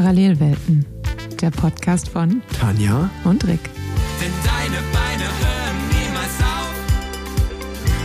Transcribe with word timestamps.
Parallelwelten, 0.00 0.86
der 1.42 1.50
Podcast 1.50 2.08
von 2.08 2.40
Tanja 2.58 3.10
und 3.24 3.46
Rick. 3.46 3.60
Denn 4.18 4.32
deine 4.42 4.80
Beine 4.94 5.24
hören 5.42 5.76
niemals 5.90 6.40
auf. 6.40 6.72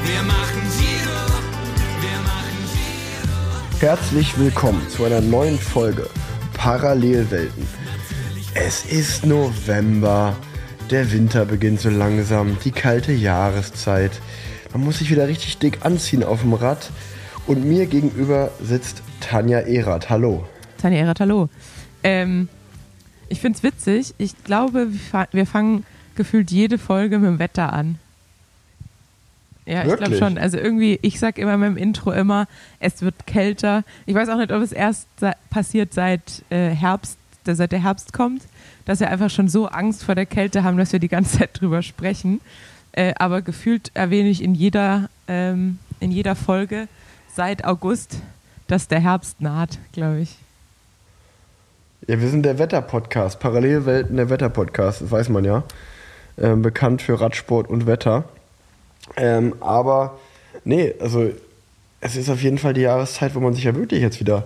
Wir 0.04 0.21
machen 0.23 0.62
Giro, 0.78 1.23
wir 2.02 2.20
machen 2.26 2.58
Giro. 2.73 3.79
Herzlich 3.79 4.38
willkommen 4.38 4.81
zu 4.89 5.05
einer 5.05 5.21
neuen 5.21 5.58
Folge 5.58 6.09
Parallelwelten. 6.58 7.66
Es 8.55 8.84
ist 8.84 9.25
November, 9.25 10.36
der 10.91 11.09
Winter 11.14 11.46
beginnt 11.46 11.80
so 11.80 11.89
langsam, 11.89 12.57
die 12.66 12.71
kalte 12.71 13.14
Jahreszeit. 13.14 14.12
Man 14.73 14.84
muss 14.84 15.00
sich 15.00 15.09
wieder 15.12 15.30
richtig 15.30 15.59
dick 15.59 15.86
anziehen 15.86 16.25
auf 16.25 16.41
dem 16.41 16.55
Rad. 16.55 16.89
Und 17.48 17.64
mir 17.64 17.86
gegenüber 17.86 18.52
sitzt 18.62 19.02
Tanja 19.21 19.59
Erath. 19.59 20.09
Hallo. 20.09 20.43
Tanja 20.77 20.99
Erath, 20.99 21.21
hallo. 21.21 21.48
Ähm, 22.05 22.48
ich 23.30 23.40
finde 23.41 23.58
es 23.58 23.64
witzig. 23.64 24.13
Ich 24.20 24.44
glaube, 24.44 24.94
wir 24.94 25.00
fa- 25.00 25.27
wir 25.32 25.46
fangen 25.48 25.86
gefühlt 26.16 26.52
jede 26.52 26.77
Folge 26.77 27.18
mit 27.20 27.27
dem 27.27 27.40
Wetter 27.40 27.73
an. 27.73 27.98
Ja, 29.66 29.80
ich 29.80 29.86
glaube 29.88 30.02
Wirklich? 30.02 30.20
schon. 30.20 30.38
Also 30.38 30.58
irgendwie, 30.58 30.99
ich 31.02 31.20
sag 31.20 31.40
immer 31.40 31.58
mit 31.58 31.70
dem 31.70 31.77
Intro 31.77 32.12
immer, 32.12 32.48
es 32.80 33.02
wird 33.02 33.26
kälter. 33.26 33.84
Ich 34.05 34.13
weiß 34.13 34.30
auch 34.30 34.38
nicht, 34.38 34.52
ob 34.52 34.62
es 34.62 34.72
erst 34.72 35.08
passiert 35.49 35.94
seit 35.94 36.44
äh, 36.52 36.70
Herbst, 36.70 37.18
seit 37.44 37.72
der 37.72 37.82
Herbst 37.82 38.13
kommt, 38.13 38.44
dass 38.85 38.99
wir 38.99 39.10
einfach 39.10 39.32
schon 39.32 39.48
so 39.49 39.68
Angst 39.68 40.04
vor 40.04 40.13
der 40.13 40.27
Kälte 40.27 40.63
haben, 40.63 40.77
dass 40.77 40.91
wir 40.94 40.99
die 40.99 41.08
ganze 41.08 41.38
Zeit 41.40 41.60
drüber 41.60 41.82
sprechen. 41.82 42.41
Äh, 42.91 43.13
aber 43.18 43.41
gefühlt 43.41 43.90
erwähne 43.96 44.30
ich 44.30 44.44
in 44.44 44.54
jeder, 44.54 45.10
ähm, 45.27 45.80
in 45.99 46.12
jeder 46.12 46.35
Folge 46.35 46.88
seit 47.34 47.66
August, 47.66 48.20
dass 48.68 48.88
der 48.88 48.99
Herbst 48.99 49.41
naht, 49.41 49.80
glaube 49.94 50.20
ich. 50.22 50.38
Ja, 52.08 52.22
wir 52.22 52.30
sind 52.30 52.44
der 52.44 52.59
Wetter-Podcast, 52.59 53.40
Parallelwelten 53.40 54.18
der 54.18 54.29
Wetter-Podcast, 54.29 55.02
das 55.02 55.10
weiß 55.10 55.29
man 55.29 55.43
ja. 55.43 55.63
Ähm, 56.38 56.62
bekannt 56.62 57.02
für 57.02 57.20
Radsport 57.20 57.68
und 57.68 57.88
Wetter. 57.88 58.26
Ähm, 59.18 59.55
aber 59.60 60.20
nee, 60.66 60.94
also 60.99 61.32
es 62.02 62.16
ist 62.16 62.29
auf 62.29 62.44
jeden 62.44 62.60
Fall 62.60 62.76
die 62.76 62.82
Jahreszeit, 62.82 63.34
wo 63.34 63.40
man 63.40 63.55
sich 63.55 63.63
ja 63.63 63.76
wirklich 63.76 64.02
jetzt 64.02 64.19
wieder 64.19 64.44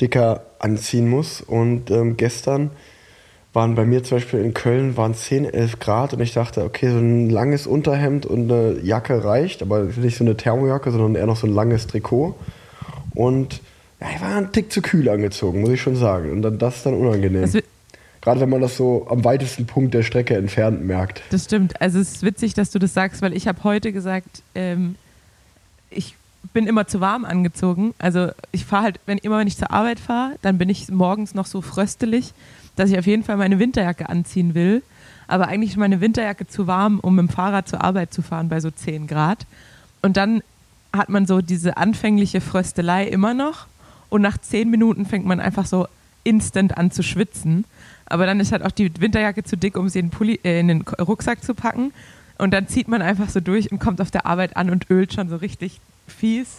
dicker 0.00 0.42
anziehen 0.58 1.08
muss. 1.08 1.40
Und 1.40 1.92
ähm, 1.92 2.16
gestern 2.16 2.72
waren 3.52 3.76
bei 3.76 3.84
mir 3.84 4.02
zum 4.02 4.16
Beispiel 4.16 4.40
in 4.40 4.52
Köln 4.52 4.96
waren 4.96 5.14
10, 5.14 5.44
11 5.44 5.78
Grad 5.78 6.12
und 6.12 6.20
ich 6.20 6.32
dachte, 6.32 6.64
okay, 6.64 6.90
so 6.90 6.98
ein 6.98 7.30
langes 7.30 7.68
Unterhemd 7.68 8.26
und 8.26 8.50
eine 8.50 8.80
Jacke 8.80 9.22
reicht, 9.22 9.62
aber 9.62 9.84
nicht 9.84 10.16
so 10.16 10.24
eine 10.24 10.36
Thermojacke, 10.36 10.90
sondern 10.90 11.14
eher 11.14 11.26
noch 11.26 11.36
so 11.36 11.46
ein 11.46 11.54
langes 11.54 11.86
Trikot. 11.86 12.34
Und 13.14 13.60
ja, 14.00 14.06
ich 14.14 14.20
war 14.20 14.36
ein 14.36 14.52
Tick 14.52 14.72
zu 14.72 14.80
kühl 14.82 15.08
angezogen, 15.08 15.60
muss 15.60 15.70
ich 15.70 15.80
schon 15.82 15.96
sagen. 15.96 16.30
Und 16.32 16.42
dann 16.42 16.58
das 16.58 16.76
ist 16.78 16.86
dann 16.86 16.94
unangenehm. 16.94 17.42
Das, 17.42 17.54
wi- 17.54 17.64
Gerade 18.22 18.40
wenn 18.40 18.50
man 18.50 18.60
das 18.60 18.76
so 18.76 19.06
am 19.08 19.24
weitesten 19.24 19.66
Punkt 19.66 19.94
der 19.94 20.02
Strecke 20.02 20.36
entfernt 20.36 20.84
merkt. 20.84 21.22
das 21.30 21.44
stimmt. 21.44 21.80
Also 21.80 21.98
es 21.98 22.12
ist 22.16 22.22
witzig, 22.22 22.52
dass 22.54 22.70
du 22.70 22.78
das 22.78 22.92
sagst, 22.92 23.22
weil 23.22 23.32
ich 23.34 23.48
habe 23.48 23.64
heute 23.64 23.92
gesagt, 23.92 24.42
ähm, 24.54 24.96
ich 25.90 26.16
bin 26.52 26.66
immer 26.66 26.86
zu 26.86 27.00
warm 27.00 27.24
angezogen. 27.24 27.94
Also 27.98 28.28
ich 28.52 28.64
fahre 28.66 28.84
halt, 28.84 29.00
wenn 29.06 29.18
immer 29.18 29.38
wenn 29.38 29.46
ich 29.46 29.56
zur 29.56 29.70
Arbeit 29.70 30.00
fahre, 30.00 30.32
dann 30.42 30.58
bin 30.58 30.68
ich 30.68 30.88
morgens 30.90 31.34
noch 31.34 31.46
so 31.46 31.60
fröstelig, 31.62 32.32
dass 32.76 32.90
ich 32.90 32.98
auf 32.98 33.06
jeden 33.06 33.24
Fall 33.24 33.36
meine 33.36 33.58
Winterjacke 33.58 34.08
anziehen 34.08 34.54
will. 34.54 34.82
Aber 35.26 35.48
eigentlich 35.48 35.70
ist 35.70 35.76
meine 35.76 36.00
Winterjacke 36.00 36.46
zu 36.46 36.66
warm, 36.66 36.98
um 37.00 37.14
mit 37.16 37.26
dem 37.26 37.28
Fahrrad 37.28 37.68
zur 37.68 37.82
Arbeit 37.82 38.12
zu 38.12 38.20
fahren 38.22 38.48
bei 38.48 38.60
so 38.60 38.70
10 38.70 39.06
Grad. 39.06 39.46
Und 40.02 40.16
dann 40.16 40.42
hat 40.92 41.08
man 41.08 41.26
so 41.26 41.40
diese 41.40 41.76
anfängliche 41.76 42.40
Fröstelei 42.40 43.06
immer 43.06 43.32
noch. 43.32 43.66
Und 44.10 44.22
nach 44.22 44.36
10 44.36 44.68
Minuten 44.68 45.06
fängt 45.06 45.24
man 45.24 45.40
einfach 45.40 45.64
so 45.64 45.86
instant 46.24 46.76
an 46.76 46.90
zu 46.90 47.02
schwitzen. 47.02 47.64
Aber 48.06 48.26
dann 48.26 48.40
ist 48.40 48.52
halt 48.52 48.64
auch 48.64 48.72
die 48.72 48.92
Winterjacke 49.00 49.44
zu 49.44 49.56
dick, 49.56 49.76
um 49.76 49.88
sie 49.88 50.00
in 50.00 50.06
den, 50.06 50.10
Pulli, 50.10 50.40
äh, 50.44 50.60
in 50.60 50.68
den 50.68 50.82
Rucksack 50.82 51.42
zu 51.42 51.54
packen. 51.54 51.92
Und 52.38 52.52
dann 52.52 52.68
zieht 52.68 52.88
man 52.88 53.02
einfach 53.02 53.28
so 53.30 53.40
durch 53.40 53.70
und 53.70 53.78
kommt 53.78 54.00
auf 54.00 54.10
der 54.10 54.26
Arbeit 54.26 54.56
an 54.56 54.70
und 54.70 54.90
ölt 54.90 55.14
schon 55.14 55.28
so 55.28 55.36
richtig 55.36 55.80
fies. 56.06 56.58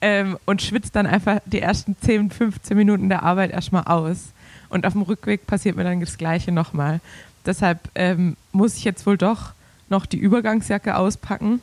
Ähm, 0.00 0.38
und 0.44 0.60
schwitzt 0.60 0.94
dann 0.96 1.06
einfach 1.06 1.40
die 1.46 1.60
ersten 1.60 1.96
10, 1.98 2.30
15 2.30 2.76
Minuten 2.76 3.08
der 3.08 3.22
Arbeit 3.22 3.50
erstmal 3.50 3.84
aus. 3.84 4.32
Und 4.68 4.86
auf 4.86 4.92
dem 4.92 5.02
Rückweg 5.02 5.46
passiert 5.46 5.76
mir 5.76 5.84
dann 5.84 6.00
das 6.00 6.18
Gleiche 6.18 6.52
nochmal. 6.52 7.00
Deshalb 7.46 7.78
ähm, 7.94 8.36
muss 8.52 8.76
ich 8.76 8.84
jetzt 8.84 9.06
wohl 9.06 9.16
doch 9.16 9.52
noch 9.88 10.04
die 10.04 10.18
Übergangsjacke 10.18 10.96
auspacken. 10.96 11.60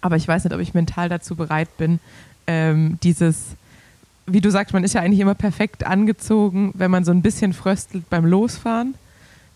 Aber 0.00 0.16
ich 0.16 0.26
weiß 0.26 0.44
nicht, 0.44 0.54
ob 0.54 0.60
ich 0.60 0.74
mental 0.74 1.08
dazu 1.08 1.36
bereit 1.36 1.76
bin, 1.76 2.00
ähm, 2.46 2.98
dieses, 3.02 3.56
wie 4.26 4.40
du 4.40 4.50
sagst, 4.50 4.72
man 4.72 4.84
ist 4.84 4.94
ja 4.94 5.00
eigentlich 5.00 5.20
immer 5.20 5.34
perfekt 5.34 5.84
angezogen, 5.84 6.72
wenn 6.74 6.90
man 6.90 7.04
so 7.04 7.10
ein 7.10 7.22
bisschen 7.22 7.52
fröstelt 7.52 8.08
beim 8.08 8.24
Losfahren. 8.24 8.94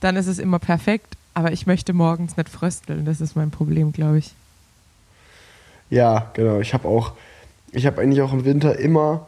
Dann 0.00 0.16
ist 0.16 0.26
es 0.26 0.38
immer 0.38 0.58
perfekt, 0.58 1.14
aber 1.34 1.52
ich 1.52 1.66
möchte 1.66 1.92
morgens 1.92 2.36
nicht 2.36 2.48
frösteln. 2.48 3.04
Das 3.04 3.20
ist 3.20 3.36
mein 3.36 3.50
Problem, 3.50 3.92
glaube 3.92 4.18
ich. 4.18 4.34
Ja, 5.90 6.30
genau. 6.34 6.60
Ich 6.60 6.74
habe 6.74 6.88
auch, 6.88 7.12
ich 7.72 7.86
habe 7.86 8.00
eigentlich 8.00 8.22
auch 8.22 8.32
im 8.32 8.44
Winter 8.44 8.78
immer 8.78 9.26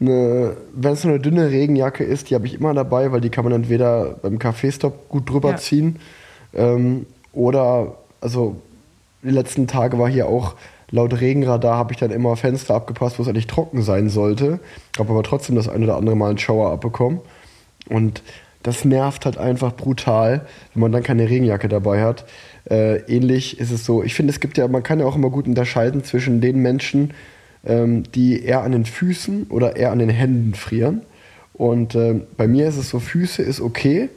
eine, 0.00 0.56
wenn 0.72 0.92
es 0.92 1.02
so 1.02 1.08
eine 1.08 1.20
dünne 1.20 1.50
Regenjacke 1.50 2.04
ist, 2.04 2.28
die 2.30 2.34
habe 2.34 2.46
ich 2.46 2.54
immer 2.54 2.74
dabei, 2.74 3.12
weil 3.12 3.20
die 3.20 3.30
kann 3.30 3.44
man 3.44 3.52
entweder 3.52 4.16
beim 4.22 4.38
Kaffeestopp 4.38 5.08
gut 5.08 5.30
drüber 5.30 5.50
Ja. 5.50 5.56
ziehen 5.56 5.98
ähm, 6.52 7.06
oder, 7.32 7.94
also 8.20 8.60
die 9.22 9.30
letzten 9.30 9.66
Tage 9.66 9.98
war 9.98 10.08
hier 10.08 10.26
auch 10.26 10.54
laut 10.94 11.20
Regenradar 11.20 11.76
habe 11.76 11.92
ich 11.92 11.98
dann 11.98 12.12
immer 12.12 12.36
Fenster 12.36 12.76
abgepasst, 12.76 13.18
wo 13.18 13.24
es 13.24 13.28
eigentlich 13.28 13.48
trocken 13.48 13.82
sein 13.82 14.08
sollte. 14.08 14.60
Habe 14.96 15.10
aber 15.10 15.24
trotzdem 15.24 15.56
das 15.56 15.68
ein 15.68 15.82
oder 15.82 15.96
andere 15.96 16.14
Mal 16.14 16.28
einen 16.28 16.38
Schauer 16.38 16.70
abbekommen. 16.70 17.18
Und 17.88 18.22
das 18.62 18.84
nervt 18.84 19.24
halt 19.24 19.36
einfach 19.36 19.74
brutal, 19.74 20.46
wenn 20.72 20.80
man 20.80 20.92
dann 20.92 21.02
keine 21.02 21.28
Regenjacke 21.28 21.66
dabei 21.68 22.02
hat. 22.02 22.24
Äh, 22.70 22.98
ähnlich 23.12 23.58
ist 23.58 23.72
es 23.72 23.84
so, 23.84 24.04
ich 24.04 24.14
finde, 24.14 24.32
es 24.32 24.38
gibt 24.38 24.56
ja, 24.56 24.68
man 24.68 24.84
kann 24.84 25.00
ja 25.00 25.06
auch 25.06 25.16
immer 25.16 25.30
gut 25.30 25.48
unterscheiden 25.48 26.04
zwischen 26.04 26.40
den 26.40 26.62
Menschen, 26.62 27.12
ähm, 27.66 28.04
die 28.12 28.44
eher 28.44 28.62
an 28.62 28.70
den 28.70 28.84
Füßen 28.84 29.48
oder 29.50 29.74
eher 29.74 29.90
an 29.90 29.98
den 29.98 30.10
Händen 30.10 30.54
frieren. 30.54 31.02
Und 31.54 31.96
ähm, 31.96 32.22
bei 32.36 32.46
mir 32.46 32.68
ist 32.68 32.76
es 32.76 32.88
so, 32.88 33.00
Füße 33.00 33.42
ist 33.42 33.60
okay. 33.60 34.10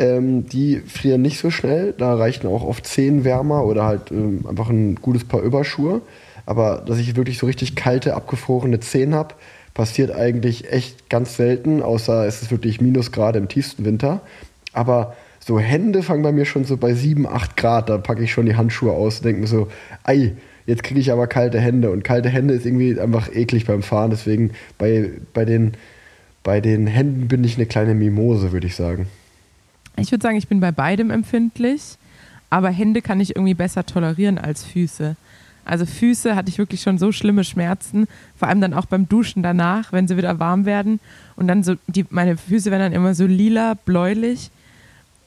Ähm, 0.00 0.46
die 0.46 0.80
frieren 0.80 1.20
nicht 1.20 1.38
so 1.38 1.50
schnell. 1.50 1.92
Da 1.96 2.14
reichen 2.14 2.46
auch 2.46 2.64
oft 2.64 2.86
Zehen 2.86 3.22
wärmer 3.22 3.66
oder 3.66 3.84
halt 3.84 4.10
ähm, 4.10 4.46
einfach 4.48 4.70
ein 4.70 4.94
gutes 4.94 5.24
Paar 5.24 5.42
Überschuhe. 5.42 6.00
Aber 6.46 6.82
dass 6.86 6.98
ich 6.98 7.16
wirklich 7.16 7.36
so 7.36 7.44
richtig 7.46 7.76
kalte, 7.76 8.14
abgefrorene 8.14 8.80
Zehen 8.80 9.14
habe, 9.14 9.34
passiert 9.74 10.10
eigentlich 10.10 10.72
echt 10.72 11.10
ganz 11.10 11.36
selten, 11.36 11.82
außer 11.82 12.26
es 12.26 12.40
ist 12.40 12.50
wirklich 12.50 12.80
Minusgrade 12.80 13.38
im 13.38 13.48
tiefsten 13.48 13.84
Winter. 13.84 14.22
Aber 14.72 15.14
so 15.38 15.60
Hände 15.60 16.02
fangen 16.02 16.22
bei 16.22 16.32
mir 16.32 16.46
schon 16.46 16.64
so 16.64 16.78
bei 16.78 16.94
7, 16.94 17.26
8 17.26 17.58
Grad. 17.58 17.90
Da 17.90 17.98
packe 17.98 18.22
ich 18.22 18.32
schon 18.32 18.46
die 18.46 18.56
Handschuhe 18.56 18.92
aus 18.92 19.18
und 19.18 19.26
denke 19.26 19.42
mir 19.42 19.46
so, 19.48 19.68
ei, 20.04 20.32
jetzt 20.64 20.82
kriege 20.82 21.00
ich 21.00 21.12
aber 21.12 21.26
kalte 21.26 21.60
Hände. 21.60 21.90
Und 21.90 22.04
kalte 22.04 22.30
Hände 22.30 22.54
ist 22.54 22.64
irgendwie 22.64 22.98
einfach 22.98 23.30
eklig 23.34 23.66
beim 23.66 23.82
Fahren. 23.82 24.10
Deswegen 24.10 24.52
bei, 24.78 25.10
bei, 25.34 25.44
den, 25.44 25.72
bei 26.42 26.62
den 26.62 26.86
Händen 26.86 27.28
bin 27.28 27.44
ich 27.44 27.56
eine 27.56 27.66
kleine 27.66 27.94
Mimose, 27.94 28.52
würde 28.52 28.66
ich 28.66 28.76
sagen. 28.76 29.08
Ich 29.96 30.10
würde 30.10 30.22
sagen, 30.22 30.36
ich 30.36 30.48
bin 30.48 30.60
bei 30.60 30.72
beidem 30.72 31.10
empfindlich, 31.10 31.96
aber 32.48 32.70
Hände 32.70 33.02
kann 33.02 33.20
ich 33.20 33.36
irgendwie 33.36 33.54
besser 33.54 33.84
tolerieren 33.86 34.38
als 34.38 34.64
Füße. 34.64 35.16
Also 35.64 35.86
Füße 35.86 36.34
hatte 36.34 36.48
ich 36.48 36.58
wirklich 36.58 36.82
schon 36.82 36.98
so 36.98 37.12
schlimme 37.12 37.44
Schmerzen, 37.44 38.08
vor 38.36 38.48
allem 38.48 38.60
dann 38.60 38.74
auch 38.74 38.86
beim 38.86 39.08
Duschen 39.08 39.42
danach, 39.42 39.92
wenn 39.92 40.08
sie 40.08 40.16
wieder 40.16 40.38
warm 40.38 40.64
werden 40.64 41.00
und 41.36 41.48
dann 41.48 41.62
so 41.62 41.74
die 41.86 42.06
meine 42.10 42.36
Füße 42.36 42.70
werden 42.70 42.82
dann 42.82 42.92
immer 42.92 43.14
so 43.14 43.26
lila, 43.26 43.74
bläulich 43.74 44.50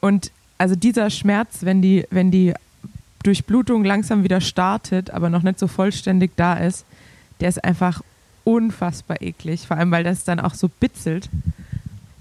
und 0.00 0.32
also 0.58 0.74
dieser 0.74 1.08
Schmerz, 1.10 1.58
wenn 1.62 1.80
die 1.80 2.06
wenn 2.10 2.30
die 2.30 2.52
Durchblutung 3.22 3.84
langsam 3.84 4.22
wieder 4.22 4.40
startet, 4.40 5.10
aber 5.10 5.30
noch 5.30 5.42
nicht 5.42 5.58
so 5.58 5.66
vollständig 5.66 6.32
da 6.36 6.54
ist, 6.54 6.84
der 7.40 7.48
ist 7.48 7.64
einfach 7.64 8.02
unfassbar 8.44 9.22
eklig, 9.22 9.66
vor 9.66 9.78
allem 9.78 9.90
weil 9.90 10.04
das 10.04 10.24
dann 10.24 10.40
auch 10.40 10.54
so 10.54 10.68
bitzelt. 10.68 11.30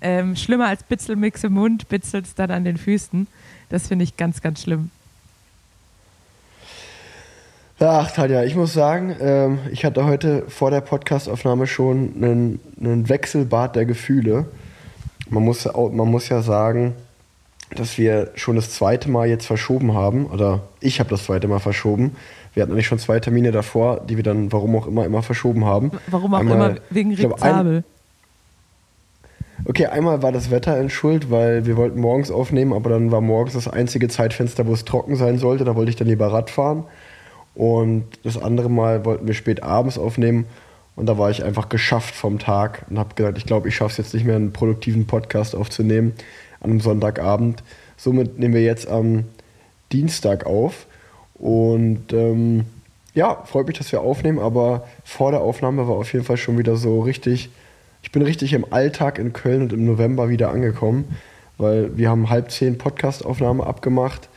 Ähm, 0.03 0.35
schlimmer 0.35 0.67
als 0.67 0.83
Bitzelmix 0.83 1.43
im 1.45 1.53
Mund, 1.53 1.87
bitzelt 1.87 2.25
es 2.25 2.35
dann 2.35 2.51
an 2.51 2.65
den 2.65 2.77
Füßen. 2.77 3.25
Das 3.69 3.87
finde 3.87 4.03
ich 4.03 4.17
ganz, 4.17 4.41
ganz 4.41 4.61
schlimm. 4.61 4.91
Ach, 7.79 8.11
Tanja, 8.11 8.43
ich 8.43 8.55
muss 8.55 8.73
sagen, 8.73 9.15
ähm, 9.19 9.59
ich 9.71 9.83
hatte 9.83 10.05
heute 10.05 10.43
vor 10.47 10.71
der 10.71 10.81
Podcastaufnahme 10.81 11.67
schon 11.67 12.13
einen, 12.15 12.59
einen 12.79 13.09
Wechselbad 13.09 13.75
der 13.75 13.85
Gefühle. 13.85 14.45
Man 15.29 15.43
muss, 15.43 15.65
man 15.65 16.09
muss 16.09 16.29
ja 16.29 16.41
sagen, 16.41 16.93
dass 17.71 17.97
wir 17.97 18.31
schon 18.35 18.55
das 18.55 18.71
zweite 18.71 19.09
Mal 19.09 19.27
jetzt 19.27 19.47
verschoben 19.47 19.93
haben, 19.93 20.27
oder 20.27 20.61
ich 20.79 20.99
habe 20.99 21.09
das 21.09 21.25
zweite 21.25 21.47
Mal 21.47 21.59
verschoben. 21.59 22.15
Wir 22.53 22.63
hatten 22.63 22.73
eigentlich 22.73 22.87
schon 22.87 22.99
zwei 22.99 23.19
Termine 23.19 23.51
davor, 23.51 24.01
die 24.01 24.15
wir 24.15 24.23
dann, 24.23 24.51
warum 24.51 24.75
auch 24.75 24.85
immer, 24.85 25.05
immer 25.05 25.23
verschoben 25.23 25.65
haben. 25.65 25.91
Warum 26.07 26.33
auch 26.35 26.39
Einmal- 26.39 26.71
immer, 26.71 26.79
wegen 26.89 27.13
Rick 27.15 27.37
Zabel. 27.39 27.83
Okay, 29.65 29.85
einmal 29.85 30.21
war 30.21 30.33
das 30.33 30.51
Wetter 30.51 30.77
in 30.79 30.89
Schuld, 30.89 31.31
weil 31.31 31.65
wir 31.65 31.77
wollten 31.77 32.01
morgens 32.01 32.31
aufnehmen, 32.31 32.73
aber 32.73 32.89
dann 32.89 33.11
war 33.11 33.21
morgens 33.21 33.53
das 33.53 33.69
einzige 33.69 34.09
Zeitfenster, 34.09 34.67
wo 34.67 34.73
es 34.73 34.83
trocken 34.83 35.15
sein 35.15 35.37
sollte. 35.37 35.63
Da 35.63 35.75
wollte 35.75 35.89
ich 35.89 35.95
dann 35.95 36.07
lieber 36.07 36.27
Rad 36.33 36.49
fahren. 36.49 36.83
Und 37.55 38.05
das 38.23 38.37
andere 38.37 38.69
Mal 38.69 39.05
wollten 39.05 39.27
wir 39.27 39.33
spät 39.35 39.63
abends 39.63 39.97
aufnehmen 39.97 40.45
Und 40.95 41.07
da 41.07 41.17
war 41.17 41.29
ich 41.31 41.43
einfach 41.43 41.69
geschafft 41.69 42.13
vom 42.15 42.39
Tag 42.39 42.85
und 42.89 42.99
habe 42.99 43.15
gesagt, 43.15 43.37
ich 43.37 43.45
glaube, 43.45 43.67
ich 43.67 43.75
schaffe 43.75 43.91
es 43.93 43.97
jetzt 43.97 44.13
nicht 44.13 44.25
mehr, 44.25 44.35
einen 44.35 44.53
produktiven 44.53 45.07
Podcast 45.07 45.55
aufzunehmen 45.55 46.13
an 46.59 46.71
einem 46.71 46.79
Sonntagabend. 46.81 47.63
Somit 47.97 48.39
nehmen 48.39 48.53
wir 48.53 48.63
jetzt 48.63 48.87
am 48.87 49.25
Dienstag 49.91 50.45
auf. 50.45 50.87
Und 51.35 52.13
ähm, 52.13 52.65
ja, 53.13 53.43
freut 53.45 53.67
mich, 53.67 53.77
dass 53.77 53.91
wir 53.91 54.01
aufnehmen, 54.01 54.39
aber 54.39 54.87
vor 55.03 55.31
der 55.31 55.41
Aufnahme 55.41 55.87
war 55.87 55.95
auf 55.95 56.11
jeden 56.13 56.25
Fall 56.25 56.37
schon 56.37 56.57
wieder 56.57 56.75
so 56.75 57.01
richtig, 57.01 57.49
ich 58.03 58.11
bin 58.11 58.21
richtig 58.21 58.53
im 58.53 58.71
Alltag 58.71 59.17
in 59.17 59.33
Köln 59.33 59.63
und 59.63 59.73
im 59.73 59.85
November 59.85 60.29
wieder 60.29 60.51
angekommen, 60.51 61.17
weil 61.57 61.97
wir 61.97 62.09
haben 62.09 62.29
halb 62.29 62.51
zehn 62.51 62.77
Podcastaufnahme 62.77 63.65
abgemacht. 63.65 64.29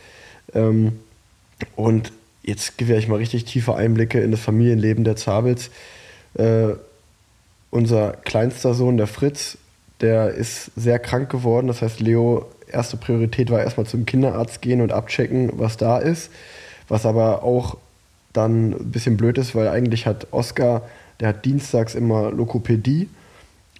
Ähm, 0.55 0.99
und 1.75 2.11
jetzt 2.43 2.77
gewähre 2.77 2.99
ich 2.99 3.07
mal 3.07 3.17
richtig 3.17 3.45
tiefe 3.45 3.75
Einblicke 3.75 4.21
in 4.21 4.31
das 4.31 4.39
Familienleben 4.39 5.03
der 5.03 5.17
Zabels. 5.17 5.69
Äh, 6.35 6.69
unser 7.69 8.13
kleinster 8.13 8.73
Sohn, 8.73 8.97
der 8.97 9.07
Fritz, 9.07 9.57
der 9.99 10.29
ist 10.29 10.71
sehr 10.77 10.97
krank 10.97 11.29
geworden. 11.29 11.67
Das 11.67 11.81
heißt, 11.81 11.99
Leo, 11.99 12.45
erste 12.71 12.95
Priorität 12.95 13.51
war 13.51 13.59
erstmal 13.59 13.85
zum 13.85 14.05
Kinderarzt 14.05 14.61
gehen 14.61 14.79
und 14.79 14.93
abchecken, 14.93 15.51
was 15.55 15.75
da 15.75 15.97
ist. 15.97 16.31
Was 16.87 17.05
aber 17.05 17.43
auch 17.43 17.77
dann 18.31 18.71
ein 18.71 18.91
bisschen 18.91 19.17
blöd 19.17 19.37
ist, 19.37 19.55
weil 19.55 19.67
eigentlich 19.67 20.05
hat 20.05 20.27
Oscar, 20.31 20.83
der 21.19 21.29
hat 21.29 21.43
dienstags 21.43 21.95
immer 21.95 22.31
Lokopädie 22.31 23.09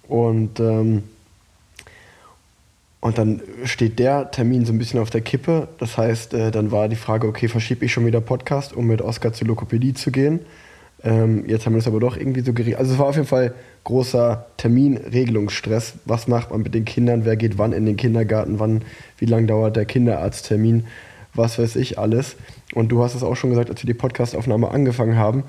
und, 0.08 0.58
ähm, 0.58 1.04
und 3.00 3.18
dann 3.18 3.42
steht 3.64 3.98
der 3.98 4.30
Termin 4.30 4.64
so 4.64 4.72
ein 4.72 4.78
bisschen 4.78 5.00
auf 5.00 5.10
der 5.10 5.20
Kippe. 5.20 5.68
Das 5.78 5.96
heißt, 5.96 6.34
äh, 6.34 6.50
dann 6.50 6.72
war 6.72 6.88
die 6.88 6.96
Frage, 6.96 7.28
okay, 7.28 7.48
verschiebe 7.48 7.84
ich 7.84 7.92
schon 7.92 8.06
wieder 8.06 8.20
Podcast, 8.20 8.72
um 8.74 8.86
mit 8.86 9.02
Oscar 9.02 9.32
zur 9.32 9.46
Lokopädie 9.46 9.94
zu 9.94 10.10
gehen. 10.10 10.40
Ähm, 11.04 11.44
jetzt 11.46 11.64
haben 11.64 11.74
wir 11.74 11.78
das 11.78 11.86
aber 11.86 12.00
doch 12.00 12.16
irgendwie 12.16 12.40
so 12.40 12.52
geregelt. 12.52 12.78
Also 12.78 12.92
es 12.92 12.98
war 12.98 13.06
auf 13.06 13.14
jeden 13.14 13.28
Fall 13.28 13.54
großer 13.84 14.46
Terminregelungsstress. 14.56 15.94
Was 16.06 16.26
macht 16.26 16.50
man 16.50 16.62
mit 16.62 16.74
den 16.74 16.84
Kindern? 16.84 17.24
Wer 17.24 17.36
geht 17.36 17.56
wann 17.56 17.72
in 17.72 17.86
den 17.86 17.96
Kindergarten? 17.96 18.58
Wann, 18.58 18.82
wie 19.18 19.26
lange 19.26 19.46
dauert 19.46 19.76
der 19.76 19.84
Kinderarzttermin? 19.84 20.86
Was 21.34 21.58
weiß 21.58 21.76
ich 21.76 21.98
alles. 21.98 22.36
Und 22.74 22.88
du 22.88 23.02
hast 23.02 23.14
es 23.14 23.22
auch 23.22 23.36
schon 23.36 23.50
gesagt, 23.50 23.70
als 23.70 23.82
wir 23.82 23.86
die 23.86 23.94
Podcastaufnahme 23.94 24.70
angefangen 24.70 25.16
haben. 25.16 25.44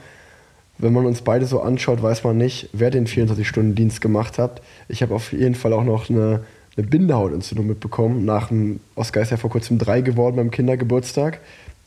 Wenn 0.80 0.94
man 0.94 1.06
uns 1.06 1.22
beide 1.22 1.46
so 1.46 1.62
anschaut, 1.62 2.02
weiß 2.02 2.24
man 2.24 2.38
nicht, 2.38 2.70
wer 2.72 2.90
den 2.90 3.06
24-Stunden-Dienst 3.06 4.00
gemacht 4.00 4.38
hat. 4.38 4.62
Ich 4.88 5.02
habe 5.02 5.14
auf 5.14 5.34
jeden 5.34 5.56
Fall 5.56 5.74
auch 5.74 5.84
noch 5.84 6.10
eine, 6.10 6.46
eine 6.78 6.88
Bindehautentzündung 6.88 7.68
mitbekommen. 7.68 8.24
Nach 8.24 8.48
dem 8.48 8.80
Oscar 8.96 9.22
ist 9.22 9.32
ja 9.32 9.38
vor 9.38 9.50
kurzem 9.50 9.78
drei 9.78 10.00
geworden 10.00 10.38
beim 10.38 10.52
Kindergeburtstag. 10.52 11.42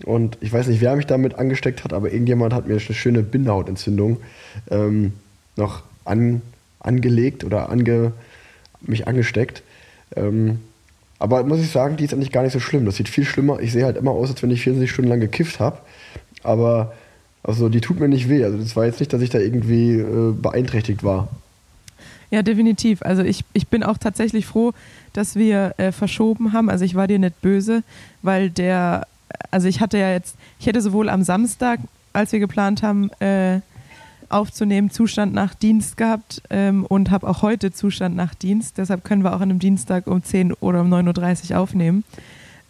Und 0.04 0.36
ich 0.42 0.52
weiß 0.52 0.66
nicht, 0.66 0.82
wer 0.82 0.94
mich 0.94 1.06
damit 1.06 1.38
angesteckt 1.38 1.84
hat, 1.84 1.94
aber 1.94 2.12
irgendjemand 2.12 2.52
hat 2.52 2.66
mir 2.66 2.74
eine 2.74 2.80
schöne 2.80 3.22
Bindehautentzündung 3.22 4.18
ähm, 4.70 5.14
noch 5.56 5.82
an, 6.04 6.42
angelegt 6.80 7.44
oder 7.44 7.70
ange, 7.70 8.12
mich 8.82 9.08
angesteckt. 9.08 9.62
Ähm, 10.16 10.60
aber 11.18 11.44
muss 11.44 11.60
ich 11.60 11.70
sagen, 11.70 11.96
die 11.96 12.04
ist 12.04 12.12
eigentlich 12.12 12.32
gar 12.32 12.42
nicht 12.42 12.52
so 12.52 12.60
schlimm. 12.60 12.84
Das 12.84 12.96
sieht 12.96 13.08
viel 13.08 13.24
schlimmer. 13.24 13.60
Ich 13.60 13.72
sehe 13.72 13.84
halt 13.84 13.96
immer 13.96 14.10
aus, 14.10 14.30
als 14.30 14.42
wenn 14.42 14.50
ich 14.50 14.62
24 14.62 14.90
Stunden 14.90 15.08
lang 15.08 15.20
gekifft 15.20 15.60
habe. 15.60 15.78
Aber 16.42 16.92
also 17.42 17.68
die 17.68 17.80
tut 17.80 17.98
mir 17.98 18.08
nicht 18.08 18.28
weh. 18.28 18.44
Also 18.44 18.58
das 18.58 18.76
war 18.76 18.86
jetzt 18.86 19.00
nicht, 19.00 19.12
dass 19.12 19.22
ich 19.22 19.30
da 19.30 19.38
irgendwie 19.38 19.94
äh, 19.94 20.32
beeinträchtigt 20.32 21.02
war. 21.02 21.28
Ja, 22.30 22.42
definitiv. 22.42 23.02
Also 23.02 23.22
ich, 23.22 23.44
ich 23.52 23.68
bin 23.68 23.82
auch 23.82 23.98
tatsächlich 23.98 24.46
froh, 24.46 24.72
dass 25.12 25.36
wir 25.36 25.74
äh, 25.76 25.92
verschoben 25.92 26.52
haben. 26.52 26.70
Also 26.70 26.84
ich 26.84 26.94
war 26.94 27.06
dir 27.06 27.18
nicht 27.18 27.40
böse, 27.42 27.82
weil 28.22 28.48
der, 28.48 29.06
also 29.50 29.68
ich 29.68 29.80
hatte 29.80 29.98
ja 29.98 30.10
jetzt, 30.10 30.36
ich 30.58 30.66
hätte 30.66 30.80
sowohl 30.80 31.10
am 31.10 31.24
Samstag, 31.24 31.80
als 32.14 32.32
wir 32.32 32.38
geplant 32.38 32.82
haben, 32.82 33.10
äh, 33.20 33.60
aufzunehmen, 34.30 34.90
Zustand 34.90 35.34
nach 35.34 35.54
Dienst 35.54 35.98
gehabt 35.98 36.42
ähm, 36.48 36.86
und 36.86 37.10
habe 37.10 37.28
auch 37.28 37.42
heute 37.42 37.70
Zustand 37.70 38.16
nach 38.16 38.34
Dienst. 38.34 38.78
Deshalb 38.78 39.04
können 39.04 39.24
wir 39.24 39.32
auch 39.36 39.40
an 39.40 39.50
einem 39.50 39.58
Dienstag 39.58 40.06
um 40.06 40.22
10 40.22 40.54
oder 40.54 40.80
um 40.80 40.92
9.30 40.92 41.50
Uhr 41.50 41.58
aufnehmen. 41.58 42.04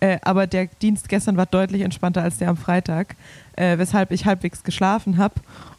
Äh, 0.03 0.19
aber 0.23 0.49
der 0.49 0.67
Dienst 0.67 1.09
gestern 1.09 1.37
war 1.37 1.47
deutlich 1.47 1.83
entspannter 1.83 2.25
als 2.25 2.39
der 2.39 2.49
am 2.49 2.57
Freitag, 2.57 3.15
äh, 3.55 3.79
weshalb 3.79 4.11
ich 4.11 4.27
halbwegs 4.27 4.65
geschlafen 4.65 5.17
habe. 5.17 5.35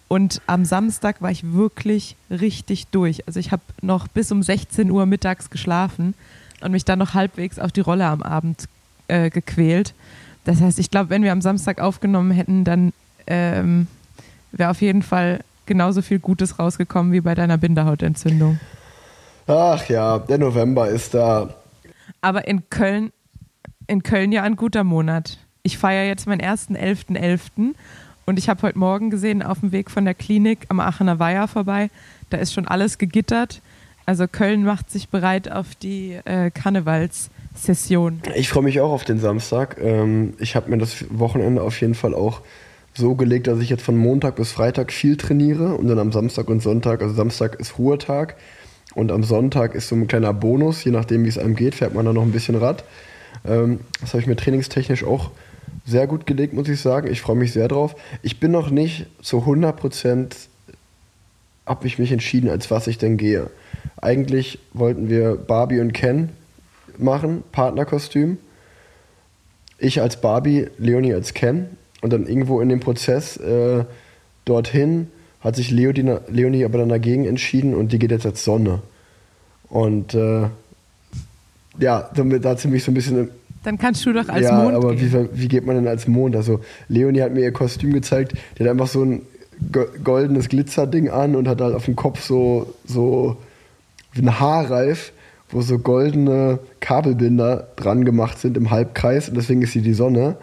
Und 0.07 0.41
am 0.47 0.63
Samstag 0.63 1.21
war 1.21 1.29
ich 1.29 1.51
wirklich 1.51 2.15
richtig 2.29 2.87
durch. 2.87 3.27
Also 3.27 3.41
ich 3.41 3.51
habe 3.51 3.63
noch 3.81 4.07
bis 4.07 4.31
um 4.31 4.41
16 4.41 4.89
Uhr 4.89 5.05
mittags 5.05 5.49
geschlafen 5.49 6.13
und 6.61 6.71
mich 6.71 6.85
dann 6.85 6.99
noch 6.99 7.13
halbwegs 7.13 7.59
auf 7.59 7.73
die 7.73 7.81
Rolle 7.81 8.05
am 8.05 8.21
Abend 8.21 8.69
äh, 9.09 9.29
gequält. 9.29 9.93
Das 10.45 10.61
heißt, 10.61 10.79
ich 10.79 10.89
glaube, 10.89 11.09
wenn 11.09 11.23
wir 11.23 11.33
am 11.33 11.41
Samstag 11.41 11.81
aufgenommen 11.81 12.31
hätten, 12.31 12.63
dann 12.63 12.93
ähm, 13.27 13.87
wäre 14.53 14.69
auf 14.69 14.81
jeden 14.81 15.01
Fall 15.01 15.41
genauso 15.65 16.01
viel 16.01 16.19
Gutes 16.19 16.59
rausgekommen 16.59 17.11
wie 17.11 17.21
bei 17.21 17.35
deiner 17.35 17.57
Bindehautentzündung. 17.57 18.57
Ach 19.47 19.85
ja, 19.89 20.19
der 20.19 20.37
November 20.37 20.87
ist 20.87 21.13
da. 21.13 21.49
Aber 22.21 22.47
in 22.47 22.69
Köln, 22.69 23.11
in 23.87 24.03
Köln 24.03 24.31
ja 24.31 24.43
ein 24.43 24.55
guter 24.55 24.83
Monat. 24.83 25.37
Ich 25.63 25.77
feiere 25.77 26.05
jetzt 26.05 26.27
meinen 26.27 26.39
ersten 26.39 26.75
11.11. 26.75 27.17
.11. 27.17 27.75
und 28.25 28.39
ich 28.39 28.49
habe 28.49 28.61
heute 28.63 28.77
Morgen 28.77 29.09
gesehen, 29.09 29.41
auf 29.41 29.59
dem 29.61 29.71
Weg 29.71 29.89
von 29.89 30.05
der 30.05 30.13
Klinik 30.13 30.65
am 30.69 30.79
Aachener 30.79 31.19
Weiher 31.19 31.47
vorbei, 31.47 31.89
da 32.29 32.37
ist 32.37 32.53
schon 32.53 32.67
alles 32.67 32.97
gegittert. 32.97 33.61
Also 34.05 34.27
Köln 34.27 34.63
macht 34.63 34.89
sich 34.89 35.07
bereit 35.07 35.49
auf 35.49 35.75
die 35.75 36.19
äh, 36.25 36.51
Karnevalssession. 36.51 38.21
Ich 38.35 38.49
freue 38.49 38.63
mich 38.63 38.81
auch 38.81 38.91
auf 38.91 39.05
den 39.05 39.19
Samstag. 39.19 39.77
Ähm, 39.79 40.33
ich 40.39 40.55
habe 40.57 40.69
mir 40.69 40.77
das 40.77 41.05
Wochenende 41.09 41.61
auf 41.61 41.79
jeden 41.79 41.95
Fall 41.95 42.13
auch 42.13 42.41
so 42.93 43.15
gelegt, 43.15 43.47
dass 43.47 43.59
ich 43.59 43.69
jetzt 43.69 43.83
von 43.83 43.97
Montag 43.97 44.35
bis 44.35 44.51
Freitag 44.51 44.91
viel 44.91 45.17
trainiere 45.17 45.75
und 45.75 45.87
dann 45.87 45.99
am 45.99 46.11
Samstag 46.11 46.49
und 46.49 46.61
Sonntag, 46.61 47.01
also 47.01 47.13
Samstag 47.13 47.55
ist 47.55 47.79
Ruhetag 47.79 48.35
und 48.93 49.11
am 49.11 49.23
Sonntag 49.23 49.73
ist 49.73 49.87
so 49.87 49.95
ein 49.95 50.07
kleiner 50.07 50.33
Bonus, 50.33 50.83
je 50.83 50.91
nachdem 50.91 51.23
wie 51.23 51.29
es 51.29 51.37
einem 51.37 51.55
geht, 51.55 51.75
fährt 51.75 51.95
man 51.95 52.05
dann 52.05 52.15
noch 52.15 52.23
ein 52.23 52.31
bisschen 52.31 52.55
Rad. 52.55 52.83
Ähm, 53.45 53.79
das 54.01 54.09
habe 54.09 54.21
ich 54.21 54.27
mir 54.27 54.35
trainingstechnisch 54.35 55.03
auch 55.03 55.31
sehr 55.85 56.07
gut 56.07 56.25
gelegt, 56.25 56.53
muss 56.53 56.69
ich 56.69 56.79
sagen. 56.79 57.11
Ich 57.11 57.21
freue 57.21 57.35
mich 57.35 57.51
sehr 57.51 57.67
drauf. 57.67 57.95
Ich 58.21 58.39
bin 58.39 58.51
noch 58.51 58.69
nicht 58.69 59.07
zu 59.21 59.39
100 59.39 59.75
Prozent, 59.75 60.35
habe 61.65 61.87
ich 61.87 61.99
mich 61.99 62.11
entschieden, 62.11 62.49
als 62.49 62.71
was 62.71 62.87
ich 62.87 62.97
denn 62.97 63.17
gehe. 63.17 63.49
Eigentlich 64.01 64.59
wollten 64.73 65.09
wir 65.09 65.35
Barbie 65.35 65.79
und 65.79 65.93
Ken 65.93 66.29
machen, 66.97 67.43
Partnerkostüm. 67.51 68.37
Ich 69.77 70.01
als 70.01 70.21
Barbie, 70.21 70.67
Leonie 70.77 71.13
als 71.13 71.33
Ken. 71.33 71.67
Und 72.01 72.11
dann 72.11 72.27
irgendwo 72.27 72.59
in 72.61 72.69
dem 72.69 72.79
Prozess 72.79 73.37
äh, 73.37 73.85
dorthin 74.45 75.07
hat 75.39 75.55
sich 75.55 75.71
Leonie, 75.71 76.17
Leonie 76.29 76.65
aber 76.65 76.77
dann 76.77 76.89
dagegen 76.89 77.25
entschieden 77.25 77.75
und 77.75 77.91
die 77.91 77.99
geht 77.99 78.11
jetzt 78.11 78.25
als 78.25 78.43
Sonne. 78.43 78.81
Und 79.69 80.13
äh, 80.13 80.47
ja, 81.79 82.09
damit, 82.15 82.45
da 82.45 82.49
hat 82.51 82.59
sie 82.59 82.67
mich 82.67 82.83
so 82.83 82.91
ein 82.91 82.93
bisschen. 82.93 83.29
Dann 83.63 83.77
kannst 83.77 84.05
du 84.05 84.13
doch 84.13 84.27
als 84.27 84.43
ja, 84.45 84.61
Mond 84.61 84.75
aber 84.75 84.93
gehen. 84.95 85.29
wie, 85.33 85.41
wie 85.43 85.47
geht 85.47 85.65
man 85.65 85.75
denn 85.75 85.87
als 85.87 86.07
Mond? 86.07 86.35
Also 86.35 86.59
Leonie 86.89 87.21
hat 87.21 87.33
mir 87.33 87.41
ihr 87.41 87.53
Kostüm 87.53 87.93
gezeigt, 87.93 88.33
die 88.57 88.63
hat 88.63 88.69
einfach 88.69 88.87
so 88.87 89.03
ein 89.03 89.21
go- 89.71 89.85
goldenes 90.03 90.49
Glitzerding 90.49 91.09
an 91.09 91.35
und 91.35 91.47
hat 91.47 91.61
halt 91.61 91.73
auf 91.73 91.85
dem 91.85 91.95
Kopf 91.95 92.21
so, 92.21 92.73
so 92.85 93.37
ein 94.17 94.39
Haarreif, 94.39 95.13
wo 95.49 95.61
so 95.61 95.79
goldene 95.79 96.59
Kabelbinder 96.81 97.67
dran 97.77 98.03
gemacht 98.05 98.37
sind 98.39 98.57
im 98.57 98.69
Halbkreis 98.69 99.29
und 99.29 99.35
deswegen 99.35 99.61
ist 99.61 99.71
sie 99.71 99.81
die 99.81 99.93
Sonne. 99.93 100.35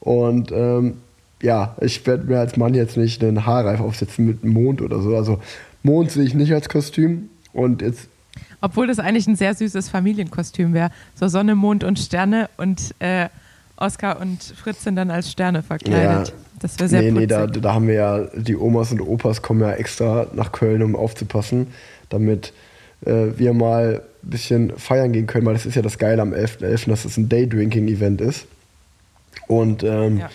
Und 0.00 0.50
ähm, 0.52 0.94
ja, 1.42 1.76
ich 1.80 2.06
werde 2.06 2.24
mir 2.26 2.38
als 2.40 2.56
Mann 2.56 2.72
jetzt 2.74 2.96
nicht 2.96 3.22
einen 3.22 3.44
Haarreif 3.44 3.80
aufsetzen 3.80 4.26
mit 4.26 4.42
einem 4.42 4.54
Mond 4.54 4.80
oder 4.80 5.00
so. 5.02 5.14
Also 5.16 5.38
Mond 5.82 6.10
sehe 6.12 6.24
ich 6.24 6.34
nicht 6.34 6.52
als 6.54 6.68
Kostüm. 6.70 7.28
Und 7.52 7.82
jetzt, 7.82 8.08
Obwohl 8.64 8.86
das 8.86 8.98
eigentlich 8.98 9.26
ein 9.26 9.36
sehr 9.36 9.54
süßes 9.54 9.90
Familienkostüm 9.90 10.72
wäre. 10.72 10.90
So 11.14 11.28
Sonne, 11.28 11.54
Mond 11.54 11.84
und 11.84 11.98
Sterne 11.98 12.48
und 12.56 12.94
äh, 12.98 13.28
Oskar 13.76 14.22
und 14.22 14.42
Fritz 14.42 14.84
sind 14.84 14.96
dann 14.96 15.10
als 15.10 15.30
Sterne 15.30 15.62
verkleidet. 15.62 16.28
Ja. 16.28 16.34
Das 16.60 16.78
wäre 16.78 16.88
sehr 16.88 17.02
nee, 17.02 17.10
nee, 17.10 17.26
putzig. 17.26 17.28
da, 17.28 17.46
da 17.60 17.74
haben 17.74 17.88
wir 17.88 17.94
ja, 17.94 18.20
die 18.34 18.56
Omas 18.56 18.90
und 18.90 19.02
Opas 19.02 19.42
kommen 19.42 19.60
ja 19.60 19.72
extra 19.72 20.28
nach 20.32 20.50
Köln, 20.52 20.82
um 20.82 20.96
aufzupassen, 20.96 21.74
damit 22.08 22.54
äh, 23.04 23.36
wir 23.36 23.52
mal 23.52 24.00
ein 24.22 24.30
bisschen 24.30 24.72
feiern 24.78 25.12
gehen 25.12 25.26
können, 25.26 25.44
weil 25.44 25.52
das 25.52 25.66
ist 25.66 25.74
ja 25.74 25.82
das 25.82 25.98
Geile 25.98 26.22
am 26.22 26.32
11.11., 26.32 26.88
dass 26.88 27.04
es 27.04 27.18
ein 27.18 27.28
Daydrinking-Event 27.28 28.22
ist. 28.22 28.46
Und 29.46 29.82
ähm, 29.82 30.20
Ja. 30.20 30.30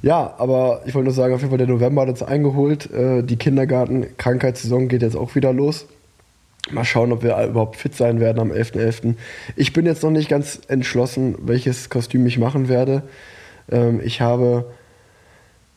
ja. 0.00 0.34
aber 0.38 0.80
ich 0.86 0.94
wollte 0.94 1.08
nur 1.08 1.14
sagen, 1.14 1.34
auf 1.34 1.40
jeden 1.40 1.50
Fall 1.50 1.58
der 1.58 1.66
November 1.66 2.02
hat 2.02 2.08
uns 2.08 2.22
eingeholt. 2.22 2.90
Äh, 2.90 3.22
die 3.22 3.36
Kindergarten-Krankheitssaison 3.36 4.88
geht 4.88 5.02
jetzt 5.02 5.16
auch 5.16 5.34
wieder 5.34 5.52
los. 5.52 5.84
Mal 6.70 6.84
schauen, 6.84 7.12
ob 7.12 7.22
wir 7.22 7.40
überhaupt 7.44 7.76
fit 7.76 7.94
sein 7.94 8.18
werden 8.18 8.40
am 8.40 8.50
11.11. 8.50 9.14
Ich 9.54 9.72
bin 9.72 9.86
jetzt 9.86 10.02
noch 10.02 10.10
nicht 10.10 10.28
ganz 10.28 10.60
entschlossen, 10.66 11.36
welches 11.42 11.90
Kostüm 11.90 12.26
ich 12.26 12.38
machen 12.38 12.68
werde. 12.68 13.02
Ähm, 13.70 14.00
ich 14.02 14.20
habe 14.20 14.66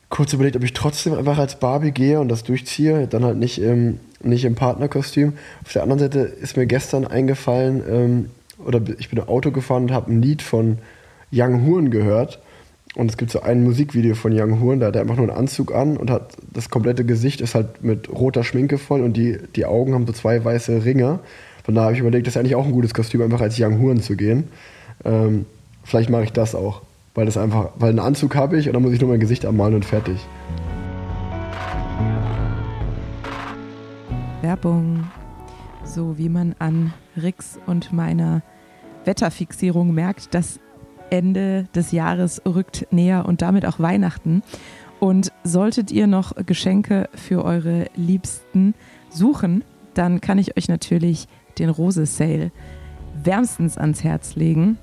kurz 0.10 0.34
überlegt, 0.34 0.56
ob 0.56 0.64
ich 0.64 0.74
trotzdem 0.74 1.14
einfach 1.14 1.38
als 1.38 1.60
Barbie 1.60 1.92
gehe 1.92 2.20
und 2.20 2.30
das 2.30 2.44
durchziehe, 2.44 3.08
dann 3.08 3.24
halt 3.24 3.38
nicht 3.38 3.62
im, 3.62 4.00
nicht 4.22 4.46
im 4.46 4.56
Partnerkostüm. 4.56 5.34
Auf 5.64 5.74
der 5.74 5.84
anderen 5.84 6.00
Seite 6.00 6.20
ist 6.20 6.58
mir 6.58 6.66
gestern 6.66 7.06
eingefallen, 7.06 7.84
ähm, 7.88 8.30
oder 8.66 8.82
ich 8.98 9.10
bin 9.10 9.20
im 9.20 9.30
Auto 9.30 9.52
gefahren 9.52 9.84
und 9.84 9.92
habe 9.92 10.12
ein 10.12 10.22
Lied 10.22 10.42
von 10.42 10.80
Young 11.32 11.66
Horn 11.68 11.92
gehört. 11.92 12.40
Und 13.00 13.10
es 13.10 13.16
gibt 13.16 13.32
so 13.32 13.42
ein 13.42 13.64
Musikvideo 13.64 14.14
von 14.14 14.38
Young 14.38 14.60
Horn, 14.60 14.82
da 14.82 14.88
hat 14.88 14.96
er 14.98 15.04
einfach 15.04 15.16
nur 15.16 15.30
einen 15.30 15.38
Anzug 15.38 15.74
an 15.74 15.96
und 15.96 16.12
hat 16.12 16.36
das 16.52 16.70
komplette 16.70 17.06
Gesicht 17.06 17.40
ist 17.40 17.56
halt 17.56 17.82
mit 17.82 18.10
roter 18.10 18.44
Schminke 18.44 18.78
voll 18.78 19.00
und 19.00 19.14
die, 19.16 19.38
die 19.56 19.66
Augen 19.66 19.94
haben 19.94 20.06
so 20.06 20.12
zwei 20.12 20.44
weiße 20.44 20.84
Ringe. 20.84 21.20
Von 21.64 21.76
daher 21.76 21.86
habe 21.86 21.94
ich 21.94 22.02
überlegt, 22.02 22.28
das 22.28 22.34
ist 22.34 22.38
eigentlich 22.38 22.56
auch 22.56 22.66
ein 22.66 22.74
gutes 22.74 22.94
Kostüm, 22.94 23.22
einfach 23.22 23.40
als 23.40 23.58
Young 23.58 23.80
Horn 23.82 24.02
zu 24.02 24.18
gehen. 24.18 24.50
Ähm, 25.06 25.46
vielleicht 25.86 26.10
mache 26.10 26.26
ich 26.26 26.34
das 26.34 26.56
auch. 26.56 26.82
Weil 27.16 27.26
das 27.26 27.38
einfach, 27.38 27.70
weil 27.80 27.92
einen 27.92 28.00
Anzug 28.00 28.36
habe 28.36 28.58
ich 28.58 28.68
und 28.68 28.74
dann 28.74 28.84
muss 28.84 28.92
ich 28.92 29.00
nur 29.00 29.10
mein 29.10 29.22
Gesicht 29.22 29.46
anmalen 29.46 29.76
und 29.76 29.86
fertig. 29.86 30.20
Werbung. 34.42 35.06
So 35.86 36.18
wie 36.18 36.28
man 36.28 36.54
an 36.60 36.94
Rix 37.16 37.60
und 37.66 37.94
meiner 37.94 38.42
Wetterfixierung 39.06 39.94
merkt, 39.94 40.34
das 40.34 40.60
Ende 41.12 41.66
des 41.76 41.92
Jahres 41.92 42.42
rückt 42.46 42.88
näher 42.92 43.26
und 43.26 43.42
damit 43.42 43.66
auch 43.66 43.80
Weihnachten. 43.80 44.44
Und 45.00 45.32
solltet 45.44 45.92
ihr 45.92 46.08
noch 46.08 46.36
Geschenke 46.46 47.10
für 47.14 47.46
eure 47.46 47.86
Liebsten 47.96 48.74
suchen, 49.10 49.64
dann 49.94 50.22
kann 50.22 50.38
ich 50.38 50.58
euch 50.58 50.68
natürlich 50.68 51.28
den 51.58 51.70
Rose 51.70 52.06
Sale 52.06 52.52
wärmstens 53.24 53.78
ans 53.78 54.04
Herz 54.04 54.36
legen. 54.36 54.78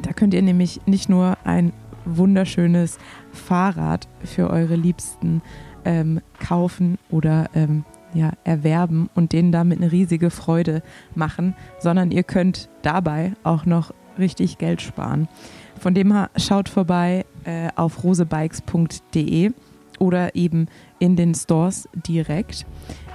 Da 0.00 0.12
könnt 0.12 0.34
ihr 0.34 0.42
nämlich 0.42 0.80
nicht 0.86 1.08
nur 1.08 1.36
ein 1.44 1.72
wunderschönes 2.04 2.98
Fahrrad 3.32 4.08
für 4.24 4.50
eure 4.50 4.76
Liebsten 4.76 5.42
ähm, 5.84 6.20
kaufen 6.38 6.98
oder 7.10 7.48
ähm, 7.54 7.84
ja, 8.14 8.32
erwerben 8.44 9.10
und 9.14 9.32
denen 9.32 9.52
damit 9.52 9.78
eine 9.78 9.92
riesige 9.92 10.30
Freude 10.30 10.82
machen, 11.14 11.54
sondern 11.78 12.10
ihr 12.10 12.22
könnt 12.22 12.68
dabei 12.82 13.32
auch 13.42 13.66
noch 13.66 13.92
richtig 14.18 14.58
Geld 14.58 14.82
sparen. 14.82 15.28
Von 15.78 15.94
dem 15.94 16.12
her 16.12 16.30
schaut 16.36 16.68
vorbei 16.68 17.24
äh, 17.44 17.68
auf 17.76 18.04
rosebikes.de 18.04 19.52
oder 19.98 20.34
eben 20.34 20.66
in 20.98 21.16
den 21.16 21.34
Stores 21.34 21.88
direkt. 22.06 22.66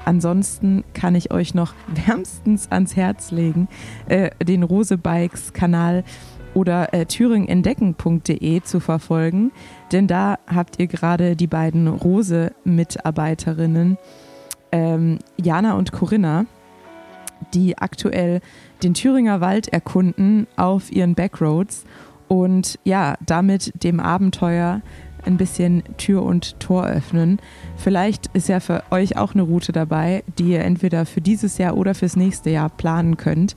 Ansonsten 0.05 0.83
kann 0.93 1.13
ich 1.15 1.31
euch 1.31 1.53
noch 1.53 1.73
wärmstens 2.05 2.71
ans 2.71 2.95
Herz 2.95 3.31
legen, 3.31 3.67
äh, 4.07 4.31
den 4.43 4.63
Rose 4.63 4.97
Bikes 4.97 5.53
Kanal 5.53 6.03
oder 6.53 6.93
äh, 6.93 7.05
thüringenentdecken.de 7.05 8.61
zu 8.61 8.81
verfolgen, 8.81 9.51
denn 9.91 10.07
da 10.07 10.37
habt 10.47 10.79
ihr 10.79 10.87
gerade 10.87 11.37
die 11.37 11.47
beiden 11.47 11.87
Rose-Mitarbeiterinnen 11.87 13.97
ähm, 14.73 15.19
Jana 15.37 15.75
und 15.75 15.91
Corinna, 15.91 16.45
die 17.53 17.77
aktuell 17.77 18.39
den 18.83 18.93
Thüringer 18.93 19.41
Wald 19.41 19.67
erkunden 19.67 20.47
auf 20.55 20.91
ihren 20.91 21.15
Backroads 21.15 21.85
und 22.27 22.79
ja, 22.83 23.15
damit 23.25 23.71
dem 23.83 23.99
Abenteuer 23.99 24.81
ein 25.25 25.37
bisschen 25.37 25.83
Tür 25.97 26.23
und 26.23 26.59
Tor 26.59 26.85
öffnen. 26.85 27.39
Vielleicht 27.77 28.27
ist 28.33 28.49
ja 28.49 28.59
für 28.59 28.83
euch 28.89 29.17
auch 29.17 29.33
eine 29.33 29.43
Route 29.43 29.71
dabei, 29.71 30.23
die 30.39 30.51
ihr 30.51 30.61
entweder 30.61 31.05
für 31.05 31.21
dieses 31.21 31.57
Jahr 31.57 31.77
oder 31.77 31.93
fürs 31.93 32.15
nächste 32.15 32.49
Jahr 32.49 32.69
planen 32.69 33.17
könnt. 33.17 33.55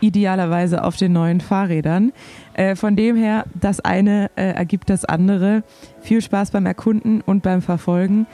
Idealerweise 0.00 0.82
auf 0.82 0.96
den 0.96 1.12
neuen 1.12 1.40
Fahrrädern. 1.40 2.12
Äh, 2.54 2.74
von 2.74 2.96
dem 2.96 3.16
her, 3.16 3.44
das 3.54 3.80
eine 3.80 4.30
äh, 4.36 4.52
ergibt 4.52 4.90
das 4.90 5.04
andere. 5.04 5.62
Viel 6.00 6.22
Spaß 6.22 6.50
beim 6.50 6.66
Erkunden 6.66 7.20
und 7.20 7.42
beim 7.42 7.62
Verfolgen. 7.62 8.26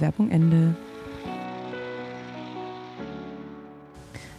Werbung 0.00 0.30
Ende. 0.30 0.74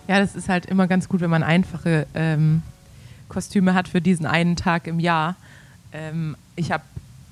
Ja, 0.07 0.19
das 0.19 0.35
ist 0.35 0.49
halt 0.49 0.65
immer 0.65 0.87
ganz 0.87 1.07
gut, 1.07 1.21
wenn 1.21 1.29
man 1.29 1.43
einfache 1.43 2.05
ähm, 2.13 2.61
Kostüme 3.29 3.73
hat 3.73 3.87
für 3.87 4.01
diesen 4.01 4.25
einen 4.25 4.55
Tag 4.55 4.87
im 4.87 4.99
Jahr. 4.99 5.35
Ähm, 5.93 6.35
ich 6.55 6.71
habe 6.71 6.83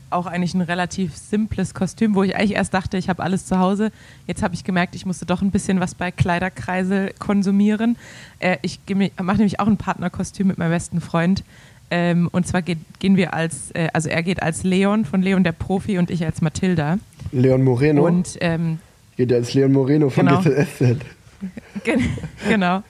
auch 0.09 0.25
eigentlich 0.25 0.53
ein 0.53 0.61
relativ 0.61 1.15
simples 1.15 1.73
Kostüm, 1.73 2.15
wo 2.15 2.23
ich 2.23 2.35
eigentlich 2.35 2.55
erst 2.55 2.73
dachte, 2.73 2.97
ich 2.97 3.07
habe 3.09 3.23
alles 3.23 3.45
zu 3.45 3.59
Hause. 3.59 3.91
Jetzt 4.27 4.43
habe 4.43 4.53
ich 4.53 4.63
gemerkt, 4.63 4.93
ich 4.95 5.05
musste 5.05 5.25
doch 5.25 5.41
ein 5.41 5.51
bisschen 5.51 5.79
was 5.79 5.95
bei 5.95 6.11
Kleiderkreisel 6.11 7.13
konsumieren. 7.17 7.97
Äh, 8.39 8.57
ich 8.61 8.79
mache 9.21 9.37
nämlich 9.37 9.59
auch 9.59 9.67
ein 9.67 9.77
Partnerkostüm 9.77 10.47
mit 10.47 10.57
meinem 10.57 10.71
besten 10.71 11.01
Freund. 11.01 11.43
Ähm, 11.89 12.29
und 12.31 12.47
zwar 12.47 12.61
geht, 12.61 12.77
gehen 12.99 13.17
wir 13.17 13.33
als, 13.33 13.71
äh, 13.71 13.89
also 13.93 14.07
er 14.09 14.23
geht 14.23 14.41
als 14.41 14.63
Leon 14.63 15.03
von 15.05 15.21
Leon 15.21 15.43
der 15.43 15.51
Profi 15.51 15.97
und 15.97 16.09
ich 16.09 16.23
als 16.25 16.41
Mathilda. 16.41 16.99
Leon 17.33 17.63
Moreno. 17.63 18.05
Und 18.05 18.37
ähm, 18.41 18.79
geht 19.17 19.31
er 19.31 19.37
als 19.39 19.53
Leon 19.53 19.71
Moreno 19.73 20.09
von 20.09 20.25
Genau. 20.25 20.41
GTSZ. 20.41 20.97
Gen- 21.83 22.10
genau. 22.48 22.83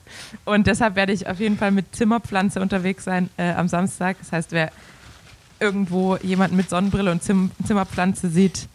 Und 0.44 0.66
deshalb 0.66 0.96
werde 0.96 1.12
ich 1.12 1.26
auf 1.26 1.40
jeden 1.40 1.56
Fall 1.56 1.70
mit 1.70 1.94
Zimmerpflanze 1.94 2.60
unterwegs 2.60 3.04
sein 3.04 3.30
äh, 3.36 3.52
am 3.52 3.68
Samstag. 3.68 4.16
Das 4.18 4.32
heißt, 4.32 4.52
wer 4.52 4.70
irgendwo 5.60 6.16
jemanden 6.16 6.56
mit 6.56 6.68
Sonnenbrille 6.68 7.10
und 7.10 7.22
Zim 7.22 7.50
Zimmerpflanze 7.66 8.28
sieht, 8.28 8.68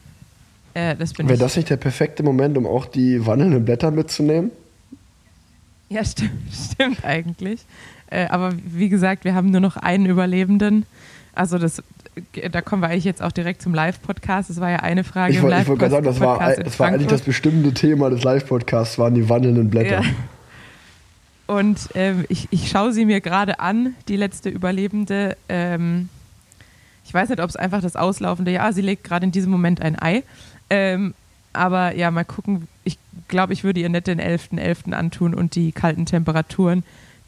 äh, 0.73 0.95
das 0.95 1.13
bin 1.13 1.27
Wäre 1.27 1.35
ich. 1.35 1.39
das 1.39 1.55
nicht 1.55 1.69
der 1.69 1.77
perfekte 1.77 2.23
Moment, 2.23 2.57
um 2.57 2.65
auch 2.65 2.85
die 2.85 3.25
wandelnden 3.25 3.65
Blätter 3.65 3.91
mitzunehmen? 3.91 4.51
Ja, 5.89 6.03
stimmt, 6.03 6.31
stimmt 6.73 7.03
eigentlich. 7.05 7.61
Äh, 8.09 8.27
aber 8.27 8.53
wie 8.65 8.89
gesagt, 8.89 9.25
wir 9.25 9.35
haben 9.35 9.51
nur 9.51 9.59
noch 9.61 9.77
einen 9.77 10.05
Überlebenden. 10.05 10.85
Also 11.33 11.57
das, 11.57 11.83
da 12.51 12.61
kommen 12.61 12.81
wir 12.81 12.89
eigentlich 12.89 13.03
jetzt 13.03 13.21
auch 13.21 13.31
direkt 13.31 13.61
zum 13.61 13.73
Live-Podcast. 13.73 14.49
Das 14.49 14.59
war 14.59 14.69
ja 14.69 14.77
eine 14.77 15.03
Frage 15.03 15.33
Ich 15.33 15.37
im 15.37 15.43
wollte 15.43 15.61
ich 15.61 15.67
wollte 15.67 15.79
gerade 15.79 15.91
sagen, 15.91 16.05
das 16.05 16.19
war, 16.19 16.55
das 16.55 16.79
war 16.79 16.87
eigentlich 16.87 17.07
das 17.07 17.21
bestimmte 17.21 17.73
Thema 17.73 18.09
des 18.09 18.23
Live-Podcasts, 18.23 18.97
waren 18.97 19.13
die 19.13 19.29
wandelnden 19.29 19.69
Blätter. 19.69 20.01
Ja. 20.01 20.09
Und 21.47 21.89
ähm, 21.95 22.25
ich, 22.27 22.47
ich 22.51 22.69
schaue 22.69 22.91
sie 22.91 23.05
mir 23.05 23.21
gerade 23.21 23.59
an, 23.59 23.95
die 24.07 24.17
letzte 24.17 24.49
Überlebende. 24.49 25.37
Ähm, 25.47 26.09
ich 27.05 27.13
weiß 27.13 27.29
nicht, 27.29 27.41
ob 27.41 27.49
es 27.49 27.55
einfach 27.55 27.81
das 27.81 27.95
auslaufende, 27.95 28.51
ja, 28.51 28.71
sie 28.73 28.81
legt 28.81 29.05
gerade 29.05 29.25
in 29.25 29.31
diesem 29.31 29.51
Moment 29.51 29.81
ein 29.81 29.97
Ei. 29.99 30.23
Ähm, 30.69 31.13
aber 31.53 31.95
ja, 31.95 32.11
mal 32.11 32.25
gucken. 32.25 32.67
Ich 32.83 32.99
glaube, 33.29 33.53
ich 33.53 33.63
würde 33.63 33.79
ihr 33.79 33.89
nicht 33.89 34.07
den 34.07 34.19
11.11. 34.19 34.93
antun 34.93 35.33
und 35.33 35.55
die 35.55 35.71
kalten 35.71 36.05
Temperaturen, 36.05 36.83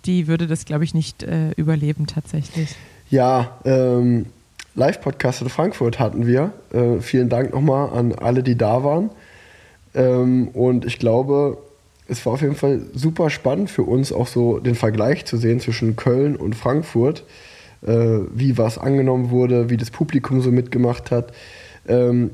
die 0.06 0.28
würde 0.28 0.48
das, 0.48 0.66
glaube 0.66 0.84
ich, 0.84 0.94
nicht 0.94 1.24
äh, 1.24 1.52
überleben 1.52 2.06
tatsächlich. 2.06 2.76
Ja, 3.10 3.58
ähm, 3.66 4.28
Live-Podcast 4.80 5.42
in 5.42 5.50
Frankfurt 5.50 6.00
hatten 6.00 6.26
wir. 6.26 6.54
Äh, 6.72 7.02
vielen 7.02 7.30
Dank 7.30 7.54
nochmal 7.54 7.90
an 7.90 8.14
alle, 8.14 8.42
die 8.42 8.58
da 8.58 8.84
waren. 8.84 9.12
Ähm, 9.94 10.48
und 10.48 10.86
ich 10.86 10.98
glaube, 10.98 11.58
es 12.08 12.26
war 12.26 12.34
auf 12.34 12.42
jeden 12.42 12.56
Fall 12.56 12.82
super 12.96 13.30
spannend 13.30 13.70
für 13.70 13.84
uns, 13.84 14.12
auch 14.12 14.28
so 14.28 14.60
den 14.60 14.76
Vergleich 14.76 15.26
zu 15.26 15.38
sehen 15.38 15.60
zwischen 15.60 15.96
Köln 15.96 16.36
und 16.36 16.56
Frankfurt. 16.56 17.26
Äh, 17.86 18.20
wie 18.34 18.58
was 18.58 18.78
angenommen 18.78 19.30
wurde, 19.30 19.70
wie 19.70 19.78
das 19.78 19.92
Publikum 19.92 20.42
so 20.42 20.52
mitgemacht 20.52 21.12
hat. 21.12 21.32
Ähm, 21.88 22.32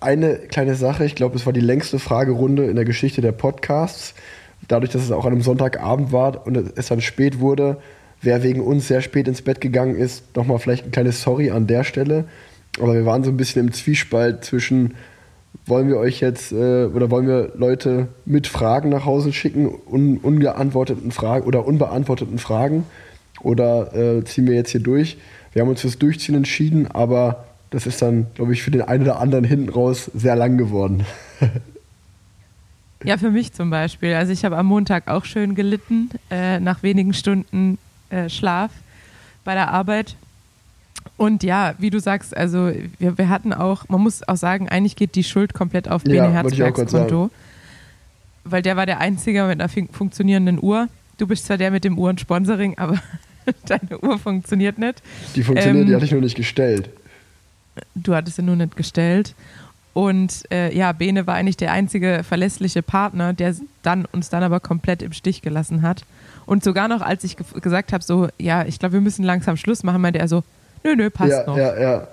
eine 0.00 0.36
kleine 0.36 0.74
Sache, 0.74 1.04
ich 1.04 1.14
glaube, 1.14 1.36
es 1.36 1.46
war 1.46 1.52
die 1.52 1.60
längste 1.60 1.98
Fragerunde 1.98 2.66
in 2.66 2.76
der 2.76 2.84
Geschichte 2.84 3.22
der 3.22 3.32
Podcasts. 3.32 4.14
Dadurch, 4.68 4.92
dass 4.92 5.02
es 5.02 5.12
auch 5.12 5.24
an 5.24 5.32
einem 5.32 5.42
Sonntagabend 5.42 6.12
war 6.12 6.46
und 6.46 6.72
es 6.76 6.88
dann 6.88 7.00
spät 7.00 7.40
wurde, 7.40 7.78
wer 8.26 8.42
wegen 8.42 8.60
uns 8.60 8.88
sehr 8.88 9.00
spät 9.00 9.28
ins 9.28 9.40
Bett 9.40 9.62
gegangen 9.62 9.96
ist, 9.96 10.36
nochmal 10.36 10.58
vielleicht 10.58 10.84
ein 10.84 10.90
kleines 10.90 11.22
Sorry 11.22 11.50
an 11.50 11.66
der 11.66 11.84
Stelle. 11.84 12.24
Aber 12.78 12.92
wir 12.92 13.06
waren 13.06 13.24
so 13.24 13.30
ein 13.30 13.38
bisschen 13.38 13.68
im 13.68 13.72
Zwiespalt 13.72 14.44
zwischen, 14.44 14.94
wollen 15.64 15.88
wir 15.88 15.96
euch 15.96 16.20
jetzt 16.20 16.52
äh, 16.52 16.84
oder 16.84 17.10
wollen 17.10 17.26
wir 17.26 17.52
Leute 17.56 18.08
mit 18.26 18.46
Fragen 18.46 18.90
nach 18.90 19.06
Hause 19.06 19.32
schicken, 19.32 19.70
un 19.90 20.18
ungeantworteten 20.18 21.10
Fragen 21.12 21.46
oder 21.46 21.66
unbeantworteten 21.66 22.38
Fragen 22.38 22.84
oder 23.40 23.94
äh, 23.94 24.24
ziehen 24.24 24.46
wir 24.46 24.54
jetzt 24.54 24.72
hier 24.72 24.82
durch? 24.82 25.16
Wir 25.52 25.62
haben 25.62 25.70
uns 25.70 25.80
fürs 25.80 25.98
Durchziehen 25.98 26.34
entschieden, 26.34 26.86
aber 26.86 27.46
das 27.70 27.86
ist 27.86 28.02
dann, 28.02 28.26
glaube 28.34 28.52
ich, 28.52 28.62
für 28.62 28.70
den 28.70 28.82
einen 28.82 29.04
oder 29.04 29.20
anderen 29.20 29.44
hinten 29.44 29.70
raus 29.70 30.10
sehr 30.14 30.36
lang 30.36 30.58
geworden. 30.58 31.06
Ja, 33.04 33.18
für 33.18 33.30
mich 33.30 33.52
zum 33.52 33.70
Beispiel. 33.70 34.14
Also 34.14 34.32
ich 34.32 34.44
habe 34.44 34.56
am 34.56 34.66
Montag 34.66 35.06
auch 35.06 35.26
schön 35.26 35.54
gelitten, 35.54 36.08
äh, 36.30 36.58
nach 36.58 36.82
wenigen 36.82 37.12
Stunden 37.12 37.78
äh, 38.10 38.28
Schlaf 38.28 38.70
bei 39.44 39.54
der 39.54 39.70
Arbeit. 39.72 40.16
Und 41.16 41.42
ja, 41.42 41.74
wie 41.78 41.90
du 41.90 42.00
sagst, 42.00 42.36
also 42.36 42.72
wir, 42.98 43.16
wir 43.16 43.28
hatten 43.28 43.52
auch, 43.52 43.88
man 43.88 44.00
muss 44.00 44.26
auch 44.26 44.36
sagen, 44.36 44.68
eigentlich 44.68 44.96
geht 44.96 45.14
die 45.14 45.24
Schuld 45.24 45.54
komplett 45.54 45.88
auf 45.88 46.02
Ja, 46.06 46.12
Bene 46.24 46.28
auch 46.28 46.32
Herzbergs 46.32 46.90
Konto. 46.92 47.30
Weil 48.44 48.62
der 48.62 48.76
war 48.76 48.86
der 48.86 48.98
Einzige 49.00 49.44
mit 49.44 49.60
einer 49.60 49.68
fun- 49.68 49.88
funktionierenden 49.90 50.62
Uhr. 50.62 50.88
Du 51.18 51.26
bist 51.26 51.46
zwar 51.46 51.56
der 51.56 51.70
mit 51.70 51.84
dem 51.84 51.98
Uhrensponsoring, 51.98 52.76
aber 52.78 52.98
deine 53.66 53.98
Uhr 54.00 54.18
funktioniert 54.18 54.78
nicht. 54.78 55.02
Die 55.34 55.42
funktioniert, 55.42 55.82
Ähm, 55.84 55.88
die 55.88 55.94
hatte 55.94 56.04
ich 56.04 56.12
nur 56.12 56.20
nicht 56.20 56.36
gestellt. 56.36 56.90
Du 57.94 58.14
hattest 58.14 58.36
sie 58.36 58.42
nur 58.42 58.56
nicht 58.56 58.76
gestellt. 58.76 59.34
Und 59.94 60.44
äh, 60.50 60.76
ja, 60.76 60.92
Bene 60.92 61.26
war 61.26 61.34
eigentlich 61.36 61.56
der 61.56 61.72
einzige 61.72 62.22
verlässliche 62.22 62.82
Partner, 62.82 63.32
der 63.32 63.54
dann, 63.82 64.04
uns 64.06 64.28
dann 64.28 64.42
aber 64.42 64.60
komplett 64.60 65.02
im 65.02 65.12
Stich 65.12 65.40
gelassen 65.40 65.80
hat. 65.82 66.04
Und 66.46 66.64
sogar 66.64 66.88
noch, 66.88 67.02
als 67.02 67.24
ich 67.24 67.36
ge 67.36 67.44
gesagt 67.60 67.92
habe, 67.92 68.02
so, 68.02 68.28
ja, 68.38 68.64
ich 68.64 68.78
glaube, 68.78 68.94
wir 68.94 69.00
müssen 69.00 69.24
langsam 69.24 69.56
Schluss 69.56 69.82
machen, 69.82 70.00
meinte 70.00 70.18
er 70.18 70.28
so, 70.28 70.42
nö, 70.84 70.94
nö, 70.96 71.10
passt 71.10 71.32
ja, 71.32 71.46
noch. 71.46 71.56
ja, 71.56 71.78
ja. 71.78 72.08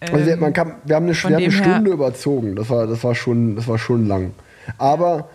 Also 0.00 0.24
wir, 0.24 0.32
Ähm, 0.34 0.40
man 0.40 0.52
kann, 0.52 0.74
wir 0.84 0.96
haben 0.96 1.06
eine, 1.06 1.14
wir 1.14 1.22
haben 1.24 1.34
eine 1.34 1.50
Stunde 1.50 1.90
überzogen. 1.90 2.54
Das 2.54 2.70
war, 2.70 2.86
das 2.86 3.02
war 3.02 3.14
schon, 3.14 3.56
das 3.56 3.66
war 3.66 3.78
schon 3.78 4.06
lang. 4.06 4.30
Aber 4.78 5.28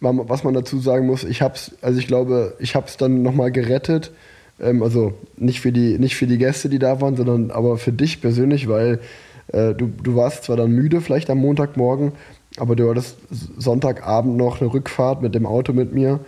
man, 0.00 0.28
was 0.28 0.44
man 0.44 0.54
dazu 0.54 0.78
sagen 0.78 1.06
muss, 1.06 1.24
ich 1.24 1.42
hab's, 1.42 1.72
also 1.82 1.98
ich 1.98 2.06
glaube, 2.06 2.54
ich 2.60 2.76
habe 2.76 2.86
es 2.86 2.96
dann 2.96 3.22
nochmal 3.22 3.50
gerettet, 3.50 4.12
Ähm, 4.60 4.84
also 4.84 5.14
nicht 5.36 5.60
für, 5.60 5.72
die, 5.72 5.98
nicht 5.98 6.14
für 6.14 6.28
die 6.28 6.38
Gäste, 6.38 6.68
die 6.68 6.78
da 6.78 7.00
waren, 7.00 7.16
sondern 7.16 7.50
aber 7.50 7.76
für 7.76 7.92
dich 7.92 8.20
persönlich, 8.20 8.68
weil 8.68 9.00
äh, 9.48 9.74
du, 9.74 9.88
du 9.88 10.14
warst 10.14 10.44
zwar 10.44 10.56
dann 10.56 10.70
müde, 10.70 11.00
vielleicht 11.00 11.28
am 11.28 11.38
Montagmorgen, 11.38 12.12
aber 12.56 12.76
du 12.76 12.88
hattest 12.88 13.16
Sonntagabend 13.58 14.36
noch 14.36 14.60
eine 14.60 14.72
Rückfahrt 14.72 15.22
mit 15.22 15.34
dem 15.34 15.44
Auto 15.44 15.72
mit 15.72 15.92
mir 15.92 16.20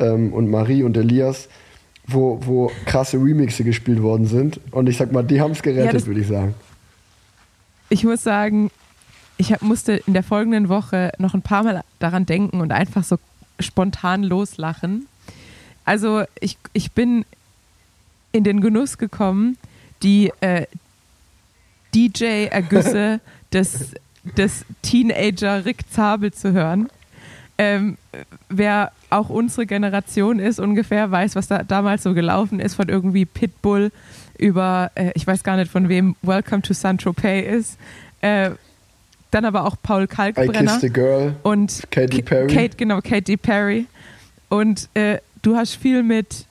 ähm, 0.00 0.32
und 0.32 0.50
Marie 0.50 0.82
und 0.82 0.96
Elias, 0.96 1.48
wo, 2.06 2.40
wo 2.44 2.72
krasse 2.86 3.16
Remixe 3.18 3.62
gespielt 3.64 4.02
worden 4.02 4.26
sind. 4.26 4.60
Und 4.72 4.88
ich 4.88 4.96
sag 4.96 5.12
mal, 5.12 5.22
die 5.22 5.40
haben 5.40 5.52
es 5.52 5.62
gerettet, 5.62 5.94
das- 5.94 6.06
würde 6.06 6.20
ich 6.20 6.26
sagen. 6.28 6.54
Ich 7.88 8.04
muss 8.04 8.22
sagen, 8.22 8.70
ich 9.36 9.52
hab, 9.52 9.62
musste 9.62 9.94
in 10.06 10.12
der 10.14 10.22
folgenden 10.22 10.68
Woche 10.68 11.12
noch 11.18 11.34
ein 11.34 11.42
paar 11.42 11.64
Mal 11.64 11.82
daran 11.98 12.24
denken 12.26 12.60
und 12.60 12.70
einfach 12.72 13.02
so 13.04 13.16
spontan 13.58 14.22
loslachen. 14.22 15.06
Also 15.84 16.22
ich, 16.40 16.56
ich 16.72 16.92
bin 16.92 17.24
in 18.32 18.44
den 18.44 18.60
Genuss 18.60 18.96
gekommen, 18.96 19.56
die 20.02 20.32
äh, 20.40 20.66
DJ-Ergüsse 21.94 23.20
des, 23.52 23.92
des 24.36 24.64
Teenager 24.82 25.64
Rick 25.64 25.90
Zabel 25.90 26.32
zu 26.32 26.52
hören. 26.52 26.88
Ähm, 27.62 27.98
wer 28.48 28.90
auch 29.10 29.28
unsere 29.28 29.66
Generation 29.66 30.38
ist, 30.38 30.58
ungefähr 30.58 31.10
weiß, 31.10 31.36
was 31.36 31.46
da 31.48 31.62
damals 31.62 32.02
so 32.04 32.14
gelaufen 32.14 32.58
ist, 32.58 32.74
von 32.74 32.88
irgendwie 32.88 33.26
Pitbull 33.26 33.92
über, 34.38 34.90
äh, 34.94 35.10
ich 35.14 35.26
weiß 35.26 35.42
gar 35.44 35.56
nicht 35.58 35.70
von 35.70 35.90
wem, 35.90 36.16
Welcome 36.22 36.62
to 36.62 36.72
Saint-Tropez 36.72 37.46
ist. 37.54 37.78
Äh, 38.22 38.52
dann 39.30 39.44
aber 39.44 39.66
auch 39.66 39.76
Paul 39.82 40.04
I 40.04 40.06
Kalkbrenner 40.06 40.72
Kissed 40.78 40.84
a 40.84 40.88
Girl. 40.88 41.34
und 41.42 41.82
Katy 41.90 42.22
Ka- 42.22 42.28
Perry. 42.34 42.46
Kate, 42.54 42.76
genau, 42.78 43.00
Katy 43.02 43.36
Perry. 43.36 43.84
Und 44.48 44.88
äh, 44.94 45.18
du 45.42 45.54
hast 45.54 45.74
viel 45.74 46.02
mit, 46.02 46.46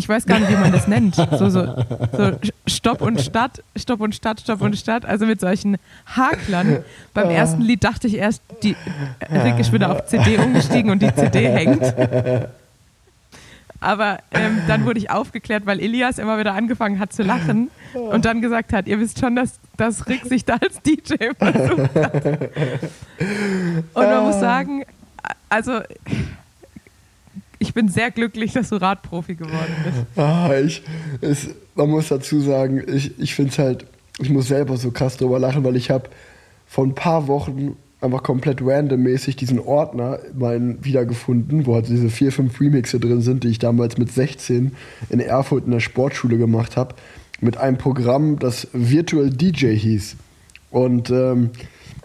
ich 0.00 0.08
weiß 0.08 0.24
gar 0.24 0.38
nicht, 0.38 0.50
wie 0.50 0.56
man 0.56 0.72
das 0.72 0.88
nennt, 0.88 1.14
so, 1.14 1.50
so, 1.50 1.50
so 1.50 2.32
Stopp 2.66 3.02
und 3.02 3.20
Stadt, 3.20 3.62
Stopp 3.76 4.00
und 4.00 4.14
Stadt, 4.14 4.40
Stopp 4.40 4.62
und 4.62 4.74
Stadt, 4.74 5.04
also 5.04 5.26
mit 5.26 5.40
solchen 5.40 5.76
Haklern. 6.06 6.82
Beim 7.12 7.28
ersten 7.28 7.60
Lied 7.60 7.84
dachte 7.84 8.06
ich 8.06 8.14
erst, 8.14 8.42
die, 8.62 8.74
Rick 9.30 9.58
ist 9.58 9.74
wieder 9.74 9.92
auf 9.92 10.06
CD 10.06 10.38
umgestiegen 10.38 10.90
und 10.90 11.02
die 11.02 11.14
CD 11.14 11.48
hängt. 11.48 11.94
Aber 13.80 14.20
ähm, 14.30 14.62
dann 14.68 14.86
wurde 14.86 14.98
ich 14.98 15.10
aufgeklärt, 15.10 15.66
weil 15.66 15.80
Elias 15.80 16.18
immer 16.18 16.38
wieder 16.38 16.54
angefangen 16.54 16.98
hat 16.98 17.12
zu 17.12 17.22
lachen 17.22 17.70
und 17.92 18.24
dann 18.24 18.40
gesagt 18.40 18.72
hat, 18.72 18.86
ihr 18.86 18.98
wisst 19.00 19.18
schon, 19.20 19.36
dass, 19.36 19.58
dass 19.76 20.06
Rick 20.06 20.24
sich 20.24 20.46
da 20.46 20.54
als 20.54 20.80
DJ 20.80 21.32
versucht 21.38 21.94
hat. 21.94 22.24
Und 23.92 24.06
man 24.06 24.24
muss 24.24 24.40
sagen, 24.40 24.84
also 25.50 25.80
ich 27.60 27.74
bin 27.74 27.88
sehr 27.88 28.10
glücklich, 28.10 28.54
dass 28.54 28.70
du 28.70 28.76
Radprofi 28.76 29.36
geworden 29.36 29.74
bist. 29.84 30.18
Ah, 30.18 30.50
ich, 30.54 30.82
es, 31.20 31.48
man 31.74 31.90
muss 31.90 32.08
dazu 32.08 32.40
sagen, 32.40 32.82
ich, 32.92 33.18
ich 33.20 33.34
finde 33.34 33.52
es 33.52 33.58
halt, 33.58 33.86
ich 34.18 34.30
muss 34.30 34.48
selber 34.48 34.76
so 34.76 34.90
krass 34.90 35.18
drüber 35.18 35.38
lachen, 35.38 35.62
weil 35.62 35.76
ich 35.76 35.90
habe 35.90 36.08
vor 36.66 36.84
ein 36.84 36.94
paar 36.94 37.28
Wochen 37.28 37.76
einfach 38.00 38.22
komplett 38.22 38.62
randommäßig 38.62 39.36
diesen 39.36 39.60
Ordner 39.60 40.20
mal 40.34 40.76
wiedergefunden, 40.80 41.66
wo 41.66 41.74
halt 41.74 41.88
diese 41.88 42.08
vier, 42.08 42.32
fünf 42.32 42.58
Remixe 42.60 42.98
drin 42.98 43.20
sind, 43.20 43.44
die 43.44 43.48
ich 43.48 43.58
damals 43.58 43.98
mit 43.98 44.10
16 44.10 44.72
in 45.10 45.20
Erfurt 45.20 45.66
in 45.66 45.72
der 45.72 45.80
Sportschule 45.80 46.38
gemacht 46.38 46.78
habe, 46.78 46.94
mit 47.42 47.58
einem 47.58 47.76
Programm, 47.76 48.38
das 48.38 48.68
Virtual 48.72 49.28
DJ 49.28 49.74
hieß. 49.76 50.16
Und 50.70 51.10
ähm, 51.10 51.50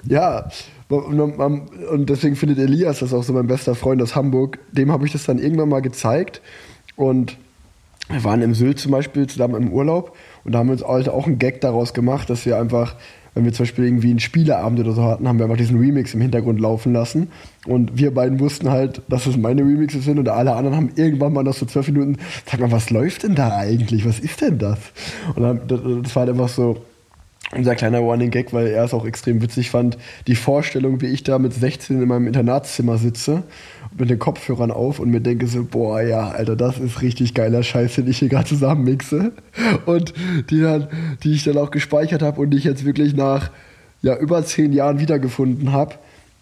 ja, 0.04 0.50
und, 0.90 1.38
man- 1.38 1.62
und 1.92 2.10
deswegen 2.10 2.36
findet 2.36 2.60
Elias 2.60 3.00
das 3.00 3.14
auch 3.14 3.24
so 3.24 3.34
mein 3.34 3.48
bester 3.48 3.76
Freund 3.76 4.02
aus 4.02 4.16
Hamburg. 4.16 4.60
Dem 4.72 4.92
habe 4.92 5.06
ich 5.06 5.12
das 5.12 5.26
dann 5.26 5.40
irgendwann 5.40 5.70
mal 5.70 5.82
gezeigt 5.82 6.42
und 6.96 7.38
wir 8.10 8.24
waren 8.24 8.42
im 8.44 8.54
Sylt 8.54 8.80
zum 8.80 8.92
Beispiel 8.92 9.26
zusammen 9.26 9.56
im 9.56 9.74
Urlaub 9.74 10.16
und 10.44 10.52
da 10.52 10.60
haben 10.60 10.68
wir 10.68 10.74
uns 10.74 10.84
halt 10.84 11.10
auch 11.10 11.26
einen 11.26 11.40
Gag 11.40 11.62
daraus 11.62 11.94
gemacht, 11.94 12.30
dass 12.30 12.46
wir 12.46 12.58
einfach, 12.60 12.96
wenn 13.34 13.46
wir 13.46 13.54
zum 13.54 13.64
Beispiel 13.64 13.86
irgendwie 13.86 14.12
einen 14.12 14.20
Spieleabend 14.20 14.80
oder 14.80 14.92
so 14.92 15.04
hatten, 15.04 15.28
haben 15.28 15.40
wir 15.40 15.46
einfach 15.46 15.58
diesen 15.58 15.80
Remix 15.80 16.14
im 16.14 16.22
Hintergrund 16.22 16.60
laufen 16.62 16.94
lassen 16.94 17.32
und 17.66 17.98
wir 17.98 18.14
beiden 18.14 18.40
wussten 18.40 18.70
halt, 18.70 19.02
dass 19.10 19.26
es 19.26 19.38
meine 19.38 19.64
Remixes 19.64 20.06
sind 20.06 20.20
und 20.20 20.30
alle 20.30 20.54
anderen 20.54 20.78
haben 20.78 20.92
irgendwann 20.96 21.34
mal 21.34 21.44
nach 21.44 21.56
so 21.56 21.66
zwölf 21.66 21.88
Minuten, 21.88 22.18
sag 22.46 22.60
mal, 22.60 22.72
was 22.72 22.92
läuft 22.92 23.24
denn 23.24 23.34
da 23.34 23.58
eigentlich? 23.58 24.06
Was 24.06 24.20
ist 24.20 24.42
denn 24.42 24.60
das? 24.60 24.78
Und 25.36 25.42
dann, 25.42 25.62
das 25.68 25.80
das 26.04 26.16
war 26.16 26.22
halt 26.22 26.30
einfach 26.30 26.50
so, 26.50 26.78
unser 27.54 27.76
kleiner 27.76 28.00
Running 28.00 28.32
Gag, 28.32 28.54
weil 28.54 28.68
er 28.68 28.84
es 28.84 28.94
auch 28.94 29.06
extrem 29.06 29.42
witzig 29.42 29.70
fand, 29.70 29.98
die 30.28 30.36
Vorstellung, 30.36 31.02
wie 31.02 31.08
ich 31.08 31.24
da 31.24 31.40
mit 31.40 31.54
16 31.54 32.02
in 32.02 32.08
meinem 32.08 32.28
Internatszimmer 32.28 32.98
sitze, 32.98 33.44
mit 33.98 34.10
den 34.10 34.20
Kopfhörern 34.20 34.72
auf 34.72 35.00
und 35.00 35.10
mir 35.10 35.22
denke 35.22 35.48
so, 35.48 35.64
boah, 35.64 36.02
ja, 36.02 36.30
Alter, 36.30 36.56
das 36.56 36.80
ist 36.80 37.02
richtig 37.02 37.34
geiler 37.34 37.64
Scheiß, 37.64 37.96
den 37.96 38.08
ich 38.08 38.20
hier 38.20 38.30
gerade 38.30 38.48
zusammenmixe. 38.48 39.32
Und 39.86 40.14
die 40.50 40.62
dann, 40.62 40.88
die 41.24 41.34
ich 41.34 41.44
dann 41.44 41.58
auch 41.58 41.72
gespeichert 41.72 42.22
habe 42.22 42.42
und 42.42 42.50
die 42.50 42.58
ich 42.58 42.64
jetzt 42.64 42.84
wirklich 42.84 43.16
nach 43.16 43.52
ja, 44.02 44.18
über 44.18 44.44
zehn 44.44 44.74
Jahren 44.74 45.00
wiedergefunden 45.00 45.72
habe. 45.72 45.96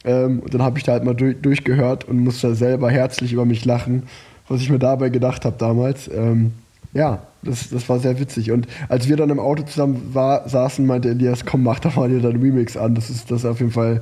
Ähm, 0.04 0.40
und 0.40 0.54
dann 0.54 0.64
habe 0.64 0.78
ich 0.78 0.84
da 0.84 0.94
halt 0.94 1.04
mal 1.04 1.14
durch, 1.14 1.38
durchgehört 1.42 2.06
und 2.06 2.20
musste 2.20 2.56
selber 2.56 2.90
herzlich 2.90 3.34
über 3.34 3.46
mich 3.46 3.66
lachen, 3.66 4.04
was 4.48 4.62
ich 4.62 4.70
mir 4.70 4.80
dabei 4.80 5.10
gedacht 5.10 5.46
habe 5.46 5.56
damals. 5.58 6.08
Ähm, 6.08 6.54
ja, 6.94 7.24
das, 7.42 7.70
das 7.70 7.90
war 7.90 8.00
sehr 8.00 8.20
witzig. 8.20 8.52
Und 8.52 8.68
als 8.88 9.08
wir 9.08 9.18
dann 9.18 9.30
im 9.30 9.40
Auto 9.40 9.64
zusammen 9.64 10.14
war, 10.14 10.48
saßen, 10.48 10.86
meinte 10.86 11.10
Elias, 11.10 11.46
komm, 11.46 11.64
mach 11.64 11.80
doch 11.80 11.96
mal 11.96 12.10
dir 12.10 12.22
deinen 12.22 12.42
Remix 12.42 12.78
an. 12.78 12.96
Das 12.96 13.10
ist, 13.10 13.32
das 13.32 13.40
ist 13.40 13.46
auf 13.46 13.60
jeden 13.60 13.72
Fall 13.72 14.02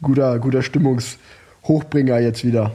guter, 0.00 0.38
guter 0.38 0.62
Stimmungshochbringer 0.62 2.18
jetzt 2.18 2.44
wieder. 2.44 2.72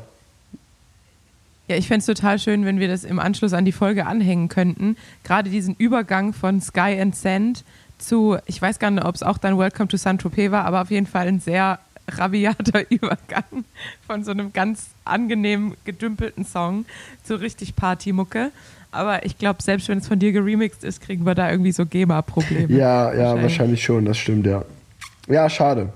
Ja, 1.67 1.76
ich 1.76 1.88
fände 1.88 2.00
es 2.00 2.06
total 2.06 2.39
schön, 2.39 2.63
wenn 2.63 2.80
wir 2.80 2.88
das 2.88 3.04
im 3.04 3.20
Anschluss 3.20 3.52
an 3.52 3.65
die 3.65 3.74
Folge 3.74 4.06
anhängen 4.06 4.48
könnten. 4.48 4.96
Gerade 5.24 5.50
diesen 5.50 5.76
Übergang 5.76 6.32
von 6.32 6.62
Sky 6.62 6.98
and 7.00 7.15
Sand 7.15 7.65
zu, 7.98 8.38
ich 8.46 8.62
weiß 8.62 8.80
gar 8.80 8.91
nicht, 8.91 9.04
ob 9.04 9.15
es 9.15 9.24
auch 9.24 9.38
dann 9.38 9.58
Welcome 9.58 9.89
to 9.89 9.98
Saint-Tropez 9.98 10.52
war, 10.52 10.65
aber 10.65 10.82
auf 10.82 10.91
jeden 10.91 11.08
Fall 11.08 11.28
ein 11.28 11.39
sehr 11.41 11.80
rabiater 12.08 12.84
Übergang 12.89 13.65
von 14.06 14.24
so 14.24 14.32
einem 14.32 14.54
ganz 14.54 14.88
angenehm 15.04 15.76
gedümpelten 15.84 16.46
Song 16.46 16.86
zu 17.24 17.36
richtig 17.36 17.76
Partymucke. 17.76 18.52
Aber 18.91 19.26
ich 19.26 19.38
glaube, 19.38 19.62
selbst 19.62 19.89
wenn 19.89 19.97
es 19.97 20.08
von 20.08 20.17
dir 20.19 20.32
geremixed 20.32 20.84
ist, 20.84 21.02
kriegen 21.02 21.26
wir 21.26 21.36
da 21.36 21.52
irgendwie 21.52 21.71
so 21.71 21.86
GEMA-Probleme. 21.86 22.73
Ja, 22.73 23.13
ja, 23.13 23.41
wahrscheinlich. 23.41 23.84
schon, 23.84 24.06
das 24.06 24.17
stimmt, 24.17 24.47
ja. 24.47 24.63
Ja, 25.28 25.50
schade. 25.50 25.89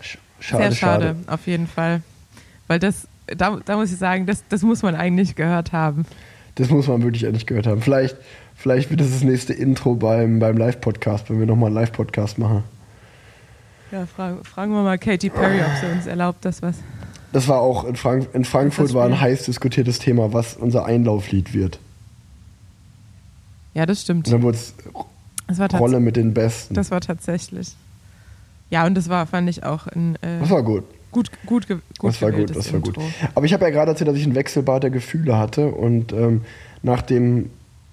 Sch- 0.00 0.18
Schade, 0.40 0.62
Sehr 0.64 0.72
schade, 0.74 1.04
schade. 1.08 1.16
auf 1.26 1.46
jeden 1.46 1.66
Fall. 1.66 2.00
Weil 2.66 2.78
das, 2.78 3.08
da, 3.26 3.58
da 3.64 3.76
muss 3.76 3.90
ich 3.92 3.98
sagen, 3.98 4.24
das, 4.26 4.44
das 4.48 4.62
muss 4.62 4.82
man 4.82 4.94
eigentlich 4.94 5.34
gehört 5.34 5.72
haben. 5.72 6.06
Das 6.54 6.70
muss 6.70 6.86
man 6.88 7.02
wirklich 7.02 7.24
endlich 7.24 7.46
gehört 7.46 7.66
haben. 7.66 7.82
Vielleicht, 7.82 8.16
vielleicht 8.56 8.90
wird 8.90 9.00
das 9.00 9.10
das 9.10 9.22
nächste 9.22 9.52
Intro 9.52 9.94
beim, 9.94 10.38
beim 10.38 10.56
Live-Podcast, 10.56 11.28
wenn 11.28 11.38
wir 11.40 11.46
nochmal 11.46 11.66
einen 11.68 11.74
Live-Podcast 11.76 12.38
machen. 12.38 12.64
Ja, 13.90 14.06
fragen, 14.06 14.44
fragen 14.44 14.72
wir 14.72 14.82
mal 14.82 14.98
Katy 14.98 15.30
Perry, 15.30 15.60
ob 15.60 15.76
sie 15.80 15.86
uns 15.92 16.06
erlaubt, 16.06 16.44
das 16.44 16.62
was. 16.62 16.76
Das 17.32 17.48
war 17.48 17.60
auch 17.60 17.84
in, 17.84 17.96
Frank 17.96 18.28
in 18.32 18.44
Frankfurt 18.44 18.94
war 18.94 19.06
ein 19.06 19.20
heiß 19.20 19.44
diskutiertes 19.44 19.98
Thema, 19.98 20.32
was 20.32 20.56
unser 20.56 20.84
Einlauflied 20.86 21.52
wird. 21.54 21.78
Ja, 23.74 23.86
das 23.86 24.02
stimmt. 24.02 24.26
Und 24.26 24.32
dann 24.32 24.42
wurde 24.42 24.56
es 24.56 24.74
Das 25.46 25.58
war, 25.58 25.68
tats 25.68 25.80
Rolle 25.80 26.00
mit 26.00 26.16
den 26.16 26.34
Besten. 26.34 26.74
das 26.74 26.90
war 26.90 27.00
tatsächlich. 27.00 27.74
Ja, 28.70 28.86
und 28.86 28.94
das 28.94 29.08
war, 29.08 29.26
fand 29.26 29.48
ich 29.48 29.64
auch 29.64 29.86
ein 29.86 30.16
äh, 30.16 30.40
Das 30.40 30.50
war 30.50 30.62
gut. 30.62 30.84
gut, 31.10 31.30
gut, 31.46 31.68
gut 31.68 31.80
Das 32.02 32.20
war 32.20 32.32
gut, 32.32 32.54
das 32.54 32.72
war 32.72 32.80
gut. 32.80 32.96
Intro. 32.96 33.02
Aber 33.34 33.46
ich 33.46 33.52
habe 33.52 33.64
ja 33.64 33.70
gerade 33.70 33.92
erzählt, 33.92 34.08
dass 34.08 34.16
ich 34.16 34.24
einen 34.24 34.34
Wechselbad 34.34 34.82
der 34.82 34.90
Gefühle 34.90 35.38
hatte 35.38 35.68
und 35.68 36.12
ähm, 36.12 36.42
nach 36.82 37.02
dem 37.02 37.50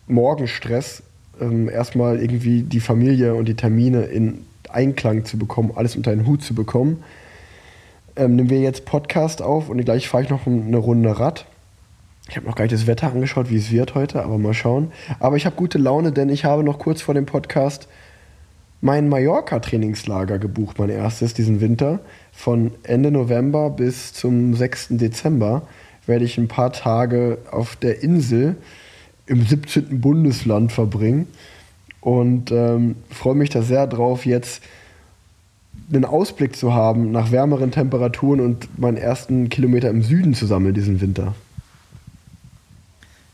Morgenstress 0.07 1.01
ähm, 1.39 1.69
erstmal 1.69 2.19
irgendwie 2.21 2.63
die 2.63 2.79
Familie 2.79 3.35
und 3.35 3.45
die 3.47 3.55
Termine 3.55 4.03
in 4.03 4.39
Einklang 4.69 5.25
zu 5.25 5.37
bekommen, 5.37 5.71
alles 5.75 5.95
unter 5.95 6.11
einen 6.11 6.25
Hut 6.25 6.43
zu 6.43 6.53
bekommen, 6.53 7.03
ähm, 8.17 8.35
nehmen 8.35 8.49
wir 8.49 8.59
jetzt 8.59 8.85
Podcast 8.85 9.41
auf 9.41 9.69
und 9.69 9.83
gleich 9.83 10.07
fahre 10.09 10.23
ich 10.23 10.29
noch 10.29 10.45
eine 10.45 10.77
Runde 10.77 11.17
Rad. 11.17 11.45
Ich 12.27 12.35
habe 12.35 12.47
noch 12.47 12.55
gar 12.55 12.63
nicht 12.63 12.73
das 12.73 12.87
Wetter 12.87 13.11
angeschaut, 13.11 13.49
wie 13.49 13.57
es 13.57 13.71
wird 13.71 13.93
heute, 13.93 14.23
aber 14.23 14.37
mal 14.37 14.53
schauen. 14.53 14.91
Aber 15.19 15.37
ich 15.37 15.45
habe 15.45 15.55
gute 15.55 15.77
Laune, 15.77 16.11
denn 16.11 16.29
ich 16.29 16.43
habe 16.43 16.63
noch 16.63 16.79
kurz 16.79 17.01
vor 17.01 17.13
dem 17.13 17.25
Podcast 17.25 17.87
mein 18.81 19.09
Mallorca-Trainingslager 19.09 20.37
gebucht, 20.37 20.79
mein 20.79 20.89
erstes 20.89 21.33
diesen 21.33 21.61
Winter. 21.61 21.99
Von 22.31 22.71
Ende 22.83 23.11
November 23.11 23.69
bis 23.69 24.13
zum 24.13 24.53
6. 24.53 24.89
Dezember 24.91 25.63
werde 26.05 26.25
ich 26.25 26.37
ein 26.37 26.47
paar 26.47 26.71
Tage 26.71 27.39
auf 27.51 27.75
der 27.75 28.03
Insel 28.03 28.57
im 29.27 29.43
17. 29.43 30.01
Bundesland 30.01 30.71
verbringen. 30.71 31.27
Und 32.01 32.51
ähm, 32.51 32.97
freue 33.09 33.35
mich 33.35 33.49
da 33.49 33.63
sehr 33.63 33.87
drauf, 33.87 34.25
jetzt 34.25 34.61
einen 35.91 36.05
Ausblick 36.05 36.55
zu 36.55 36.73
haben 36.73 37.11
nach 37.11 37.31
wärmeren 37.31 37.71
Temperaturen 37.71 38.39
und 38.39 38.79
meinen 38.79 38.97
ersten 38.97 39.49
Kilometer 39.49 39.89
im 39.89 40.03
Süden 40.03 40.33
zu 40.33 40.45
sammeln 40.45 40.73
diesen 40.73 41.01
Winter. 41.01 41.33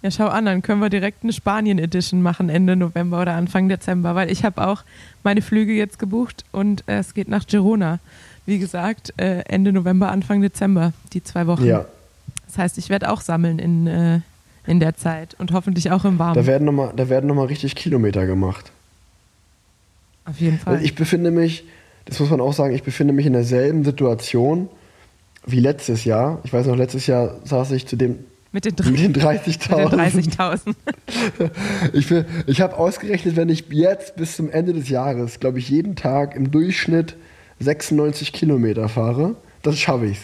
Ja, 0.02 0.10
schau 0.10 0.28
an, 0.28 0.46
dann 0.46 0.64
können 0.64 0.82
wir 0.82 0.90
direkt 0.90 1.24
eine 1.24 1.32
Spanien-Edition 1.32 2.22
machen 2.22 2.50
Ende 2.50 2.76
November 2.76 3.22
oder 3.22 3.34
Anfang 3.34 3.70
Dezember, 3.70 4.16
weil 4.16 4.32
ich 4.32 4.44
habe 4.44 4.66
auch 4.66 4.84
meine 5.24 5.44
Flüge 5.44 5.74
jetzt 5.74 6.00
gebucht 6.00 6.44
und 6.52 6.84
äh, 6.88 7.00
es 7.00 7.14
geht 7.14 7.28
nach 7.28 7.46
Girona. 7.46 8.00
Wie 8.48 8.58
gesagt, 8.58 9.14
äh, 9.18 9.42
Ende 9.48 9.72
November, 9.72 10.10
Anfang 10.12 10.42
Dezember, 10.42 10.94
die 11.14 11.24
zwei 11.24 11.46
Wochen. 11.46 11.66
Ja, 11.66 11.86
Das 12.48 12.58
heißt, 12.58 12.78
ich 12.80 12.90
werde 12.90 13.12
auch 13.12 13.22
sammeln 13.22 13.60
in, 13.60 13.86
äh, 13.86 14.22
in 14.66 14.80
der 14.80 14.96
Zeit 14.96 15.36
und 15.38 15.52
hoffentlich 15.52 15.92
auch 15.92 16.04
im 16.04 16.18
Warmen. 16.18 16.36
Da 16.36 16.48
werden 16.48 16.66
nochmal 16.66 16.94
noch 16.96 17.36
mal 17.36 17.46
richtig 17.46 17.76
Kilometer 17.76 18.26
gemacht. 18.26 18.72
Auf 20.26 20.40
jeden 20.40 20.58
Fall. 20.58 20.78
Weil 20.78 20.84
ich 20.84 20.96
befinde 20.96 21.30
mich, 21.30 21.64
das 22.06 22.20
muss 22.20 22.32
man 22.32 22.42
auch 22.42 22.54
sagen, 22.54 22.74
ich 22.74 22.84
befinde 22.84 23.14
mich 23.14 23.28
in 23.28 23.34
derselben 23.34 23.84
Situation 23.84 24.68
wie 25.46 25.60
letztes 25.60 26.06
Jahr. 26.06 26.40
Ich 26.44 26.54
weiß 26.54 26.66
noch, 26.66 26.76
letztes 26.76 27.06
Jahr 27.06 27.36
saß 27.44 27.72
ich 27.72 27.86
zu 27.86 27.96
dem 27.96 28.20
mit 28.52 28.66
den, 28.66 28.74
mit 28.92 29.00
den 29.00 29.12
mit 29.12 29.22
30.000. 29.22 29.90
den 29.90 30.32
30.000. 30.32 30.76
Ich, 31.94 32.12
ich 32.48 32.62
habe 32.62 32.78
ausgerechnet, 32.78 33.36
wenn 33.36 33.50
ich 33.50 33.66
jetzt 33.70 34.16
bis 34.18 34.36
zum 34.36 34.50
Ende 34.50 34.74
des 34.74 34.90
Jahres, 34.90 35.40
glaube 35.40 35.60
ich, 35.60 35.70
jeden 35.70 35.96
Tag 35.96 36.36
im 36.36 36.52
Durchschnitt 36.52 37.16
96 37.60 38.34
Kilometer 38.34 38.90
fahre, 38.90 39.36
das 39.62 39.80
schaffe 39.80 40.08
ich. 40.08 40.20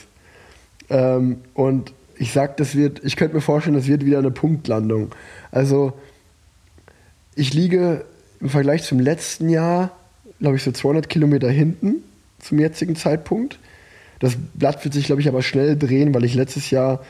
Ähm, 0.89 1.37
und 1.53 1.93
ich 2.17 2.33
sag, 2.33 2.57
das 2.57 2.75
wird, 2.75 3.03
ich 3.03 3.15
könnte 3.15 3.35
mir 3.35 3.41
vorstellen, 3.41 3.75
das 3.75 3.87
wird 3.87 4.05
wieder 4.05 4.17
eine 4.17 4.31
Punktlandung. 4.31 5.11
Also 5.51 5.93
ich 7.35 7.53
liege 7.53 8.05
im 8.39 8.49
Vergleich 8.49 8.83
zum 8.83 8.99
letzten 8.99 9.49
Jahr, 9.49 9.91
glaube 10.39 10.57
ich, 10.57 10.63
so 10.63 10.71
200 10.71 11.09
Kilometer 11.09 11.49
hinten 11.49 12.03
zum 12.39 12.59
jetzigen 12.59 12.95
Zeitpunkt. 12.95 13.59
Das 14.19 14.35
Blatt 14.53 14.83
wird 14.83 14.93
sich, 14.93 15.05
glaube 15.05 15.21
ich, 15.21 15.27
aber 15.27 15.43
schnell 15.43 15.77
drehen, 15.77 16.13
weil 16.13 16.25
ich 16.25 16.33
letztes 16.33 16.71
Jahr 16.71 17.03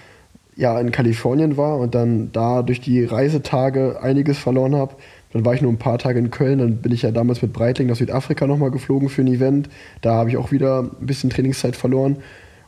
ja 0.58 0.80
in 0.80 0.92
Kalifornien 0.92 1.56
war 1.56 1.78
und 1.78 1.96
dann 1.96 2.32
da 2.32 2.64
durch 2.64 2.82
die 2.82 3.06
Reisetage 3.06 4.00
einiges 4.02 4.38
verloren 4.40 4.76
habe. 4.76 4.96
Dann 5.32 5.46
war 5.46 5.54
ich 5.54 5.62
nur 5.62 5.72
ein 5.72 5.78
paar 5.78 6.00
Tage 6.00 6.20
in 6.20 6.32
Köln, 6.32 6.60
dann 6.60 6.78
bin 6.78 6.92
ich 6.92 7.04
ja 7.04 7.12
damals 7.12 7.42
mit 7.42 7.54
Breitling 7.54 7.88
nach 7.88 7.96
Südafrika 7.96 8.48
nochmal 8.48 8.72
geflogen 8.72 9.10
für 9.10 9.22
ein 9.22 9.28
Event. 9.28 9.70
Da 10.02 10.16
habe 10.16 10.30
ich 10.30 10.38
auch 10.38 10.52
wieder 10.52 10.84
ein 10.84 11.06
bisschen 11.06 11.30
Trainingszeit 11.30 11.76
verloren. 11.76 12.18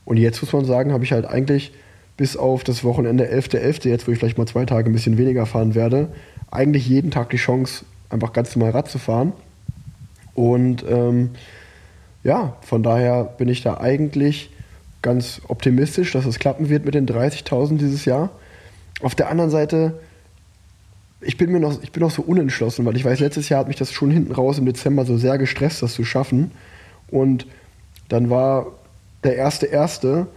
Und 0.06 0.18
jetzt 0.18 0.42
muss 0.42 0.54
man 0.54 0.66
sagen, 0.66 0.94
habe 0.94 1.04
ich 1.04 1.12
halt 1.12 1.26
eigentlich 1.26 1.72
bis 2.16 2.38
auf 2.38 2.64
das 2.64 2.84
Wochenende 2.84 3.32
11.11., 3.32 3.88
jetzt 3.88 4.08
wo 4.08 4.12
ich 4.12 4.20
vielleicht 4.20 4.38
mal 4.38 4.46
zwei 4.46 4.66
Tage 4.66 4.90
ein 4.90 4.94
bisschen 4.94 5.18
weniger 5.18 5.46
fahren 5.46 5.74
werde, 5.74 6.10
eigentlich 6.52 6.88
jeden 6.88 7.12
Tag 7.12 7.30
die 7.30 7.38
Chance, 7.38 7.86
einfach 8.10 8.34
ganz 8.34 8.56
normal 8.56 8.72
Rad 8.72 8.90
zu 8.90 9.00
fahren. 9.00 9.34
Und 10.36 10.84
ähm, 10.88 11.32
ja, 12.24 12.58
von 12.62 12.84
daher 12.84 13.24
bin 13.24 13.48
ich 13.48 13.62
da 13.62 13.78
eigentlich 13.78 14.52
ganz 15.02 15.42
optimistisch, 15.48 16.12
dass 16.12 16.26
es 16.26 16.40
klappen 16.40 16.70
wird 16.70 16.86
mit 16.86 16.94
den 16.94 17.08
30.000 17.08 17.78
dieses 17.78 18.06
Jahr. 18.06 18.32
Auf 19.02 19.16
der 19.16 19.30
anderen 19.30 19.50
Seite, 19.50 20.00
ich 21.22 21.38
bin 21.38 21.52
mir 21.52 21.60
noch, 21.60 21.82
ich 21.82 21.92
bin 21.92 22.02
noch 22.02 22.12
so 22.12 22.22
unentschlossen, 22.22 22.86
weil 22.86 22.96
ich 22.96 23.06
weiß, 23.06 23.20
letztes 23.20 23.50
Jahr 23.50 23.62
hat 23.62 23.68
mich 23.68 23.78
das 23.78 23.92
schon 23.92 24.12
hinten 24.12 24.32
raus 24.32 24.58
im 24.58 24.66
Dezember 24.66 25.06
so 25.06 25.18
sehr 25.18 25.38
gestresst, 25.38 25.82
das 25.82 25.94
zu 25.94 26.04
schaffen. 26.04 26.52
Und 27.10 27.48
dann 28.10 28.30
war 28.30 28.68
der 29.24 29.36
erste 29.36 29.66
erste 29.66 30.28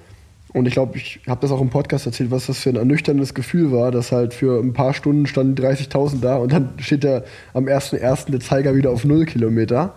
und 0.52 0.66
ich 0.66 0.74
glaube, 0.74 0.96
ich 0.98 1.20
habe 1.26 1.40
das 1.40 1.50
auch 1.50 1.60
im 1.60 1.70
Podcast 1.70 2.04
erzählt, 2.04 2.30
was 2.30 2.46
das 2.46 2.58
für 2.58 2.70
ein 2.70 2.76
ernüchterndes 2.76 3.32
Gefühl 3.32 3.72
war, 3.72 3.90
dass 3.90 4.12
halt 4.12 4.34
für 4.34 4.60
ein 4.60 4.74
paar 4.74 4.92
Stunden 4.92 5.26
standen 5.26 5.54
30.000 5.54 6.20
da 6.20 6.36
und 6.36 6.52
dann 6.52 6.74
steht 6.78 7.04
der 7.04 7.24
am 7.54 7.64
1.1. 7.64 8.30
der 8.30 8.40
Zeiger 8.40 8.74
wieder 8.74 8.90
auf 8.90 9.04
0 9.04 9.24
Kilometer. 9.24 9.94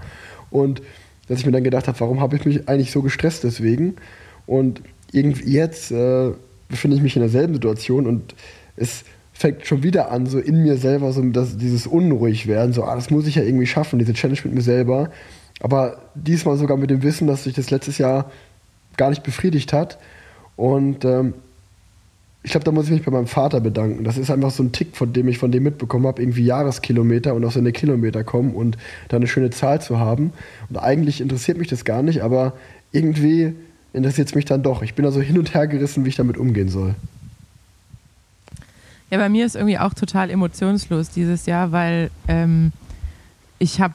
Und 0.49 0.81
dass 1.27 1.39
ich 1.39 1.45
mir 1.45 1.51
dann 1.51 1.63
gedacht 1.63 1.87
habe, 1.87 1.99
warum 1.99 2.21
habe 2.21 2.37
ich 2.37 2.45
mich 2.45 2.69
eigentlich 2.69 2.91
so 2.91 3.01
gestresst 3.01 3.43
deswegen? 3.43 3.95
Und 4.45 4.81
irgendwie 5.11 5.51
jetzt 5.51 5.91
äh, 5.91 6.31
befinde 6.69 6.97
ich 6.97 7.03
mich 7.03 7.15
in 7.15 7.21
derselben 7.21 7.53
Situation 7.53 8.07
und 8.07 8.35
es 8.75 9.03
fängt 9.33 9.65
schon 9.65 9.83
wieder 9.83 10.11
an, 10.11 10.25
so 10.27 10.39
in 10.39 10.63
mir 10.63 10.77
selber 10.77 11.11
so 11.11 11.21
das, 11.21 11.57
dieses 11.57 11.87
unruhig 11.87 12.47
werden, 12.47 12.73
so, 12.73 12.83
ah, 12.83 12.95
das 12.95 13.09
muss 13.09 13.27
ich 13.27 13.35
ja 13.35 13.43
irgendwie 13.43 13.67
schaffen, 13.67 13.99
diese 13.99 14.13
Challenge 14.13 14.39
mit 14.45 14.53
mir 14.53 14.61
selber. 14.61 15.09
Aber 15.59 15.97
diesmal 16.15 16.57
sogar 16.57 16.77
mit 16.77 16.89
dem 16.89 17.03
Wissen, 17.03 17.27
dass 17.27 17.43
sich 17.43 17.53
das 17.53 17.69
letztes 17.69 17.97
Jahr 17.97 18.31
gar 18.97 19.09
nicht 19.09 19.23
befriedigt 19.23 19.73
hat. 19.73 19.97
Und 20.55 21.03
ähm, 21.05 21.33
ich 22.43 22.51
glaube, 22.51 22.63
da 22.63 22.71
muss 22.71 22.85
ich 22.85 22.91
mich 22.91 23.03
bei 23.03 23.11
meinem 23.11 23.27
Vater 23.27 23.59
bedanken. 23.59 24.03
Das 24.03 24.17
ist 24.17 24.29
einfach 24.29 24.51
so 24.51 24.63
ein 24.63 24.71
Tick, 24.71 24.95
von 24.95 25.11
dem 25.11 25.27
ich 25.27 25.37
von 25.37 25.51
dem 25.51 25.63
mitbekommen 25.63 26.05
habe, 26.05 26.21
irgendwie 26.21 26.45
Jahreskilometer 26.45 27.33
und 27.33 27.43
auf 27.43 27.53
seine 27.53 27.71
Kilometer 27.71 28.23
kommen 28.23 28.53
und 28.53 28.77
da 29.09 29.17
eine 29.17 29.27
schöne 29.27 29.49
Zahl 29.49 29.81
zu 29.81 29.99
haben. 29.99 30.31
Und 30.69 30.77
eigentlich 30.77 31.21
interessiert 31.21 31.57
mich 31.57 31.67
das 31.67 31.85
gar 31.85 32.03
nicht, 32.03 32.21
aber 32.21 32.53
irgendwie 32.91 33.53
interessiert 33.95 34.27
es 34.27 34.35
mich 34.35 34.45
dann 34.45 34.61
doch. 34.63 34.81
Ich 34.81 34.93
bin 34.93 35.03
da 35.05 35.11
so 35.11 35.21
hin 35.21 35.37
und 35.39 35.53
her 35.53 35.67
gerissen, 35.67 36.05
wie 36.05 36.09
ich 36.09 36.15
damit 36.15 36.37
umgehen 36.37 36.69
soll. 36.69 36.95
Ja, 39.11 39.17
bei 39.19 39.29
mir 39.29 39.45
ist 39.45 39.55
irgendwie 39.55 39.77
auch 39.77 39.93
total 39.93 40.29
emotionslos 40.29 41.09
dieses 41.09 41.45
Jahr, 41.45 41.71
weil 41.71 42.09
ähm, 42.27 42.71
ich 43.59 43.79
habe 43.79 43.93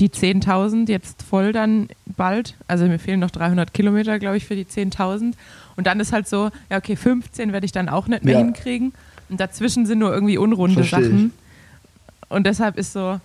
die 0.00 0.08
10.000 0.10 0.88
jetzt 0.88 1.22
voll 1.22 1.52
dann 1.52 1.88
bald. 2.16 2.54
Also 2.68 2.86
mir 2.86 2.98
fehlen 2.98 3.20
noch 3.20 3.30
300 3.30 3.72
Kilometer, 3.72 4.18
glaube 4.18 4.36
ich, 4.36 4.44
für 4.46 4.56
die 4.56 4.64
10.000. 4.64 5.34
Und 5.76 5.86
dann 5.86 6.00
ist 6.00 6.12
halt 6.12 6.28
so, 6.28 6.50
ja, 6.70 6.78
okay, 6.78 6.96
15 6.96 7.52
werde 7.52 7.64
ich 7.64 7.72
dann 7.72 7.88
auch 7.88 8.06
nicht 8.08 8.24
mehr 8.24 8.34
Ja. 8.34 8.40
hinkriegen. 8.44 8.92
Und 9.28 9.40
dazwischen 9.40 9.86
sind 9.86 9.98
nur 9.98 10.12
irgendwie 10.12 10.36
unrunde 10.38 10.84
Versteh 10.84 11.00
ich. 11.00 11.06
Sachen. 11.06 11.32
Und 12.28 12.46
deshalb 12.46 12.76
ist 12.78 12.92
so 12.92 13.18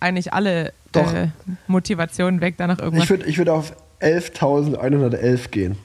eigentlich 0.00 0.32
alle 0.32 0.72
äh, 0.94 1.28
Motivationen 1.66 2.40
weg, 2.40 2.54
danach 2.58 2.78
irgendwas. 2.78 3.04
Ich 3.04 3.10
würde 3.10 3.24
ich 3.26 3.38
würd 3.38 3.48
auf 3.48 3.72
11.111 4.00 5.48
gehen. 5.48 5.76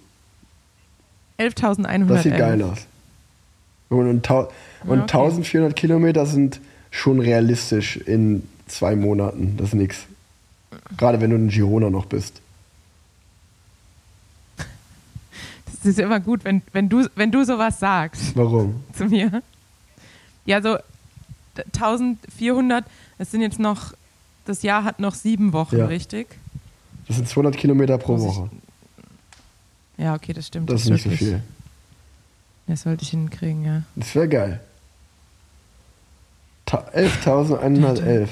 11.111. 1.40 2.06
Das 2.08 2.24
sieht 2.24 2.38
geil 2.38 2.62
aus. 2.62 2.80
Und, 3.90 4.08
und, 4.10 4.26
tau- 4.26 4.50
und 4.86 4.98
Ja, 4.98 5.04
okay. 5.04 5.18
1400 5.18 5.76
Kilometer 5.76 6.26
sind 6.26 6.60
schon 6.92 7.20
realistisch 7.20 7.98
in 7.98 8.48
zwei 8.68 8.96
Monaten. 8.96 9.58
Das 9.58 9.70
ist 9.70 9.74
nix. 9.76 10.06
Gerade 10.98 11.22
wenn 11.22 11.30
du 11.32 11.36
ein 11.38 11.50
Girona 11.50 11.90
noch 11.90 12.06
bist. 12.06 12.40
Das 14.58 15.86
ist 15.86 16.00
immer 16.00 16.20
gut, 16.20 16.46
wenn, 16.46 16.62
wenn, 16.72 16.88
du, 16.88 17.08
wenn 17.16 17.32
du 17.32 17.44
sowas 17.44 17.80
sagst. 17.80 18.36
Warum? 18.36 18.84
zu 18.94 19.06
mir. 19.06 19.42
Ja, 20.46 20.62
so 20.62 20.78
1400, 21.56 22.86
es 23.18 23.32
sind 23.32 23.42
jetzt 23.42 23.60
noch, 23.60 23.94
das 24.46 24.64
Jahr 24.64 24.84
hat 24.86 25.00
noch 25.00 25.14
sieben 25.14 25.52
Wochen, 25.54 25.78
Ja. 25.78 25.86
richtig? 25.88 26.28
Das 27.08 27.18
sind 27.18 27.28
200 27.28 27.56
Kilometer 27.58 27.98
pro 27.98 28.16
ich- 28.18 28.22
Woche. 28.24 28.50
Ja, 29.98 30.16
okay, 30.16 30.34
das 30.34 30.48
stimmt. 30.48 30.70
Das 30.70 30.82
ist 30.84 30.90
nicht 30.90 31.04
so 31.04 31.10
viel. 31.12 31.42
Das 32.68 32.82
sollte 32.82 33.04
ich 33.04 33.10
hinkriegen, 33.10 33.64
ja. 33.66 33.84
Das 33.96 34.16
wäre 34.16 34.28
geil. 34.28 34.60
Ta- 36.66 36.86
11.111. 36.94 38.28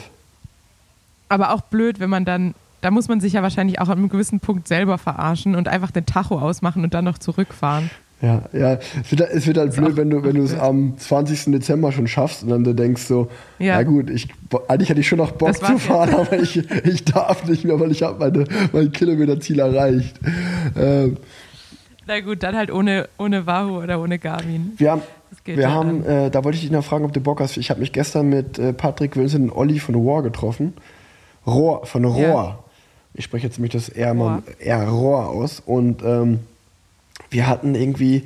Aber 1.29 1.53
auch 1.53 1.61
blöd, 1.61 1.99
wenn 1.99 2.09
man 2.09 2.25
dann, 2.25 2.55
da 2.81 2.91
muss 2.91 3.07
man 3.07 3.19
sich 3.21 3.33
ja 3.33 3.43
wahrscheinlich 3.43 3.79
auch 3.79 3.89
an 3.89 3.97
einem 3.97 4.09
gewissen 4.09 4.39
Punkt 4.39 4.67
selber 4.67 4.97
verarschen 4.97 5.55
und 5.55 5.67
einfach 5.67 5.91
den 5.91 6.05
Tacho 6.05 6.39
ausmachen 6.39 6.83
und 6.83 6.93
dann 6.93 7.05
noch 7.05 7.17
zurückfahren. 7.17 7.89
Ja, 8.21 8.43
ja. 8.53 8.73
Es 9.03 9.09
wird, 9.11 9.21
es 9.31 9.47
wird 9.47 9.57
halt 9.57 9.75
blöd, 9.75 9.97
wenn 9.97 10.09
du, 10.11 10.23
wenn 10.23 10.35
du 10.35 10.43
es 10.43 10.57
am 10.57 10.95
20. 10.97 11.45
Dezember 11.53 11.91
schon 11.91 12.07
schaffst 12.07 12.43
und 12.43 12.49
dann 12.49 12.63
du 12.63 12.73
denkst 12.73 13.01
so, 13.03 13.29
ja, 13.57 13.79
Ja. 13.79 13.83
gut, 13.83 14.09
ich, 14.11 14.27
eigentlich 14.67 14.89
hätte 14.89 14.99
ich 14.99 15.07
schon 15.07 15.17
noch 15.17 15.31
Bock 15.31 15.55
zu 15.55 15.79
fahren, 15.79 16.13
aber 16.15 16.39
ich, 16.39 16.57
ich 16.85 17.03
darf 17.05 17.45
nicht 17.47 17.63
mehr, 17.65 17.79
weil 17.79 17.91
ich 17.91 18.03
habe 18.03 18.19
meine, 18.19 18.45
mein 18.73 18.91
Kilometerziel 18.91 19.59
erreicht. 19.59 20.19
Ähm, 20.77 21.17
Na 22.05 22.19
gut, 22.19 22.43
dann 22.43 22.55
halt 22.55 22.71
ohne, 22.71 23.09
ohne 23.17 23.45
Wahoo 23.47 23.81
oder 23.81 23.99
ohne 23.99 24.19
Garmin. 24.19 24.73
wir 24.77 24.91
haben, 24.91 25.01
wir 25.45 25.55
ja 25.59 25.71
haben 25.71 26.05
äh, 26.05 26.29
da 26.29 26.43
wollte 26.43 26.57
ich 26.57 26.61
dich 26.61 26.71
noch 26.71 26.83
fragen, 26.83 27.05
ob 27.05 27.13
du 27.13 27.21
Bock 27.21 27.39
hast. 27.39 27.57
Ich 27.57 27.69
habe 27.71 27.79
mich 27.79 27.91
gestern 27.91 28.29
mit 28.29 28.59
äh, 28.59 28.71
Patrick 28.73 29.15
Wilson 29.15 29.49
und 29.49 29.55
Olli 29.57 29.79
von 29.79 29.95
Rohr 29.95 30.21
getroffen. 30.21 30.73
Rohr, 31.47 31.85
von 31.87 32.05
Rohr. 32.05 32.19
Ja. 32.21 32.59
Ich 33.13 33.25
spreche 33.25 33.47
jetzt 33.47 33.57
nämlich 33.57 33.71
das 33.73 33.89
R, 33.89 34.13
mal, 34.13 34.35
Rohr. 34.35 34.43
R 34.59 34.87
Rohr 34.89 35.29
aus. 35.29 35.61
Und 35.65 36.03
ähm, 36.03 36.39
wir 37.31 37.47
hatten 37.47 37.75
irgendwie 37.75 38.23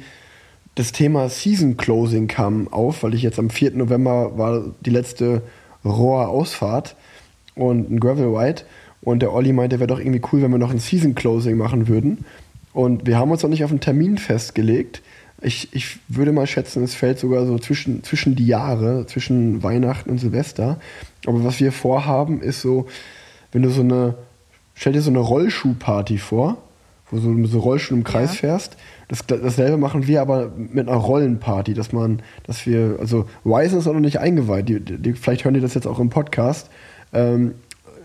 das 0.76 0.92
Thema 0.92 1.30
Season 1.30 1.78
Closing 1.78 2.28
kam 2.28 2.68
auf, 2.68 3.04
weil 3.04 3.14
ich 3.14 3.22
jetzt 3.22 3.40
am 3.40 3.50
4. 3.50 3.72
November 3.72 4.38
war 4.38 4.64
die 4.86 4.90
letzte 4.90 5.42
Rohr-Ausfahrt 5.86 6.96
und 7.56 7.90
ein 7.92 8.00
Gravel 8.00 8.36
Ride. 8.36 8.64
Und 9.02 9.20
der 9.22 9.34
Olli 9.34 9.54
meinte, 9.54 9.80
wäre 9.80 9.88
doch 9.88 10.00
irgendwie 10.00 10.22
cool, 10.32 10.42
wenn 10.42 10.52
wir 10.52 10.58
noch 10.58 10.72
ein 10.72 10.80
Season 10.80 11.16
Closing 11.16 11.58
machen 11.58 11.88
würden. 11.88 12.26
Und 12.74 13.06
wir 13.06 13.18
haben 13.18 13.32
uns 13.32 13.44
noch 13.44 13.50
nicht 13.50 13.64
auf 13.64 13.70
einen 13.70 13.80
Termin 13.80 14.18
festgelegt. 14.18 15.02
Ich, 15.42 15.70
ich 15.74 16.00
würde 16.08 16.32
mal 16.32 16.48
schätzen, 16.48 16.84
es 16.84 16.96
fällt 16.96 17.20
sogar 17.20 17.46
so 17.46 17.60
zwischen, 17.60 18.04
zwischen 18.04 18.36
die 18.36 18.48
Jahre, 18.48 19.06
zwischen 19.06 19.62
Weihnachten 19.64 20.10
und 20.10 20.18
Silvester. 20.18 20.80
Aber 21.28 21.44
was 21.44 21.60
wir 21.60 21.72
vorhaben, 21.72 22.42
ist 22.42 22.62
so, 22.62 22.88
wenn 23.52 23.62
du 23.62 23.70
so 23.70 23.82
eine, 23.82 24.16
stell 24.74 24.94
dir 24.94 25.02
so 25.02 25.12
eine 25.12 25.20
Rollschuhparty 25.20 26.18
vor, 26.18 26.58
wo 27.12 27.18
du 27.18 27.30
mit 27.30 27.52
so 27.52 27.60
Rollschuh 27.60 27.94
im 27.94 28.04
Kreis 28.04 28.32
Ja. 28.34 28.40
fährst. 28.40 28.76
Das, 29.08 29.26
dasselbe 29.26 29.78
machen 29.78 30.08
wir 30.08 30.22
aber 30.22 30.52
mit 30.56 30.88
einer 30.88 30.98
Rollenparty, 30.98 31.74
dass 31.74 31.92
man, 31.92 32.22
dass 32.44 32.66
wir, 32.66 32.98
also 33.00 33.26
Ryzen 33.46 33.80
ist 33.80 33.88
auch 33.88 33.94
noch 33.94 34.00
nicht 34.00 34.20
eingeweiht, 34.20 34.68
die, 34.70 34.80
die, 34.80 35.14
vielleicht 35.14 35.46
hören 35.46 35.54
die 35.54 35.62
das 35.62 35.74
jetzt 35.74 35.88
auch 35.88 36.00
im 36.00 36.10
Podcast. 36.10 36.70
Ähm, 37.14 37.56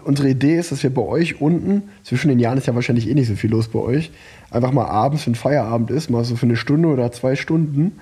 unsere 0.05 0.29
Idee 0.29 0.59
ist, 0.59 0.73
dass 0.73 0.83
wir 0.83 0.93
bei 0.93 1.03
euch 1.03 1.41
unten, 1.41 1.85
zwischen 2.05 2.29
den 2.29 2.39
Jahren 2.39 2.59
ist 2.59 2.67
ja 2.67 2.75
wahrscheinlich 2.75 3.09
eh 3.09 3.15
nicht 3.15 3.29
so 3.29 3.35
viel 3.35 3.51
los 3.51 3.69
bei 3.69 3.79
euch, 3.79 4.11
einfach 4.51 4.73
mal 4.73 4.87
abends, 4.87 5.27
wenn 5.27 5.35
Feierabend 5.35 5.91
ist, 5.91 6.11
mal 6.11 6.25
so 6.25 6.37
für 6.37 6.47
eine 6.47 6.57
Stunde 6.57 6.89
oder 6.89 7.13
zwei 7.13 7.37
Stunden, 7.37 7.99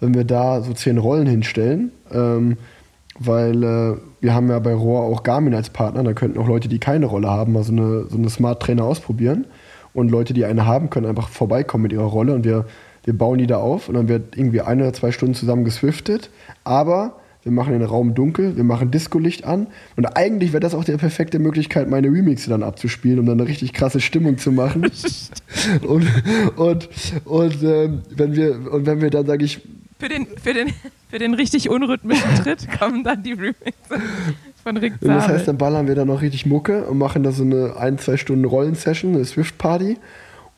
wenn 0.00 0.14
wir 0.14 0.24
da 0.24 0.62
so 0.62 0.72
zehn 0.72 0.98
Rollen 0.98 1.26
hinstellen. 1.26 1.92
Ähm, 2.12 2.56
weil 3.18 3.62
äh, 3.62 3.96
wir 4.20 4.34
haben 4.34 4.48
ja 4.48 4.58
bei 4.58 4.74
Rohr 4.74 5.02
auch 5.02 5.22
Garmin 5.22 5.54
als 5.54 5.68
Partner, 5.70 6.02
da 6.02 6.14
könnten 6.14 6.38
auch 6.38 6.48
Leute, 6.48 6.68
die 6.68 6.78
keine 6.78 7.06
Rolle 7.06 7.28
haben, 7.28 7.52
mal 7.52 7.62
so 7.62 7.72
eine, 7.72 8.06
so 8.08 8.16
eine 8.16 8.30
Smart 8.30 8.62
Trainer 8.62 8.84
ausprobieren. 8.84 9.44
Und 9.92 10.10
Leute, 10.10 10.34
die 10.34 10.44
eine 10.44 10.66
haben, 10.66 10.90
können 10.90 11.06
einfach 11.06 11.28
vorbeikommen 11.28 11.82
mit 11.82 11.92
ihrer 11.92 12.04
Rolle 12.04 12.34
und 12.34 12.44
wir 12.44 12.66
wir 13.04 13.16
bauen 13.16 13.38
die 13.38 13.46
da 13.46 13.56
auf 13.56 13.88
und 13.88 13.94
dann 13.94 14.08
wird 14.08 14.36
irgendwie 14.36 14.60
eine 14.60 14.82
oder 14.82 14.92
zwei 14.92 15.12
Stunden 15.12 15.34
zusammen 15.34 15.64
geswiftet, 15.64 16.30
aber 16.64 17.16
wir 17.42 17.52
machen 17.52 17.72
den 17.72 17.82
Raum 17.82 18.14
dunkel, 18.14 18.56
wir 18.56 18.64
machen 18.64 18.90
Disco-Licht 18.90 19.44
an 19.44 19.68
und 19.96 20.04
eigentlich 20.04 20.52
wäre 20.52 20.60
das 20.60 20.74
auch 20.74 20.84
die 20.84 20.92
perfekte 20.92 21.38
Möglichkeit, 21.38 21.88
meine 21.88 22.08
Remixe 22.08 22.50
dann 22.50 22.62
abzuspielen, 22.62 23.18
um 23.18 23.26
dann 23.26 23.40
eine 23.40 23.48
richtig 23.48 23.72
krasse 23.72 24.00
Stimmung 24.00 24.36
zu 24.36 24.52
machen. 24.52 24.82
und 25.82 26.06
und, 26.56 26.88
und, 27.24 27.62
ähm, 27.62 28.02
wenn 28.10 28.36
wir, 28.36 28.72
und 28.72 28.84
wenn 28.84 29.00
wir 29.00 29.08
dann, 29.08 29.24
sage 29.26 29.44
ich, 29.44 29.62
Für 29.98 30.10
den, 30.10 30.26
für, 30.42 30.52
den, 30.52 30.68
für 31.08 31.18
den 31.18 31.32
richtig 31.32 31.70
unrhythmischen 31.70 32.34
Tritt 32.42 32.68
kommen 32.78 33.04
dann 33.04 33.22
die 33.22 33.32
Remixe 33.32 33.72
von 34.60 34.76
Rick 34.76 34.94
Und 35.00 35.08
das 35.08 35.24
Zabel. 35.24 35.36
heißt, 35.36 35.48
dann 35.48 35.58
ballern 35.58 35.88
wir 35.88 35.94
da 35.94 36.04
noch 36.04 36.22
richtig 36.22 36.46
Mucke 36.46 36.84
und 36.84 36.98
machen 36.98 37.22
da 37.22 37.32
so 37.32 37.42
eine 37.42 37.76
ein, 37.76 37.98
zwei 37.98 38.16
Stunden 38.16 38.44
Rollensession, 38.44 39.14
eine 39.14 39.24
Swift-Party. 39.24 39.98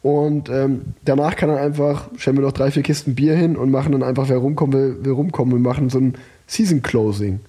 Und 0.03 0.49
ähm, 0.49 0.83
danach 1.05 1.37
kann 1.37 1.49
dann 1.49 1.59
einfach, 1.59 2.09
stellen 2.17 2.37
wir 2.37 2.43
noch 2.43 2.53
drei, 2.53 2.71
vier 2.73 2.83
Kisten 2.83 3.15
Bier 3.15 3.37
hin 3.37 3.57
und 3.57 3.71
machen 3.71 3.93
dann 3.93 4.03
einfach, 4.03 4.29
wer 4.29 4.39
rumkommen 4.39 4.73
will, 4.73 5.05
will 5.05 5.13
rumkommen 5.13 5.55
und 5.55 5.63
machen 5.63 5.91
so 5.91 5.99
ein 5.99 6.15
Season-Closing. 6.49 7.41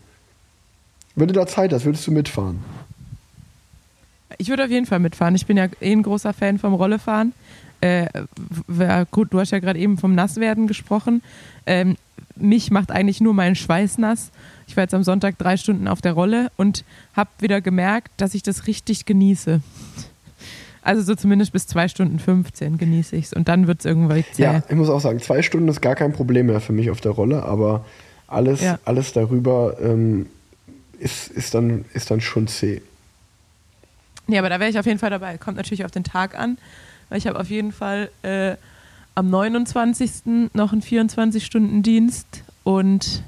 Wenn 1.15 1.27
du 1.27 1.33
da 1.33 1.47
Zeit 1.47 1.73
hast, 1.73 1.85
würdest 1.85 2.05
du 2.05 2.11
mitfahren? 2.11 2.59
Ich 4.37 4.49
würde 4.49 4.63
auf 4.63 4.69
jeden 4.69 4.85
Fall 4.85 4.99
mitfahren. 4.99 5.35
Ich 5.35 5.45
bin 5.45 5.57
ja 5.57 5.67
eh 5.79 5.91
ein 5.91 6.03
großer 6.03 6.33
Fan 6.33 6.59
vom 6.59 6.73
Rollefahren. 6.73 7.33
Äh, 7.81 8.07
gut, 9.11 9.33
du 9.33 9.39
hast 9.39 9.51
ja 9.51 9.59
gerade 9.59 9.79
eben 9.79 9.97
vom 9.97 10.15
Nasswerden 10.15 10.67
gesprochen. 10.67 11.21
Ähm, 11.65 11.97
mich 12.35 12.71
macht 12.71 12.91
eigentlich 12.91 13.19
nur 13.19 13.33
mein 13.33 13.55
Schweiß 13.55 13.97
nass. 13.97 14.31
Ich 14.73 14.77
war 14.77 14.85
jetzt 14.85 14.95
am 14.95 15.03
Sonntag 15.03 15.37
drei 15.37 15.55
Stunden 15.55 15.87
auf 15.87 16.01
der 16.01 16.13
Rolle 16.13 16.49
und 16.57 16.83
habe 17.15 17.29
wieder 17.39 17.61
gemerkt, 17.61 18.09
dass 18.17 18.33
ich 18.33 18.41
das 18.41 18.65
richtig 18.65 19.05
genieße. 19.05 19.61
Also 20.81 21.03
so 21.03 21.13
zumindest 21.13 21.53
bis 21.53 21.67
zwei 21.67 21.87
Stunden 21.87 22.17
15 22.17 22.79
genieße 22.79 23.15
ich 23.15 23.25
es. 23.25 23.33
Und 23.33 23.47
dann 23.49 23.67
wird 23.67 23.81
es 23.81 23.85
irgendwann 23.85 24.23
zäh. 24.31 24.41
Ja, 24.41 24.63
ich 24.67 24.75
muss 24.75 24.89
auch 24.89 24.99
sagen, 24.99 25.21
zwei 25.21 25.43
Stunden 25.43 25.67
ist 25.67 25.79
gar 25.79 25.93
kein 25.93 26.11
Problem 26.11 26.47
mehr 26.47 26.59
für 26.59 26.73
mich 26.73 26.89
auf 26.89 27.01
der 27.01 27.11
Rolle, 27.11 27.43
aber 27.43 27.85
alles, 28.25 28.61
Ja. 28.61 28.79
alles 28.83 29.13
darüber 29.13 29.77
ähm, 29.79 30.25
ist, 30.97 31.27
ist, 31.27 31.53
dann, 31.53 31.85
ist 31.93 32.09
dann 32.09 32.19
schon 32.19 32.47
zäh. 32.47 32.81
Nee, 34.25 34.39
aber 34.39 34.49
da 34.49 34.59
wäre 34.59 34.71
ich 34.71 34.79
auf 34.79 34.87
jeden 34.87 34.97
Fall 34.97 35.11
dabei. 35.11 35.37
Kommt 35.37 35.57
natürlich 35.57 35.85
auf 35.85 35.91
den 35.91 36.03
Tag 36.03 36.35
an. 36.35 36.57
Weil 37.09 37.19
ich 37.19 37.27
habe 37.27 37.39
auf 37.39 37.51
jeden 37.51 37.73
Fall 37.73 38.09
äh, 38.23 38.55
am 39.13 39.29
29. 39.29 40.49
noch 40.55 40.71
einen 40.73 40.81
24-Stunden-Dienst 40.81 42.25
und 42.63 43.21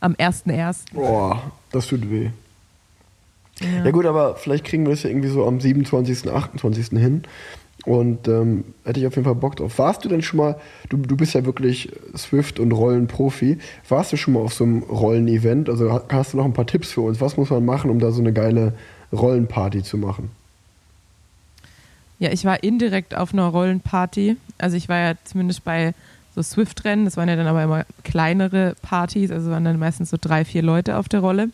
am 0.00 0.14
1.1. 0.14 0.94
Boah, 0.94 1.50
das 1.72 1.86
tut 1.86 2.10
weh. 2.10 2.30
Ja. 3.60 3.84
Ja 3.84 3.90
gut, 3.90 4.06
aber 4.06 4.36
vielleicht 4.36 4.64
kriegen 4.64 4.84
wir 4.84 4.90
das 4.90 5.02
ja 5.02 5.10
irgendwie 5.10 5.28
so 5.28 5.46
am 5.46 5.60
27., 5.60 6.30
28. 6.30 6.88
hin. 6.90 7.22
Und 7.84 8.28
ähm, 8.28 8.64
hätte 8.84 9.00
ich 9.00 9.06
auf 9.06 9.14
jeden 9.14 9.24
Fall 9.24 9.34
Bock 9.36 9.56
drauf. 9.56 9.78
Warst 9.78 10.04
du 10.04 10.08
denn 10.08 10.20
schon 10.22 10.38
mal, 10.38 10.56
du, 10.88 10.96
du 10.98 11.16
bist 11.16 11.34
ja 11.34 11.44
wirklich 11.44 11.90
Swift- 12.16 12.58
und 12.60 12.72
Rollenprofi, 12.72 13.58
warst 13.88 14.12
du 14.12 14.16
schon 14.16 14.34
mal 14.34 14.40
auf 14.40 14.52
so 14.52 14.64
einem 14.64 14.82
Rollen-Event? 14.82 15.70
Also 15.70 15.92
ha- 15.92 16.02
hast 16.08 16.32
du 16.32 16.36
noch 16.38 16.44
ein 16.44 16.52
paar 16.52 16.66
Tipps 16.66 16.90
für 16.92 17.00
uns? 17.02 17.20
Was 17.20 17.36
muss 17.36 17.50
man 17.50 17.64
machen, 17.64 17.90
um 17.90 17.98
da 17.98 18.10
so 18.10 18.20
eine 18.20 18.32
geile 18.32 18.74
Rollenparty 19.12 19.82
zu 19.84 19.96
machen? 19.96 20.30
Ja, 22.18 22.30
ich 22.32 22.44
war 22.44 22.62
indirekt 22.62 23.14
auf 23.16 23.32
einer 23.32 23.46
Rollenparty. 23.46 24.36
Also 24.58 24.76
ich 24.76 24.88
war 24.88 24.98
ja 24.98 25.14
zumindest 25.24 25.64
bei 25.64 25.94
so 26.42 26.42
Swift-Rennen. 26.54 27.04
Das 27.04 27.16
waren 27.16 27.28
ja 27.28 27.36
dann 27.36 27.46
aber 27.46 27.62
immer 27.64 27.84
kleinere 28.04 28.74
Partys. 28.82 29.30
Also 29.30 29.50
waren 29.50 29.64
dann 29.64 29.78
meistens 29.78 30.10
so 30.10 30.16
drei, 30.20 30.44
vier 30.44 30.62
Leute 30.62 30.96
auf 30.96 31.08
der 31.08 31.20
Rolle. 31.20 31.50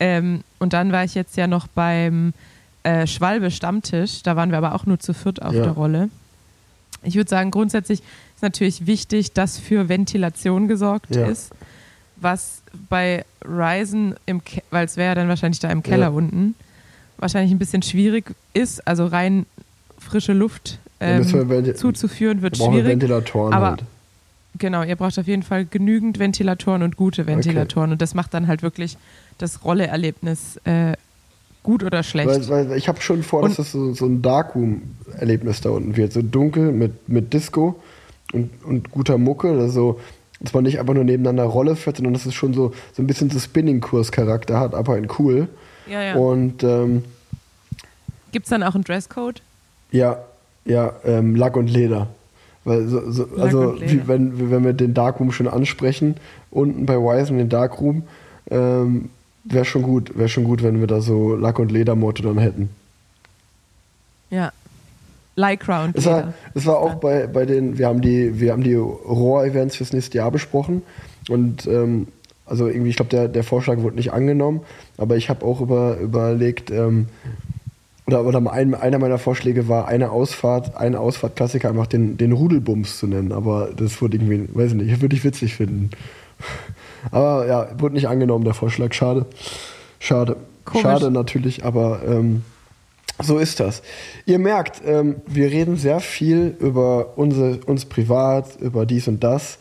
Ähm, 0.00 0.42
und 0.58 0.72
dann 0.72 0.92
war 0.92 1.04
ich 1.04 1.14
jetzt 1.14 1.36
ja 1.36 1.46
noch 1.46 1.66
beim 1.68 2.32
äh, 2.82 3.06
Schwalbe 3.06 3.50
Stammtisch. 3.50 4.22
Da 4.22 4.36
waren 4.36 4.50
wir 4.50 4.58
aber 4.58 4.74
auch 4.74 4.86
nur 4.86 4.98
zu 4.98 5.12
viert 5.14 5.42
auf 5.42 5.54
Ja. 5.54 5.62
der 5.64 5.72
Rolle. 5.72 6.08
Ich 7.02 7.14
würde 7.14 7.30
sagen, 7.30 7.50
grundsätzlich 7.50 8.00
ist 8.34 8.42
natürlich 8.42 8.86
wichtig, 8.86 9.32
dass 9.32 9.58
für 9.58 9.88
Ventilation 9.88 10.66
gesorgt 10.68 11.14
Ja. 11.14 11.26
ist. 11.26 11.52
Was 12.16 12.62
bei 12.88 13.24
Ryzen, 13.44 14.14
im 14.26 14.42
Ke- 14.44 14.62
weil 14.70 14.84
es 14.84 14.96
wäre 14.96 15.10
ja 15.10 15.14
dann 15.14 15.28
wahrscheinlich 15.28 15.60
da 15.60 15.70
im 15.70 15.82
Keller 15.84 16.06
Ja. 16.06 16.08
unten, 16.08 16.54
wahrscheinlich 17.18 17.52
ein 17.52 17.58
bisschen 17.58 17.82
schwierig 17.82 18.34
ist. 18.54 18.86
Also 18.86 19.06
rein 19.06 19.46
frische 19.98 20.32
Luft 20.32 20.78
ähm, 21.00 21.24
wir 21.48 21.76
zuzuführen 21.76 22.42
wird 22.42 22.58
brauchen 22.58 22.72
wir 22.74 22.80
schwierig. 22.80 22.90
Ventilatoren 23.00 23.52
aber- 23.52 23.70
halt. 23.70 23.84
Genau, 24.56 24.82
ihr 24.82 24.96
braucht 24.96 25.18
auf 25.18 25.26
jeden 25.26 25.42
Fall 25.42 25.64
genügend 25.66 26.18
Ventilatoren 26.18 26.82
und 26.82 26.96
gute 26.96 27.26
Ventilatoren. 27.26 27.92
Und 27.92 28.02
das 28.02 28.14
macht 28.14 28.32
dann 28.34 28.46
halt 28.48 28.62
wirklich 28.62 28.96
das 29.36 29.64
Rolle-Erlebnis 29.64 30.56
äh, 30.64 30.94
gut 31.62 31.84
oder 31.84 32.02
schlecht. 32.02 32.28
Weil, 32.50 32.68
weil 32.70 32.78
ich 32.78 32.88
habe 32.88 33.00
schon 33.00 33.22
vor, 33.22 33.42
dass 33.42 33.50
Und- 33.52 33.58
das 33.58 33.72
so, 33.72 33.92
so 33.94 34.06
ein 34.06 34.22
Darkroom-Erlebnis 34.22 35.60
da 35.60 35.70
unten 35.70 35.96
wird. 35.96 36.12
So 36.12 36.22
dunkel 36.22 36.72
mit, 36.72 37.08
mit 37.08 37.32
Disco 37.34 37.80
und, 38.32 38.50
und 38.64 38.90
guter 38.90 39.18
Mucke. 39.18 39.50
Also, 39.50 40.00
dass 40.40 40.54
man 40.54 40.64
nicht 40.64 40.80
einfach 40.80 40.94
nur 40.94 41.04
nebeneinander 41.04 41.44
Rolle 41.44 41.76
fährt, 41.76 41.96
sondern 41.96 42.14
dass 42.14 42.26
es 42.26 42.34
schon 42.34 42.54
so, 42.54 42.72
so 42.92 43.02
ein 43.02 43.06
bisschen 43.06 43.30
so 43.30 43.38
Spinning-Kurs-Charakter 43.38 44.58
hat, 44.58 44.74
aber 44.74 44.96
in 44.98 45.08
cool. 45.18 45.48
ja, 45.88 46.02
ja. 46.02 46.14
Und 46.16 46.62
ähm, 46.64 47.04
Gibt 48.32 48.46
es 48.46 48.50
dann 48.50 48.62
auch 48.62 48.74
einen 48.74 48.84
Dresscode? 48.84 49.40
ja, 49.90 50.18
ja, 50.64 50.92
ähm, 51.04 51.34
Lack 51.34 51.56
und 51.56 51.68
Leder. 51.68 52.08
Weil 52.68 52.86
so, 52.86 53.10
so, 53.10 53.28
also 53.38 53.80
wie, 53.80 54.06
wenn, 54.06 54.50
wenn 54.50 54.62
wir 54.62 54.74
den 54.74 54.92
Darkroom 54.92 55.32
schon 55.32 55.48
ansprechen, 55.48 56.16
unten 56.50 56.84
bei 56.84 56.96
Wisen 56.96 57.38
den 57.38 57.48
Darkroom, 57.48 58.02
ähm, 58.50 59.08
wäre 59.44 59.64
schon 59.64 59.82
gut, 59.82 60.18
wäre 60.18 60.28
schon 60.28 60.44
gut, 60.44 60.62
wenn 60.62 60.78
wir 60.80 60.86
da 60.86 61.00
so 61.00 61.34
Lack 61.34 61.58
und 61.58 61.72
Leder-Motto 61.72 62.22
dann 62.22 62.38
hätten. 62.38 62.68
Ja. 64.30 64.52
Lycra 65.36 65.84
und 65.84 65.96
Es 65.96 66.04
Leder. 66.04 66.16
war, 66.16 66.34
es 66.54 66.66
war 66.66 66.78
auch 66.78 66.96
bei, 66.96 67.26
bei 67.26 67.46
den, 67.46 67.78
wir 67.78 67.86
haben 67.86 68.02
die, 68.02 68.38
wir 68.38 68.52
haben 68.52 68.64
die 68.64 68.74
Rohr-Events 68.74 69.76
fürs 69.76 69.92
nächste 69.94 70.18
Jahr 70.18 70.30
besprochen 70.30 70.82
und 71.30 71.66
ähm, 71.66 72.08
also 72.44 72.66
irgendwie, 72.66 72.90
ich 72.90 72.96
glaube, 72.96 73.10
der, 73.10 73.28
der 73.28 73.44
Vorschlag 73.44 73.78
wurde 73.78 73.96
nicht 73.96 74.12
angenommen, 74.12 74.60
aber 74.98 75.16
ich 75.16 75.30
habe 75.30 75.46
auch 75.46 75.60
über, 75.60 75.98
überlegt, 75.98 76.70
ähm, 76.70 77.06
oder, 78.08 78.24
oder 78.24 78.38
ein, 78.50 78.74
einer 78.74 78.98
meiner 78.98 79.18
Vorschläge 79.18 79.68
war, 79.68 79.86
eine 79.86 80.10
Ausfahrt, 80.10 80.78
eine 80.78 80.98
Ausfahrtklassiker 80.98 81.68
einfach 81.68 81.86
den, 81.86 82.16
den 82.16 82.32
Rudelbums 82.32 82.98
zu 82.98 83.06
nennen, 83.06 83.32
aber 83.32 83.68
das 83.76 84.00
wurde 84.00 84.16
irgendwie, 84.16 84.48
weiß 84.50 84.72
ich 84.72 84.76
nicht, 84.78 85.02
würde 85.02 85.14
ich 85.14 85.24
witzig 85.24 85.54
finden. 85.54 85.90
Aber 87.12 87.46
ja, 87.46 87.68
wurde 87.78 87.94
nicht 87.94 88.08
angenommen, 88.08 88.44
der 88.44 88.54
Vorschlag, 88.54 88.92
schade. 88.92 89.26
Schade. 90.00 90.36
Komisch. 90.64 90.82
Schade 90.82 91.10
natürlich, 91.12 91.64
aber 91.64 92.00
ähm, 92.06 92.42
so 93.22 93.38
ist 93.38 93.60
das. 93.60 93.82
Ihr 94.26 94.38
merkt, 94.38 94.82
ähm, 94.84 95.16
wir 95.26 95.50
reden 95.50 95.76
sehr 95.76 96.00
viel 96.00 96.56
über 96.58 97.16
unsere, 97.16 97.58
uns 97.66 97.84
privat, 97.84 98.60
über 98.60 98.84
dies 98.84 99.06
und 99.06 99.22
das, 99.22 99.58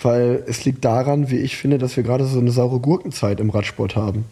weil 0.00 0.42
es 0.46 0.64
liegt 0.64 0.84
daran, 0.84 1.30
wie 1.30 1.38
ich 1.38 1.56
finde, 1.56 1.78
dass 1.78 1.96
wir 1.96 2.02
gerade 2.02 2.24
so 2.26 2.40
eine 2.40 2.50
saure 2.50 2.80
Gurkenzeit 2.80 3.38
im 3.38 3.50
Radsport 3.50 3.94
haben. 3.94 4.24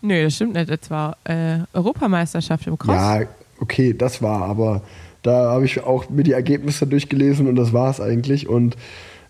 Nö, 0.00 0.24
das 0.24 0.34
stimmt 0.34 0.54
nicht. 0.54 0.70
Das 0.70 0.90
war 0.90 1.16
äh, 1.24 1.58
Europameisterschaft 1.72 2.66
im 2.66 2.78
Cross. 2.78 2.94
Ja, 2.94 3.20
okay, 3.60 3.94
das 3.94 4.22
war, 4.22 4.42
aber 4.42 4.82
da 5.22 5.50
habe 5.50 5.64
ich 5.64 5.82
auch 5.82 6.08
mir 6.08 6.22
die 6.22 6.32
Ergebnisse 6.32 6.86
durchgelesen 6.86 7.48
und 7.48 7.56
das 7.56 7.72
war 7.72 7.90
es 7.90 8.00
eigentlich. 8.00 8.48
Und 8.48 8.76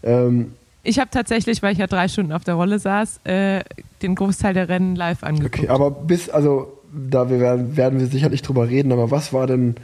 ähm, 0.03 0.53
Ich 0.83 0.99
habe 0.99 1.11
tatsächlich, 1.11 1.63
weil 1.63 1.73
ich 1.73 1.79
ja 1.79 1.87
drei 1.87 2.09
Stunden 2.09 2.33
auf 2.33 2.45
der 2.45 2.55
Rolle 2.55 2.79
saß, 2.79 3.21
äh, 3.25 3.63
den 4.03 4.15
Großteil 4.15 4.55
der 4.55 4.69
Rennen 4.69 4.95
live 4.97 5.23
angeguckt. 5.23 5.59
okay, 5.59 5.69
aber 5.69 5.91
bis, 5.91 6.29
also 6.29 6.73
da 6.93 7.31
wir 7.31 7.41
werden, 7.41 7.77
werden 7.77 7.99
wir 7.99 8.07
sicherlich 8.07 8.43
drüber 8.43 8.69
reden, 8.69 8.93
aber 8.93 9.11
was 9.11 9.33
war 9.33 9.47
denn 9.47 9.77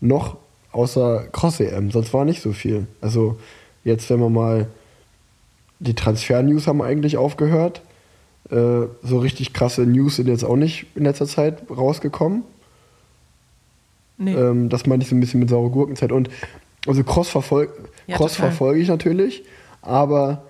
noch 0.00 0.36
außer 0.72 1.24
Cross-EM? 1.32 1.90
Sonst 1.90 2.12
war 2.12 2.24
nicht 2.24 2.42
so 2.42 2.52
viel. 2.52 2.86
Also 3.00 3.38
jetzt, 3.84 4.08
wenn 4.10 4.20
wir 4.20 4.30
mal 4.30 4.66
die 5.78 5.94
Transfer-News 5.94 6.66
haben 6.66 6.82
eigentlich 6.82 7.16
aufgehört. 7.16 7.82
Äh, 8.50 8.86
so 9.02 9.18
richtig 9.18 9.52
krasse 9.52 9.82
News 9.82 10.16
sind 10.16 10.28
jetzt 10.28 10.44
auch 10.44 10.56
nicht 10.56 10.86
in 10.94 11.04
letzter 11.04 11.26
Zeit 11.26 11.62
rausgekommen. 11.70 12.42
nee. 14.18 14.34
Ähm, 14.34 14.68
das 14.68 14.86
meine 14.86 15.02
ich 15.02 15.08
so 15.08 15.14
ein 15.14 15.20
bisschen 15.20 15.40
mit 15.40 15.50
saure 15.50 15.70
Gurkenzeit. 15.70 16.12
Und 16.12 16.30
also 16.86 17.04
Cross, 17.04 17.28
verfol 17.28 17.68
Ja, 18.06 18.16
Cross 18.16 18.36
verfolge 18.36 18.80
ich 18.80 18.88
natürlich, 18.88 19.44
aber 19.82 20.42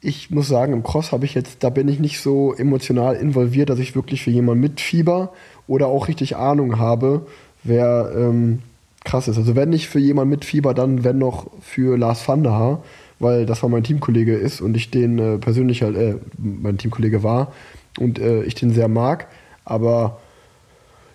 ich 0.00 0.30
muss 0.30 0.48
sagen, 0.48 0.72
im 0.72 0.82
Cross 0.82 1.12
habe 1.12 1.24
ich 1.24 1.34
jetzt, 1.34 1.62
da 1.62 1.70
bin 1.70 1.88
ich 1.88 1.98
nicht 1.98 2.20
so 2.20 2.54
emotional 2.54 3.16
involviert, 3.16 3.70
dass 3.70 3.78
ich 3.78 3.94
wirklich 3.94 4.22
für 4.22 4.30
jemanden 4.30 4.60
mitfieber 4.60 5.32
oder 5.66 5.86
auch 5.86 6.08
richtig 6.08 6.36
Ahnung 6.36 6.78
habe, 6.78 7.26
wer 7.62 8.12
ähm, 8.14 8.60
krass 9.04 9.28
ist. 9.28 9.38
Also 9.38 9.56
wenn 9.56 9.70
nicht 9.70 9.88
für 9.88 9.98
jemanden 9.98 10.30
mitfieber, 10.30 10.74
dann 10.74 11.04
wenn 11.04 11.18
noch 11.18 11.46
für 11.62 11.96
Lars 11.96 12.26
van 12.28 12.42
der 12.42 12.52
Haar, 12.52 12.82
weil 13.18 13.46
das 13.46 13.62
war 13.62 13.70
mein 13.70 13.84
Teamkollege 13.84 14.34
ist 14.34 14.60
und 14.60 14.76
ich 14.76 14.90
den 14.90 15.18
äh, 15.18 15.38
persönlich 15.38 15.82
halt, 15.82 15.96
äh, 15.96 16.16
mein 16.38 16.78
Teamkollege 16.78 17.22
war 17.22 17.52
und 17.98 18.18
äh, 18.18 18.42
ich 18.44 18.54
den 18.54 18.70
sehr 18.70 18.88
mag. 18.88 19.28
Aber 19.64 20.18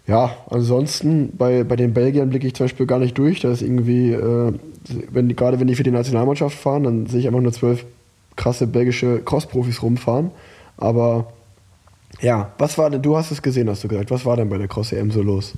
ja, 0.07 0.35
ansonsten 0.49 1.37
bei, 1.37 1.63
bei 1.63 1.75
den 1.75 1.93
Belgiern 1.93 2.29
blicke 2.29 2.47
ich 2.47 2.55
zum 2.55 2.65
Beispiel 2.65 2.87
gar 2.87 2.99
nicht 2.99 3.17
durch. 3.17 3.41
Da 3.41 3.51
ist 3.51 3.61
irgendwie, 3.61 4.11
äh, 4.11 4.53
wenn 5.11 5.35
gerade 5.35 5.59
wenn 5.59 5.67
die 5.67 5.75
für 5.75 5.83
die 5.83 5.91
Nationalmannschaft 5.91 6.57
fahren, 6.57 6.83
dann 6.83 7.05
sehe 7.05 7.19
ich 7.19 7.27
einfach 7.27 7.41
nur 7.41 7.53
zwölf 7.53 7.85
krasse 8.35 8.65
belgische 8.65 9.21
Cross-Profis 9.23 9.83
rumfahren. 9.83 10.31
Aber 10.77 11.31
ja, 12.21 12.53
was 12.57 12.77
war 12.77 12.89
denn, 12.89 13.01
du 13.01 13.17
hast 13.17 13.31
es 13.31 13.41
gesehen, 13.41 13.69
hast 13.69 13.83
du 13.83 13.87
gesagt, 13.87 14.09
was 14.09 14.25
war 14.25 14.35
denn 14.35 14.49
bei 14.49 14.57
der 14.57 14.67
Cross-EM 14.67 15.11
so 15.11 15.21
los? 15.21 15.53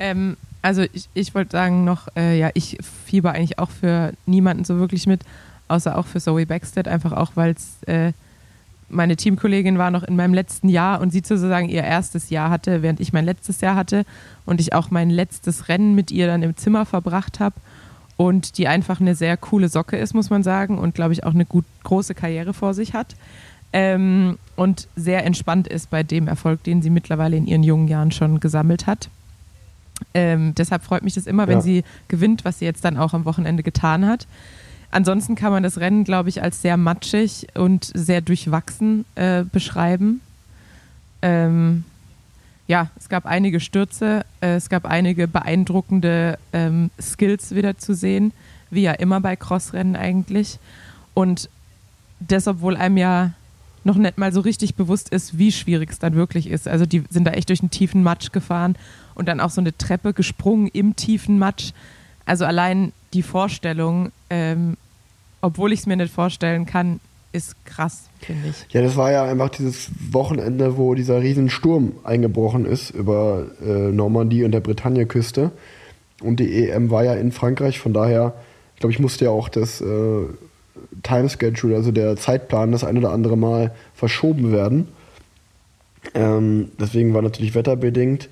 Ähm, 0.00 0.36
also 0.62 0.82
ich, 0.92 1.08
ich 1.14 1.34
wollte 1.34 1.52
sagen 1.52 1.84
noch, 1.84 2.08
äh, 2.16 2.38
ja, 2.38 2.50
ich 2.54 2.78
fieber 3.06 3.32
eigentlich 3.32 3.58
auch 3.58 3.70
für 3.70 4.12
niemanden 4.26 4.64
so 4.64 4.78
wirklich 4.78 5.06
mit, 5.06 5.22
außer 5.68 5.96
auch 5.96 6.06
für 6.06 6.20
Zoe 6.20 6.46
Backstead, 6.46 6.88
einfach 6.88 7.12
auch, 7.12 7.32
weil 7.34 7.52
es 7.52 7.82
äh, 7.84 8.12
meine 8.88 9.16
Teamkollegin 9.16 9.78
war 9.78 9.90
noch 9.90 10.02
in 10.02 10.16
meinem 10.16 10.34
letzten 10.34 10.68
Jahr 10.68 11.00
und 11.00 11.10
sie 11.10 11.18
sozusagen 11.18 11.68
ihr 11.68 11.84
erstes 11.84 12.30
Jahr 12.30 12.50
hatte, 12.50 12.82
während 12.82 13.00
ich 13.00 13.12
mein 13.12 13.24
letztes 13.24 13.60
Jahr 13.60 13.76
hatte 13.76 14.04
und 14.46 14.60
ich 14.60 14.72
auch 14.72 14.90
mein 14.90 15.10
letztes 15.10 15.68
Rennen 15.68 15.94
mit 15.94 16.10
ihr 16.10 16.26
dann 16.26 16.42
im 16.42 16.56
Zimmer 16.56 16.86
verbracht 16.86 17.38
habe 17.38 17.56
und 18.16 18.56
die 18.58 18.66
einfach 18.66 19.00
eine 19.00 19.14
sehr 19.14 19.36
coole 19.36 19.68
Socke 19.68 19.96
ist, 19.96 20.14
muss 20.14 20.30
man 20.30 20.42
sagen 20.42 20.78
und 20.78 20.94
glaube 20.94 21.12
ich 21.12 21.24
auch 21.24 21.34
eine 21.34 21.44
gut 21.44 21.66
große 21.84 22.14
Karriere 22.14 22.54
vor 22.54 22.72
sich 22.72 22.94
hat 22.94 23.14
ähm, 23.72 24.38
und 24.56 24.88
sehr 24.96 25.24
entspannt 25.24 25.68
ist 25.68 25.90
bei 25.90 26.02
dem 26.02 26.26
Erfolg, 26.26 26.62
den 26.64 26.82
sie 26.82 26.90
mittlerweile 26.90 27.36
in 27.36 27.46
ihren 27.46 27.62
jungen 27.62 27.88
Jahren 27.88 28.10
schon 28.10 28.40
gesammelt 28.40 28.86
hat. 28.86 29.10
Ähm, 30.14 30.54
deshalb 30.54 30.82
freut 30.84 31.02
mich 31.02 31.14
das 31.14 31.26
immer, 31.26 31.46
wenn 31.48 31.58
Ja. 31.58 31.62
sie 31.62 31.84
gewinnt, 32.08 32.44
was 32.44 32.58
sie 32.58 32.64
jetzt 32.64 32.84
dann 32.84 32.96
auch 32.96 33.14
am 33.14 33.24
Wochenende 33.24 33.62
getan 33.62 34.06
hat. 34.06 34.26
Ansonsten 34.90 35.34
kann 35.34 35.52
man 35.52 35.62
das 35.62 35.78
Rennen, 35.78 36.04
glaube 36.04 36.28
ich, 36.30 36.42
als 36.42 36.62
sehr 36.62 36.76
matschig 36.76 37.48
und 37.54 37.90
sehr 37.94 38.20
durchwachsen 38.20 39.04
äh, 39.16 39.44
beschreiben. 39.44 40.20
Ähm, 41.20 41.84
ja, 42.66 42.90
es 42.98 43.08
gab 43.08 43.26
einige 43.26 43.60
Stürze, 43.60 44.24
äh, 44.40 44.54
es 44.54 44.68
gab 44.68 44.84
einige 44.86 45.26
beeindruckende 45.28 46.38
ähm, 46.52 46.90
Skills 47.00 47.54
wieder 47.54 47.76
zu 47.78 47.94
sehen, 47.94 48.32
wie 48.70 48.82
ja 48.82 48.92
immer 48.92 49.20
bei 49.20 49.36
Crossrennen 49.36 49.96
eigentlich. 49.96 50.58
Und 51.14 51.48
das, 52.20 52.46
obwohl 52.46 52.76
einem 52.76 52.96
ja 52.96 53.32
noch 53.84 53.96
nicht 53.96 54.18
mal 54.18 54.32
so 54.32 54.40
richtig 54.40 54.74
bewusst 54.74 55.08
ist, 55.08 55.38
wie 55.38 55.52
schwierig 55.52 55.90
es 55.90 55.98
dann 55.98 56.14
wirklich 56.14 56.48
ist. 56.48 56.68
Also 56.68 56.84
die 56.84 57.04
sind 57.10 57.24
da 57.24 57.30
echt 57.32 57.48
durch 57.48 57.60
einen 57.60 57.70
tiefen 57.70 58.02
Matsch 58.02 58.32
gefahren 58.32 58.76
und 59.18 59.26
dann 59.26 59.40
auch 59.40 59.50
so 59.50 59.60
eine 59.60 59.76
Treppe 59.76 60.14
gesprungen 60.14 60.68
im 60.68 60.96
tiefen 60.96 61.38
Matsch. 61.38 61.72
Also 62.24 62.46
allein 62.46 62.92
die 63.12 63.22
Vorstellung, 63.22 64.12
ähm, 64.30 64.76
obwohl 65.40 65.72
ich 65.72 65.80
es 65.80 65.86
mir 65.86 65.96
nicht 65.96 66.12
vorstellen 66.12 66.64
kann, 66.64 67.00
ist 67.32 67.62
krass, 67.66 68.08
finde 68.20 68.48
ich. 68.48 68.72
Ja, 68.72 68.80
das 68.80 68.96
war 68.96 69.12
ja 69.12 69.24
einfach 69.24 69.50
dieses 69.50 69.90
Wochenende, 70.12 70.78
wo 70.78 70.94
dieser 70.94 71.20
Riesensturm 71.20 71.92
eingebrochen 72.04 72.64
ist 72.64 72.90
über 72.90 73.46
äh, 73.60 73.92
Normandie 73.92 74.44
und 74.44 74.52
der 74.52 74.60
Bretagne-Küste. 74.60 75.50
Und 76.22 76.40
die 76.40 76.68
EM 76.68 76.90
war 76.90 77.04
ja 77.04 77.14
in 77.14 77.32
Frankreich, 77.32 77.78
von 77.78 77.92
daher, 77.92 78.34
ich 78.74 78.80
glaube, 78.80 78.92
ich 78.92 78.98
musste 78.98 79.26
ja 79.26 79.30
auch 79.30 79.48
das 79.48 79.80
äh, 79.80 80.24
Timeschedule, 81.02 81.76
also 81.76 81.92
der 81.92 82.16
Zeitplan, 82.16 82.72
das 82.72 82.84
ein 82.84 82.96
oder 82.96 83.12
andere 83.12 83.36
Mal 83.36 83.72
verschoben 83.94 84.52
werden. 84.52 84.88
Ähm, 86.14 86.70
deswegen 86.80 87.14
war 87.14 87.22
natürlich 87.22 87.54
wetterbedingt, 87.54 88.28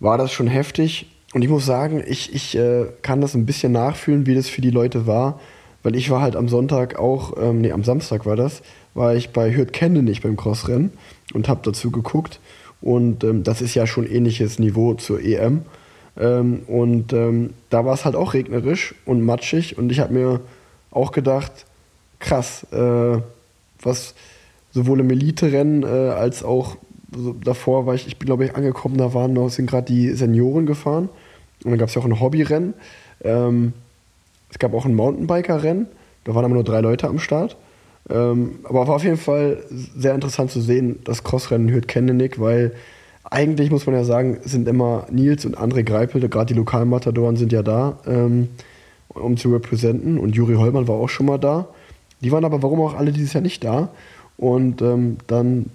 war 0.00 0.18
das 0.18 0.32
schon 0.32 0.46
heftig. 0.46 1.06
Und 1.32 1.42
ich 1.42 1.48
muss 1.48 1.64
sagen, 1.64 2.02
ich, 2.04 2.34
ich 2.34 2.56
äh, 2.56 2.86
kann 3.02 3.20
das 3.20 3.34
ein 3.34 3.46
bisschen 3.46 3.72
nachfühlen, 3.72 4.26
wie 4.26 4.34
das 4.34 4.48
für 4.48 4.62
die 4.62 4.70
Leute 4.70 5.06
war, 5.06 5.38
weil 5.82 5.94
ich 5.94 6.10
war 6.10 6.20
halt 6.20 6.34
am 6.34 6.48
Sonntag 6.48 6.98
auch, 6.98 7.34
ähm, 7.40 7.60
nee, 7.60 7.70
am 7.70 7.84
Samstag 7.84 8.26
war 8.26 8.36
das, 8.36 8.62
war 8.94 9.14
ich 9.14 9.30
bei 9.30 9.54
Hürth 9.54 9.72
Kendenich 9.72 10.22
beim 10.22 10.36
Crossrennen 10.36 10.90
und 11.32 11.48
habe 11.48 11.60
dazu 11.62 11.90
geguckt. 11.90 12.40
Und 12.80 13.22
ähm, 13.22 13.44
das 13.44 13.60
ist 13.60 13.74
ja 13.74 13.86
schon 13.86 14.10
ähnliches 14.10 14.58
Niveau 14.58 14.94
zur 14.94 15.20
EM. 15.20 15.62
Ähm, 16.18 16.62
und 16.66 17.12
ähm, 17.12 17.50
da 17.68 17.84
war 17.84 17.94
es 17.94 18.04
halt 18.04 18.16
auch 18.16 18.34
regnerisch 18.34 18.94
und 19.04 19.22
matschig. 19.22 19.78
Und 19.78 19.92
ich 19.92 20.00
habe 20.00 20.12
mir 20.12 20.40
auch 20.90 21.12
gedacht, 21.12 21.66
krass, 22.18 22.66
äh, 22.72 23.18
was 23.82 24.14
sowohl 24.72 25.00
im 25.00 25.10
Elite-Rennen 25.10 25.82
äh, 25.82 25.86
als 25.86 26.42
auch 26.42 26.76
so 27.14 27.32
davor 27.32 27.86
war 27.86 27.94
ich, 27.94 28.06
ich 28.06 28.18
bin 28.18 28.26
glaube 28.26 28.44
ich 28.44 28.54
angekommen, 28.54 28.96
da 28.96 29.14
waren 29.14 29.32
noch, 29.32 29.50
sind 29.50 29.68
gerade 29.68 29.86
die 29.86 30.12
Senioren 30.12 30.66
gefahren. 30.66 31.08
Und 31.64 31.70
dann 31.70 31.78
gab 31.78 31.88
es 31.88 31.94
ja 31.94 32.00
auch 32.00 32.06
ein 32.06 32.20
Hobbyrennen. 32.20 32.74
Ähm, 33.22 33.72
es 34.50 34.58
gab 34.58 34.74
auch 34.74 34.84
ein 34.84 34.94
Mountainbiker-Rennen. 34.94 35.86
Da 36.24 36.34
waren 36.34 36.44
aber 36.44 36.54
nur 36.54 36.64
drei 36.64 36.80
Leute 36.80 37.08
am 37.08 37.18
Start. 37.18 37.56
Ähm, 38.08 38.60
aber 38.64 38.88
war 38.88 38.96
auf 38.96 39.04
jeden 39.04 39.16
Fall 39.16 39.58
sehr 39.70 40.14
interessant 40.14 40.50
zu 40.50 40.60
sehen, 40.60 41.00
das 41.04 41.22
Crossrennen 41.22 41.70
hört 41.70 41.86
Kennenig, 41.86 42.40
weil 42.40 42.72
eigentlich 43.24 43.70
muss 43.70 43.86
man 43.86 43.94
ja 43.94 44.04
sagen, 44.04 44.38
sind 44.42 44.66
immer 44.66 45.06
Nils 45.10 45.44
und 45.44 45.58
André 45.58 45.84
Greipel, 45.84 46.26
gerade 46.28 46.46
die 46.46 46.58
Lokalmatadoren 46.58 47.36
sind 47.36 47.52
ja 47.52 47.62
da, 47.62 47.98
ähm, 48.06 48.48
um 49.08 49.36
zu 49.36 49.52
repräsentieren. 49.52 50.18
Und 50.18 50.34
Juri 50.34 50.54
Hollmann 50.54 50.88
war 50.88 50.96
auch 50.96 51.08
schon 51.08 51.26
mal 51.26 51.38
da. 51.38 51.68
Die 52.20 52.32
waren 52.32 52.44
aber 52.44 52.62
warum 52.62 52.80
auch 52.80 52.94
alle 52.94 53.12
dieses 53.12 53.32
Jahr 53.32 53.42
nicht 53.42 53.62
da. 53.62 53.90
Und 54.36 54.82
ähm, 54.82 55.18
dann 55.26 55.66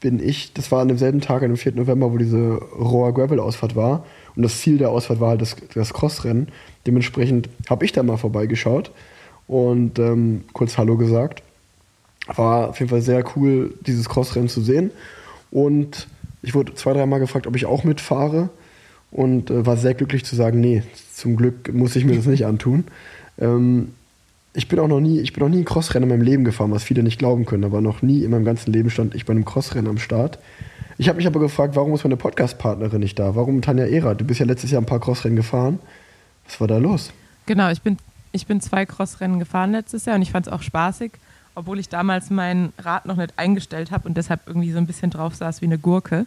bin 0.00 0.20
ich, 0.20 0.52
das 0.52 0.70
war 0.70 0.80
an 0.80 0.88
demselben 0.88 1.20
Tag, 1.20 1.42
an 1.42 1.50
dem 1.50 1.56
4. 1.56 1.72
November, 1.72 2.12
wo 2.12 2.18
diese 2.18 2.54
Rohr 2.54 3.12
Gravel-Ausfahrt 3.12 3.74
war. 3.74 4.04
Und 4.36 4.42
das 4.42 4.60
Ziel 4.60 4.78
der 4.78 4.90
Ausfahrt 4.90 5.20
war 5.20 5.30
halt 5.30 5.42
das, 5.42 5.56
das 5.74 5.92
Crossrennen. 5.92 6.48
Dementsprechend 6.86 7.48
habe 7.68 7.84
ich 7.84 7.92
da 7.92 8.02
mal 8.02 8.16
vorbeigeschaut 8.16 8.92
und 9.48 9.98
ähm, 9.98 10.44
kurz 10.52 10.78
Hallo 10.78 10.96
gesagt. 10.96 11.42
War 12.28 12.68
auf 12.68 12.78
jeden 12.78 12.90
Fall 12.90 13.00
sehr 13.02 13.24
cool, 13.36 13.74
dieses 13.86 14.08
Crossrennen 14.08 14.48
zu 14.48 14.60
sehen. 14.60 14.90
Und 15.50 16.06
ich 16.42 16.54
wurde 16.54 16.74
zwei, 16.74 16.92
dreimal 16.92 17.20
gefragt, 17.20 17.46
ob 17.46 17.56
ich 17.56 17.66
auch 17.66 17.84
mitfahre. 17.84 18.50
Und 19.10 19.50
äh, 19.50 19.66
war 19.66 19.76
sehr 19.76 19.94
glücklich 19.94 20.24
zu 20.24 20.36
sagen, 20.36 20.60
nee, 20.60 20.82
zum 21.12 21.36
Glück 21.36 21.72
muss 21.72 21.96
ich 21.96 22.04
mir 22.04 22.14
das 22.14 22.26
nicht 22.26 22.46
antun. 22.46 22.84
Ähm, 23.40 23.94
ich 24.58 24.66
bin 24.66 24.80
auch 24.80 24.88
noch 24.88 24.98
nie, 24.98 25.20
ich 25.20 25.32
bin 25.32 25.44
noch 25.44 25.48
nie 25.48 25.58
ein 25.58 25.64
Crossrennen 25.64 26.10
in 26.10 26.16
meinem 26.16 26.26
Leben 26.26 26.44
gefahren, 26.44 26.72
was 26.72 26.82
viele 26.82 27.04
nicht 27.04 27.20
glauben 27.20 27.46
können, 27.46 27.62
aber 27.62 27.80
noch 27.80 28.02
nie 28.02 28.24
in 28.24 28.32
meinem 28.32 28.44
ganzen 28.44 28.72
Leben 28.72 28.90
stand 28.90 29.14
ich 29.14 29.24
bei 29.24 29.30
einem 29.30 29.44
Crossrennen 29.44 29.88
am 29.88 29.98
Start. 29.98 30.40
Ich 30.96 31.08
habe 31.08 31.18
mich 31.18 31.28
aber 31.28 31.38
gefragt, 31.38 31.76
warum 31.76 31.94
ist 31.94 32.02
meine 32.02 32.16
Podcast-Partnerin 32.16 32.98
nicht 32.98 33.16
da? 33.20 33.36
Warum 33.36 33.62
Tanja 33.62 33.84
Ehrer? 33.84 34.16
Du 34.16 34.24
bist 34.24 34.40
ja 34.40 34.46
letztes 34.46 34.72
Jahr 34.72 34.82
ein 34.82 34.86
paar 34.86 34.98
Crossrennen 34.98 35.36
gefahren. 35.36 35.78
Was 36.44 36.60
war 36.60 36.66
da 36.66 36.78
los? 36.78 37.12
Genau, 37.46 37.70
ich 37.70 37.82
bin, 37.82 37.98
ich 38.32 38.48
bin 38.48 38.60
zwei 38.60 38.84
Crossrennen 38.84 39.38
gefahren 39.38 39.70
letztes 39.70 40.06
Jahr 40.06 40.16
und 40.16 40.22
ich 40.22 40.32
fand 40.32 40.48
es 40.48 40.52
auch 40.52 40.62
spaßig, 40.62 41.12
obwohl 41.54 41.78
ich 41.78 41.88
damals 41.88 42.28
mein 42.28 42.72
Rad 42.80 43.06
noch 43.06 43.14
nicht 43.14 43.34
eingestellt 43.36 43.92
habe 43.92 44.08
und 44.08 44.16
deshalb 44.16 44.40
irgendwie 44.46 44.72
so 44.72 44.78
ein 44.78 44.88
bisschen 44.88 45.10
drauf 45.10 45.36
saß 45.36 45.62
wie 45.62 45.66
eine 45.66 45.78
Gurke. 45.78 46.26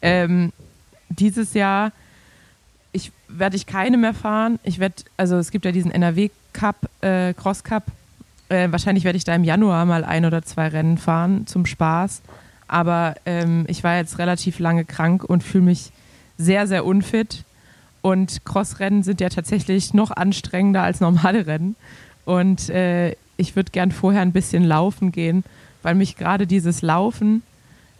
Ähm, 0.00 0.52
dieses 1.10 1.54
Jahr 1.54 1.92
ich 2.92 3.10
werde 3.28 3.56
ich 3.56 3.66
keine 3.66 3.96
mehr 3.96 4.14
fahren. 4.14 4.58
Ich 4.62 4.78
werde, 4.78 4.96
also 5.16 5.36
es 5.36 5.50
gibt 5.50 5.64
ja 5.64 5.72
diesen 5.72 5.90
NRW 5.90 6.30
Cup, 6.52 6.88
äh, 7.00 7.34
Cross 7.34 7.64
Cup. 7.64 7.84
Äh, 8.48 8.70
wahrscheinlich 8.70 9.04
werde 9.04 9.16
ich 9.16 9.24
da 9.24 9.34
im 9.34 9.44
Januar 9.44 9.84
mal 9.84 10.04
ein 10.04 10.24
oder 10.24 10.42
zwei 10.42 10.68
Rennen 10.68 10.98
fahren 10.98 11.46
zum 11.46 11.66
Spaß. 11.66 12.22
Aber 12.68 13.14
ähm, 13.26 13.64
ich 13.68 13.84
war 13.84 13.96
jetzt 13.96 14.18
relativ 14.18 14.58
lange 14.58 14.84
krank 14.84 15.24
und 15.24 15.42
fühle 15.42 15.64
mich 15.64 15.92
sehr, 16.38 16.66
sehr 16.66 16.84
unfit. 16.84 17.44
Und 18.00 18.44
Crossrennen 18.44 19.02
sind 19.02 19.20
ja 19.20 19.28
tatsächlich 19.28 19.94
noch 19.94 20.10
anstrengender 20.10 20.82
als 20.82 21.00
normale 21.00 21.46
Rennen. 21.46 21.76
Und 22.24 22.68
äh, 22.70 23.14
ich 23.36 23.56
würde 23.56 23.72
gern 23.72 23.92
vorher 23.92 24.22
ein 24.22 24.32
bisschen 24.32 24.64
laufen 24.64 25.12
gehen, 25.12 25.44
weil 25.82 25.94
mich 25.94 26.16
gerade 26.16 26.46
dieses 26.46 26.82
Laufen 26.82 27.42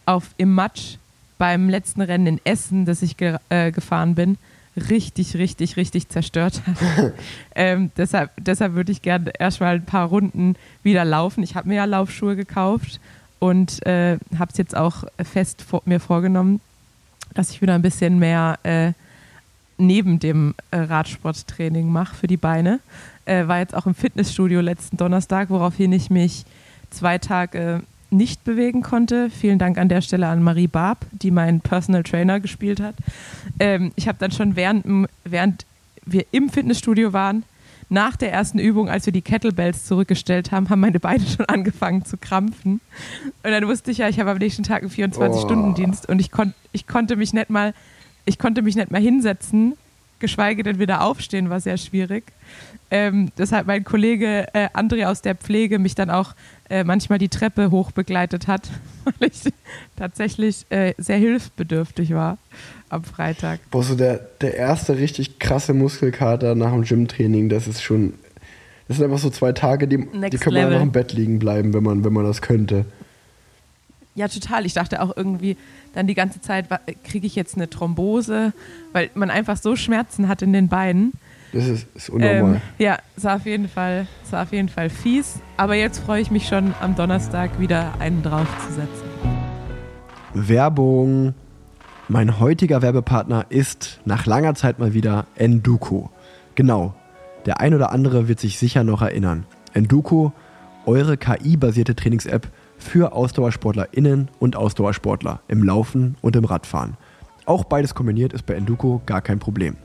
auf, 0.07 0.31
im 0.37 0.55
Matsch 0.55 0.97
beim 1.39 1.69
letzten 1.69 2.03
Rennen 2.03 2.27
in 2.27 2.41
Essen, 2.45 2.85
das 2.85 3.03
ich 3.03 3.17
ge 3.17 3.37
äh, 3.49 3.73
gefahren 3.73 4.15
bin, 4.15 4.39
richtig, 4.77 5.37
richtig, 5.37 5.77
richtig 5.77 6.09
zerstört 6.09 6.63
hat. 6.67 7.13
ähm, 7.55 7.91
deshalb 7.97 8.31
deshalb 8.39 8.75
würde 8.75 8.93
ich 8.93 9.03
gerne 9.03 9.33
erstmal 9.39 9.77
ein 9.77 9.85
paar 9.85 10.09
Runden 10.09 10.57
wieder 10.83 11.05
laufen. 11.05 11.43
Ich 11.43 11.55
habe 11.55 11.69
mir 11.69 11.77
ja 11.77 11.85
Laufschuhe 11.85 12.37
gekauft 12.37 13.01
und 13.39 13.85
äh, 13.87 14.19
habe 14.39 14.51
es 14.51 14.59
jetzt 14.59 14.77
auch 14.77 15.05
fest 15.23 15.63
vor, 15.63 15.83
mir 15.85 16.01
vorgenommen, 16.01 16.61
dass 17.35 17.51
ich 17.51 17.61
wieder 17.61 17.75
ein 17.75 17.83
bisschen 17.83 18.19
mehr 18.19 18.59
äh, 18.63 18.93
neben 19.79 20.19
dem 20.21 20.55
äh, 20.71 20.79
Radsporttraining 20.79 21.91
mache 21.91 22.15
für 22.15 22.27
die 22.27 22.37
Beine. 22.37 22.81
Äh, 23.25 23.47
war 23.49 23.59
jetzt 23.59 23.75
auch 23.75 23.87
im 23.87 23.95
Fitnessstudio 23.95 24.61
letzten 24.61 24.97
Donnerstag, 24.97 25.51
woraufhin 25.51 25.93
ich 25.93 26.09
mich 26.09 26.45
zwei 26.91 27.19
Tage 27.19 27.83
nicht 28.13 28.45
bewegen 28.45 28.83
konnte. 28.83 29.31
Vielen 29.31 29.59
Dank 29.59 29.79
an 29.79 29.89
der 29.89 30.03
Stelle 30.03 30.29
an 30.29 30.43
Marie 30.43 30.69
Barb, 30.69 31.07
die 31.13 31.31
meinen 31.31 31.61
Personal 31.61 32.03
Trainer 32.03 32.41
gespielt 32.41 32.81
hat. 32.81 32.95
Ähm, 33.59 33.93
ich 33.97 34.09
habe 34.09 34.19
dann 34.19 34.31
schon 34.31 34.57
während, 34.57 34.85
während 35.25 35.67
wir 36.05 36.25
im 36.31 36.49
Fitnessstudio 36.49 37.13
waren, 37.13 37.45
nach 37.89 38.17
der 38.17 38.33
ersten 38.33 38.59
Übung, 38.59 38.89
als 38.89 39.05
wir 39.05 39.13
die 39.13 39.21
Kettlebells 39.21 39.85
zurückgestellt 39.85 40.51
haben, 40.51 40.71
haben 40.71 40.81
meine 40.81 40.99
Beine 40.99 41.25
schon 41.27 41.45
angefangen 41.47 42.05
zu 42.05 42.17
krampfen. 42.17 42.81
Und 43.43 43.51
dann 43.51 43.67
wusste 43.67 43.91
ich 43.91 43.99
ja, 43.99 44.09
ich 44.09 44.19
habe 44.19 44.31
am 44.31 44.39
nächsten 44.39 44.63
Tag 44.63 44.83
einen 44.83 44.91
24-Stunden-Dienst 44.91 46.09
und 46.09 46.19
ich, 46.19 46.31
kon 46.31 46.55
ich 46.73 46.87
konnte 46.87 47.17
mich 47.17 47.35
nicht 47.35 47.51
mal, 47.51 47.75
ich 48.25 48.39
konnte 48.39 48.63
mich 48.63 48.77
nicht 48.77 48.91
mal 48.91 49.01
hinsetzen, 49.01 49.75
geschweige 50.21 50.63
denn 50.63 50.79
wieder 50.79 51.03
aufstehen, 51.03 51.51
war 51.51 51.61
sehr 51.61 51.77
schwierig. 51.77 52.33
Ähm, 52.91 53.31
deshalb 53.37 53.67
mein 53.67 53.85
Kollege 53.85 54.47
äh, 54.55 54.69
André 54.75 55.07
aus 55.07 55.21
der 55.21 55.35
Pflege 55.35 55.79
mich 55.79 55.95
dann 55.95 56.09
auch 56.09 56.35
äh, 56.73 56.85
manchmal 56.85 57.19
die 57.19 57.29
Treppe 57.29 57.71
hoch 57.71 57.93
begleitet 57.93 58.47
hat, 58.49 58.71
weil 59.05 59.29
ich 59.31 59.53
tatsächlich 59.97 60.65
äh, 60.71 60.95
sehr 60.99 61.19
hilfsbedürftig 61.19 62.13
war 62.15 62.39
am 62.89 63.05
Freitag. 63.05 63.61
Boah, 63.71 63.83
so 63.83 63.95
der, 63.95 64.19
der 64.41 64.57
erste 64.57 64.97
richtig 64.97 65.39
krasse 65.39 65.75
Muskelkater 65.75 66.55
nach 66.55 66.73
dem 66.73 66.83
Gymtraining, 66.83 67.49
das 67.49 67.69
ist 67.69 67.83
schon. 67.83 68.15
Das 68.89 68.97
sind 68.97 69.05
einfach 69.07 69.19
so 69.21 69.31
zwei 69.31 69.53
Tage, 69.53 69.87
die, 69.87 69.99
Next 69.99 70.33
die 70.33 70.39
können 70.39 70.57
man 70.57 70.67
einfach 70.67 70.83
im 70.83 70.93
Bett 70.93 71.13
liegen 71.13 71.39
bleiben, 71.39 71.73
wenn 71.73 71.83
man, 71.83 72.05
wenn 72.05 72.13
man 72.13 72.25
das 72.25 72.43
könnte. 72.43 72.85
Ja, 74.15 74.29
total. 74.29 74.67
Ich 74.67 74.75
dachte 74.75 75.01
auch 75.01 75.17
irgendwie 75.17 75.57
dann 75.95 76.07
die 76.07 76.15
ganze 76.15 76.41
Zeit, 76.41 76.71
wa- 76.71 76.81
kriege 77.05 77.27
ich 77.27 77.35
jetzt 77.35 77.55
eine 77.55 77.71
Thrombose, 77.71 78.53
weil 78.93 79.11
man 79.15 79.31
einfach 79.31 79.57
so 79.57 79.77
Schmerzen 79.77 80.29
hat 80.29 80.43
in 80.43 80.53
den 80.53 80.69
Beinen. 80.69 81.13
Das 81.53 81.67
ist, 81.67 81.87
ist 81.95 82.09
unnormal. 82.09 82.55
Ähm, 82.55 82.61
ja, 82.79 82.99
es 83.17 83.25
war 83.25 83.37
auf 83.37 83.45
jeden 83.45 83.69
Fall, 83.69 84.07
es 84.25 84.33
war 84.33 84.43
auf 84.43 84.53
jeden 84.53 84.69
Fall 84.69 84.89
fies. 84.89 85.41
Aber 85.57 85.75
jetzt 85.75 85.99
freue 85.99 86.23
ich 86.23 86.31
mich 86.31 86.49
schon 86.49 86.75
am 86.81 86.97
Donnerstag 86.97 87.61
wieder 87.61 87.93
einen 87.99 88.23
draufzusetzen. 88.23 89.09
Werbung. 90.35 91.35
Mein 92.09 92.41
heutiger 92.41 92.83
Werbepartner 92.83 93.47
ist 93.49 94.01
nach 94.05 94.27
langer 94.27 94.55
Zeit 94.55 94.79
mal 94.79 94.93
wieder 94.93 95.27
Enduko. 95.37 96.11
Genau, 96.55 96.95
der 97.47 97.61
ein 97.61 97.75
oder 97.75 97.93
andere 97.93 98.29
wird 98.29 98.41
sich 98.41 98.59
sicher 98.59 98.85
noch 98.85 99.03
erinnern. 99.03 99.47
Enduko, 99.73 100.33
eure 100.85 101.17
KI-basierte 101.17 101.95
Trainings-App 101.95 102.49
für 102.77 103.13
AusdauersportlerInnen 103.13 104.29
und 104.41 104.57
Ausdauersportler 104.57 105.41
im 105.49 105.63
Laufen 105.63 106.17
und 106.21 106.37
im 106.37 106.45
Radfahren. 106.45 106.97
Auch 107.47 107.65
beides 107.65 107.95
kombiniert 107.95 108.33
ist 108.33 108.47
bei 108.47 108.55
Enduko 108.55 109.01
gar 109.07 109.21
kein 109.21 109.39
Problem. 109.39 109.77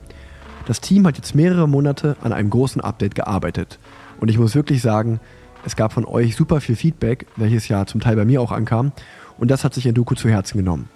Das 0.68 0.82
Team 0.82 1.06
hat 1.06 1.16
jetzt 1.16 1.34
mehrere 1.34 1.66
Monate 1.66 2.18
an 2.20 2.34
einem 2.34 2.50
großen 2.50 2.82
Update 2.82 3.14
gearbeitet. 3.14 3.78
Und 4.20 4.28
ich 4.28 4.36
muss 4.36 4.54
wirklich 4.54 4.82
sagen, 4.82 5.18
es 5.64 5.76
gab 5.76 5.94
von 5.94 6.04
euch 6.04 6.36
super 6.36 6.60
viel 6.60 6.76
Feedback, 6.76 7.24
welches 7.36 7.68
ja 7.68 7.86
zum 7.86 8.02
Teil 8.02 8.16
bei 8.16 8.26
mir 8.26 8.42
auch 8.42 8.52
ankam. 8.52 8.92
Und 9.38 9.50
das 9.50 9.64
hat 9.64 9.72
sich 9.72 9.86
Enduko 9.86 10.14
zu 10.14 10.28
Herzen 10.28 10.58
genommen. 10.58 10.90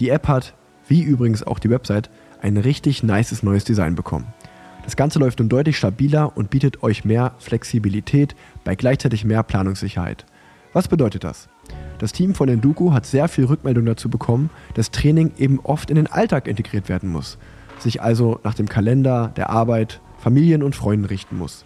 Die 0.00 0.08
App 0.08 0.26
hat, 0.26 0.54
wie 0.88 1.02
übrigens 1.02 1.44
auch 1.44 1.60
die 1.60 1.70
Website, 1.70 2.10
ein 2.40 2.56
richtig 2.56 3.04
nices 3.04 3.44
neues 3.44 3.62
Design 3.62 3.94
bekommen. 3.94 4.26
Das 4.82 4.96
Ganze 4.96 5.20
läuft 5.20 5.38
nun 5.38 5.48
deutlich 5.48 5.78
stabiler 5.78 6.36
und 6.36 6.50
bietet 6.50 6.82
euch 6.82 7.04
mehr 7.04 7.34
Flexibilität 7.38 8.34
bei 8.64 8.74
gleichzeitig 8.74 9.24
mehr 9.24 9.44
Planungssicherheit. 9.44 10.26
Was 10.72 10.88
bedeutet 10.88 11.22
das? 11.22 11.48
Das 12.00 12.10
Team 12.10 12.34
von 12.34 12.48
Enduko 12.48 12.92
hat 12.92 13.06
sehr 13.06 13.28
viel 13.28 13.44
Rückmeldung 13.44 13.86
dazu 13.86 14.10
bekommen, 14.10 14.50
dass 14.74 14.90
Training 14.90 15.30
eben 15.38 15.60
oft 15.60 15.90
in 15.90 15.96
den 15.96 16.08
Alltag 16.08 16.48
integriert 16.48 16.88
werden 16.88 17.08
muss, 17.08 17.38
sich 17.82 18.02
also 18.02 18.40
nach 18.44 18.54
dem 18.54 18.68
Kalender, 18.68 19.32
der 19.36 19.50
Arbeit, 19.50 20.00
Familien 20.18 20.62
und 20.62 20.76
Freunden 20.76 21.04
richten 21.04 21.36
muss. 21.36 21.64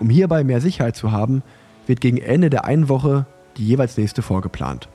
Um 0.00 0.10
hierbei 0.10 0.44
mehr 0.44 0.60
Sicherheit 0.60 0.96
zu 0.96 1.12
haben, 1.12 1.42
wird 1.86 2.00
gegen 2.00 2.18
Ende 2.18 2.50
der 2.50 2.64
einen 2.64 2.88
Woche 2.88 3.26
die 3.56 3.66
jeweils 3.66 3.96
nächste 3.96 4.22
vorgeplant. 4.22 4.88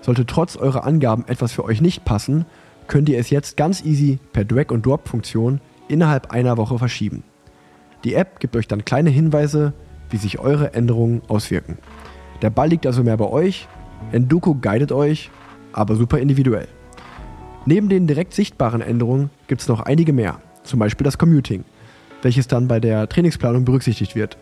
Sollte 0.00 0.24
trotz 0.24 0.56
eurer 0.56 0.84
Angaben 0.84 1.24
etwas 1.26 1.52
für 1.52 1.64
euch 1.64 1.80
nicht 1.80 2.04
passen, 2.04 2.46
könnt 2.86 3.08
ihr 3.08 3.18
es 3.18 3.30
jetzt 3.30 3.56
ganz 3.56 3.84
easy 3.84 4.18
per 4.32 4.44
Drag-and-Drop-Funktion 4.44 5.60
innerhalb 5.88 6.30
einer 6.30 6.56
Woche 6.56 6.78
verschieben. 6.78 7.22
Die 8.04 8.14
App 8.14 8.40
gibt 8.40 8.56
euch 8.56 8.68
dann 8.68 8.84
kleine 8.84 9.10
Hinweise, 9.10 9.74
wie 10.10 10.16
sich 10.16 10.38
eure 10.38 10.72
Änderungen 10.72 11.22
auswirken. 11.28 11.78
Der 12.40 12.50
Ball 12.50 12.68
liegt 12.68 12.86
also 12.86 13.02
mehr 13.02 13.16
bei 13.16 13.26
euch, 13.26 13.68
Enduko 14.12 14.54
guidet 14.54 14.92
euch, 14.92 15.30
aber 15.72 15.96
super 15.96 16.18
individuell. 16.18 16.68
Neben 17.68 17.90
den 17.90 18.06
direkt 18.06 18.32
sichtbaren 18.32 18.80
Änderungen 18.80 19.28
gibt 19.46 19.60
es 19.60 19.68
noch 19.68 19.80
einige 19.80 20.14
mehr, 20.14 20.40
zum 20.62 20.78
Beispiel 20.78 21.04
das 21.04 21.18
Commuting, 21.18 21.66
welches 22.22 22.48
dann 22.48 22.66
bei 22.66 22.80
der 22.80 23.10
Trainingsplanung 23.10 23.66
berücksichtigt 23.66 24.16
wird. 24.16 24.38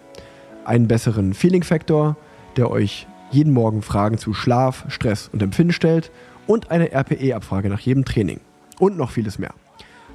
Einen 0.65 0.87
besseren 0.87 1.35
Feeling-Faktor, 1.35 2.17
der 2.57 2.71
euch 2.71 3.09
jeden 3.33 3.53
Morgen 3.53 3.83
Fragen 3.83 4.17
zu 4.17 4.33
Schlaf, 4.33 4.85
Stress 4.87 5.29
und 5.33 5.43
Empfinden 5.43 5.73
stellt 5.73 6.13
und 6.47 6.71
eine 6.71 6.93
RPE-Abfrage 6.93 7.69
nach 7.69 7.81
jedem 7.81 8.05
Training. 8.05 8.39
Und 8.79 8.97
noch 8.97 9.11
vieles 9.11 9.41
mehr. 9.41 9.55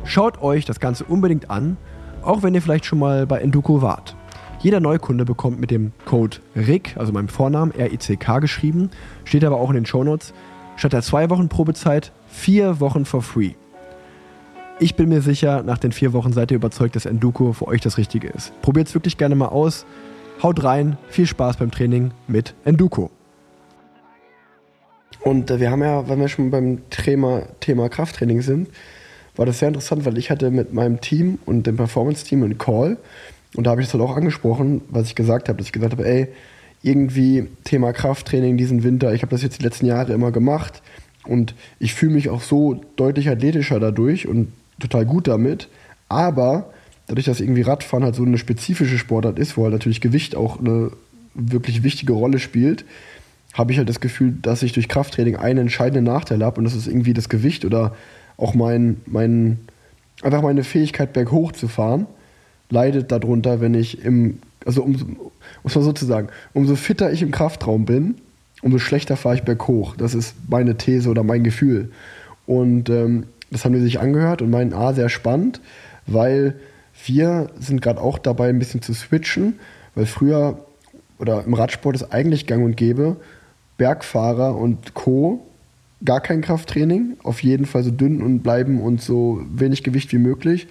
Schaut 0.06 0.42
euch 0.42 0.64
das 0.64 0.80
Ganze 0.80 1.04
unbedingt 1.04 1.50
an, 1.50 1.76
auch 2.22 2.44
wenn 2.44 2.56
ihr 2.56 2.62
vielleicht 2.62 2.86
schon 2.86 3.00
mal 3.00 3.28
bei 3.28 3.42
Enduko 3.42 3.82
wart. 3.82 4.16
Jeder 4.60 4.80
Neukunde 4.80 5.26
bekommt 5.26 5.60
mit 5.60 5.70
dem 5.70 5.92
Code 6.06 6.38
RICK, 6.56 6.96
also 6.96 7.12
meinem 7.12 7.28
Vornamen, 7.28 7.74
R-I-C-K 7.76 8.40
geschrieben, 8.40 8.90
steht 9.26 9.44
aber 9.44 9.58
auch 9.58 9.70
in 9.70 9.76
den 9.76 9.86
Shownotes, 9.86 10.34
statt 10.78 10.94
der 10.94 11.02
zwei 11.02 11.30
Wochen 11.30 11.50
Probezeit 11.50 12.14
vier 12.32 12.80
Wochen 12.80 13.06
for 13.06 13.22
free. 13.22 13.52
Ich 14.80 14.96
bin 14.96 15.10
mir 15.10 15.22
sicher, 15.22 15.62
nach 15.64 15.78
den 15.78 15.92
vier 15.92 16.14
Wochen 16.14 16.34
seid 16.34 16.50
ihr 16.52 16.56
überzeugt, 16.56 16.96
dass 16.96 17.06
Enduko 17.06 17.54
für 17.54 17.68
euch 17.68 17.82
das 17.82 17.98
Richtige 17.98 18.30
ist. 18.30 18.60
Probiert 18.62 18.88
es 18.88 18.96
wirklich 18.96 19.18
gerne 19.18 19.36
mal 19.36 19.50
aus. 19.50 19.86
Haut 20.42 20.64
rein, 20.64 20.98
viel 21.10 21.28
Spaß 21.28 21.58
beim 21.58 21.70
Training 21.70 22.12
mit 22.28 22.56
Enduko. 22.66 23.12
Und 25.20 25.52
äh, 25.52 25.60
wir 25.60 25.70
haben 25.70 25.84
ja, 25.84 26.10
wenn 26.10 26.20
wir 26.20 26.28
schon 26.30 26.50
beim 26.50 26.90
Thema, 26.90 27.44
Thema 27.60 27.90
Krafttraining 27.90 28.42
sind, 28.42 28.70
war 29.36 29.46
das 29.46 29.60
sehr 29.60 29.68
interessant, 29.68 30.04
weil 30.06 30.18
ich 30.18 30.32
hatte 30.32 30.50
mit 30.50 30.74
meinem 30.74 31.00
Team 31.00 31.38
und 31.46 31.68
dem 31.68 31.78
Performance-Team 31.78 32.44
einen 32.44 32.58
Call 32.58 32.98
und 33.56 33.66
da 33.66 33.72
habe 33.72 33.82
ich 33.82 33.88
das 33.88 33.94
halt 33.94 34.04
auch 34.04 34.16
angesprochen, 34.16 34.82
was 34.90 35.08
ich 35.08 35.16
gesagt 35.16 35.50
habe, 35.50 35.58
dass 35.58 35.68
ich 35.68 35.74
gesagt 35.74 35.94
habe, 35.94 36.08
ey, 36.08 36.30
irgendwie 36.82 37.48
Thema 37.64 37.94
Krafttraining 37.94 38.58
diesen 38.58 38.84
Winter, 38.84 39.14
ich 39.14 39.22
habe 39.22 39.30
das 39.32 39.44
jetzt 39.44 39.60
die 39.60 39.64
letzten 39.64 39.86
Jahre 39.86 40.14
immer 40.14 40.32
gemacht 40.32 40.82
und 41.32 41.56
ich 41.80 41.94
fühle 41.94 42.14
mich 42.14 42.30
auch 42.30 42.42
so 42.42 42.82
deutlich 42.96 43.30
athletischer 43.30 43.80
dadurch 43.80 44.28
und 44.28 44.52
total 44.80 45.06
gut 45.06 45.28
damit, 45.28 45.70
aber 46.10 46.72
dadurch, 47.08 47.26
dass 47.26 47.40
irgendwie 47.40 47.62
Radfahren 47.62 48.04
halt 48.04 48.16
so 48.16 48.24
eine 48.24 48.38
spezifische 48.38 48.98
Sportart 48.98 49.40
ist, 49.40 49.58
wo 49.58 49.64
halt 49.64 49.74
natürlich 49.74 50.02
Gewicht 50.02 50.36
auch 50.36 50.60
eine 50.60 50.92
wirklich 51.34 51.84
wichtige 51.84 52.14
Rolle 52.14 52.40
spielt, 52.40 52.86
habe 53.54 53.72
ich 53.72 53.78
halt 53.78 53.90
das 53.90 54.00
Gefühl, 54.00 54.34
dass 54.42 54.64
ich 54.64 54.74
durch 54.74 54.88
Krafttraining 54.88 55.36
einen 55.38 55.60
entscheidenden 55.60 56.06
Nachteil 56.06 56.44
habe 56.44 56.58
und 56.58 56.66
das 56.66 56.76
ist 56.76 56.88
irgendwie 56.88 57.14
das 57.14 57.30
Gewicht 57.30 57.66
oder 57.66 57.96
auch 58.38 58.54
mein, 58.54 58.98
mein 59.06 59.60
einfach 60.22 60.42
meine 60.42 60.64
Fähigkeit 60.64 61.14
berghoch 61.14 61.52
zu 61.54 61.68
fahren 61.68 62.08
leidet 62.70 63.12
darunter, 63.12 63.60
wenn 63.60 63.74
ich 63.74 64.04
im 64.04 64.40
also 64.66 64.84
um, 64.84 65.32
muss 65.64 65.76
man 65.76 65.84
sozusagen, 65.84 66.30
umso 66.54 66.76
fitter 66.76 67.12
ich 67.12 67.22
im 67.22 67.32
Kraftraum 67.32 67.86
bin, 67.86 68.16
umso 68.62 68.80
schlechter 68.80 69.18
fahre 69.18 69.36
ich 69.36 69.44
berghoch. 69.44 69.96
Das 69.96 70.14
ist 70.14 70.36
meine 70.48 70.78
These 70.78 71.10
oder 71.10 71.24
mein 71.24 71.44
Gefühl. 71.44 71.92
Und 72.46 72.90
ähm, 72.90 73.26
das 73.50 73.66
haben 73.66 73.74
die 73.74 73.82
sich 73.82 74.00
angehört 74.00 74.42
und 74.42 74.50
meinen, 74.50 74.74
ah, 74.74 74.94
sehr 74.94 75.10
spannend, 75.10 75.62
weil 76.08 76.56
wir 77.06 77.50
sind 77.60 77.82
gerade 77.82 78.02
auch 78.02 78.18
dabei, 78.18 78.50
ein 78.50 78.60
bisschen 78.60 78.82
zu 78.82 78.94
switchen, 78.94 79.60
weil 79.96 80.06
früher 80.06 80.66
oder 81.20 81.44
im 81.44 81.54
Radsport 81.54 81.96
ist 81.96 82.12
eigentlich 82.12 82.48
gang 82.48 82.64
und 82.64 82.78
gäbe, 82.78 83.18
Bergfahrer 83.78 84.56
und 84.56 84.94
Co. 84.94 85.46
gar 86.04 86.22
kein 86.22 86.42
Krafttraining, 86.42 87.18
auf 87.24 87.44
jeden 87.44 87.66
Fall 87.66 87.84
so 87.84 87.92
dünn 87.92 88.22
und 88.22 88.42
bleiben 88.42 88.82
und 88.82 89.02
so 89.02 89.42
wenig 89.52 89.84
Gewicht 89.84 90.12
wie 90.12 90.18
möglich. 90.18 90.68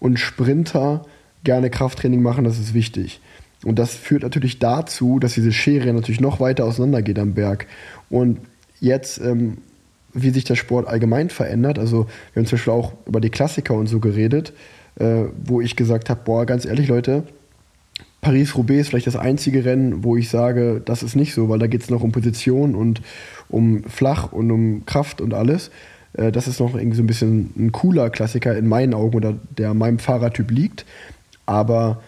Und 0.00 0.18
Sprinter 0.18 1.04
gerne 1.44 1.70
Krafttraining 1.70 2.22
machen, 2.22 2.44
das 2.44 2.58
ist 2.58 2.74
wichtig. 2.74 3.20
Und 3.64 3.78
das 3.78 3.94
führt 3.94 4.22
natürlich 4.22 4.58
dazu, 4.58 5.18
dass 5.18 5.34
diese 5.34 5.52
Schere 5.52 5.92
natürlich 5.92 6.20
noch 6.20 6.40
weiter 6.40 6.64
auseinandergeht 6.64 7.18
am 7.18 7.34
Berg. 7.34 7.66
Und 8.10 8.38
jetzt, 8.80 9.20
ähm, 9.20 9.58
wie 10.12 10.30
sich 10.30 10.44
der 10.44 10.54
Sport 10.54 10.86
allgemein 10.86 11.30
verändert, 11.30 11.78
also 11.78 12.06
wir 12.32 12.40
haben 12.40 12.46
zum 12.46 12.56
Beispiel 12.56 12.72
auch 12.72 12.92
über 13.06 13.20
die 13.20 13.30
Klassiker 13.30 13.74
und 13.74 13.86
so 13.88 14.00
geredet, 14.00 14.52
äh, 14.96 15.24
wo 15.44 15.60
ich 15.60 15.76
gesagt 15.76 16.10
habe, 16.10 16.20
boah, 16.24 16.46
ganz 16.46 16.64
ehrlich 16.66 16.88
Leute, 16.88 17.24
Paris-Roubaix 18.20 18.80
ist 18.80 18.88
vielleicht 18.88 19.06
das 19.06 19.16
einzige 19.16 19.64
Rennen, 19.64 20.04
wo 20.04 20.16
ich 20.16 20.30
sage, 20.30 20.80
das 20.84 21.02
ist 21.02 21.14
nicht 21.14 21.34
so, 21.34 21.48
weil 21.48 21.58
da 21.58 21.66
geht 21.66 21.82
es 21.82 21.90
noch 21.90 22.02
um 22.02 22.12
Position 22.12 22.74
und 22.74 23.02
um 23.48 23.84
Flach 23.84 24.32
und 24.32 24.50
um 24.50 24.86
Kraft 24.86 25.20
und 25.20 25.34
alles. 25.34 25.70
Äh, 26.14 26.32
das 26.32 26.48
ist 26.48 26.60
noch 26.60 26.74
irgendwie 26.74 26.96
so 26.96 27.02
ein 27.02 27.06
bisschen 27.06 27.52
ein 27.56 27.72
cooler 27.72 28.10
Klassiker 28.10 28.56
in 28.56 28.66
meinen 28.66 28.94
Augen 28.94 29.16
oder 29.16 29.34
der 29.58 29.74
meinem 29.74 29.98
Fahrertyp 29.98 30.50
liegt. 30.50 30.86
Aber 31.46 32.02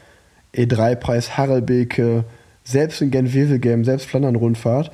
E3-Preis, 0.57 1.36
Harelbeke, 1.36 2.24
selbst 2.64 3.00
in 3.00 3.11
Gent-Wevelgem, 3.11 3.84
selbst 3.84 4.07
Flandern-Rundfahrt, 4.07 4.90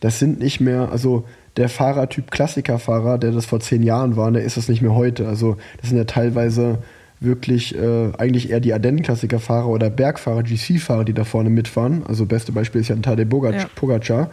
das 0.00 0.18
sind 0.18 0.38
nicht 0.38 0.60
mehr, 0.60 0.90
also 0.92 1.24
der 1.56 1.68
Fahrertyp 1.68 2.30
Klassikerfahrer, 2.30 3.18
der 3.18 3.32
das 3.32 3.46
vor 3.46 3.60
zehn 3.60 3.82
Jahren 3.82 4.16
war, 4.16 4.30
der 4.30 4.42
ist 4.42 4.56
das 4.56 4.68
nicht 4.68 4.82
mehr 4.82 4.94
heute. 4.94 5.26
Also 5.26 5.56
das 5.80 5.88
sind 5.88 5.98
ja 5.98 6.04
teilweise 6.04 6.78
wirklich 7.18 7.74
äh, 7.74 8.12
eigentlich 8.18 8.50
eher 8.50 8.60
die 8.60 8.74
Ardennen-Klassikerfahrer 8.74 9.68
oder 9.68 9.88
Bergfahrer, 9.88 10.42
GC-Fahrer, 10.42 11.04
die 11.04 11.14
da 11.14 11.24
vorne 11.24 11.48
mitfahren. 11.48 12.04
Also 12.06 12.26
beste 12.26 12.52
Beispiel 12.52 12.82
ist 12.82 12.88
ja 12.88 12.94
ein 12.94 13.02
Tadej 13.02 13.24
Bogac 13.24 13.54
Ja. 13.54 13.64
Pogacar. 13.74 14.30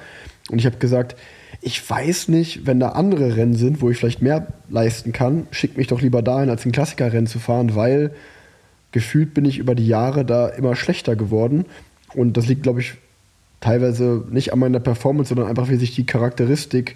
Und 0.50 0.60
ich 0.60 0.66
habe 0.66 0.78
gesagt, 0.78 1.16
ich 1.62 1.90
weiß 1.90 2.28
nicht, 2.28 2.68
wenn 2.68 2.82
da 2.82 2.90
andere 2.90 3.38
Rennen 3.38 3.56
sind, 3.56 3.82
wo 3.82 3.90
ich 3.90 3.98
vielleicht 3.98 4.22
mehr 4.22 4.48
leisten 4.70 5.14
kann, 5.14 5.48
schickt 5.52 5.78
mich 5.78 5.88
doch 5.88 6.02
lieber 6.02 6.22
dahin, 6.22 6.50
als 6.50 6.66
ein 6.66 6.74
Klassikerrennen 6.74 7.28
zu 7.28 7.40
fahren, 7.40 7.74
weil 7.74 8.12
gefühlt 8.94 9.34
bin 9.34 9.44
ich 9.44 9.58
über 9.58 9.76
die 9.76 9.88
Jahre 9.88 10.24
da 10.24 10.48
immer 10.48 10.78
schlechter 10.78 11.18
geworden. 11.18 11.66
Und 12.14 12.38
das 12.38 12.48
liegt, 12.48 12.64
glaube 12.64 12.80
ich, 12.80 12.94
teilweise 13.60 14.24
nicht 14.30 14.54
an 14.54 14.60
meiner 14.60 14.80
Performance, 14.80 15.30
sondern 15.30 15.48
einfach, 15.48 15.70
wie 15.70 15.76
sich 15.76 15.94
die 15.94 16.06
Charakteristik 16.06 16.96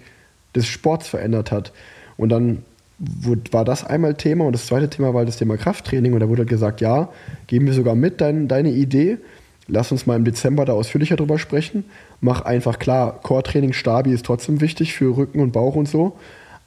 des 0.54 0.66
Sports 0.66 1.08
verändert 1.08 1.52
hat. 1.52 1.72
Und 2.16 2.30
dann 2.30 2.62
war 3.50 3.64
das 3.64 3.84
einmal 3.84 4.14
Thema 4.14 4.44
und 4.44 4.52
das 4.52 4.66
zweite 4.66 4.90
Thema 4.90 5.14
war 5.14 5.24
das 5.24 5.36
Thema 5.36 5.56
Krafttraining. 5.56 6.14
Und 6.14 6.20
da 6.20 6.28
wurde 6.28 6.40
halt 6.40 6.50
gesagt, 6.50 6.80
ja, 6.80 7.10
geben 7.46 7.66
wir 7.66 7.74
sogar 7.74 7.94
mit 7.94 8.20
dein, 8.20 8.48
deine 8.48 8.70
Idee. 8.70 9.18
Lass 9.66 9.92
uns 9.92 10.06
mal 10.06 10.16
im 10.16 10.24
Dezember 10.24 10.64
da 10.64 10.72
ausführlicher 10.72 11.16
drüber 11.16 11.38
sprechen. 11.38 11.84
Mach 12.20 12.42
einfach 12.42 12.78
klar, 12.78 13.20
Core-Training, 13.22 13.72
Stabi 13.72 14.12
ist 14.12 14.24
trotzdem 14.24 14.60
wichtig 14.60 14.94
für 14.94 15.16
Rücken 15.16 15.40
und 15.40 15.52
Bauch 15.52 15.74
und 15.74 15.88
so. 15.88 16.16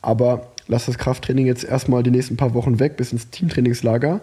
Aber 0.01 0.47
lass 0.67 0.86
das 0.86 0.97
Krafttraining 0.97 1.47
jetzt 1.47 1.63
erstmal 1.63 2.03
die 2.03 2.11
nächsten 2.11 2.38
paar 2.38 2.53
Wochen 2.53 2.79
weg 2.79 2.97
bis 2.97 3.11
ins 3.11 3.29
Teamtrainingslager. 3.29 4.21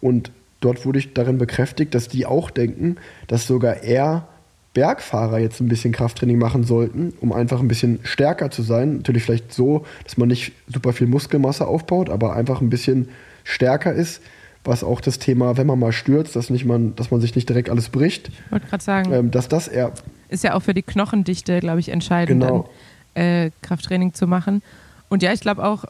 Und 0.00 0.30
dort 0.60 0.84
wurde 0.86 0.98
ich 0.98 1.12
darin 1.14 1.38
bekräftigt, 1.38 1.94
dass 1.94 2.08
die 2.08 2.26
auch 2.26 2.50
denken, 2.50 2.96
dass 3.26 3.46
sogar 3.46 3.82
er 3.82 4.28
Bergfahrer 4.72 5.38
jetzt 5.38 5.60
ein 5.60 5.68
bisschen 5.68 5.92
Krafttraining 5.92 6.38
machen 6.38 6.62
sollten, 6.64 7.12
um 7.20 7.32
einfach 7.32 7.60
ein 7.60 7.66
bisschen 7.68 7.98
stärker 8.04 8.50
zu 8.50 8.62
sein. 8.62 8.98
Natürlich 8.98 9.24
vielleicht 9.24 9.52
so, 9.52 9.84
dass 10.04 10.16
man 10.16 10.28
nicht 10.28 10.52
super 10.72 10.92
viel 10.92 11.08
Muskelmasse 11.08 11.66
aufbaut, 11.66 12.08
aber 12.08 12.36
einfach 12.36 12.60
ein 12.60 12.70
bisschen 12.70 13.08
stärker 13.42 13.92
ist. 13.92 14.22
Was 14.62 14.84
auch 14.84 15.00
das 15.00 15.18
Thema, 15.18 15.56
wenn 15.56 15.66
man 15.66 15.78
mal 15.78 15.90
stürzt, 15.90 16.36
dass, 16.36 16.50
nicht 16.50 16.66
man, 16.66 16.94
dass 16.94 17.10
man 17.10 17.20
sich 17.20 17.34
nicht 17.34 17.48
direkt 17.48 17.70
alles 17.70 17.88
bricht. 17.88 18.28
Ich 18.28 18.52
wollte 18.52 18.66
gerade 18.66 18.84
sagen, 18.84 19.12
Ähm, 19.12 19.30
dass 19.30 19.48
das 19.48 19.66
eher 19.68 19.92
ist 20.28 20.44
ja 20.44 20.54
auch 20.54 20.60
für 20.60 20.74
die 20.74 20.82
Knochendichte, 20.82 21.58
glaube 21.60 21.80
ich, 21.80 21.88
entscheidend, 21.88 22.40
Genau. 22.42 22.68
dann, 23.14 23.24
äh, 23.24 23.50
Krafttraining 23.62 24.14
zu 24.14 24.26
machen. 24.28 24.62
Und 25.08 25.22
ja, 25.24 25.32
ich 25.32 25.40
glaube 25.40 25.64
auch, 25.64 25.84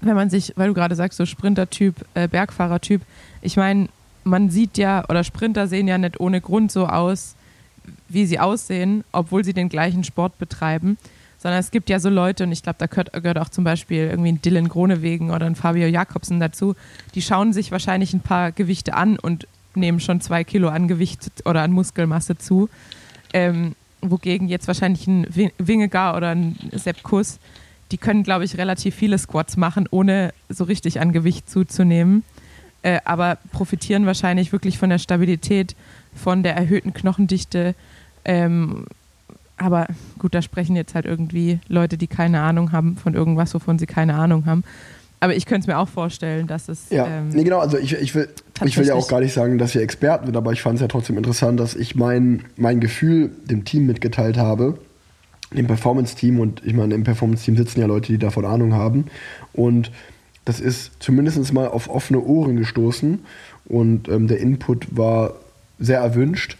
wenn 0.00 0.14
man 0.16 0.30
sich, 0.30 0.52
weil 0.56 0.68
du 0.68 0.74
gerade 0.74 0.94
sagst, 0.94 1.18
so 1.18 1.26
Sprinter-Typ, 1.26 1.94
äh, 2.14 2.28
Bergfahrer-Typ, 2.28 3.02
ich 3.42 3.56
meine, 3.56 3.88
man 4.24 4.50
sieht 4.50 4.78
ja, 4.78 5.04
oder 5.08 5.24
Sprinter 5.24 5.66
sehen 5.66 5.88
ja 5.88 5.98
nicht 5.98 6.20
ohne 6.20 6.40
Grund 6.40 6.70
so 6.70 6.86
aus, 6.86 7.34
wie 8.08 8.26
sie 8.26 8.38
aussehen, 8.38 9.04
obwohl 9.12 9.44
sie 9.44 9.54
den 9.54 9.68
gleichen 9.68 10.04
Sport 10.04 10.38
betreiben. 10.38 10.98
Sondern 11.38 11.58
es 11.60 11.70
gibt 11.70 11.88
ja 11.88 11.98
so 11.98 12.10
Leute, 12.10 12.44
und 12.44 12.52
ich 12.52 12.62
glaube, 12.62 12.76
da 12.78 12.86
gehört, 12.86 13.12
gehört 13.14 13.38
auch 13.38 13.48
zum 13.48 13.64
Beispiel 13.64 14.08
irgendwie 14.08 14.32
ein 14.32 14.42
Dylan 14.42 14.68
Gronewegen 14.68 15.30
oder 15.30 15.46
ein 15.46 15.56
Fabio 15.56 15.86
Jakobsen 15.86 16.38
dazu, 16.38 16.76
die 17.14 17.22
schauen 17.22 17.54
sich 17.54 17.72
wahrscheinlich 17.72 18.12
ein 18.12 18.20
paar 18.20 18.52
Gewichte 18.52 18.92
an 18.92 19.18
und 19.18 19.46
nehmen 19.74 20.00
schon 20.00 20.20
zwei 20.20 20.44
Kilo 20.44 20.68
an 20.68 20.86
Gewicht 20.86 21.30
oder 21.46 21.62
an 21.62 21.72
Muskelmasse 21.72 22.36
zu. 22.36 22.68
Ähm, 23.32 23.74
wogegen 24.02 24.48
jetzt 24.48 24.66
wahrscheinlich 24.66 25.06
ein 25.06 25.26
Wi- 25.34 25.52
Wingegar 25.56 26.16
oder 26.16 26.28
ein 26.30 26.56
Sepp 26.72 27.02
Kuss, 27.02 27.38
die 27.90 27.98
können, 27.98 28.22
glaube 28.22 28.44
ich, 28.44 28.58
relativ 28.58 28.94
viele 28.94 29.18
Squats 29.18 29.56
machen, 29.56 29.86
ohne 29.90 30.32
so 30.48 30.64
richtig 30.64 31.00
an 31.00 31.12
Gewicht 31.12 31.50
zuzunehmen. 31.50 32.24
Äh, 32.82 33.00
aber 33.04 33.38
profitieren 33.52 34.06
wahrscheinlich 34.06 34.52
wirklich 34.52 34.78
von 34.78 34.90
der 34.90 34.98
Stabilität, 34.98 35.76
von 36.14 36.42
der 36.42 36.56
erhöhten 36.56 36.94
Knochendichte. 36.94 37.74
Ähm, 38.24 38.86
aber 39.56 39.86
gut, 40.18 40.34
da 40.34 40.40
sprechen 40.40 40.76
jetzt 40.76 40.94
halt 40.94 41.04
irgendwie 41.04 41.60
Leute, 41.68 41.98
die 41.98 42.06
keine 42.06 42.40
Ahnung 42.40 42.72
haben 42.72 42.96
von 42.96 43.14
irgendwas, 43.14 43.52
wovon 43.52 43.78
sie 43.78 43.86
keine 43.86 44.14
Ahnung 44.14 44.46
haben. 44.46 44.64
Aber 45.22 45.36
ich 45.36 45.44
könnte 45.44 45.64
es 45.64 45.66
mir 45.66 45.76
auch 45.76 45.88
vorstellen, 45.88 46.46
dass 46.46 46.70
es. 46.70 46.88
Ja, 46.88 47.06
ähm, 47.06 47.28
nee, 47.28 47.44
genau. 47.44 47.58
Also 47.58 47.76
ich, 47.76 47.92
ich, 47.92 48.14
will, 48.14 48.28
ich 48.64 48.78
will 48.78 48.86
ja 48.86 48.94
auch 48.94 49.06
gar 49.06 49.20
nicht 49.20 49.34
sagen, 49.34 49.58
dass 49.58 49.74
wir 49.74 49.82
Experten 49.82 50.24
sind, 50.24 50.36
aber 50.36 50.52
ich 50.52 50.62
fand 50.62 50.76
es 50.76 50.80
ja 50.80 50.88
trotzdem 50.88 51.18
interessant, 51.18 51.60
dass 51.60 51.74
ich 51.74 51.94
mein, 51.94 52.44
mein 52.56 52.80
Gefühl 52.80 53.30
dem 53.44 53.66
Team 53.66 53.84
mitgeteilt 53.84 54.38
habe, 54.38 54.78
dem 55.52 55.66
Performance-Team. 55.66 56.40
Und 56.40 56.62
ich 56.64 56.74
meine, 56.74 56.94
im 56.94 57.04
Performance-Team 57.04 57.56
sitzen 57.56 57.80
ja 57.80 57.86
Leute, 57.86 58.12
die 58.12 58.18
davon 58.18 58.44
Ahnung 58.44 58.74
haben. 58.74 59.06
Und 59.52 59.90
das 60.44 60.60
ist 60.60 60.92
zumindest 61.00 61.52
mal 61.52 61.68
auf 61.68 61.88
offene 61.88 62.20
Ohren 62.20 62.56
gestoßen. 62.56 63.20
Und 63.66 64.08
ähm, 64.08 64.26
der 64.26 64.40
Input 64.40 64.96
war 64.96 65.34
sehr 65.78 66.00
erwünscht, 66.00 66.56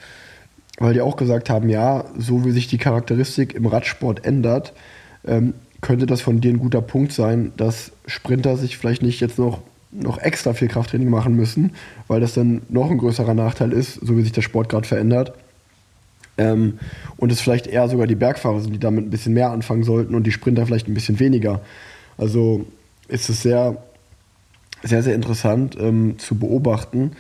weil 0.79 0.95
die 0.95 1.01
auch 1.01 1.17
gesagt 1.17 1.51
haben, 1.51 1.69
ja, 1.69 2.05
so 2.17 2.45
wie 2.45 2.53
sich 2.53 2.69
die 2.69 2.79
Charakteristik 2.79 3.55
im 3.55 3.67
Radsport 3.67 4.25
ändert, 4.25 4.73
ähm, 5.27 5.55
könnte 5.81 6.07
das 6.07 6.21
von 6.21 6.41
dir 6.41 6.53
ein 6.53 6.59
guter 6.59 6.83
Punkt 6.83 7.13
sein, 7.13 7.53
dass 7.57 7.93
Sprinter 8.07 8.57
sich 8.57 8.77
vielleicht 8.77 9.03
nicht 9.03 9.21
jetzt 9.21 9.39
noch, 9.39 9.61
noch 9.91 10.19
extra 10.19 10.53
viel 10.53 10.69
Krafttraining 10.69 11.09
machen 11.09 11.35
müssen, 11.37 11.73
weil 12.07 12.21
das 12.21 12.35
dann 12.35 12.63
noch 12.69 12.91
ein 12.91 12.99
größerer 12.99 13.35
Nachteil 13.35 13.73
ist, 13.73 13.95
so 13.95 14.17
wie 14.17 14.23
sich 14.23 14.33
der 14.33 14.43
Sport 14.43 14.69
gerade 14.69 14.87
verändert. 14.87 15.35
Ähm, 16.41 16.79
und 17.19 17.31
es 17.31 17.41
vielleicht 17.41 17.67
eher 17.67 17.87
sogar 17.89 18.07
die 18.07 18.15
Bergfahrer 18.15 18.61
sind, 18.61 18.73
die 18.73 18.79
damit 18.79 19.05
ein 19.05 19.11
bisschen 19.11 19.35
mehr 19.35 19.51
anfangen 19.51 19.85
sollten 19.85 20.15
und 20.15 20.27
die 20.27 20.33
Sprinter 20.33 20.65
vielleicht 20.65 20.89
ein 20.89 20.95
bisschen 20.95 21.21
weniger. 21.21 21.61
Also 22.17 22.65
ist 23.09 23.29
es 23.29 23.43
sehr, 23.43 23.77
sehr, 24.83 25.03
sehr 25.03 25.15
interessant 25.15 25.77
ähm, 25.79 26.19
zu 26.19 26.39
beobachten. 26.39 27.13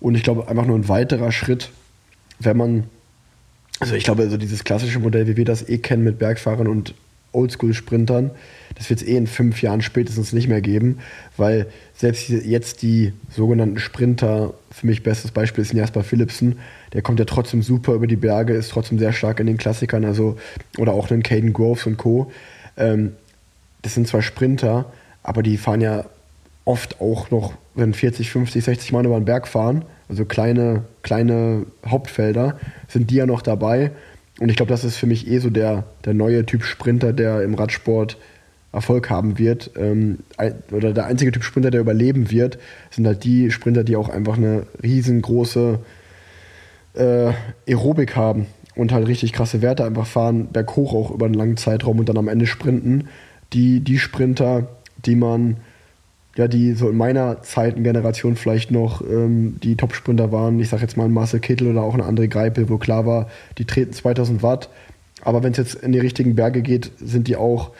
Und 0.00 0.16
ich 0.16 0.24
glaube, 0.24 0.48
einfach 0.48 0.66
nur 0.66 0.76
ein 0.76 0.88
weiterer 0.88 1.30
Schritt, 1.30 1.70
wenn 2.40 2.56
man, 2.56 2.84
also 3.78 3.94
ich 3.94 4.02
glaube, 4.02 4.22
also 4.22 4.36
dieses 4.36 4.64
klassische 4.64 4.98
Modell, 4.98 5.28
wie 5.28 5.36
wir 5.36 5.44
das 5.44 5.68
eh 5.68 5.78
kennen 5.78 6.02
mit 6.02 6.18
Bergfahrern 6.18 6.66
und 6.66 6.94
Oldschool-Sprintern, 7.32 8.32
das 8.78 8.88
wird 8.88 9.02
es 9.02 9.08
eh 9.08 9.16
in 9.16 9.26
fünf 9.26 9.60
Jahren 9.60 9.82
spätestens 9.82 10.32
nicht 10.32 10.48
mehr 10.48 10.60
geben, 10.60 10.98
weil 11.36 11.66
selbst 11.94 12.28
jetzt 12.28 12.82
die 12.82 13.12
sogenannten 13.28 13.78
Sprinter, 13.78 14.54
für 14.70 14.86
mich 14.86 15.02
bestes 15.02 15.32
Beispiel 15.32 15.62
ist 15.62 15.72
Jasper 15.72 16.04
Philipsen, 16.04 16.60
der 16.92 17.02
kommt 17.02 17.18
ja 17.18 17.24
trotzdem 17.24 17.62
super 17.62 17.92
über 17.92 18.06
die 18.06 18.16
Berge, 18.16 18.54
ist 18.54 18.70
trotzdem 18.70 18.98
sehr 18.98 19.12
stark 19.12 19.40
in 19.40 19.46
den 19.46 19.56
Klassikern, 19.56 20.04
also 20.04 20.38
oder 20.78 20.92
auch 20.92 21.10
einen 21.10 21.24
Caden 21.24 21.52
Groves 21.52 21.86
und 21.86 21.96
Co. 21.96 22.30
Ähm, 22.76 23.12
das 23.82 23.94
sind 23.94 24.06
zwar 24.06 24.22
Sprinter, 24.22 24.92
aber 25.22 25.42
die 25.42 25.56
fahren 25.56 25.80
ja 25.80 26.04
oft 26.64 27.00
auch 27.00 27.30
noch, 27.30 27.54
wenn 27.74 27.94
40, 27.94 28.30
50, 28.30 28.64
60 28.64 28.92
Mann 28.92 29.04
über 29.04 29.18
den 29.18 29.24
Berg 29.24 29.48
fahren, 29.48 29.84
also 30.08 30.24
kleine, 30.24 30.84
kleine 31.02 31.66
Hauptfelder, 31.84 32.58
sind 32.86 33.10
die 33.10 33.16
ja 33.16 33.26
noch 33.26 33.42
dabei. 33.42 33.90
Und 34.38 34.50
ich 34.50 34.56
glaube, 34.56 34.70
das 34.70 34.84
ist 34.84 34.96
für 34.96 35.06
mich 35.06 35.26
eh 35.26 35.38
so 35.38 35.50
der, 35.50 35.84
der 36.04 36.14
neue 36.14 36.46
Typ 36.46 36.62
Sprinter, 36.62 37.12
der 37.12 37.42
im 37.42 37.54
Radsport 37.54 38.18
Erfolg 38.72 39.10
haben 39.10 39.38
wird. 39.38 39.70
Ähm, 39.76 40.18
oder 40.70 40.92
der 40.92 41.06
einzige 41.06 41.32
Typ 41.32 41.44
Sprinter, 41.44 41.70
der 41.70 41.80
überleben 41.80 42.30
wird, 42.30 42.58
sind 42.90 43.06
halt 43.06 43.24
die 43.24 43.50
Sprinter, 43.50 43.84
die 43.84 43.96
auch 43.96 44.08
einfach 44.08 44.36
eine 44.36 44.66
riesengroße 44.82 45.78
äh, 46.94 47.32
Aerobik 47.66 48.16
haben 48.16 48.46
und 48.74 48.92
halt 48.92 49.08
richtig 49.08 49.32
krasse 49.32 49.62
Werte 49.62 49.84
einfach 49.84 50.06
fahren, 50.06 50.48
berghoch 50.52 50.94
auch 50.94 51.10
über 51.10 51.26
einen 51.26 51.34
langen 51.34 51.56
Zeitraum 51.56 51.98
und 51.98 52.08
dann 52.08 52.18
am 52.18 52.28
Ende 52.28 52.46
sprinten. 52.46 53.08
Die, 53.52 53.80
die 53.80 53.98
Sprinter, 53.98 54.68
die 55.04 55.16
man, 55.16 55.56
ja, 56.36 56.46
die 56.46 56.74
so 56.74 56.90
in 56.90 56.96
meiner 56.96 57.42
Zeitengeneration 57.42 58.36
vielleicht 58.36 58.70
noch 58.70 59.00
ähm, 59.00 59.56
die 59.62 59.76
Top-Sprinter 59.76 60.30
waren, 60.30 60.60
ich 60.60 60.68
sag 60.68 60.82
jetzt 60.82 60.96
mal 60.96 61.06
ein 61.06 61.12
Marcel 61.12 61.40
Kittel 61.40 61.68
oder 61.68 61.82
auch 61.82 61.94
ein 61.94 62.02
André 62.02 62.28
Greipel, 62.28 62.68
wo 62.68 62.76
klar 62.76 63.06
war, 63.06 63.28
die 63.56 63.64
treten 63.64 63.92
2000 63.92 64.42
Watt, 64.42 64.68
aber 65.22 65.42
wenn 65.42 65.52
es 65.52 65.58
jetzt 65.58 65.74
in 65.76 65.92
die 65.92 65.98
richtigen 65.98 66.36
Berge 66.36 66.62
geht, 66.62 66.92
sind 66.98 67.26
die 67.26 67.36
auch 67.36 67.72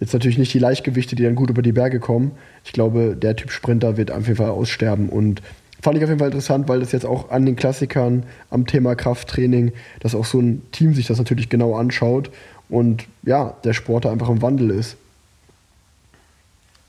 jetzt 0.00 0.12
natürlich 0.12 0.38
nicht 0.38 0.52
die 0.52 0.58
Leichtgewichte, 0.58 1.16
die 1.16 1.22
dann 1.22 1.34
gut 1.34 1.50
über 1.50 1.62
die 1.62 1.72
Berge 1.72 2.00
kommen. 2.00 2.32
Ich 2.64 2.72
glaube, 2.72 3.16
der 3.16 3.36
Typ 3.36 3.50
Sprinter 3.50 3.96
wird 3.96 4.10
auf 4.10 4.26
jeden 4.26 4.36
Fall 4.36 4.50
aussterben 4.50 5.08
und 5.08 5.42
fand 5.80 5.96
ich 5.96 6.04
auf 6.04 6.10
jeden 6.10 6.18
Fall 6.18 6.28
interessant, 6.28 6.68
weil 6.68 6.80
das 6.80 6.92
jetzt 6.92 7.06
auch 7.06 7.30
an 7.30 7.46
den 7.46 7.56
Klassikern, 7.56 8.24
am 8.50 8.66
Thema 8.66 8.94
Krafttraining, 8.94 9.72
dass 10.00 10.14
auch 10.14 10.24
so 10.24 10.40
ein 10.40 10.62
Team 10.72 10.94
sich 10.94 11.06
das 11.06 11.18
natürlich 11.18 11.48
genau 11.48 11.76
anschaut 11.76 12.30
und 12.68 13.06
ja, 13.22 13.54
der 13.64 13.72
Sport 13.72 14.04
da 14.04 14.12
einfach 14.12 14.28
im 14.28 14.42
Wandel 14.42 14.70
ist. 14.70 14.96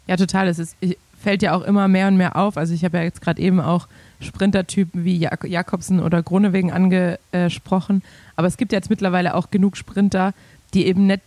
Ja, 0.07 0.15
total. 0.15 0.47
Es 0.47 0.57
ist, 0.57 0.75
fällt 1.21 1.41
ja 1.41 1.53
auch 1.53 1.63
immer 1.63 1.87
mehr 1.87 2.07
und 2.07 2.17
mehr 2.17 2.35
auf. 2.35 2.57
Also 2.57 2.73
ich 2.73 2.83
habe 2.83 2.97
ja 2.97 3.03
jetzt 3.03 3.21
gerade 3.21 3.41
eben 3.41 3.59
auch 3.59 3.87
Sprintertypen 4.21 5.03
wie 5.03 5.17
Jak 5.17 5.43
Jakobsen 5.43 5.99
oder 5.99 6.23
Gronewegen 6.23 6.71
angesprochen. 6.71 8.01
Aber 8.35 8.47
es 8.47 8.57
gibt 8.57 8.71
jetzt 8.71 8.89
mittlerweile 8.89 9.35
auch 9.35 9.51
genug 9.51 9.77
Sprinter, 9.77 10.33
die 10.73 10.85
eben 10.85 11.07
nicht 11.07 11.21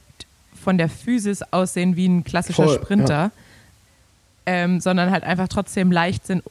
von 0.63 0.79
der 0.79 0.89
Physis 0.89 1.43
aussehen 1.51 1.97
wie 1.97 2.07
ein 2.07 2.25
klassischer 2.25 2.65
Voll, 2.65 2.77
Sprinter, 2.77 3.31
ähm, 4.47 4.81
sondern 4.81 5.11
halt 5.11 5.25
einfach 5.25 5.49
trotzdem 5.49 5.91
leicht 5.91 6.27
sind, 6.27 6.43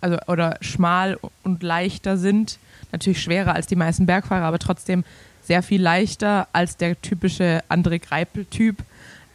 also 0.00 0.18
oder 0.26 0.56
schmal 0.60 1.18
und 1.42 1.62
leichter 1.62 2.16
sind. 2.16 2.58
Natürlich 2.92 3.22
schwerer 3.22 3.54
als 3.54 3.66
die 3.66 3.76
meisten 3.76 4.06
Bergfahrer, 4.06 4.44
aber 4.44 4.58
trotzdem 4.58 5.04
sehr 5.42 5.62
viel 5.62 5.80
leichter 5.80 6.48
als 6.52 6.76
der 6.76 7.00
typische 7.00 7.62
André 7.68 8.00
Greipel-Typ 8.00 8.76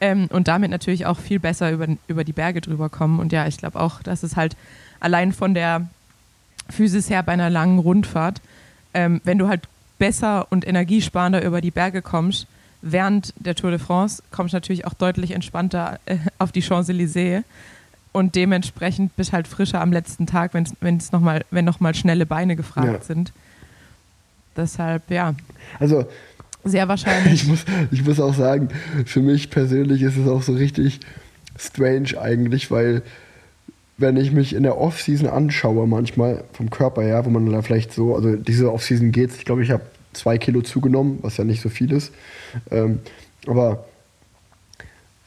ähm, 0.01 0.28
und 0.28 0.47
damit 0.47 0.72
natürlich 0.72 1.05
auch 1.05 1.19
viel 1.19 1.39
besser 1.39 1.72
über, 1.72 1.88
über 2.07 2.24
die 2.24 2.34
Berge 2.34 2.59
drüber 2.59 2.89
kommen. 2.89 3.19
Und 3.19 3.32
ja, 3.32 3.47
ich 3.47 3.57
glaube 3.57 3.80
auch, 3.80 4.01
dass 4.03 4.24
es 4.24 4.36
halt 4.36 4.57
allein 4.99 5.32
von 5.32 5.53
der 5.53 5.88
Physis 6.69 7.09
her 7.09 7.24
bei 7.24 7.34
einer 7.34 7.49
langen 7.49 7.80
Rundfahrt, 7.80 8.41
ähm, 8.93 9.22
wenn 9.24 9.38
du 9.38 9.47
halt 9.47 9.67
besser 9.99 10.47
und 10.49 10.67
energiesparender 10.67 11.43
über 11.43 11.61
die 11.61 11.72
Berge 11.72 12.01
kommst, 12.01 12.47
während 12.82 13.34
der 13.38 13.55
Tour 13.55 13.71
de 13.71 13.79
France, 13.79 14.23
kommst 14.32 14.53
du 14.53 14.57
natürlich 14.57 14.86
auch 14.86 14.93
deutlich 14.93 15.32
entspannter 15.32 15.99
äh, 16.05 16.17
auf 16.39 16.51
die 16.51 16.61
Champs-Élysées 16.61 17.43
und 18.11 18.36
dementsprechend 18.36 19.15
bist 19.15 19.32
halt 19.34 19.47
frischer 19.47 19.82
am 19.82 19.91
letzten 19.93 20.25
Tag, 20.27 20.53
wenn's, 20.53 20.73
wenn's 20.82 21.11
noch 21.11 21.21
mal, 21.21 21.45
wenn 21.51 21.65
nochmal 21.65 21.95
schnelle 21.95 22.25
Beine 22.25 22.55
gefragt 22.55 22.88
Ja. 22.88 23.01
sind. 23.01 23.32
Deshalb, 24.57 25.09
ja, 25.09 25.34
Also 25.79 26.05
sehr 26.63 26.88
wahrscheinlich. 26.88 27.34
ich 27.43 27.47
muss, 27.47 27.65
ich 27.91 28.03
muss 28.05 28.19
auch 28.19 28.34
sagen, 28.34 28.69
für 29.05 29.21
mich 29.21 29.49
persönlich 29.49 30.01
ist 30.01 30.17
es 30.17 30.27
auch 30.27 30.43
so 30.43 30.53
richtig 30.53 30.99
strange 31.57 32.19
eigentlich, 32.19 32.69
weil 32.71 33.01
wenn 33.97 34.17
ich 34.17 34.32
mich 34.32 34.53
in 34.53 34.63
der 34.63 34.77
Offseason 34.77 35.27
anschaue, 35.29 35.88
manchmal 35.88 36.43
vom 36.53 36.69
Körper 36.69 37.03
her, 37.03 37.23
wo 37.25 37.29
man 37.29 37.45
da 37.51 37.61
vielleicht 37.61 37.93
so, 37.93 38.15
also 38.15 38.36
diese 38.36 38.71
Offseason 38.73 39.11
geht's, 39.11 39.38
ich 39.38 39.45
glaube, 39.45 39.63
ich 39.63 39.69
habe 39.71 39.84
zwei 40.14 40.38
Kilo 40.38 40.62
zugenommen, 40.62 41.20
was 41.22 41.38
ja 41.38 41.43
nicht 41.43 41.62
so 41.62 41.70
viel 41.70 41.91
ist. 41.91 42.12
Ähm, 42.70 42.99
aber 43.47 43.86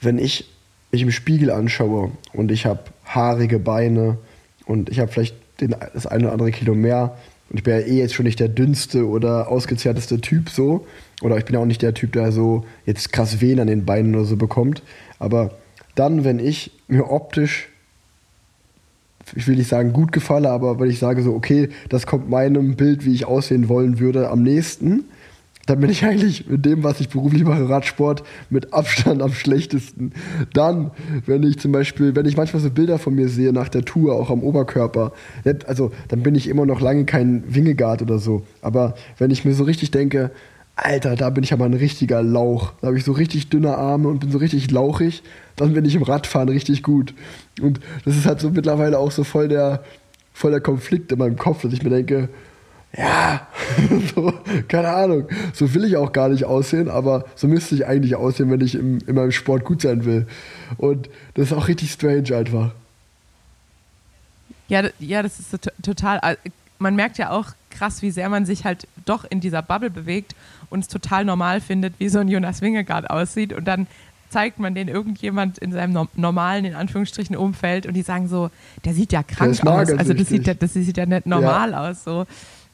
wenn 0.01 0.17
ich 0.17 0.49
mich 0.91 1.01
im 1.01 1.11
Spiegel 1.11 1.51
anschaue 1.51 2.11
und 2.33 2.51
ich 2.51 2.65
habe 2.65 2.83
haarige 3.05 3.59
Beine 3.59 4.17
und 4.65 4.89
ich 4.89 4.99
habe 4.99 5.11
vielleicht 5.11 5.35
den, 5.59 5.75
das 5.93 6.07
eine 6.07 6.25
oder 6.25 6.33
andere 6.33 6.51
Kilo 6.51 6.73
mehr 6.73 7.17
und 7.49 7.57
ich 7.57 7.63
bin 7.63 7.73
ja 7.73 7.79
eh 7.79 7.97
jetzt 7.97 8.13
schon 8.13 8.25
nicht 8.25 8.39
der 8.39 8.49
dünnste 8.49 9.07
oder 9.07 9.49
ausgezehrteste 9.49 10.21
Typ 10.21 10.49
so 10.49 10.85
oder 11.21 11.37
ich 11.37 11.45
bin 11.45 11.55
auch 11.55 11.65
nicht 11.65 11.81
der 11.81 11.93
Typ, 11.93 12.13
der 12.13 12.31
so 12.31 12.65
jetzt 12.85 13.11
krass 13.11 13.41
Wehen 13.41 13.59
an 13.59 13.67
den 13.67 13.85
Beinen 13.85 14.15
oder 14.15 14.25
so 14.25 14.37
bekommt, 14.37 14.83
aber 15.19 15.51
dann, 15.95 16.23
wenn 16.23 16.39
ich 16.39 16.71
mir 16.87 17.09
optisch 17.09 17.69
ich 19.35 19.47
will 19.47 19.55
nicht 19.55 19.69
sagen 19.69 19.93
gut 19.93 20.11
gefalle, 20.11 20.49
aber 20.49 20.79
wenn 20.79 20.89
ich 20.89 20.99
sage 20.99 21.23
so, 21.23 21.33
okay, 21.33 21.69
das 21.89 22.05
kommt 22.05 22.29
meinem 22.29 22.75
Bild, 22.75 23.05
wie 23.05 23.13
ich 23.13 23.25
aussehen 23.25 23.69
wollen 23.69 23.99
würde, 23.99 24.29
am 24.29 24.43
nächsten, 24.43 25.05
dann 25.65 25.79
bin 25.79 25.89
ich 25.89 26.05
eigentlich 26.05 26.47
mit 26.47 26.63
dem, 26.63 26.83
was 26.83 26.99
ich 26.99 27.09
beruflich 27.09 27.43
mache, 27.43 27.67
Radsport, 27.67 28.23
mit 28.51 28.71
Abstand 28.71 29.21
am 29.21 29.33
schlechtesten. 29.33 30.11
Dann, 30.53 30.91
wenn 31.25 31.41
ich 31.41 31.59
zum 31.59 31.71
Beispiel, 31.71 32.15
wenn 32.15 32.27
ich 32.27 32.37
manchmal 32.37 32.61
so 32.61 32.69
Bilder 32.69 32.99
von 32.99 33.15
mir 33.15 33.29
sehe 33.29 33.51
nach 33.51 33.69
der 33.69 33.83
Tour, 33.83 34.13
auch 34.13 34.29
am 34.29 34.43
Oberkörper, 34.43 35.11
also 35.65 35.91
dann 36.07 36.21
bin 36.21 36.35
ich 36.35 36.47
immer 36.47 36.67
noch 36.67 36.81
lange 36.81 37.05
kein 37.05 37.43
Wingegard 37.47 38.03
oder 38.03 38.19
so. 38.19 38.43
Aber 38.61 38.93
wenn 39.17 39.31
ich 39.31 39.43
mir 39.43 39.53
so 39.53 39.63
richtig 39.63 39.89
denke, 39.89 40.31
Alter, 40.75 41.15
da 41.15 41.29
bin 41.29 41.43
ich 41.43 41.53
aber 41.53 41.65
ein 41.65 41.73
richtiger 41.73 42.21
Lauch. 42.21 42.73
Da 42.81 42.87
habe 42.87 42.97
ich 42.97 43.05
so 43.05 43.13
richtig 43.13 43.49
dünne 43.49 43.77
Arme 43.77 44.09
und 44.09 44.19
bin 44.19 44.31
so 44.31 44.37
richtig 44.37 44.71
lauchig. 44.71 45.23
Dann 45.55 45.73
bin 45.73 45.85
ich 45.85 45.95
im 45.95 46.03
Radfahren 46.03 46.49
richtig 46.49 46.83
gut. 46.83 47.13
Und 47.61 47.79
das 48.03 48.17
ist 48.17 48.25
halt 48.25 48.41
so 48.41 48.49
mittlerweile 48.49 48.99
auch 48.99 49.11
so 49.11 49.23
voll 49.23 49.47
der, 49.47 49.83
voll 50.33 50.51
der 50.51 50.59
Konflikt 50.59 51.11
in 51.13 51.19
meinem 51.19 51.37
Kopf, 51.37 51.61
dass 51.61 51.71
ich 51.71 51.81
mir 51.81 51.91
denke, 51.91 52.27
ja, 52.97 53.47
so, 54.15 54.33
keine 54.67 54.89
Ahnung, 54.89 55.27
so 55.53 55.73
will 55.73 55.85
ich 55.85 55.95
auch 55.95 56.11
gar 56.11 56.29
nicht 56.29 56.45
aussehen, 56.45 56.89
aber 56.89 57.25
so 57.35 57.47
müsste 57.47 57.75
ich 57.75 57.85
eigentlich 57.85 58.15
aussehen, 58.15 58.51
wenn 58.51 58.61
ich 58.61 58.75
im, 58.75 58.99
in 59.05 59.15
meinem 59.15 59.31
Sport 59.31 59.63
gut 59.63 59.81
sein 59.81 60.03
will. 60.03 60.27
Und 60.77 61.09
das 61.35 61.47
ist 61.47 61.53
auch 61.53 61.69
richtig 61.69 61.91
strange 61.91 62.35
einfach. 62.35 62.71
Ja, 64.67 64.83
ja 64.99 65.23
das 65.23 65.39
ist 65.39 65.71
total. 65.81 66.37
Man 66.79 66.95
merkt 66.95 67.17
ja 67.17 67.31
auch 67.31 67.47
krass, 67.69 68.01
wie 68.01 68.11
sehr 68.11 68.29
man 68.29 68.45
sich 68.45 68.65
halt 68.65 68.87
doch 69.05 69.25
in 69.29 69.39
dieser 69.39 69.61
Bubble 69.61 69.89
bewegt 69.89 70.35
und 70.69 70.81
es 70.81 70.87
total 70.87 71.25
normal 71.25 71.61
findet, 71.61 71.99
wie 71.99 72.09
so 72.09 72.19
ein 72.19 72.27
Jonas 72.27 72.61
Wingegaard 72.61 73.09
aussieht. 73.09 73.53
Und 73.53 73.65
dann 73.65 73.87
zeigt 74.29 74.59
man 74.59 74.75
den 74.75 74.87
irgendjemand 74.87 75.57
in 75.59 75.71
seinem 75.71 76.07
normalen, 76.15 76.65
in 76.65 76.75
Anführungsstrichen, 76.75 77.35
Umfeld 77.35 77.85
und 77.85 77.93
die 77.93 78.01
sagen 78.01 78.27
so, 78.27 78.49
der 78.83 78.93
sieht 78.93 79.13
ja 79.13 79.23
krank 79.23 79.65
aus. 79.65 79.91
Also 79.91 80.13
das 80.13 80.27
sieht, 80.27 80.47
ja, 80.47 80.53
das 80.53 80.73
sieht 80.73 80.97
ja 80.97 81.05
nicht 81.05 81.25
normal 81.25 81.71
ja. 81.71 81.89
aus. 81.89 82.03
So. 82.03 82.25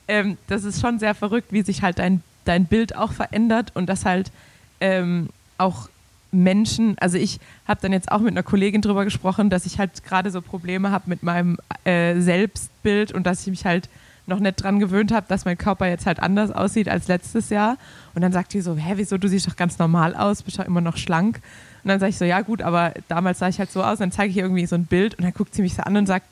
Ähm, 0.07 0.37
das 0.47 0.63
ist 0.63 0.81
schon 0.81 0.99
sehr 0.99 1.13
verrückt, 1.13 1.51
wie 1.51 1.61
sich 1.61 1.83
halt 1.83 1.99
dein, 1.99 2.21
dein 2.45 2.65
Bild 2.65 2.95
auch 2.95 3.11
verändert 3.11 3.71
und 3.75 3.87
dass 3.87 4.05
halt 4.05 4.31
ähm, 4.79 5.29
auch 5.57 5.89
Menschen, 6.31 6.97
also 6.99 7.17
ich 7.17 7.39
habe 7.67 7.81
dann 7.81 7.91
jetzt 7.91 8.11
auch 8.11 8.19
mit 8.19 8.31
einer 8.31 8.43
Kollegin 8.43 8.81
drüber 8.81 9.03
gesprochen, 9.03 9.49
dass 9.49 9.65
ich 9.65 9.79
halt 9.79 10.03
gerade 10.03 10.31
so 10.31 10.41
Probleme 10.41 10.91
habe 10.91 11.09
mit 11.09 11.23
meinem 11.23 11.57
äh, 11.83 12.19
Selbstbild 12.19 13.11
und 13.11 13.27
dass 13.27 13.41
ich 13.41 13.47
mich 13.47 13.65
halt 13.65 13.89
noch 14.27 14.39
nicht 14.39 14.61
dran 14.61 14.79
gewöhnt 14.79 15.11
habe, 15.11 15.25
dass 15.27 15.45
mein 15.45 15.57
Körper 15.57 15.87
jetzt 15.87 16.05
halt 16.05 16.19
anders 16.19 16.51
aussieht 16.51 16.89
als 16.89 17.07
letztes 17.07 17.49
Jahr. 17.49 17.77
Und 18.13 18.21
dann 18.21 18.31
sagt 18.31 18.53
die 18.53 18.61
so, 18.61 18.75
hä, 18.75 18.93
wieso, 18.95 19.17
du 19.17 19.27
siehst 19.27 19.47
doch 19.47 19.55
ganz 19.55 19.79
normal 19.79 20.15
aus, 20.15 20.43
bist 20.43 20.59
doch 20.59 20.65
immer 20.65 20.81
noch 20.81 20.97
schlank. 20.97 21.41
Und 21.83 21.89
dann 21.89 21.99
sage 21.99 22.11
ich 22.11 22.17
so, 22.17 22.25
ja 22.25 22.41
gut, 22.41 22.61
aber 22.61 22.93
damals 23.07 23.39
sah 23.39 23.47
ich 23.47 23.59
halt 23.59 23.71
so 23.71 23.83
aus. 23.83 23.93
Und 23.93 24.01
dann 24.01 24.11
zeige 24.11 24.31
ich 24.31 24.37
ihr 24.37 24.43
irgendwie 24.43 24.65
so 24.65 24.75
ein 24.75 24.85
Bild 24.85 25.15
und 25.15 25.23
dann 25.23 25.33
guckt 25.33 25.55
sie 25.55 25.61
mich 25.61 25.73
so 25.73 25.81
an 25.83 25.97
und 25.97 26.05
sagt, 26.05 26.27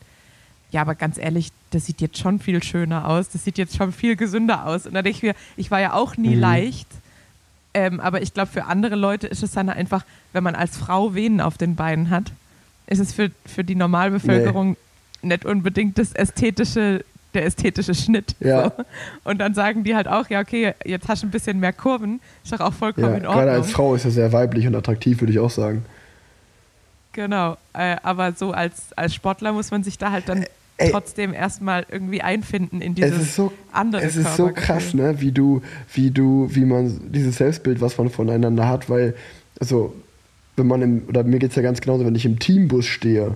ja, 0.72 0.82
aber 0.82 0.96
ganz 0.96 1.18
ehrlich, 1.18 1.52
das 1.72 1.86
sieht 1.86 2.00
jetzt 2.02 2.20
schon 2.20 2.40
viel 2.40 2.62
schöner 2.64 3.08
aus, 3.08 3.30
das 3.30 3.44
sieht 3.44 3.58
jetzt 3.58 3.76
schon 3.76 3.92
viel 3.92 4.16
gesünder 4.16 4.66
aus. 4.68 4.86
Und 4.86 4.94
dann 4.94 5.04
denke 5.04 5.18
ich 5.18 5.24
mir, 5.24 5.36
ich 5.58 5.72
war 5.72 5.82
ja 5.82 5.94
auch 5.94 6.16
nie 6.16 6.36
mhm. 6.36 6.42
leicht, 6.42 6.88
ähm, 7.74 8.00
aber 8.00 8.22
ich 8.22 8.34
glaube, 8.34 8.52
für 8.52 8.66
andere 8.66 8.96
Leute 8.96 9.28
ist 9.28 9.44
es 9.44 9.52
dann 9.52 9.70
einfach, 9.70 10.06
wenn 10.34 10.44
man 10.44 10.56
als 10.56 10.78
Frau 10.78 11.14
Venen 11.16 11.42
auf 11.42 11.58
den 11.58 11.76
Beinen 11.76 12.10
hat, 12.10 12.32
ist 12.88 13.00
es 13.00 13.14
für, 13.14 13.32
für 13.46 13.64
die 13.64 13.76
Normalbevölkerung 13.76 14.76
nee. 15.22 15.30
nicht 15.30 15.46
unbedingt 15.46 15.98
das 15.98 16.14
ästhetische 16.14 17.04
der 17.34 17.46
ästhetische 17.46 17.94
Schnitt. 17.94 18.36
Ja. 18.40 18.66
So. 18.66 18.84
Und 19.24 19.40
dann 19.40 19.54
sagen 19.54 19.84
die 19.84 19.96
halt 19.96 20.08
auch, 20.08 20.30
ja, 20.30 20.40
okay, 20.40 20.74
jetzt 20.86 21.08
hast 21.08 21.24
du 21.24 21.28
ein 21.28 21.32
bisschen 21.32 21.60
mehr 21.60 21.74
Kurven, 21.74 22.20
ist 22.44 22.52
doch 22.52 22.60
auch 22.60 22.74
vollkommen 22.74 23.12
ja, 23.12 23.18
in 23.18 23.26
Ordnung. 23.26 23.46
Gerade 23.46 23.58
als 23.58 23.72
Frau 23.72 23.96
ist 23.96 24.06
er 24.06 24.12
sehr 24.12 24.34
weiblich 24.34 24.66
und 24.68 24.76
attraktiv, 24.76 25.22
würde 25.22 25.32
ich 25.32 25.40
auch 25.40 25.50
sagen. 25.50 25.86
Genau, 27.14 27.58
äh, 27.74 27.98
aber 28.04 28.34
so 28.34 28.52
als, 28.52 28.96
als 28.96 29.14
Sportler 29.14 29.52
muss 29.52 29.72
man 29.72 29.84
sich 29.84 29.98
da 29.98 30.12
halt 30.12 30.30
dann 30.30 30.46
Ey, 30.78 30.92
trotzdem 30.92 31.34
erstmal 31.34 31.86
irgendwie 31.92 32.22
einfinden 32.22 32.82
in 32.82 32.96
dieses 32.96 33.12
es 33.12 33.22
ist 33.22 33.36
so, 33.36 33.52
andere 33.74 34.04
Es 34.04 34.16
ist 34.16 34.38
so 34.38 34.50
krass, 34.54 34.94
ne, 34.94 35.20
wie 35.20 35.32
du, 35.32 35.62
wie 35.94 36.12
du, 36.12 36.48
wie 36.52 36.66
man 36.66 37.12
dieses 37.12 37.38
Selbstbild, 37.38 37.82
was 37.82 37.98
man 37.98 38.10
voneinander 38.10 38.68
hat, 38.68 38.90
weil, 38.90 39.16
also, 39.60 39.94
wenn 40.56 40.68
man 40.68 40.82
im, 40.82 41.04
oder 41.08 41.24
mir 41.24 41.40
geht 41.40 41.50
es 41.50 41.56
ja 41.56 41.62
ganz 41.62 41.82
genauso, 41.82 42.06
wenn 42.06 42.16
ich 42.16 42.26
im 42.26 42.40
Teambus 42.40 42.86
stehe 42.86 43.36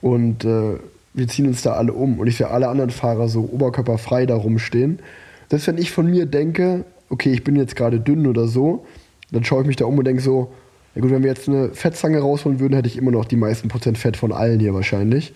und 0.00 0.44
äh, 0.44 0.78
wir 1.12 1.28
ziehen 1.28 1.46
uns 1.46 1.62
da 1.62 1.72
alle 1.72 1.92
um 1.92 2.18
und 2.18 2.26
ich 2.26 2.36
sehe 2.36 2.48
alle 2.48 2.68
anderen 2.68 2.90
Fahrer 2.90 3.28
so 3.28 3.48
oberkörperfrei 3.52 4.26
da 4.26 4.36
rumstehen. 4.36 5.00
Selbst 5.48 5.66
wenn 5.66 5.78
ich 5.78 5.90
von 5.90 6.06
mir 6.06 6.26
denke, 6.26 6.84
okay, 7.08 7.32
ich 7.32 7.44
bin 7.44 7.56
jetzt 7.56 7.76
gerade 7.76 8.00
dünn 8.00 8.26
oder 8.26 8.46
so, 8.46 8.86
dann 9.32 9.44
schaue 9.44 9.62
ich 9.62 9.66
mich 9.66 9.76
da 9.76 9.84
um 9.84 9.98
und 9.98 10.04
denke 10.04 10.22
so, 10.22 10.52
ja 10.94 11.02
gut, 11.02 11.10
wenn 11.10 11.22
wir 11.22 11.30
jetzt 11.30 11.48
eine 11.48 11.70
Fettzange 11.70 12.18
rausholen 12.18 12.60
würden, 12.60 12.74
hätte 12.74 12.88
ich 12.88 12.96
immer 12.96 13.10
noch 13.10 13.24
die 13.24 13.36
meisten 13.36 13.68
Prozent 13.68 13.98
Fett 13.98 14.16
von 14.16 14.32
allen 14.32 14.60
hier 14.60 14.74
wahrscheinlich. 14.74 15.34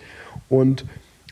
Und 0.49 0.85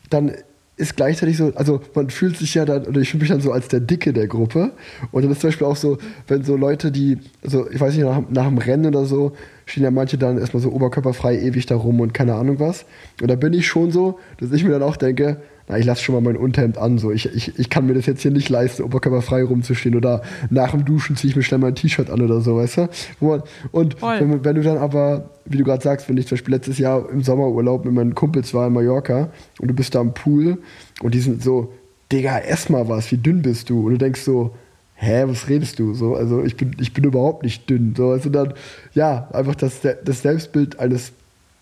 dann 0.09 0.33
ist 0.75 0.95
gleichzeitig 0.95 1.37
so, 1.37 1.53
also 1.55 1.81
man 1.93 2.09
fühlt 2.09 2.37
sich 2.37 2.55
ja 2.55 2.65
dann, 2.65 2.85
oder 2.85 2.99
ich 2.99 3.11
fühle 3.11 3.21
mich 3.21 3.29
dann 3.29 3.41
so 3.41 3.51
als 3.51 3.67
der 3.67 3.79
Dicke 3.79 4.11
der 4.11 4.27
Gruppe. 4.27 4.71
Und 5.11 5.23
dann 5.23 5.31
ist 5.31 5.41
zum 5.41 5.49
Beispiel 5.49 5.67
auch 5.67 5.75
so, 5.75 5.99
wenn 6.27 6.43
so 6.43 6.55
Leute, 6.55 6.91
die, 6.91 7.19
also 7.43 7.69
ich 7.69 7.79
weiß 7.79 7.95
nicht, 7.95 8.03
nach, 8.03 8.21
nach 8.29 8.47
dem 8.47 8.57
Rennen 8.57 8.87
oder 8.87 9.05
so, 9.05 9.33
stehen 9.65 9.83
ja 9.83 9.91
manche 9.91 10.17
dann 10.17 10.39
erstmal 10.39 10.63
so 10.63 10.71
oberkörperfrei 10.71 11.39
ewig 11.39 11.67
da 11.67 11.75
rum 11.75 11.99
und 11.99 12.13
keine 12.13 12.33
Ahnung 12.33 12.59
was. 12.59 12.85
Und 13.21 13.29
da 13.29 13.35
bin 13.35 13.53
ich 13.53 13.67
schon 13.67 13.91
so, 13.91 14.19
dass 14.39 14.51
ich 14.51 14.63
mir 14.63 14.71
dann 14.71 14.83
auch 14.83 14.97
denke, 14.97 15.37
na, 15.67 15.77
ich 15.77 15.85
lasse 15.85 16.03
schon 16.03 16.15
mal 16.15 16.21
mein 16.21 16.35
Unterhemd 16.35 16.77
an. 16.77 16.97
So. 16.97 17.11
Ich, 17.11 17.25
ich, 17.33 17.57
ich 17.57 17.69
kann 17.69 17.85
mir 17.85 17.93
das 17.93 18.05
jetzt 18.05 18.21
hier 18.21 18.31
nicht 18.31 18.49
leisten, 18.49 18.83
oberkörperfrei 18.83 19.43
rumzustehen 19.43 19.95
oder 19.95 20.21
nach 20.49 20.71
dem 20.71 20.83
Duschen 20.83 21.15
ziehe 21.15 21.29
ich 21.29 21.35
mir 21.35 21.43
schnell 21.43 21.59
mein 21.59 21.75
T-Shirt 21.75 22.09
an 22.09 22.21
oder 22.21 22.41
so, 22.41 22.57
weißt 22.57 22.77
du? 22.77 22.89
Man, 23.21 23.43
und 23.71 24.01
wenn, 24.01 24.43
wenn, 24.43 24.55
du 24.55 24.61
dann 24.61 24.77
aber, 24.77 25.29
wie 25.45 25.57
du 25.57 25.63
gerade 25.63 25.81
sagst, 25.81 26.09
wenn 26.09 26.17
ich 26.17 26.27
zum 26.27 26.35
Beispiel 26.35 26.53
letztes 26.53 26.77
Jahr 26.79 27.09
im 27.09 27.21
Sommerurlaub 27.21 27.85
mit 27.85 27.93
meinen 27.93 28.13
Kumpels 28.13 28.53
war 28.53 28.67
in 28.67 28.73
Mallorca 28.73 29.29
und 29.59 29.69
du 29.69 29.73
bist 29.73 29.95
da 29.95 29.99
am 29.99 30.13
Pool 30.13 30.57
und 31.01 31.13
die 31.13 31.21
sind 31.21 31.41
so, 31.41 31.71
Digga, 32.11 32.39
ess 32.39 32.69
mal 32.69 32.89
was, 32.89 33.11
wie 33.11 33.17
dünn 33.17 33.41
bist 33.41 33.69
du? 33.69 33.85
Und 33.85 33.93
du 33.93 33.97
denkst 33.97 34.21
so, 34.21 34.53
hä, 34.95 35.23
was 35.27 35.49
redest 35.49 35.79
du? 35.79 35.93
So, 35.93 36.15
also 36.15 36.43
ich 36.43 36.57
bin, 36.57 36.75
ich 36.79 36.93
bin 36.93 37.03
überhaupt 37.03 37.43
nicht 37.43 37.69
dünn. 37.69 37.93
So, 37.95 38.11
also 38.11 38.29
dann, 38.29 38.53
ja, 38.93 39.29
einfach 39.33 39.55
das, 39.55 39.81
das 39.81 40.21
Selbstbild 40.21 40.79
eines, 40.79 41.13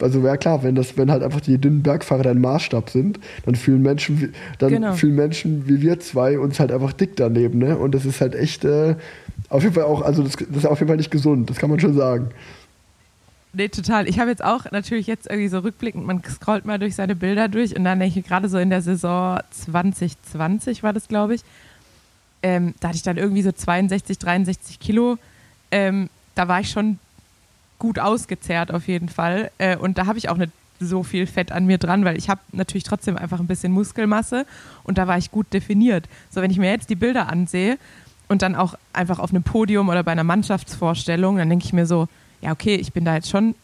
also 0.04 0.24
wäre 0.24 0.38
klar, 0.38 0.64
wenn 0.64 0.76
das, 0.76 0.98
wenn 0.98 1.12
halt 1.12 1.24
einfach 1.24 1.42
die 1.42 1.58
dünnen 1.58 1.84
Bergfahrer 1.84 2.24
dein 2.24 2.42
Maßstab 2.42 2.90
sind, 2.90 3.20
dann 3.46 3.56
fühlen 3.56 3.82
Menschen, 3.82 4.34
dann 4.60 4.70
genau. 4.70 4.94
fühlen 4.94 5.16
Menschen 5.16 5.68
wie 5.68 5.82
wir 5.82 6.00
zwei 6.00 6.40
uns 6.40 6.60
halt 6.60 6.72
einfach 6.72 6.94
dick 6.94 7.16
daneben, 7.16 7.60
ne? 7.60 7.78
Und 7.78 7.94
das 7.94 8.06
ist 8.06 8.22
halt 8.22 8.36
echt 8.36 8.66
äh, 8.66 8.96
auf 9.50 9.64
jeden 9.64 9.76
Fall 9.76 9.84
auch, 9.84 10.02
also 10.02 10.24
das, 10.24 10.34
das 10.34 10.58
ist 10.58 10.66
auf 10.66 10.80
jeden 10.80 10.88
Fall 10.88 10.98
nicht 10.98 11.12
gesund, 11.12 11.50
das 11.50 11.58
kann 11.58 11.70
man 11.70 11.80
schon 11.80 11.94
sagen. 11.94 12.30
Nee, 13.54 13.68
total. 13.68 14.08
Ich 14.08 14.18
habe 14.18 14.30
jetzt 14.30 14.44
auch 14.44 14.72
natürlich 14.72 15.08
jetzt 15.08 15.30
irgendwie 15.30 15.50
so 15.50 15.60
rückblickend, 15.60 16.06
man 16.06 16.24
scrollt 16.24 16.66
mal 16.66 16.80
durch 16.80 16.96
seine 16.96 17.16
Bilder 17.16 17.50
durch 17.50 17.76
und 17.76 17.84
dann 17.84 18.00
denke 18.00 18.20
ich 18.20 18.26
gerade 18.26 18.48
so 18.48 18.58
in 18.58 18.70
der 18.70 18.82
Saison 18.82 19.40
2020 19.52 20.84
war 20.84 20.94
das, 20.94 21.10
glaube 21.10 21.36
ich, 21.36 21.42
ähm, 22.44 22.74
da 22.80 22.90
hatte 22.90 22.98
ich 22.98 23.04
dann 23.04 23.18
irgendwie 23.18 23.42
so 23.42 23.52
62, 23.52 24.18
63 24.18 24.80
Kilo. 24.80 25.18
Ähm, 25.70 26.10
da 26.34 26.48
war 26.48 26.62
ich 26.62 26.70
schon 26.70 26.98
gut 27.82 27.98
ausgezehrt 27.98 28.72
auf 28.72 28.88
jeden 28.88 29.10
Fall. 29.10 29.50
Äh, 29.58 29.76
und 29.76 29.98
da 29.98 30.06
habe 30.06 30.20
ich 30.20 30.30
auch 30.30 30.38
nicht 30.38 30.52
so 30.80 31.02
viel 31.02 31.26
Fett 31.26 31.52
an 31.52 31.66
mir 31.66 31.80
dran, 31.80 32.06
weil 32.06 32.16
ich 32.16 32.30
habe 32.30 32.40
natürlich 32.52 32.84
trotzdem 32.84 33.18
einfach 33.18 33.40
ein 33.40 33.48
bisschen 33.48 33.72
Muskelmasse 33.72 34.46
und 34.84 35.00
da 35.00 35.08
war 35.08 35.18
ich 35.18 35.32
gut 35.32 35.52
definiert. 35.52 36.06
So, 36.30 36.42
wenn 36.42 36.52
ich 36.52 36.58
mir 36.58 36.70
jetzt 36.70 36.92
die 36.92 36.96
Bilder 36.96 37.28
ansehe 37.28 37.78
und 38.30 38.44
dann 38.44 38.56
auch 38.56 38.76
einfach 38.94 39.18
auf 39.18 39.32
einem 39.32 39.44
Podium 39.44 39.90
oder 39.90 40.04
bei 40.04 40.12
einer 40.12 40.24
Mannschaftsvorstellung, 40.24 41.38
dann 41.38 41.50
denke 41.50 41.66
ich 41.66 41.74
mir 41.74 41.88
so, 41.88 42.08
ja, 42.42 42.52
okay, 42.52 42.76
ich 42.76 42.94
bin 42.94 43.04
da 43.04 43.16
jetzt 43.16 43.30
schon 43.30 43.56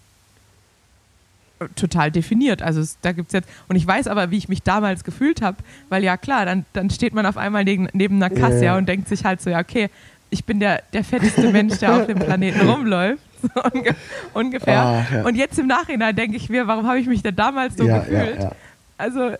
total 1.76 2.11
definiert. 2.11 2.63
Also 2.63 2.82
es, 2.82 2.97
da 3.01 3.11
gibt 3.11 3.28
es 3.28 3.34
jetzt, 3.34 3.49
und 3.68 3.76
ich 3.76 3.86
weiß 3.86 4.07
aber, 4.07 4.32
wie 4.32 4.38
ich 4.38 4.49
mich 4.49 4.63
damals 4.63 5.03
gefühlt 5.03 5.43
habe, 5.43 5.57
weil 5.89 6.03
ja 6.03 6.18
klar, 6.18 6.45
dann, 6.45 6.65
dann 6.74 6.89
steht 6.89 7.13
man 7.13 7.26
auf 7.28 7.38
einmal 7.38 7.63
neben, 7.63 7.88
neben 7.93 8.22
einer 8.22 8.34
Kasse 8.34 8.63
yeah. 8.63 8.78
und 8.78 8.89
denkt 8.89 9.07
sich 9.09 9.26
halt 9.26 9.41
so, 9.41 9.51
ja, 9.51 9.59
okay, 9.59 9.89
ich 10.32 10.43
bin 10.43 10.59
der, 10.59 10.82
der 10.91 11.03
fetteste 11.03 11.51
Mensch, 11.51 11.78
der 11.78 11.95
auf 11.95 12.07
dem 12.07 12.20
Planeten 12.20 12.68
rumläuft. 12.70 13.26
So 13.41 13.61
unge 13.73 13.95
ungefähr. 14.33 14.81
Ah, 14.81 15.05
ja. 15.11 15.23
Und 15.23 15.35
jetzt 15.35 15.57
im 15.59 15.67
Nachhinein 15.67 16.15
denke 16.15 16.38
ich 16.38 16.49
mir, 16.49 16.67
warum 16.67 16.88
habe 16.88 16.99
ich 16.99 17.07
mich 17.07 17.21
denn 17.21 17.35
damals 17.35 17.77
so 17.77 17.85
ja, 17.85 17.99
gefühlt? 17.99 18.39
Ja, 18.39 18.51
also, 18.97 19.31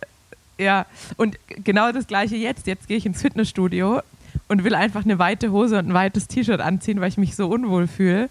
ja, 0.58 0.86
und 1.18 1.38
genau 1.64 1.92
das 1.92 2.08
gleiche 2.08 2.36
jetzt. 2.36 2.68
Jetzt 2.68 2.88
gehe 2.88 2.98
ich 2.98 3.06
ins 3.06 3.22
Fitnessstudio 3.22 4.02
und 4.48 4.64
will 4.64 4.76
einfach 4.76 5.04
eine 5.04 5.20
weite 5.20 5.52
Hose 5.52 5.80
und 5.80 5.90
ein 5.90 5.94
weites 5.94 6.28
T-Shirt 6.28 6.62
anziehen, 6.62 7.02
weil 7.02 7.10
ich 7.10 7.18
mich 7.18 7.36
so 7.36 7.48
unwohl 7.48 7.88
fühle. 7.88 8.30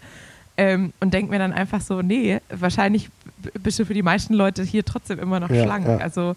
Ähm, 0.58 0.94
und 1.00 1.12
denke 1.12 1.30
mir 1.30 1.38
dann 1.38 1.52
einfach 1.52 1.82
so, 1.82 2.00
nee, 2.00 2.40
wahrscheinlich 2.48 3.10
bist 3.62 3.78
du 3.78 3.84
für 3.84 3.92
die 3.92 4.02
meisten 4.02 4.32
Leute 4.32 4.62
hier 4.62 4.84
trotzdem 4.84 5.18
immer 5.18 5.38
noch 5.38 5.48
schlank. 5.48 5.86
Also 6.00 6.34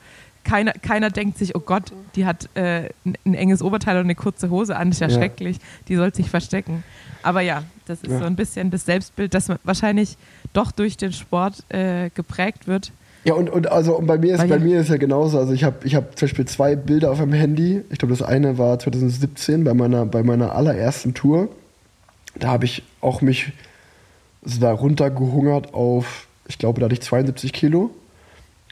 keiner, 0.50 0.72
keiner 0.74 1.10
denkt 1.10 1.38
sich, 1.38 1.56
oh 1.56 1.60
Gott, 1.60 1.92
die 2.16 2.26
hat 2.26 2.50
äh, 2.56 2.90
ein 3.06 3.34
enges 3.34 3.62
Oberteil 3.62 3.98
und 3.98 4.06
eine 4.06 4.16
kurze 4.16 4.50
Hose 4.50 4.76
an, 4.76 4.90
ist 4.90 5.00
ja, 5.00 5.08
ja. 5.08 5.16
schrecklich, 5.16 5.58
die 5.88 5.96
soll 5.96 6.14
sich 6.14 6.30
verstecken. 6.30 6.84
Aber 7.22 7.42
ja, 7.42 7.64
das 7.86 8.02
ist 8.02 8.18
so 8.18 8.26
ein 8.26 8.36
bisschen 8.36 8.72
das 8.72 8.86
Selbstbild, 8.86 9.34
das 9.34 9.50
wahrscheinlich 9.64 10.18
doch 10.54 10.72
durch 10.72 10.98
den 10.98 11.12
Sport 11.12 11.64
äh, 11.70 12.10
geprägt 12.16 12.68
wird. 12.68 12.92
Ja, 13.26 13.34
und, 13.34 13.50
und 13.50 13.70
also 13.70 13.98
und 13.98 14.08
bei 14.08 14.18
mir 14.18 14.34
ist 14.34 14.40
Weil 14.40 14.48
bei 14.48 14.60
mir 14.60 14.80
ist 14.80 14.90
ja 14.90 14.98
genauso. 14.98 15.38
Also 15.38 15.52
ich 15.52 15.66
habe 15.66 15.86
ich 15.86 15.94
hab 15.96 16.18
zum 16.18 16.28
Beispiel 16.28 16.46
zwei 16.46 16.76
Bilder 16.78 17.12
auf 17.12 17.20
meinem 17.20 17.34
Handy. 17.34 17.82
Ich 17.90 18.00
glaube, 18.00 18.14
das 18.14 18.22
eine 18.22 18.58
war 18.58 18.80
2017 18.80 19.66
bei 19.66 19.74
meiner, 19.74 20.06
bei 20.06 20.24
meiner 20.24 20.56
allerersten 20.56 21.14
Tour. 21.14 21.50
Da 22.40 22.48
habe 22.48 22.66
ich 22.66 22.84
auch 23.02 23.22
mich 23.22 23.52
also 24.44 24.62
da 24.62 24.72
runtergehungert 24.72 25.74
auf, 25.74 26.28
ich 26.48 26.58
glaube, 26.58 26.80
da 26.80 26.86
hatte 26.86 26.94
ich 26.94 27.02
72 27.02 27.52
Kilo. 27.52 27.92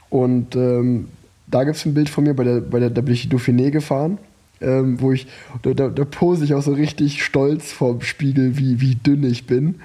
Und 0.08 0.56
ähm, 0.56 1.08
da 1.50 1.64
gibt 1.64 1.76
es 1.76 1.84
ein 1.84 1.94
Bild 1.94 2.08
von 2.08 2.24
mir, 2.24 2.34
bei 2.34 2.44
der, 2.44 2.60
bei 2.60 2.80
der, 2.80 2.90
da 2.90 3.00
bin 3.00 3.14
ich 3.14 3.28
Dauphiné 3.28 3.70
gefahren, 3.70 4.18
ähm, 4.60 5.00
wo 5.00 5.12
ich, 5.12 5.26
da, 5.62 5.72
da, 5.72 5.88
da 5.88 6.04
pose 6.04 6.44
ich 6.44 6.54
auch 6.54 6.62
so 6.62 6.72
richtig 6.72 7.24
stolz 7.24 7.72
vorm 7.72 8.00
Spiegel, 8.02 8.58
wie, 8.58 8.80
wie 8.80 8.94
dünn 8.94 9.24
ich 9.24 9.46
bin. 9.46 9.76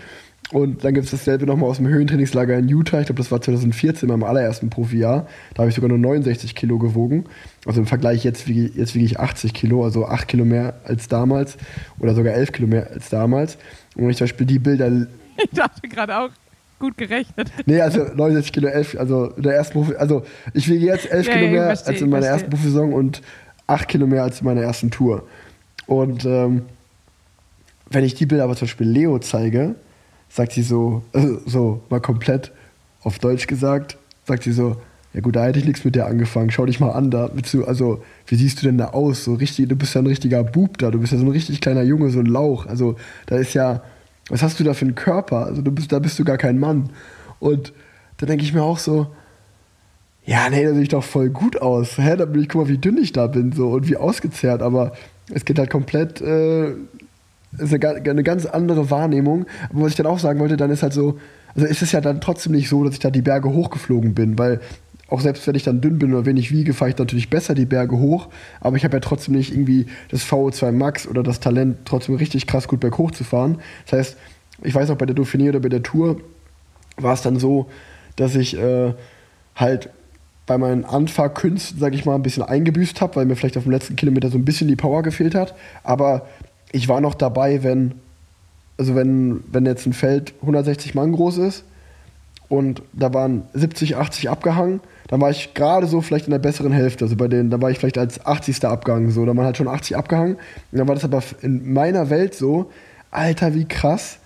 Und 0.52 0.84
dann 0.84 0.94
gibt 0.94 1.06
es 1.06 1.12
dasselbe 1.12 1.48
nochmal 1.48 1.70
aus 1.70 1.78
dem 1.78 1.88
Höhentrainingslager 1.88 2.56
in 2.58 2.68
Utah. 2.70 3.00
Ich 3.00 3.08
glaube, 3.08 3.18
das 3.18 3.32
war 3.32 3.42
2014, 3.42 4.08
meinem 4.08 4.24
allerersten 4.24 4.70
Profijahr. 4.70 5.28
Da 5.56 5.62
habe 5.62 5.70
ich 5.70 5.76
sogar 5.76 5.90
nur 5.90 5.98
69 5.98 6.54
Kilo 6.54 6.78
gewogen. 6.78 7.26
Also 7.66 7.80
im 7.80 7.88
Vergleich 7.88 8.24
jetzt 8.24 8.48
wiege, 8.48 8.70
jetzt 8.76 8.94
wiege 8.94 9.06
ich 9.06 9.20
80 9.20 9.56
Kilo, 9.56 9.84
also 9.84 10.06
8 10.06 10.28
Kilo 10.28 10.46
mehr 10.46 10.76
als 10.84 11.08
damals. 11.08 11.58
Oder 12.00 12.14
sogar 12.14 12.36
11 12.36 12.52
Kilo 12.52 12.68
mehr 12.68 12.92
als 12.92 13.10
damals. 13.10 13.58
Und 13.96 14.04
wenn 14.04 14.10
ich 14.12 14.18
zum 14.18 14.26
Beispiel 14.26 14.46
die 14.46 14.60
Bilder 14.60 15.08
Ich 15.38 15.50
dachte 15.52 15.88
gerade 15.88 16.20
auch, 16.20 16.30
gut 16.84 16.98
gerechnet. 16.98 17.50
Nee, 17.66 17.80
also 17.82 18.00
69 18.04 18.52
Kilo, 18.52 18.68
11, 18.68 18.98
also 19.00 19.28
in 19.38 19.44
der 19.44 19.56
ersten 19.56 19.74
Profi, 19.74 19.96
also 19.96 20.24
ich 20.54 20.68
wiege 20.68 20.86
jetzt 20.86 21.10
11 21.10 21.28
Ja, 21.28 21.34
Kilo 21.34 21.48
mehr 21.48 21.66
verstehe, 21.68 21.94
als 21.94 22.02
in 22.02 22.10
meiner 22.10 22.24
verstehe. 22.24 22.34
ersten 22.34 22.50
Profisaison 22.50 22.94
und 22.94 23.22
8 23.68 23.88
Kilo 23.88 24.06
mehr 24.06 24.24
als 24.24 24.42
in 24.42 24.46
meiner 24.46 24.62
ersten 24.62 24.92
Tour. 24.92 25.24
Und 25.88 26.26
ähm, 26.26 26.64
wenn 27.90 28.04
ich 28.04 28.16
die 28.16 28.26
Bilder 28.26 28.44
aber 28.44 28.56
zum 28.56 28.66
Beispiel 28.68 28.88
Leo 28.88 29.18
zeige, 29.20 29.76
sagt 30.30 30.52
sie 30.52 30.64
so, 30.64 31.04
äh, 31.14 31.26
so 31.46 31.82
mal 31.90 32.02
komplett 32.02 32.52
auf 33.02 33.18
Deutsch 33.20 33.48
gesagt, 33.48 33.98
sagt 34.26 34.44
sie 34.44 34.52
so, 34.52 34.76
ja 35.14 35.22
gut, 35.22 35.36
da 35.36 35.46
hätte 35.46 35.60
ich 35.60 35.66
nichts 35.66 35.86
mit 35.86 35.96
dir 35.96 36.06
angefangen. 36.08 36.50
Schau 36.52 36.66
dich 36.66 36.80
mal 36.80 36.90
an, 36.92 37.12
da 37.12 37.28
bist 37.28 37.54
du, 37.54 37.66
also, 37.66 38.04
wie 38.28 38.36
siehst 38.36 38.62
du 38.62 38.66
denn 38.66 38.78
da 38.80 38.88
aus? 38.90 39.24
So 39.24 39.36
richtig, 39.36 39.70
du 39.70 39.76
bist 39.76 39.94
ja 39.94 40.02
ein 40.02 40.08
richtiger 40.08 40.44
Bub 40.44 40.80
da, 40.80 40.90
du 40.92 41.00
bist 41.00 41.14
ja 41.14 41.20
so 41.20 41.24
ein 41.26 41.30
richtig 41.32 41.62
kleiner 41.62 41.84
Junge, 41.84 42.10
so 42.10 42.20
ein 42.20 42.26
Lauch. 42.26 42.66
Also, 42.66 42.96
da 43.28 43.38
ist 43.38 43.54
ja, 43.54 43.84
was 44.30 44.42
hast 44.42 44.60
du 44.60 44.64
da 44.64 44.74
für 44.74 44.86
einen 44.86 44.96
Körper? 44.96 45.46
Also, 45.46 45.62
du 45.62 45.72
bist, 45.72 45.92
da 45.92 46.00
bist 46.00 46.18
du 46.20 46.24
gar 46.24 46.38
kein 46.38 46.60
Mann. 46.60 46.90
Und 47.40 47.74
da 48.18 48.26
denke 48.26 48.44
ich 48.44 48.54
mir 48.54 48.64
auch 48.64 48.78
so, 48.78 49.08
ja, 50.26 50.50
nee, 50.50 50.64
da 50.64 50.74
sehe 50.74 50.84
ich 50.84 50.90
doch 50.90 51.04
voll 51.04 51.30
gut 51.30 51.62
aus. 51.62 51.98
Hä, 51.98 52.16
da 52.16 52.26
bin 52.26 52.42
ich, 52.42 52.50
guck 52.50 52.64
mal, 52.64 52.70
wie 52.70 52.78
dünn 52.78 52.98
ich 52.98 53.12
da 53.12 53.28
bin 53.28 53.52
so 53.52 53.72
und 53.72 53.90
wie 53.90 53.98
ausgezehrt, 53.98 54.62
aber 54.62 54.94
es 55.34 55.44
geht 55.46 55.60
halt 55.60 55.70
komplett, 55.70 56.22
äh, 56.22 56.72
ist 57.58 57.74
eine, 57.74 58.10
eine 58.10 58.24
ganz 58.24 58.46
andere 58.46 58.90
Wahrnehmung. 58.90 59.46
Aber 59.70 59.82
was 59.82 59.90
ich 59.90 59.96
dann 59.96 60.06
auch 60.06 60.20
sagen 60.20 60.40
wollte, 60.40 60.58
dann 60.58 60.72
ist 60.72 60.84
halt 60.84 60.94
so, 60.94 61.20
also 61.56 61.68
ist 61.68 61.82
es 61.82 61.92
ja 61.92 62.02
dann 62.02 62.22
trotzdem 62.22 62.54
nicht 62.54 62.70
so, 62.70 62.84
dass 62.84 62.94
ich 62.94 63.00
da 63.00 63.12
die 63.12 63.22
Berge 63.22 63.50
hochgeflogen 63.50 64.14
bin, 64.14 64.38
weil 64.38 64.62
auch 65.08 65.22
selbst 65.22 65.46
wenn 65.48 65.56
ich 65.56 65.64
dann 65.64 65.82
dünn 65.82 66.00
bin 66.00 66.14
oder 66.14 66.26
wenig 66.26 66.52
wiege, 66.52 66.74
fahre 66.74 66.92
ich 66.92 66.98
natürlich 66.98 67.30
besser 67.30 67.56
die 67.56 67.66
Berge 67.66 67.98
hoch, 67.98 68.30
aber 68.62 68.78
ich 68.78 68.84
habe 68.84 68.96
ja 68.96 69.00
trotzdem 69.00 69.36
nicht 69.36 69.52
irgendwie 69.52 69.86
das 70.10 70.24
VO2 70.24 70.72
Max 70.72 71.08
oder 71.08 71.24
das 71.24 71.40
Talent, 71.40 71.80
trotzdem 71.86 72.16
richtig 72.16 72.48
krass 72.48 72.68
gut 72.68 72.80
berghoch 72.80 73.12
zu 73.12 73.24
fahren. 73.24 73.60
Das 73.86 74.00
heißt, 74.00 74.18
ich 74.64 74.74
weiß 74.74 74.90
auch 74.90 74.98
bei 74.98 75.06
der 75.06 75.16
Dauphiné 75.16 75.50
oder 75.50 75.60
bei 75.60 75.70
der 75.70 75.84
Tour 75.84 76.22
war 76.98 77.14
es 77.14 77.22
dann 77.22 77.38
so, 77.38 77.70
dass 78.16 78.36
ich 78.36 78.58
äh, 78.58 78.94
halt 79.56 79.90
bei 80.46 80.58
meinen 80.58 80.86
Anfahrkünsten, 80.86 81.80
sag 81.80 81.94
ich 81.94 82.06
mal, 82.06 82.16
ein 82.16 82.24
bisschen 82.24 82.44
eingebüßt 82.44 83.02
habe, 83.02 83.16
weil 83.16 83.26
mir 83.26 83.36
vielleicht 83.36 83.58
auf 83.58 83.64
dem 83.64 83.72
letzten 83.72 83.96
Kilometer 83.96 84.30
so 84.30 84.38
ein 84.38 84.46
bisschen 84.46 84.68
die 84.68 84.76
Power 84.76 85.02
gefehlt 85.04 85.36
hat. 85.36 85.56
Aber 85.84 86.28
ich 86.72 86.88
war 86.88 87.02
noch 87.02 87.16
dabei, 87.16 87.64
wenn, 87.64 87.94
also 88.78 88.96
wenn, 88.96 89.44
wenn 89.52 89.66
jetzt 89.66 89.86
ein 89.86 89.94
Feld 89.94 90.34
160 90.42 90.96
Mann 90.96 91.14
groß 91.14 91.38
ist 91.38 91.64
und 92.50 92.82
da 92.92 93.14
waren 93.14 93.44
70, 93.54 93.96
80 93.96 94.30
abgehangen, 94.30 94.82
dann 95.14 95.22
war 95.22 95.30
ich 95.30 95.54
gerade 95.54 95.86
so 95.86 96.02
vielleicht 96.02 96.26
in 96.26 96.32
der 96.32 96.40
besseren 96.40 96.72
Hälfte. 96.72 97.06
Also 97.06 97.16
bei 97.16 97.28
denen, 97.28 97.52
da 97.52 97.62
war 97.62 97.70
ich 97.70 97.78
vielleicht 97.78 98.00
als 98.00 98.26
80. 98.26 98.66
abgehangen, 98.66 99.12
so. 99.12 99.24
Da 99.28 99.38
waren 99.38 99.46
halt 99.46 99.58
schon 99.58 99.68
80 99.68 99.96
abgehangen. 99.96 100.38
Und 100.72 100.78
dann 100.80 100.88
war 100.88 100.96
das 100.96 101.04
aber 101.04 101.22
in 101.44 101.72
meiner 101.72 102.10
Welt 102.10 102.34
so, 102.34 102.72
Alter, 103.12 103.54
wie 103.54 103.66
krass, 103.66 104.18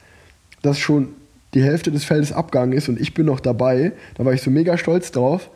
dass 0.62 0.80
schon 0.80 1.10
die 1.54 1.62
Hälfte 1.62 1.92
des 1.92 2.06
Feldes 2.06 2.32
abgegangen 2.32 2.72
ist 2.72 2.88
und 2.88 3.02
ich 3.02 3.14
bin 3.14 3.26
noch 3.26 3.42
dabei. 3.42 3.92
Da 4.16 4.24
war 4.24 4.32
ich 4.32 4.42
so 4.42 4.50
mega 4.50 4.78
stolz 4.78 5.12
drauf, 5.12 5.50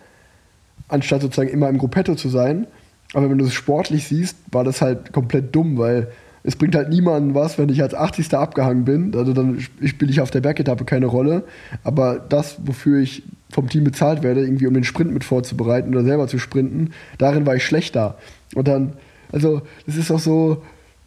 anstatt 0.90 1.22
sozusagen 1.22 1.50
immer 1.50 1.70
im 1.70 1.78
Gruppetto 1.78 2.16
zu 2.16 2.28
sein. 2.28 2.68
Aber 3.14 3.30
wenn 3.30 3.38
du 3.38 3.46
es 3.46 3.54
sportlich 3.54 4.10
siehst, 4.10 4.36
war 4.52 4.66
das 4.66 4.82
halt 4.82 5.14
komplett 5.14 5.56
dumm, 5.56 5.78
weil 5.78 6.10
es 6.44 6.58
bringt 6.58 6.76
halt 6.76 6.90
niemandem 6.90 7.36
was, 7.36 7.58
wenn 7.58 7.70
ich 7.70 7.82
als 7.82 7.94
80. 7.94 8.34
abgehangen 8.34 8.84
bin. 8.84 9.16
Also 9.16 9.32
dann 9.32 9.62
spiele 9.62 10.12
ich 10.12 10.20
auf 10.20 10.32
der 10.32 10.42
Bergetappe 10.42 10.84
keine 10.84 11.06
Rolle. 11.06 11.46
Aber 11.86 12.20
das, 12.20 12.58
wofür 12.66 13.00
ich 13.00 13.24
vom 13.52 13.70
Team 13.70 13.84
bezahlt 13.84 14.24
werde, 14.24 14.41
irgendwie 14.41 14.68
um 14.68 14.74
den 14.74 14.84
Sprint 14.84 15.14
mit 15.14 15.24
vorzubereiten 15.24 15.89
oder 15.89 16.04
selber 16.04 16.28
zu 16.28 16.39
sprinten, 16.39 16.91
darin 17.18 17.45
war 17.45 17.56
ich 17.56 17.66
schlechter. 17.66 18.18
Und 18.56 18.68
dann, 18.68 18.93
also 19.32 19.62
das 19.86 19.95
ist 19.95 20.12
auch 20.12 20.20
so, 20.20 20.64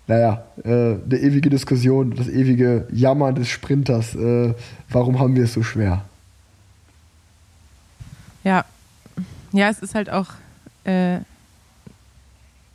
naja, 0.07 0.45
äh, 0.64 0.68
eine 0.70 1.18
ewige 1.18 1.51
Diskussion, 1.51 2.14
das 2.14 2.28
ewige 2.28 2.86
Jammern 2.92 3.34
des 3.34 3.49
Sprinters. 3.49 4.14
Äh, 4.14 4.55
warum 4.90 5.18
haben 5.18 5.34
wir 5.34 5.45
es 5.45 5.55
so 5.55 5.62
schwer? 5.62 6.05
Ja. 8.42 8.64
Ja, 9.53 9.68
es 9.70 9.78
ist 9.78 9.95
halt 9.95 10.11
auch 10.11 10.28
äh, 10.84 11.18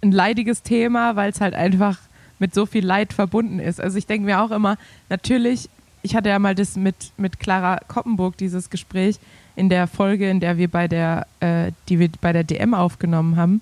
ein 0.02 0.12
leidiges 0.12 0.64
Thema, 0.64 1.16
weil 1.16 1.30
es 1.32 1.42
halt 1.42 1.54
einfach 1.54 2.00
mit 2.40 2.54
so 2.54 2.66
viel 2.66 2.86
Leid 2.86 3.14
verbunden 3.14 3.60
ist. 3.60 3.80
Also 3.80 3.98
ich 3.98 4.08
denke 4.08 4.26
mir 4.26 4.42
auch 4.42 4.52
immer, 4.52 4.78
natürlich, 5.10 5.70
ich 6.02 6.16
hatte 6.16 6.30
ja 6.30 6.40
mal 6.40 6.56
das 6.56 6.78
mit, 6.78 7.12
mit 7.18 7.40
Clara 7.40 7.80
Koppenburg, 7.88 8.38
dieses 8.38 8.70
Gespräch 8.70 9.20
in 9.60 9.70
der 9.70 9.88
Folge, 9.88 10.30
in 10.30 10.40
der 10.40 10.58
wir 10.58 10.70
bei 10.70 10.88
der, 10.88 11.28
äh, 11.42 11.72
die 11.90 12.00
wir 12.00 12.10
bei 12.22 12.32
der 12.34 12.44
DM 12.44 12.74
aufgenommen 12.74 13.36
haben, 13.36 13.62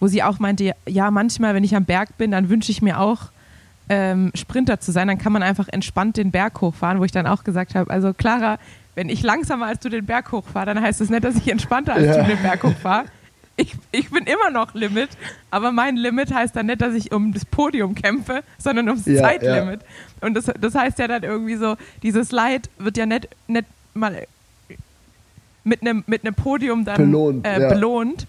wo 0.00 0.06
sie 0.06 0.22
auch 0.22 0.38
meinte, 0.38 0.72
ja, 0.88 1.10
manchmal, 1.10 1.54
wenn 1.54 1.64
ich 1.64 1.74
am 1.76 1.84
Berg 1.84 2.16
bin, 2.16 2.30
dann 2.30 2.48
wünsche 2.48 2.70
ich 2.70 2.80
mir 2.80 2.98
auch, 3.00 3.30
ähm, 3.88 4.30
Sprinter 4.34 4.78
zu 4.80 4.92
sein, 4.92 5.08
dann 5.08 5.18
kann 5.18 5.32
man 5.32 5.42
einfach 5.42 5.68
entspannt 5.68 6.16
den 6.16 6.30
Berg 6.30 6.60
hochfahren, 6.60 7.00
wo 7.00 7.04
ich 7.04 7.12
dann 7.12 7.26
auch 7.26 7.42
gesagt 7.44 7.74
habe, 7.74 7.90
also 7.90 8.14
Clara, 8.14 8.58
wenn 8.94 9.08
ich 9.08 9.22
langsamer 9.22 9.66
als 9.66 9.80
du 9.80 9.88
den 9.88 10.06
Berg 10.06 10.30
hochfahre, 10.32 10.66
dann 10.66 10.80
heißt 10.80 11.00
das 11.00 11.10
nicht, 11.10 11.24
dass 11.24 11.34
ich 11.36 11.50
entspannter 11.50 11.94
als 11.94 12.06
Ja. 12.16 12.22
du 12.22 12.28
den 12.28 12.40
Berg 12.42 12.62
hochfahre. 12.62 13.06
Ich, 13.56 13.74
ich 13.90 14.10
bin 14.10 14.24
immer 14.24 14.50
noch 14.50 14.72
Limit, 14.74 15.10
aber 15.50 15.72
mein 15.72 15.96
Limit 15.96 16.32
heißt 16.32 16.56
dann 16.56 16.66
nicht, 16.66 16.80
dass 16.80 16.94
ich 16.94 17.12
um 17.12 17.32
das 17.34 17.44
Podium 17.44 17.94
kämpfe, 17.94 18.42
sondern 18.58 18.88
ums 18.88 19.04
Ja, 19.06 19.20
Zeitlimit. 19.20 19.80
Und 20.22 20.34
das, 20.34 20.50
das 20.58 20.74
heißt 20.74 20.98
ja 20.98 21.06
dann 21.08 21.22
irgendwie 21.22 21.56
so, 21.56 21.76
dieses 22.02 22.32
Leid 22.32 22.70
wird 22.78 22.96
ja 22.96 23.04
nicht, 23.04 23.28
nicht 23.48 23.66
mal 23.92 24.26
mit 25.64 25.82
einem 25.82 26.04
mit 26.06 26.24
einem 26.24 26.34
Podium 26.34 26.84
dann 26.84 26.96
Belohnt, 26.96 27.46
äh, 27.46 27.60
ja. 27.60 27.68
belohnt, 27.68 28.26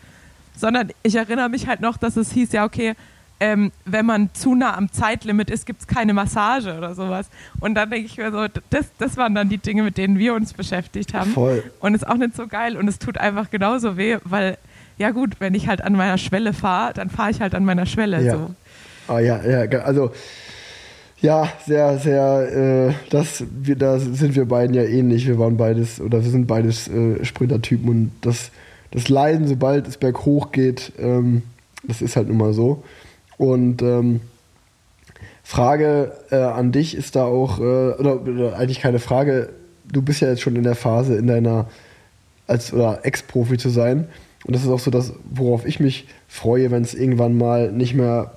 sondern 0.55 0.89
ich 1.03 1.15
erinnere 1.15 1.49
mich 1.49 1.67
halt 1.67 1.81
noch, 1.81 1.97
dass 1.97 2.15
es 2.17 2.31
hieß 2.31 2.51
ja, 2.51 2.65
okay, 2.65 2.93
ähm, 3.39 3.71
wenn 3.83 4.05
man 4.05 4.29
zu 4.33 4.55
nah 4.55 4.77
am 4.77 4.91
Zeitlimit 4.91 5.49
ist, 5.49 5.65
gibt 5.65 5.81
es 5.81 5.87
keine 5.87 6.13
Massage 6.13 6.77
oder 6.77 6.95
sowas. 6.95 7.29
Und 7.59 7.75
dann 7.75 7.89
denke 7.89 8.05
ich 8.05 8.17
mir 8.17 8.31
so, 8.31 8.45
das, 8.69 8.85
das 8.99 9.17
waren 9.17 9.35
dann 9.35 9.49
die 9.49 9.57
Dinge, 9.57 9.83
mit 9.83 9.97
denen 9.97 10.17
wir 10.17 10.33
uns 10.33 10.53
beschäftigt 10.53 11.13
haben. 11.13 11.31
Voll. 11.31 11.63
Und 11.79 11.93
ist 11.93 12.07
auch 12.07 12.15
nicht 12.15 12.35
so 12.35 12.47
geil 12.47 12.77
und 12.77 12.87
es 12.87 12.99
tut 12.99 13.17
einfach 13.17 13.49
genauso 13.49 13.97
weh, 13.97 14.17
weil, 14.23 14.57
ja 14.97 15.11
gut, 15.11 15.35
wenn 15.39 15.55
ich 15.55 15.67
halt 15.67 15.81
an 15.81 15.93
meiner 15.93 16.17
Schwelle 16.17 16.53
fahre, 16.53 16.93
dann 16.93 17.09
fahre 17.09 17.31
ich 17.31 17.41
halt 17.41 17.53
an 17.53 17.65
meiner 17.65 17.85
Schwelle. 17.85 18.21
Ja. 18.21 18.33
So. 18.33 18.55
Ah 19.09 19.19
ja, 19.19 19.43
ja, 19.43 19.79
also 19.79 20.11
ja, 21.23 21.47
sehr, 21.65 21.99
sehr, 21.99 22.89
äh, 22.89 22.93
das, 23.09 23.45
wir, 23.49 23.77
da 23.77 23.97
sind 23.97 24.35
wir 24.35 24.45
beiden 24.45 24.75
ja 24.75 24.83
ähnlich. 24.83 25.25
Wir 25.25 25.39
waren 25.39 25.55
beides, 25.55 26.01
oder 26.01 26.21
wir 26.21 26.29
sind 26.29 26.47
beides 26.47 26.89
äh, 26.89 27.23
Sprintertypen 27.23 27.89
und 27.89 28.11
das, 28.19 28.51
das 28.91 29.07
Leiden, 29.07 29.47
sobald 29.47 29.87
es 29.87 29.95
berghoch 29.95 30.51
geht, 30.51 30.91
ähm, 30.99 31.43
das 31.87 32.01
ist 32.01 32.17
halt 32.17 32.27
nun 32.27 32.37
mal 32.37 32.53
so. 32.53 32.83
Und 33.37 33.81
ähm, 33.81 34.19
Frage 35.43 36.11
äh, 36.29 36.35
an 36.35 36.73
dich 36.73 36.93
ist 36.93 37.15
da 37.15 37.23
auch, 37.23 37.59
äh, 37.59 37.63
oder, 37.63 38.21
oder 38.21 38.57
eigentlich 38.57 38.81
keine 38.81 38.99
Frage, 38.99 39.49
du 39.85 40.01
bist 40.01 40.19
ja 40.19 40.27
jetzt 40.27 40.41
schon 40.41 40.57
in 40.57 40.63
der 40.63 40.75
Phase 40.75 41.15
in 41.15 41.27
deiner, 41.27 41.69
als 42.47 42.73
oder 42.73 42.99
Ex-Profi 43.03 43.57
zu 43.57 43.69
sein. 43.69 44.09
Und 44.45 44.57
das 44.57 44.63
ist 44.63 44.69
auch 44.69 44.79
so 44.79 44.91
das, 44.91 45.13
worauf 45.23 45.65
ich 45.65 45.79
mich 45.79 46.05
freue, 46.27 46.69
wenn 46.69 46.83
es 46.83 46.93
irgendwann 46.93 47.37
mal 47.37 47.71
nicht 47.71 47.93
mehr 47.93 48.33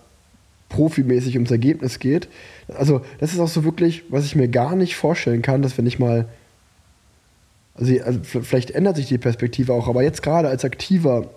profimäßig 0.69 1.35
ums 1.35 1.51
Ergebnis 1.51 1.99
geht. 1.99 2.29
Also, 2.69 3.03
das 3.19 3.33
ist 3.33 3.41
auch 3.41 3.49
so 3.49 3.65
wirklich, 3.65 4.05
was 4.09 4.25
ich 4.25 4.37
mir 4.37 4.49
gar 4.49 4.77
nicht 4.77 4.97
vorstellen 4.97 5.43
kann, 5.43 5.63
dass 5.63 5.79
wenn 5.79 5.87
ich 5.87 5.99
mal. 5.99 6.27
Also, 7.75 7.93
also 8.03 8.21
vielleicht 8.23 8.71
ändert 8.71 8.97
sich 8.97 9.07
die 9.07 9.19
Perspektive 9.19 9.73
auch, 9.75 9.87
aber 9.87 10.03
jetzt 10.03 10.23
gerade 10.23 10.49
als 10.49 10.65
Aktiver, 10.65 11.29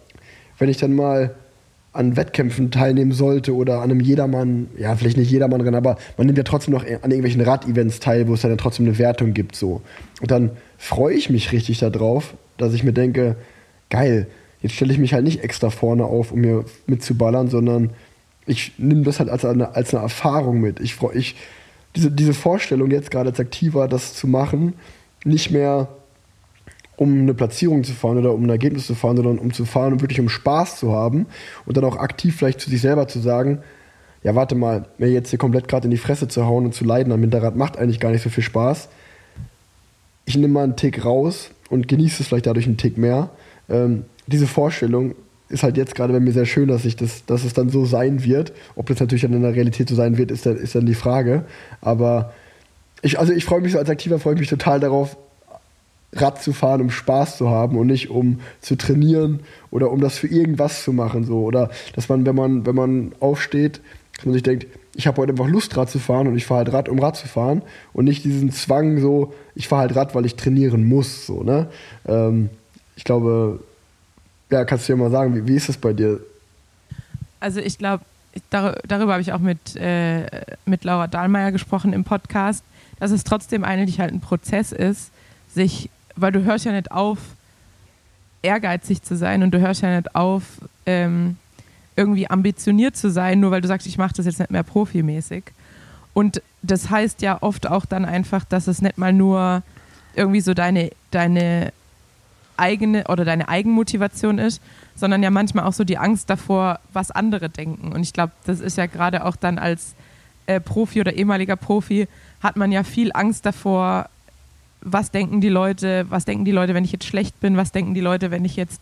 wenn 0.57 0.69
ich 0.69 0.77
dann 0.77 0.95
mal 0.95 1.35
an 1.91 2.15
Wettkämpfen 2.15 2.71
teilnehmen 2.71 3.11
sollte 3.11 3.53
oder 3.55 3.77
an 3.77 3.91
einem 3.91 3.99
Jedermann, 3.99 4.67
ja, 4.77 4.95
vielleicht 4.95 5.17
nicht 5.17 5.31
Jedermann-Rennen, 5.31 5.75
aber 5.75 5.97
man 6.17 6.27
nimmt 6.27 6.37
ja 6.37 6.43
trotzdem 6.43 6.73
noch 6.73 6.83
an 6.83 7.11
irgendwelchen 7.11 7.41
Rad-Events 7.41 7.99
teil, 7.99 8.27
wo 8.27 8.35
es 8.35 8.41
dann 8.41 8.57
trotzdem 8.57 8.85
eine 8.85 8.97
Wertung 8.99 9.33
gibt, 9.33 9.55
so. 9.55 9.81
Und 10.21 10.29
dann 10.31 10.51
freue 10.77 11.15
ich 11.15 11.29
mich 11.29 11.51
richtig 11.51 11.79
darauf, 11.79 12.35
dass 12.57 12.73
ich 12.73 12.83
mir 12.83 12.93
denke, 12.93 13.35
geil, 13.89 14.27
jetzt 14.61 14.75
stelle 14.75 14.93
ich 14.93 14.99
mich 14.99 15.13
halt 15.13 15.23
nicht 15.23 15.43
extra 15.43 15.71
vorne 15.71 16.05
auf, 16.05 16.31
um 16.31 16.41
mir 16.41 16.63
mitzuballern, 16.85 17.47
sondern 17.49 17.89
ich 18.49 18.73
nehme 18.79 19.03
das 19.03 19.19
halt 19.19 19.29
als 19.29 19.45
eine, 19.45 19.75
als 19.75 19.93
eine 19.93 20.03
Erfahrung 20.03 20.59
mit. 20.59 20.79
Ich 20.79 20.95
freue 20.95 21.15
ich 21.15 21.35
diese, 21.95 22.11
diese 22.11 22.33
Vorstellung 22.33 22.89
jetzt 22.91 23.11
gerade 23.11 23.29
als 23.29 23.39
Aktiver, 23.39 23.87
das 23.87 24.15
zu 24.15 24.27
machen, 24.27 24.73
nicht 25.23 25.51
mehr 25.51 25.89
um 26.95 27.21
eine 27.21 27.33
Platzierung 27.33 27.83
zu 27.83 27.93
fahren 27.93 28.17
oder 28.17 28.33
um 28.33 28.43
ein 28.43 28.49
Ergebnis 28.49 28.87
zu 28.87 28.95
fahren, 28.95 29.15
sondern 29.15 29.37
um 29.37 29.53
zu 29.53 29.65
fahren 29.65 29.93
und 29.93 30.01
wirklich 30.01 30.19
um 30.19 30.29
Spaß 30.29 30.79
zu 30.79 30.93
haben 30.93 31.27
und 31.65 31.77
dann 31.77 31.85
auch 31.85 31.95
aktiv 31.97 32.35
vielleicht 32.35 32.59
zu 32.59 32.69
sich 32.69 32.81
selber 32.81 33.07
zu 33.07 33.19
sagen, 33.19 33.59
ja 34.23 34.35
warte 34.35 34.55
mal, 34.55 34.87
mir 34.97 35.09
jetzt 35.09 35.29
hier 35.29 35.39
komplett 35.39 35.67
gerade 35.67 35.85
in 35.85 35.91
die 35.91 35.97
Fresse 35.97 36.27
zu 36.27 36.45
hauen 36.45 36.65
und 36.65 36.73
zu 36.73 36.83
leiden 36.83 37.13
am 37.13 37.21
Hinterrad 37.21 37.55
macht 37.55 37.77
eigentlich 37.77 37.99
gar 37.99 38.11
nicht 38.11 38.23
so 38.23 38.29
viel 38.29 38.43
Spaß. 38.43 38.89
Ich 40.25 40.35
nehme 40.35 40.53
mal 40.53 40.63
einen 40.63 40.75
Tick 40.75 41.05
raus 41.05 41.51
und 41.69 41.87
genieße 41.87 42.23
es 42.23 42.27
vielleicht 42.27 42.47
dadurch 42.47 42.65
einen 42.65 42.77
Tick 42.77 42.97
mehr. 42.97 43.29
Ähm, 43.69 44.05
diese 44.27 44.47
Vorstellung 44.47 45.15
ist 45.49 45.63
halt 45.63 45.77
jetzt 45.77 45.95
gerade 45.95 46.13
bei 46.13 46.19
mir 46.19 46.31
sehr 46.31 46.45
schön, 46.45 46.67
dass 46.67 46.85
ich 46.85 46.95
das, 46.95 47.25
dass 47.25 47.43
es 47.43 47.53
dann 47.53 47.69
so 47.69 47.85
sein 47.85 48.23
wird. 48.23 48.53
Ob 48.75 48.87
das 48.87 48.99
natürlich 48.99 49.23
dann 49.23 49.33
in 49.33 49.41
der 49.41 49.55
Realität 49.55 49.89
so 49.89 49.95
sein 49.95 50.17
wird, 50.17 50.31
ist 50.31 50.45
dann, 50.45 50.57
ist 50.57 50.75
dann 50.75 50.85
die 50.85 50.93
Frage. 50.93 51.43
Aber 51.81 52.33
ich, 53.01 53.19
also 53.19 53.33
ich 53.33 53.45
freue 53.45 53.61
mich 53.61 53.71
so 53.73 53.79
als 53.79 53.89
Aktiver, 53.89 54.19
freue 54.19 54.35
ich 54.35 54.39
mich 54.39 54.49
total 54.49 54.79
darauf, 54.79 55.17
Rad 56.13 56.41
zu 56.41 56.53
fahren, 56.53 56.81
um 56.81 56.89
Spaß 56.89 57.37
zu 57.37 57.49
haben 57.49 57.77
und 57.77 57.87
nicht 57.87 58.09
um 58.09 58.39
zu 58.61 58.75
trainieren 58.75 59.41
oder 59.69 59.91
um 59.91 60.01
das 60.01 60.17
für 60.17 60.27
irgendwas 60.27 60.83
zu 60.83 60.91
machen. 60.91 61.23
So. 61.23 61.43
Oder 61.43 61.69
dass 61.95 62.09
man, 62.09 62.25
wenn 62.25 62.35
man, 62.35 62.65
wenn 62.65 62.75
man 62.75 63.11
aufsteht, 63.19 63.81
dass 64.15 64.25
man 64.25 64.33
sich 64.33 64.43
denkt, 64.43 64.67
ich 64.95 65.07
habe 65.07 65.21
heute 65.21 65.31
einfach 65.31 65.47
Lust, 65.47 65.77
Rad 65.77 65.89
zu 65.89 65.99
fahren 65.99 66.27
und 66.27 66.35
ich 66.35 66.45
fahre 66.45 66.65
halt 66.65 66.73
Rad, 66.73 66.89
um 66.89 66.99
Rad 66.99 67.15
zu 67.15 67.27
fahren 67.27 67.61
und 67.93 68.05
nicht 68.05 68.23
diesen 68.23 68.51
Zwang 68.51 68.99
so, 68.99 69.33
ich 69.55 69.67
fahre 69.67 69.81
halt 69.81 69.95
Rad, 69.95 70.15
weil 70.15 70.25
ich 70.25 70.35
trainieren 70.35 70.87
muss. 70.87 71.25
So, 71.25 71.43
ne? 71.43 71.67
Ähm, 72.07 72.49
ich 72.95 73.03
glaube, 73.03 73.59
ja, 74.49 74.65
kannst 74.65 74.87
du 74.87 74.93
dir 74.93 74.97
mal 74.97 75.11
sagen, 75.11 75.35
wie, 75.35 75.47
wie 75.47 75.55
ist 75.55 75.69
das 75.69 75.77
bei 75.77 75.93
dir? 75.93 76.19
Also 77.39 77.59
ich 77.59 77.77
glaube, 77.77 78.03
dar 78.49 78.77
darüber 78.87 79.13
habe 79.13 79.21
ich 79.21 79.33
auch 79.33 79.39
mit, 79.39 79.75
äh, 79.75 80.25
mit 80.65 80.83
Laura 80.83 81.07
Dahlmeier 81.07 81.51
gesprochen 81.51 81.93
im 81.93 82.03
Podcast, 82.03 82.63
dass 82.99 83.11
es 83.11 83.23
trotzdem 83.23 83.63
eigentlich 83.63 83.99
halt 83.99 84.13
ein 84.13 84.19
Prozess 84.19 84.71
ist, 84.71 85.11
sich, 85.53 85.89
weil 86.15 86.31
du 86.31 86.43
hörst 86.43 86.65
ja 86.65 86.71
nicht 86.71 86.91
auf, 86.91 87.19
ehrgeizig 88.41 89.03
zu 89.03 89.15
sein 89.15 89.43
und 89.43 89.51
du 89.51 89.59
hörst 89.59 89.81
ja 89.81 89.95
nicht 89.95 90.15
auf, 90.15 90.43
ähm, 90.85 91.37
irgendwie 91.95 92.29
ambitioniert 92.29 92.95
zu 92.95 93.11
sein, 93.11 93.41
nur 93.41 93.51
weil 93.51 93.61
du 93.61 93.67
sagst, 93.67 93.85
ich 93.85 93.97
mache 93.97 94.13
das 94.15 94.25
jetzt 94.25 94.39
nicht 94.39 94.51
mehr 94.51 94.63
profimäßig. 94.63 95.43
Und 96.13 96.41
das 96.61 96.89
heißt 96.89 97.21
ja 97.21 97.41
oft 97.41 97.67
auch 97.67 97.85
dann 97.85 98.05
einfach, 98.05 98.45
dass 98.45 98.67
es 98.67 98.81
nicht 98.81 98.97
mal 98.97 99.13
nur 99.13 99.63
irgendwie 100.15 100.41
so 100.41 100.53
deine, 100.53 100.91
deine 101.11 101.73
eigene 102.59 103.05
oder 103.07 103.25
deine 103.25 103.49
Eigenmotivation 103.49 104.37
ist, 104.37 104.61
sondern 104.95 105.23
ja 105.23 105.31
manchmal 105.31 105.65
auch 105.65 105.73
so 105.73 105.83
die 105.83 105.97
Angst 105.97 106.29
davor, 106.29 106.79
was 106.93 107.11
andere 107.11 107.49
denken. 107.49 107.91
Und 107.91 108.01
ich 108.01 108.13
glaube, 108.13 108.33
das 108.45 108.59
ist 108.59 108.77
ja 108.77 108.85
gerade 108.85 109.25
auch 109.25 109.35
dann 109.35 109.57
als 109.57 109.95
äh, 110.45 110.59
Profi 110.59 111.01
oder 111.01 111.13
ehemaliger 111.13 111.55
Profi, 111.55 112.07
hat 112.41 112.57
man 112.57 112.71
ja 112.71 112.83
viel 112.83 113.11
Angst 113.13 113.45
davor, 113.45 114.09
was 114.81 115.11
denken 115.11 115.41
die 115.41 115.49
Leute, 115.49 116.05
was 116.09 116.25
denken 116.25 116.45
die 116.45 116.51
Leute, 116.51 116.73
wenn 116.73 116.85
ich 116.85 116.91
jetzt 116.91 117.05
schlecht 117.05 117.39
bin, 117.39 117.57
was 117.57 117.71
denken 117.71 117.93
die 117.93 118.01
Leute, 118.01 118.31
wenn 118.31 118.45
ich 118.45 118.55
jetzt 118.55 118.81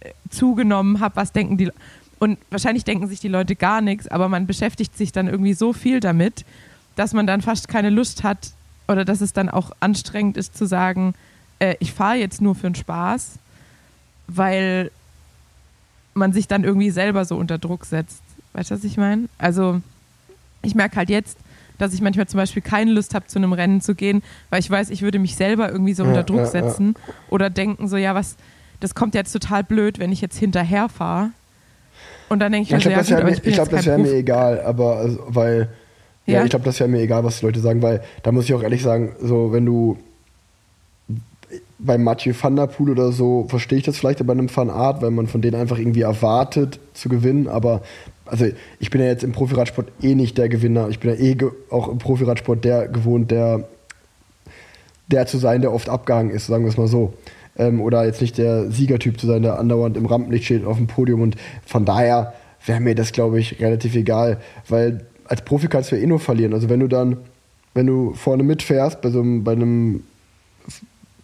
äh, 0.00 0.10
zugenommen 0.30 1.00
habe, 1.00 1.16
was 1.16 1.32
denken 1.32 1.56
die 1.56 1.70
und 2.18 2.38
wahrscheinlich 2.50 2.84
denken 2.84 3.08
sich 3.08 3.20
die 3.20 3.28
Leute 3.28 3.56
gar 3.56 3.80
nichts, 3.80 4.08
aber 4.08 4.28
man 4.28 4.46
beschäftigt 4.46 4.96
sich 4.96 5.12
dann 5.12 5.26
irgendwie 5.26 5.52
so 5.52 5.72
viel 5.72 6.00
damit, 6.00 6.44
dass 6.96 7.12
man 7.12 7.26
dann 7.26 7.42
fast 7.42 7.68
keine 7.68 7.90
Lust 7.90 8.22
hat 8.22 8.52
oder 8.88 9.04
dass 9.04 9.20
es 9.20 9.32
dann 9.32 9.48
auch 9.48 9.72
anstrengend 9.80 10.36
ist 10.36 10.56
zu 10.56 10.66
sagen, 10.66 11.14
äh, 11.64 11.76
ich 11.80 11.92
fahre 11.92 12.16
jetzt 12.16 12.40
nur 12.40 12.54
für 12.54 12.68
den 12.68 12.74
Spaß, 12.74 13.38
weil 14.26 14.90
man 16.14 16.32
sich 16.32 16.46
dann 16.46 16.64
irgendwie 16.64 16.90
selber 16.90 17.24
so 17.24 17.36
unter 17.36 17.58
Druck 17.58 17.84
setzt. 17.84 18.22
Weißt 18.52 18.70
du, 18.70 18.76
was 18.76 18.84
ich 18.84 18.96
meine? 18.96 19.28
Also 19.38 19.80
ich 20.62 20.74
merke 20.74 20.96
halt 20.96 21.10
jetzt, 21.10 21.38
dass 21.78 21.92
ich 21.92 22.00
manchmal 22.00 22.28
zum 22.28 22.38
Beispiel 22.38 22.62
keine 22.62 22.92
Lust 22.92 23.14
habe, 23.14 23.26
zu 23.26 23.38
einem 23.38 23.52
Rennen 23.52 23.80
zu 23.80 23.94
gehen, 23.94 24.22
weil 24.50 24.60
ich 24.60 24.70
weiß, 24.70 24.90
ich 24.90 25.02
würde 25.02 25.18
mich 25.18 25.34
selber 25.34 25.70
irgendwie 25.70 25.94
so 25.94 26.04
unter 26.04 26.22
Druck 26.22 26.38
ja, 26.38 26.46
setzen 26.46 26.94
ja. 26.96 27.14
oder 27.30 27.50
denken 27.50 27.88
so, 27.88 27.96
ja, 27.96 28.14
was, 28.14 28.36
das 28.78 28.94
kommt 28.94 29.14
jetzt 29.14 29.32
total 29.32 29.64
blöd, 29.64 29.98
wenn 29.98 30.12
ich 30.12 30.20
jetzt 30.20 30.38
hinterher 30.38 30.88
fahre. 30.88 31.30
Und 32.28 32.38
dann 32.38 32.52
denke 32.52 32.64
ich, 32.64 32.84
ja, 32.84 32.90
mir 32.90 33.02
ja, 33.02 33.28
ich, 33.28 33.44
ich 33.44 33.54
glaube, 33.54 33.70
das 33.70 33.86
wäre 33.86 33.98
mir 33.98 34.12
egal, 34.12 34.60
aber 34.60 34.96
also, 34.96 35.20
weil 35.26 35.68
ja, 36.26 36.42
ich 36.42 36.50
glaube, 36.50 36.64
das 36.64 36.80
wäre 36.80 36.88
mir 36.88 37.00
egal, 37.00 37.22
was 37.22 37.40
die 37.40 37.46
Leute 37.46 37.60
sagen, 37.60 37.82
weil 37.82 38.02
da 38.22 38.32
muss 38.32 38.44
ich 38.44 38.54
auch 38.54 38.62
ehrlich 38.62 38.82
sagen, 38.82 39.14
so 39.20 39.52
wenn 39.52 39.66
du 39.66 39.98
bei 41.78 41.98
Mathieu 41.98 42.32
van 42.40 42.56
der 42.56 42.66
Poel 42.66 42.90
oder 42.90 43.12
so 43.12 43.46
verstehe 43.48 43.78
ich 43.78 43.84
das 43.84 43.98
vielleicht 43.98 44.24
bei 44.26 44.32
einem 44.32 44.54
Van 44.54 44.70
Art, 44.70 45.02
weil 45.02 45.10
man 45.10 45.26
von 45.26 45.42
denen 45.42 45.60
einfach 45.60 45.78
irgendwie 45.78 46.02
erwartet 46.02 46.78
zu 46.94 47.08
gewinnen, 47.08 47.48
aber 47.48 47.82
also 48.26 48.46
ich 48.80 48.90
bin 48.90 49.00
ja 49.00 49.08
jetzt 49.08 49.24
im 49.24 49.32
Profiradsport 49.32 49.88
eh 50.02 50.14
nicht 50.14 50.38
der 50.38 50.48
Gewinner. 50.48 50.88
Ich 50.88 50.98
bin 50.98 51.10
ja 51.10 51.16
eh 51.16 51.36
auch 51.70 51.88
im 51.88 51.98
Profiradsport 51.98 52.64
der 52.64 52.88
gewohnt, 52.88 53.30
der, 53.30 53.68
der 55.08 55.26
zu 55.26 55.38
sein, 55.38 55.60
der 55.60 55.72
oft 55.72 55.88
abgehangen 55.88 56.30
ist, 56.30 56.46
sagen 56.46 56.64
wir 56.64 56.70
es 56.70 56.76
mal 56.76 56.88
so. 56.88 57.14
Ähm, 57.56 57.80
oder 57.80 58.04
jetzt 58.04 58.20
nicht 58.20 58.38
der 58.38 58.70
Siegertyp 58.70 59.20
zu 59.20 59.26
sein, 59.26 59.42
der 59.42 59.58
andauernd 59.58 59.96
im 59.96 60.06
Rampenlicht 60.06 60.46
steht 60.46 60.64
auf 60.64 60.76
dem 60.76 60.86
Podium. 60.86 61.20
Und 61.20 61.36
von 61.66 61.84
daher 61.84 62.32
wäre 62.64 62.80
mir 62.80 62.94
das, 62.94 63.12
glaube 63.12 63.38
ich, 63.38 63.60
relativ 63.60 63.94
egal, 63.94 64.38
weil 64.68 65.06
als 65.26 65.42
Profi 65.42 65.68
kannst 65.68 65.92
du 65.92 65.96
ja 65.96 66.02
eh 66.02 66.06
nur 66.06 66.20
verlieren. 66.20 66.54
Also 66.54 66.68
wenn 66.68 66.80
du 66.80 66.88
dann, 66.88 67.18
wenn 67.74 67.86
du 67.86 68.14
vorne 68.14 68.42
mitfährst 68.42 69.00
bei 69.02 69.10
so 69.10 69.20
einem, 69.20 69.44
bei 69.44 69.52
einem 69.52 70.02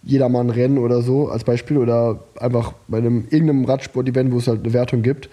Jedermann-Rennen 0.03 0.77
oder 0.77 1.01
so 1.01 1.29
als 1.29 1.43
Beispiel 1.43 1.77
oder 1.77 2.23
einfach 2.39 2.73
bei 2.87 2.97
einem 2.97 3.25
irgendeinem 3.29 3.65
Radsport-Event, 3.65 4.31
wo 4.31 4.37
es 4.37 4.47
halt 4.47 4.63
eine 4.63 4.73
Wertung 4.73 5.01
gibt, 5.01 5.29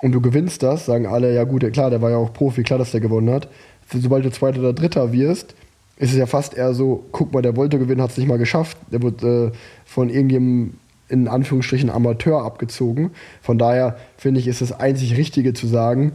und 0.00 0.12
du 0.12 0.20
gewinnst 0.20 0.62
das, 0.62 0.86
sagen 0.86 1.06
alle, 1.06 1.34
ja 1.34 1.44
gut, 1.44 1.70
klar, 1.72 1.90
der 1.90 2.00
war 2.00 2.10
ja 2.10 2.16
auch 2.16 2.32
Profi, 2.32 2.62
klar, 2.62 2.78
dass 2.78 2.92
der 2.92 3.00
gewonnen 3.00 3.30
hat. 3.30 3.48
Sobald 3.92 4.24
du 4.24 4.30
Zweiter 4.30 4.60
oder 4.60 4.72
Dritter 4.72 5.12
wirst, 5.12 5.54
ist 5.96 6.12
es 6.12 6.16
ja 6.16 6.26
fast 6.26 6.56
eher 6.56 6.74
so, 6.74 7.04
guck 7.10 7.32
mal, 7.32 7.42
der 7.42 7.56
wollte 7.56 7.78
gewinnen, 7.78 8.02
hat 8.02 8.10
es 8.10 8.16
nicht 8.16 8.28
mal 8.28 8.38
geschafft. 8.38 8.76
Der 8.92 9.02
wird 9.02 9.22
äh, 9.24 9.50
von 9.84 10.08
irgendjemandem 10.08 10.74
in 11.08 11.26
Anführungsstrichen 11.26 11.90
Amateur 11.90 12.44
abgezogen. 12.44 13.12
Von 13.40 13.58
daher 13.58 13.96
finde 14.18 14.40
ich, 14.40 14.46
ist 14.46 14.60
das 14.60 14.72
einzig 14.72 15.16
Richtige 15.16 15.54
zu 15.54 15.66
sagen, 15.66 16.12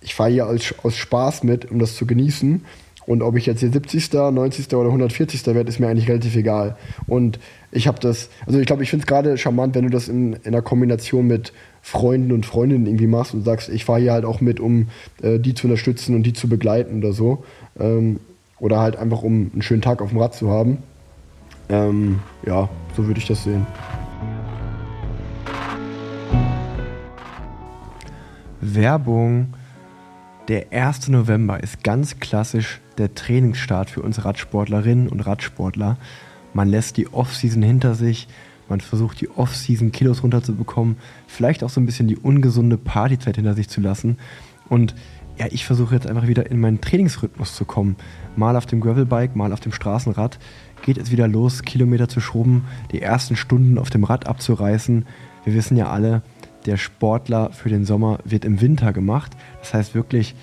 ich 0.00 0.14
fahre 0.14 0.30
hier 0.30 0.46
als, 0.46 0.72
aus 0.84 0.96
Spaß 0.96 1.42
mit, 1.42 1.70
um 1.70 1.80
das 1.80 1.96
zu 1.96 2.06
genießen. 2.06 2.64
Und 3.06 3.22
ob 3.22 3.36
ich 3.36 3.46
jetzt 3.46 3.60
hier 3.60 3.70
70., 3.70 4.12
90. 4.12 4.74
oder 4.74 4.88
140. 4.88 5.46
werde, 5.46 5.68
ist 5.68 5.78
mir 5.78 5.88
eigentlich 5.88 6.08
relativ 6.08 6.34
egal. 6.34 6.76
Und 7.06 7.38
ich 7.70 7.86
habe 7.86 8.00
das, 8.00 8.30
also 8.46 8.58
ich 8.58 8.66
glaube, 8.66 8.82
ich 8.82 8.90
finde 8.90 9.04
es 9.04 9.06
gerade 9.06 9.38
charmant, 9.38 9.74
wenn 9.74 9.84
du 9.84 9.90
das 9.90 10.08
in, 10.08 10.32
in 10.32 10.46
einer 10.46 10.62
Kombination 10.62 11.26
mit 11.26 11.52
Freunden 11.82 12.32
und 12.32 12.44
Freundinnen 12.44 12.86
irgendwie 12.86 13.06
machst 13.06 13.32
und 13.32 13.44
sagst, 13.44 13.68
ich 13.68 13.84
fahre 13.84 14.00
hier 14.00 14.12
halt 14.12 14.24
auch 14.24 14.40
mit, 14.40 14.58
um 14.58 14.88
äh, 15.22 15.38
die 15.38 15.54
zu 15.54 15.68
unterstützen 15.68 16.16
und 16.16 16.24
die 16.24 16.32
zu 16.32 16.48
begleiten 16.48 16.98
oder 16.98 17.12
so. 17.12 17.44
Ähm, 17.78 18.18
oder 18.58 18.80
halt 18.80 18.96
einfach, 18.96 19.22
um 19.22 19.50
einen 19.52 19.62
schönen 19.62 19.82
Tag 19.82 20.02
auf 20.02 20.10
dem 20.10 20.18
Rad 20.18 20.34
zu 20.34 20.50
haben. 20.50 20.78
Ähm, 21.68 22.20
ja, 22.44 22.68
so 22.96 23.06
würde 23.06 23.20
ich 23.20 23.26
das 23.26 23.44
sehen. 23.44 23.66
Werbung. 28.60 29.54
Der 30.48 30.72
1. 30.72 31.08
November 31.08 31.60
ist 31.60 31.82
ganz 31.82 32.20
klassisch 32.20 32.80
der 32.98 33.12
Trainingsstart 33.16 33.90
für 33.90 34.02
uns 34.02 34.24
Radsportlerinnen 34.24 35.08
und 35.08 35.18
Radsportler. 35.20 35.96
Man 36.54 36.68
lässt 36.68 36.98
die 36.98 37.12
Offseason 37.12 37.62
hinter 37.62 37.96
sich, 37.96 38.28
man 38.68 38.80
versucht 38.80 39.20
die 39.20 39.28
Off-Season 39.28 39.90
Kilos 39.90 40.22
runterzubekommen, 40.22 40.98
vielleicht 41.26 41.64
auch 41.64 41.68
so 41.68 41.80
ein 41.80 41.86
bisschen 41.86 42.06
die 42.06 42.16
ungesunde 42.16 42.78
Partyzeit 42.78 43.34
hinter 43.34 43.54
sich 43.54 43.68
zu 43.68 43.80
lassen. 43.80 44.18
Und 44.68 44.94
ja, 45.36 45.46
ich 45.50 45.66
versuche 45.66 45.96
jetzt 45.96 46.06
einfach 46.06 46.28
wieder 46.28 46.48
in 46.48 46.60
meinen 46.60 46.80
Trainingsrhythmus 46.80 47.56
zu 47.56 47.64
kommen. 47.64 47.96
Mal 48.36 48.54
auf 48.54 48.66
dem 48.66 48.80
Gravelbike, 48.80 49.34
mal 49.34 49.52
auf 49.52 49.60
dem 49.60 49.72
Straßenrad 49.72 50.38
geht 50.84 50.98
es 50.98 51.10
wieder 51.10 51.26
los, 51.26 51.62
Kilometer 51.62 52.08
zu 52.08 52.20
schrubben, 52.20 52.66
die 52.92 53.02
ersten 53.02 53.34
Stunden 53.34 53.78
auf 53.78 53.90
dem 53.90 54.04
Rad 54.04 54.28
abzureißen. 54.28 55.06
Wir 55.44 55.54
wissen 55.54 55.76
ja 55.76 55.90
alle, 55.90 56.22
der 56.66 56.76
Sportler 56.76 57.50
für 57.52 57.68
den 57.68 57.84
Sommer 57.84 58.18
wird 58.24 58.44
im 58.44 58.60
Winter 58.60 58.92
gemacht. 58.92 59.32
Das 59.60 59.74
heißt 59.74 59.94
wirklich, 59.94 60.34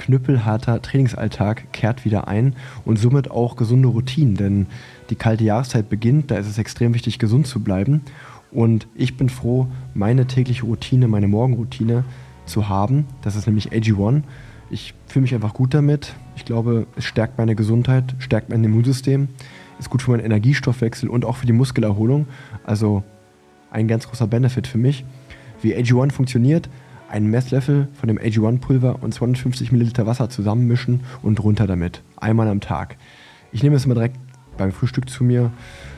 knüppelharter 0.00 0.80
Trainingsalltag 0.80 1.72
kehrt 1.72 2.04
wieder 2.04 2.26
ein 2.26 2.56
und 2.84 2.98
somit 2.98 3.30
auch 3.30 3.56
gesunde 3.56 3.88
Routinen, 3.88 4.34
denn 4.34 4.66
die 5.10 5.14
kalte 5.14 5.44
Jahreszeit 5.44 5.90
beginnt, 5.90 6.30
da 6.30 6.36
ist 6.36 6.48
es 6.48 6.58
extrem 6.58 6.94
wichtig, 6.94 7.18
gesund 7.18 7.46
zu 7.46 7.60
bleiben. 7.60 8.02
Und 8.50 8.88
ich 8.94 9.16
bin 9.16 9.28
froh, 9.28 9.68
meine 9.94 10.26
tägliche 10.26 10.64
Routine, 10.64 11.06
meine 11.06 11.28
Morgenroutine 11.28 12.04
zu 12.46 12.68
haben. 12.68 13.06
Das 13.22 13.36
ist 13.36 13.46
nämlich 13.46 13.72
AG1. 13.72 14.22
Ich 14.70 14.94
fühle 15.06 15.22
mich 15.22 15.34
einfach 15.34 15.54
gut 15.54 15.74
damit. 15.74 16.14
Ich 16.34 16.44
glaube, 16.44 16.86
es 16.96 17.04
stärkt 17.04 17.38
meine 17.38 17.54
Gesundheit, 17.54 18.14
stärkt 18.18 18.48
mein 18.48 18.64
Immunsystem, 18.64 19.28
ist 19.78 19.90
gut 19.90 20.02
für 20.02 20.12
meinen 20.12 20.24
Energiestoffwechsel 20.24 21.08
und 21.08 21.24
auch 21.24 21.36
für 21.36 21.46
die 21.46 21.52
Muskelerholung. 21.52 22.26
Also 22.64 23.04
ein 23.70 23.86
ganz 23.86 24.08
großer 24.08 24.26
Benefit 24.26 24.66
für 24.66 24.78
mich. 24.78 25.04
Wie 25.62 25.76
AG1 25.76 26.12
funktioniert, 26.12 26.68
einen 27.10 27.28
Messlöffel 27.28 27.88
von 27.98 28.08
dem 28.08 28.18
AG1-Pulver 28.18 29.02
und 29.02 29.12
250 29.12 29.72
Milliliter 29.72 30.06
Wasser 30.06 30.30
zusammenmischen 30.30 31.00
und 31.22 31.42
runter 31.42 31.66
damit. 31.66 32.02
Einmal 32.16 32.48
am 32.48 32.60
Tag. 32.60 32.96
Ich 33.52 33.62
nehme 33.62 33.76
es 33.76 33.84
immer 33.84 33.94
direkt 33.94 34.16
beim 34.56 34.72
Frühstück 34.72 35.08
zu 35.10 35.24
mir. 35.24 35.50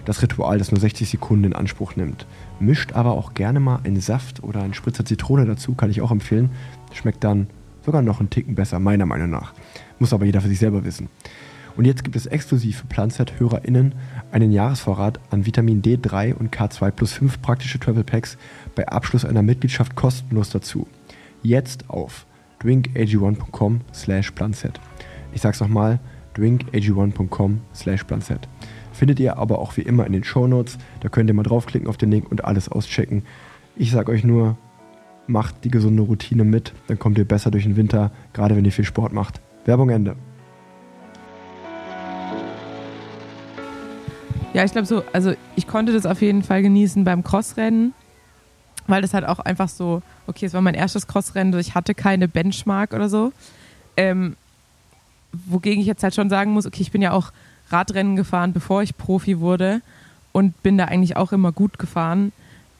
Das 0.04 0.22
Ritual, 0.22 0.58
das 0.58 0.70
nur 0.70 0.80
60 0.80 1.08
Sekunden 1.08 1.44
in 1.44 1.52
Anspruch 1.52 1.96
nimmt. 1.96 2.26
Mischt 2.60 2.94
aber 2.94 3.12
auch 3.12 3.34
gerne 3.34 3.60
mal 3.60 3.80
einen 3.84 4.00
Saft 4.00 4.42
oder 4.42 4.62
einen 4.62 4.74
Spritzer 4.74 5.04
Zitrone 5.04 5.44
dazu, 5.44 5.74
kann 5.74 5.90
ich 5.90 6.00
auch 6.00 6.10
empfehlen. 6.10 6.50
Schmeckt 6.92 7.22
dann 7.22 7.46
sogar 7.84 8.02
noch 8.02 8.20
einen 8.20 8.30
Ticken 8.30 8.54
besser, 8.54 8.78
meiner 8.78 9.06
Meinung 9.06 9.30
nach. 9.30 9.52
Muss 9.98 10.12
aber 10.12 10.24
jeder 10.24 10.40
für 10.40 10.48
sich 10.48 10.58
selber 10.58 10.84
wissen. 10.84 11.08
Und 11.76 11.84
jetzt 11.84 12.04
gibt 12.04 12.16
es 12.16 12.26
exklusiv 12.26 12.80
für 12.80 12.86
Planset-HörerInnen 12.86 13.94
einen 14.30 14.52
Jahresvorrat 14.52 15.20
an 15.30 15.46
Vitamin 15.46 15.82
D3 15.82 16.34
und 16.34 16.54
K2 16.54 16.90
plus 16.90 17.12
5 17.12 17.40
praktische 17.40 17.78
Travel 17.80 18.04
Packs 18.04 18.36
bei 18.74 18.86
Abschluss 18.88 19.24
einer 19.24 19.42
Mitgliedschaft 19.42 19.94
kostenlos 19.94 20.50
dazu 20.50 20.86
jetzt 21.42 21.90
auf 21.90 22.26
drinkag1.com 22.62 23.80
slash 23.92 24.30
planset. 24.32 24.80
Ich 25.32 25.40
sag's 25.40 25.60
nochmal, 25.60 25.98
drinkag1.com 26.36 27.60
slash 27.74 28.04
planset. 28.04 28.48
Findet 28.92 29.20
ihr 29.20 29.36
aber 29.38 29.58
auch 29.58 29.76
wie 29.76 29.82
immer 29.82 30.06
in 30.06 30.12
den 30.12 30.24
Show 30.24 30.46
Notes. 30.46 30.78
Da 31.00 31.08
könnt 31.08 31.28
ihr 31.28 31.34
mal 31.34 31.42
draufklicken 31.42 31.88
auf 31.88 31.96
den 31.96 32.10
Link 32.10 32.30
und 32.30 32.44
alles 32.44 32.68
auschecken. 32.68 33.24
Ich 33.74 33.90
sag 33.90 34.08
euch 34.08 34.22
nur, 34.22 34.56
macht 35.26 35.64
die 35.64 35.70
gesunde 35.70 36.02
Routine 36.02 36.44
mit, 36.44 36.74
dann 36.88 36.98
kommt 36.98 37.16
ihr 37.16 37.26
besser 37.26 37.50
durch 37.50 37.64
den 37.64 37.76
Winter, 37.76 38.12
gerade 38.32 38.56
wenn 38.56 38.64
ihr 38.64 38.72
viel 38.72 38.84
Sport 38.84 39.12
macht. 39.12 39.40
Werbung 39.64 39.90
Ende. 39.90 40.16
Ja, 44.54 44.64
ich 44.64 44.72
glaube 44.72 44.86
so, 44.86 45.02
also 45.12 45.34
ich 45.56 45.66
konnte 45.66 45.92
das 45.92 46.04
auf 46.04 46.20
jeden 46.20 46.42
Fall 46.42 46.62
genießen 46.62 47.04
beim 47.04 47.24
Crossrennen, 47.24 47.94
weil 48.86 49.00
das 49.00 49.14
halt 49.14 49.24
auch 49.24 49.38
einfach 49.38 49.68
so, 49.68 50.02
okay, 50.26 50.44
es 50.44 50.52
war 50.52 50.60
mein 50.60 50.74
erstes 50.74 51.06
Crossrennen, 51.06 51.58
ich 51.58 51.74
hatte 51.74 51.94
keine 51.94 52.28
Benchmark 52.28 52.92
oder 52.92 53.08
so. 53.08 53.32
Ähm, 53.96 54.36
wogegen 55.32 55.80
ich 55.80 55.86
jetzt 55.86 56.02
halt 56.02 56.14
schon 56.14 56.28
sagen 56.28 56.52
muss, 56.52 56.66
okay, 56.66 56.82
ich 56.82 56.92
bin 56.92 57.00
ja 57.00 57.12
auch 57.12 57.32
Radrennen 57.70 58.16
gefahren, 58.16 58.52
bevor 58.52 58.82
ich 58.82 58.96
Profi 58.98 59.40
wurde 59.40 59.80
und 60.32 60.62
bin 60.62 60.76
da 60.76 60.84
eigentlich 60.84 61.16
auch 61.16 61.32
immer 61.32 61.52
gut 61.52 61.78
gefahren. 61.78 62.32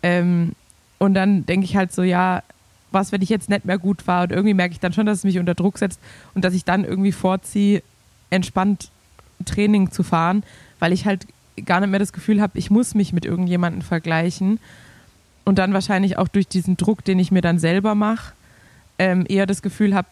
Ähm, 0.02 0.52
und 0.98 1.14
dann 1.14 1.46
denke 1.46 1.64
ich 1.64 1.76
halt 1.76 1.92
so, 1.92 2.02
ja, 2.02 2.42
was, 2.90 3.12
wenn 3.12 3.22
ich 3.22 3.30
jetzt 3.30 3.48
nicht 3.48 3.64
mehr 3.64 3.78
gut 3.78 4.02
fahre? 4.02 4.24
Und 4.24 4.32
irgendwie 4.32 4.54
merke 4.54 4.72
ich 4.72 4.80
dann 4.80 4.92
schon, 4.92 5.06
dass 5.06 5.18
es 5.18 5.24
mich 5.24 5.38
unter 5.38 5.54
Druck 5.54 5.78
setzt 5.78 6.00
und 6.34 6.44
dass 6.44 6.52
ich 6.52 6.66
dann 6.66 6.84
irgendwie 6.84 7.12
vorziehe, 7.12 7.82
entspannt 8.28 8.90
Training 9.46 9.90
zu 9.90 10.02
fahren, 10.02 10.42
weil 10.78 10.92
ich 10.92 11.06
halt 11.06 11.26
gar 11.64 11.80
nicht 11.80 11.90
mehr 11.90 11.98
das 11.98 12.12
Gefühl 12.12 12.40
habe, 12.40 12.58
ich 12.58 12.70
muss 12.70 12.94
mich 12.94 13.12
mit 13.12 13.24
irgendjemandem 13.24 13.82
vergleichen. 13.82 14.58
Und 15.44 15.58
dann 15.58 15.72
wahrscheinlich 15.72 16.18
auch 16.18 16.28
durch 16.28 16.46
diesen 16.46 16.76
Druck, 16.76 17.04
den 17.04 17.18
ich 17.18 17.32
mir 17.32 17.42
dann 17.42 17.58
selber 17.58 17.94
mache, 17.94 18.32
ähm, 18.98 19.26
eher 19.28 19.46
das 19.46 19.62
Gefühl 19.62 19.94
habe, 19.94 20.08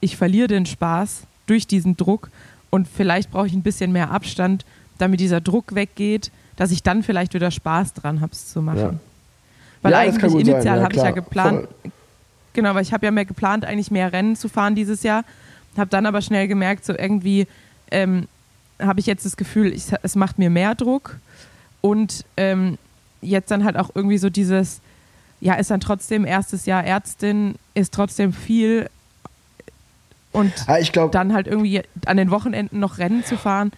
ich 0.00 0.16
verliere 0.16 0.48
den 0.48 0.66
Spaß 0.66 1.22
durch 1.46 1.66
diesen 1.66 1.96
Druck 1.96 2.30
und 2.70 2.88
vielleicht 2.88 3.30
brauche 3.30 3.46
ich 3.46 3.52
ein 3.52 3.62
bisschen 3.62 3.92
mehr 3.92 4.10
Abstand, 4.10 4.64
damit 4.98 5.20
dieser 5.20 5.40
Druck 5.40 5.74
weggeht, 5.74 6.30
dass 6.56 6.70
ich 6.70 6.82
dann 6.82 7.02
vielleicht 7.02 7.34
wieder 7.34 7.50
Spaß 7.50 7.94
dran 7.94 8.20
habe, 8.20 8.32
es 8.32 8.50
zu 8.52 8.62
machen. 8.62 8.78
Ja. 8.78 8.94
Weil 9.82 9.92
Ja, 9.92 9.98
eigentlich 9.98 10.32
initial 10.34 10.78
ja, 10.78 10.82
habe 10.82 10.94
ich 10.94 11.02
ja 11.02 11.10
geplant, 11.10 11.68
genau, 12.52 12.74
weil 12.74 12.82
ich 12.82 12.92
habe 12.92 13.04
ja 13.04 13.10
mehr 13.10 13.24
geplant, 13.24 13.64
eigentlich 13.64 13.90
mehr 13.90 14.12
Rennen 14.12 14.36
zu 14.36 14.48
fahren 14.48 14.74
dieses 14.74 15.02
Jahr, 15.02 15.24
habe 15.76 15.90
dann 15.90 16.06
aber 16.06 16.22
schnell 16.22 16.46
gemerkt, 16.48 16.84
so 16.84 16.96
irgendwie 16.96 17.46
ähm, 17.90 18.28
habe 18.82 19.00
ich 19.00 19.06
jetzt 19.06 19.24
das 19.24 19.36
Gefühl, 19.36 19.72
ich, 19.72 19.84
es 20.02 20.16
macht 20.16 20.38
mir 20.38 20.50
mehr 20.50 20.74
Druck 20.74 21.18
und 21.80 22.24
ähm, 22.36 22.78
jetzt 23.20 23.50
dann 23.50 23.64
halt 23.64 23.76
auch 23.76 23.90
irgendwie 23.94 24.18
so 24.18 24.30
dieses, 24.30 24.80
ja, 25.40 25.54
ist 25.54 25.70
dann 25.70 25.80
trotzdem 25.80 26.24
erstes 26.24 26.66
Jahr 26.66 26.84
Ärztin, 26.84 27.54
ist 27.74 27.94
trotzdem 27.94 28.32
viel 28.32 28.88
und 30.32 30.52
Ah, 30.66 30.78
ich 30.78 30.92
glaube, 30.92 31.12
dann 31.12 31.32
halt 31.34 31.46
irgendwie 31.46 31.82
an 32.06 32.16
den 32.16 32.30
Wochenenden 32.30 32.80
noch 32.80 32.98
Rennen 32.98 33.24
zu 33.24 33.36
fahren, 33.36 33.70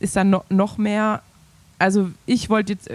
ist 0.00 0.16
dann 0.16 0.30
no, 0.30 0.42
noch 0.48 0.76
mehr. 0.76 1.22
Also 1.78 2.10
ich 2.26 2.50
wollte 2.50 2.72
jetzt, 2.72 2.90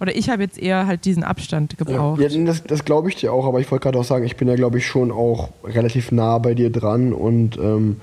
oder 0.00 0.14
ich 0.14 0.30
habe 0.30 0.42
jetzt 0.42 0.58
eher 0.58 0.86
halt 0.86 1.04
diesen 1.04 1.24
Abstand 1.24 1.76
gebraucht. 1.76 2.20
Ja, 2.20 2.28
das, 2.28 2.62
das 2.62 2.84
glaube 2.84 3.08
ich 3.08 3.16
dir 3.16 3.32
auch, 3.32 3.46
aber 3.46 3.60
ich 3.60 3.70
wollte 3.70 3.82
gerade 3.84 3.98
auch 3.98 4.04
sagen, 4.04 4.24
ich 4.24 4.36
bin 4.36 4.48
ja, 4.48 4.54
glaube 4.54 4.78
ich, 4.78 4.86
schon 4.86 5.10
auch 5.10 5.50
relativ 5.64 6.12
nah 6.12 6.38
bei 6.38 6.54
dir 6.54 6.70
dran 6.70 7.12
und 7.12 7.58
ähm, 7.58 8.00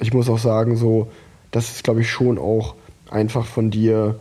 ich 0.00 0.14
muss 0.14 0.30
auch 0.30 0.38
sagen, 0.38 0.76
so, 0.76 1.10
das 1.50 1.70
ist, 1.70 1.84
glaube 1.84 2.00
ich, 2.00 2.10
schon 2.10 2.38
auch 2.38 2.74
einfach 3.10 3.46
von 3.46 3.70
dir. 3.70 4.18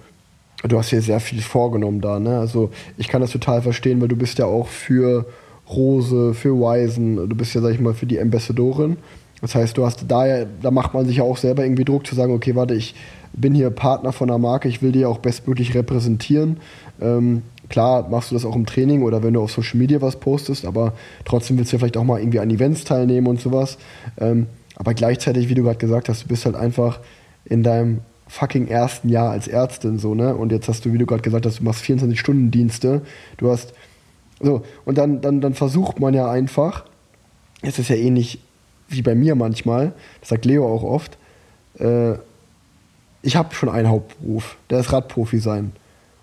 Du 0.63 0.77
hast 0.77 0.91
dir 0.91 1.01
sehr 1.01 1.19
viel 1.19 1.41
vorgenommen 1.41 2.01
da, 2.01 2.19
ne? 2.19 2.39
Also 2.39 2.69
ich 2.97 3.07
kann 3.07 3.21
das 3.21 3.31
total 3.31 3.61
verstehen, 3.61 4.01
weil 4.01 4.09
du 4.09 4.17
bist 4.17 4.39
ja 4.39 4.45
auch 4.45 4.67
für 4.67 5.25
Rose, 5.69 6.33
für 6.33 6.55
Wisen, 6.55 7.15
du 7.15 7.35
bist 7.35 7.53
ja, 7.53 7.61
sag 7.61 7.73
ich 7.73 7.79
mal, 7.79 7.93
für 7.93 8.07
die 8.07 8.19
Ambassadorin. 8.19 8.97
Das 9.41 9.55
heißt, 9.55 9.77
du 9.77 9.85
hast 9.85 10.05
da 10.07 10.27
ja, 10.27 10.45
da 10.61 10.71
macht 10.71 10.93
man 10.93 11.05
sich 11.05 11.17
ja 11.17 11.23
auch 11.23 11.37
selber 11.37 11.63
irgendwie 11.63 11.85
Druck 11.85 12.05
zu 12.05 12.15
sagen, 12.15 12.33
okay, 12.33 12.55
warte, 12.55 12.73
ich 12.73 12.95
bin 13.33 13.53
hier 13.53 13.69
Partner 13.69 14.11
von 14.11 14.29
einer 14.29 14.37
Marke, 14.37 14.67
ich 14.67 14.81
will 14.81 14.91
die 14.91 15.05
auch 15.05 15.19
bestmöglich 15.19 15.75
repräsentieren. 15.75 16.57
Ähm, 16.99 17.43
klar 17.69 18.09
machst 18.09 18.31
du 18.31 18.35
das 18.35 18.43
auch 18.43 18.55
im 18.55 18.65
Training 18.65 19.03
oder 19.03 19.23
wenn 19.23 19.33
du 19.33 19.41
auf 19.41 19.51
Social 19.51 19.77
Media 19.77 20.01
was 20.01 20.17
postest, 20.17 20.65
aber 20.65 20.93
trotzdem 21.23 21.57
willst 21.57 21.71
du 21.71 21.77
ja 21.77 21.79
vielleicht 21.79 21.97
auch 21.97 22.03
mal 22.03 22.19
irgendwie 22.19 22.39
an 22.39 22.49
Events 22.49 22.83
teilnehmen 22.83 23.27
und 23.27 23.39
sowas. 23.39 23.77
Ähm, 24.19 24.47
aber 24.75 24.93
gleichzeitig, 24.93 25.49
wie 25.49 25.55
du 25.55 25.63
gerade 25.63 25.77
gesagt 25.77 26.09
hast, 26.09 26.23
du 26.23 26.27
bist 26.27 26.45
halt 26.45 26.55
einfach 26.55 26.99
in 27.49 27.63
deinem 27.63 28.01
fucking 28.27 28.67
ersten 28.67 29.09
Jahr 29.09 29.31
als 29.31 29.47
Ärztin 29.47 29.97
so, 29.97 30.13
ne? 30.13 30.35
Und 30.35 30.51
jetzt 30.51 30.69
hast 30.69 30.85
du, 30.85 30.93
wie 30.93 30.97
du 30.97 31.05
gerade 31.05 31.23
gesagt 31.23 31.45
hast, 31.45 31.59
du 31.59 31.63
machst 31.63 31.83
24-Stunden-Dienste, 31.83 33.01
du 33.37 33.51
hast 33.51 33.73
so, 34.39 34.63
und 34.85 34.97
dann, 34.97 35.19
dann, 35.21 35.41
dann 35.41 35.53
versucht 35.53 35.99
man 35.99 36.13
ja 36.13 36.29
einfach, 36.29 36.85
es 37.61 37.79
ist 37.79 37.89
ja 37.89 37.95
ähnlich 37.95 38.39
wie 38.87 39.01
bei 39.01 39.15
mir 39.15 39.35
manchmal, 39.35 39.93
das 40.21 40.29
sagt 40.29 40.45
Leo 40.45 40.67
auch 40.67 40.83
oft, 40.83 41.17
äh, 41.79 42.13
ich 43.21 43.35
habe 43.35 43.53
schon 43.53 43.67
einen 43.69 43.89
Hauptberuf, 43.89 44.57
der 44.69 44.79
ist 44.79 44.93
Radprofi 44.93 45.39
sein. 45.39 45.73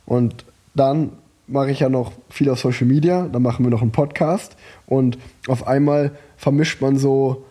Und 0.07 0.45
dann 0.75 1.13
mache 1.47 1.71
ich 1.71 1.81
ja 1.81 1.89
noch 1.89 2.13
viel 2.31 2.49
auf 2.49 2.59
Social 2.59 2.87
Media, 2.87 3.29
dann 3.31 3.43
machen 3.43 3.65
wir 3.65 3.71
noch 3.71 3.83
einen 3.83 3.93
Podcast 3.93 4.57
und 4.87 5.19
auf 5.47 5.67
einmal 5.67 6.13
vermischt 6.37 6.81
man 6.81 6.97
so 6.97 7.45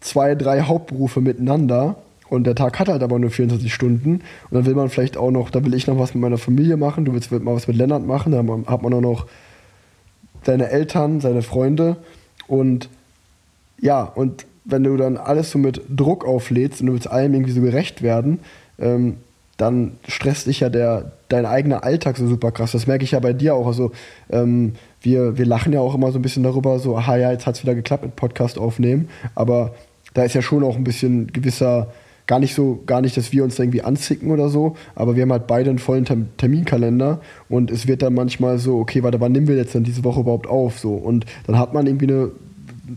zwei, 0.00 0.34
drei 0.34 0.62
Hauptberufe 0.62 1.20
miteinander 1.20 1.96
und 2.28 2.44
der 2.44 2.54
Tag 2.54 2.78
hat 2.78 2.88
halt 2.88 3.02
aber 3.02 3.18
nur 3.18 3.30
24 3.30 3.72
Stunden 3.72 4.14
und 4.14 4.22
dann 4.52 4.66
will 4.66 4.74
man 4.74 4.88
vielleicht 4.88 5.16
auch 5.16 5.30
noch, 5.30 5.50
da 5.50 5.64
will 5.64 5.74
ich 5.74 5.86
noch 5.86 5.98
was 5.98 6.14
mit 6.14 6.22
meiner 6.22 6.38
Familie 6.38 6.76
machen, 6.76 7.04
du 7.04 7.12
willst 7.12 7.30
mal 7.30 7.54
was 7.54 7.68
mit 7.68 7.76
Lennart 7.76 8.06
machen, 8.06 8.32
dann 8.32 8.66
hat 8.66 8.82
man 8.82 8.94
auch 8.94 9.00
noch 9.00 9.26
seine 10.44 10.70
Eltern, 10.70 11.20
seine 11.20 11.42
Freunde 11.42 11.96
und 12.46 12.88
ja, 13.80 14.02
und 14.02 14.46
wenn 14.64 14.82
du 14.82 14.96
dann 14.96 15.16
alles 15.16 15.50
so 15.50 15.58
mit 15.58 15.80
Druck 15.88 16.24
auflädst 16.24 16.80
und 16.80 16.88
du 16.88 16.92
willst 16.94 17.08
allem 17.08 17.34
irgendwie 17.34 17.52
so 17.52 17.60
gerecht 17.60 18.02
werden, 18.02 18.40
ähm, 18.78 19.16
dann 19.56 19.92
stresst 20.06 20.46
dich 20.46 20.60
ja 20.60 20.68
der, 20.68 21.12
dein 21.28 21.46
eigener 21.46 21.82
Alltag 21.82 22.16
so 22.16 22.26
super 22.26 22.52
krass. 22.52 22.72
Das 22.72 22.86
merke 22.86 23.04
ich 23.04 23.12
ja 23.12 23.20
bei 23.20 23.32
dir 23.32 23.54
auch. 23.54 23.66
Also 23.66 23.92
ähm, 24.28 24.74
wir, 25.00 25.38
wir 25.38 25.46
lachen 25.46 25.72
ja 25.72 25.80
auch 25.80 25.94
immer 25.94 26.12
so 26.12 26.18
ein 26.18 26.22
bisschen 26.22 26.42
darüber, 26.42 26.78
so, 26.78 26.96
aha 26.96 27.16
ja, 27.16 27.32
jetzt 27.32 27.46
hat 27.46 27.54
es 27.54 27.62
wieder 27.62 27.74
geklappt 27.74 28.04
mit 28.04 28.16
Podcast 28.16 28.58
aufnehmen. 28.58 29.08
Aber 29.34 29.74
da 30.14 30.24
ist 30.24 30.34
ja 30.34 30.42
schon 30.42 30.62
auch 30.62 30.76
ein 30.76 30.84
bisschen 30.84 31.28
gewisser, 31.32 31.92
gar 32.26 32.40
nicht 32.40 32.54
so, 32.54 32.82
gar 32.86 33.00
nicht, 33.00 33.16
dass 33.16 33.32
wir 33.32 33.44
uns 33.44 33.58
irgendwie 33.58 33.82
anzicken 33.82 34.30
oder 34.30 34.48
so, 34.48 34.76
aber 34.94 35.14
wir 35.14 35.22
haben 35.22 35.32
halt 35.32 35.46
beide 35.46 35.70
einen 35.70 35.78
vollen 35.78 36.04
Term 36.04 36.28
Terminkalender 36.36 37.20
und 37.48 37.70
es 37.70 37.86
wird 37.86 38.02
dann 38.02 38.14
manchmal 38.14 38.58
so, 38.58 38.78
okay, 38.78 39.02
warte, 39.02 39.20
wann 39.20 39.32
nehmen 39.32 39.48
wir 39.48 39.56
jetzt 39.56 39.74
denn 39.74 39.84
diese 39.84 40.04
Woche 40.04 40.20
überhaupt 40.20 40.48
auf? 40.48 40.78
So, 40.78 40.94
und 40.94 41.24
dann 41.46 41.58
hat 41.58 41.72
man 41.72 41.86
irgendwie 41.86 42.08
eine 42.08 42.30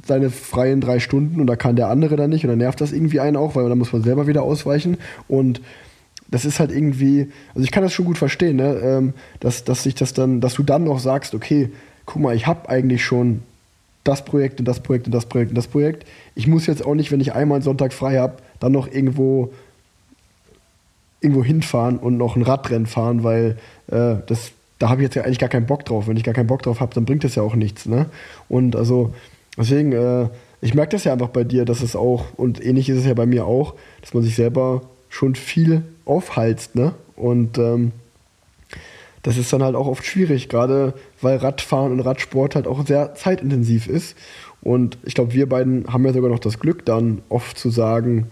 seine 0.05 0.29
freien 0.29 0.81
drei 0.81 0.99
Stunden 0.99 1.41
und 1.41 1.47
da 1.47 1.55
kann 1.55 1.75
der 1.75 1.89
andere 1.89 2.15
dann 2.15 2.29
nicht 2.29 2.43
und 2.43 2.49
dann 2.49 2.59
nervt 2.59 2.79
das 2.79 2.91
irgendwie 2.91 3.19
einen 3.19 3.35
auch, 3.35 3.55
weil 3.55 3.67
dann 3.67 3.77
muss 3.77 3.91
man 3.91 4.03
selber 4.03 4.27
wieder 4.27 4.43
ausweichen 4.43 4.97
und 5.27 5.61
das 6.29 6.45
ist 6.45 6.59
halt 6.59 6.71
irgendwie, 6.71 7.27
also 7.55 7.63
ich 7.63 7.71
kann 7.71 7.81
das 7.83 7.93
schon 7.93 8.05
gut 8.05 8.17
verstehen, 8.17 8.57
ne? 8.57 8.79
ähm, 8.83 9.13
dass, 9.39 9.63
dass 9.63 9.83
sich 9.83 9.95
das 9.95 10.13
dann, 10.13 10.41
dass 10.41 10.53
du 10.53 10.63
dann 10.63 10.83
noch 10.83 10.99
sagst, 10.99 11.33
okay, 11.33 11.69
guck 12.05 12.21
mal, 12.21 12.35
ich 12.35 12.45
habe 12.45 12.69
eigentlich 12.69 13.03
schon 13.03 13.41
das 14.03 14.23
Projekt 14.25 14.59
und 14.59 14.67
das 14.67 14.79
Projekt 14.79 15.07
und 15.07 15.11
das 15.13 15.25
Projekt 15.25 15.49
und 15.51 15.55
das 15.55 15.67
Projekt. 15.67 16.07
Ich 16.35 16.47
muss 16.47 16.67
jetzt 16.67 16.85
auch 16.85 16.95
nicht, 16.95 17.11
wenn 17.11 17.19
ich 17.19 17.33
einmal 17.33 17.57
einen 17.57 17.63
Sonntag 17.63 17.93
frei 17.93 18.17
habe, 18.17 18.37
dann 18.59 18.71
noch 18.71 18.87
irgendwo 18.91 19.51
irgendwo 21.21 21.43
hinfahren 21.43 21.97
und 21.97 22.17
noch 22.17 22.35
ein 22.35 22.43
Radrennen 22.43 22.87
fahren, 22.87 23.23
weil 23.23 23.57
äh, 23.87 24.15
das, 24.25 24.51
da 24.79 24.89
habe 24.89 25.01
ich 25.01 25.05
jetzt 25.05 25.15
ja 25.15 25.23
eigentlich 25.23 25.39
gar 25.39 25.49
keinen 25.49 25.65
Bock 25.65 25.83
drauf. 25.85 26.07
Wenn 26.07 26.17
ich 26.17 26.23
gar 26.23 26.33
keinen 26.33 26.47
Bock 26.47 26.61
drauf 26.61 26.79
habe, 26.79 26.93
dann 26.93 27.05
bringt 27.05 27.23
das 27.23 27.35
ja 27.35 27.43
auch 27.43 27.55
nichts. 27.55 27.85
Ne? 27.85 28.05
Und 28.47 28.75
also 28.75 29.13
deswegen, 29.57 29.91
äh, 29.91 30.29
ich 30.61 30.73
merke 30.73 30.91
das 30.91 31.03
ja 31.03 31.13
einfach 31.13 31.29
bei 31.29 31.43
dir, 31.43 31.65
dass 31.65 31.81
es 31.81 31.95
auch, 31.95 32.25
und 32.37 32.63
ähnlich 32.63 32.89
ist 32.89 32.99
es 32.99 33.05
ja 33.05 33.13
bei 33.13 33.25
mir 33.25 33.45
auch, 33.45 33.75
dass 34.01 34.13
man 34.13 34.23
sich 34.23 34.35
selber 34.35 34.81
schon 35.09 35.35
viel 35.35 35.83
aufhalst, 36.05 36.75
ne? 36.75 36.93
Und 37.15 37.57
ähm, 37.57 37.91
das 39.23 39.37
ist 39.37 39.51
dann 39.51 39.63
halt 39.63 39.75
auch 39.75 39.87
oft 39.87 40.05
schwierig, 40.05 40.47
gerade 40.47 40.93
weil 41.21 41.37
Radfahren 41.37 41.91
und 41.91 41.99
Radsport 41.99 42.55
halt 42.55 42.67
auch 42.67 42.85
sehr 42.85 43.15
zeitintensiv 43.15 43.87
ist. 43.87 44.15
Und 44.61 44.97
ich 45.03 45.13
glaube, 45.13 45.33
wir 45.33 45.49
beiden 45.49 45.91
haben 45.91 46.05
ja 46.05 46.13
sogar 46.13 46.29
noch 46.29 46.39
das 46.39 46.59
Glück, 46.59 46.85
dann 46.85 47.21
oft 47.29 47.57
zu 47.57 47.69
sagen, 47.69 48.27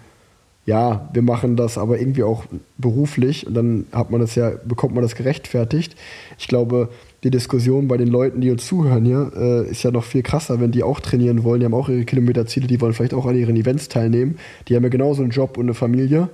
ja, 0.68 1.08
wir 1.14 1.22
machen 1.22 1.56
das 1.56 1.78
aber 1.78 1.98
irgendwie 1.98 2.24
auch 2.24 2.44
beruflich 2.78 3.48
und 3.48 3.54
dann 3.54 3.86
hat 3.94 4.12
man 4.12 4.20
das 4.20 4.36
ja, 4.36 4.52
bekommt 4.66 4.94
man 4.94 5.02
das 5.02 5.16
gerechtfertigt. 5.16 5.96
Ich 6.38 6.50
glaube, 6.50 6.90
die 7.24 7.32
Diskussion 7.32 7.88
bei 7.88 7.96
den 7.96 8.10
Leuten, 8.10 8.42
die 8.42 8.52
uns 8.52 8.68
zuhören 8.68 9.06
hier, 9.06 9.32
äh, 9.34 9.72
ist 9.72 9.84
ja 9.84 9.92
noch 9.92 10.04
viel 10.04 10.24
krasser, 10.24 10.60
wenn 10.60 10.74
die 10.74 10.84
auch 10.84 11.00
trainieren 11.00 11.46
wollen. 11.46 11.62
Die 11.62 11.66
haben 11.66 11.74
auch 11.74 11.88
ihre 11.88 12.04
Kilometerziele, 12.04 12.68
die 12.68 12.82
wollen 12.82 12.92
vielleicht 12.92 13.14
auch 13.14 13.26
an 13.26 13.38
ihren 13.38 13.56
Events 13.56 13.88
teilnehmen. 13.88 14.40
Die 14.68 14.76
haben 14.76 14.84
ja 14.84 14.90
genauso 14.90 15.22
einen 15.22 15.32
Job 15.32 15.58
und 15.58 15.68
eine 15.68 15.74
Familie. 15.74 16.28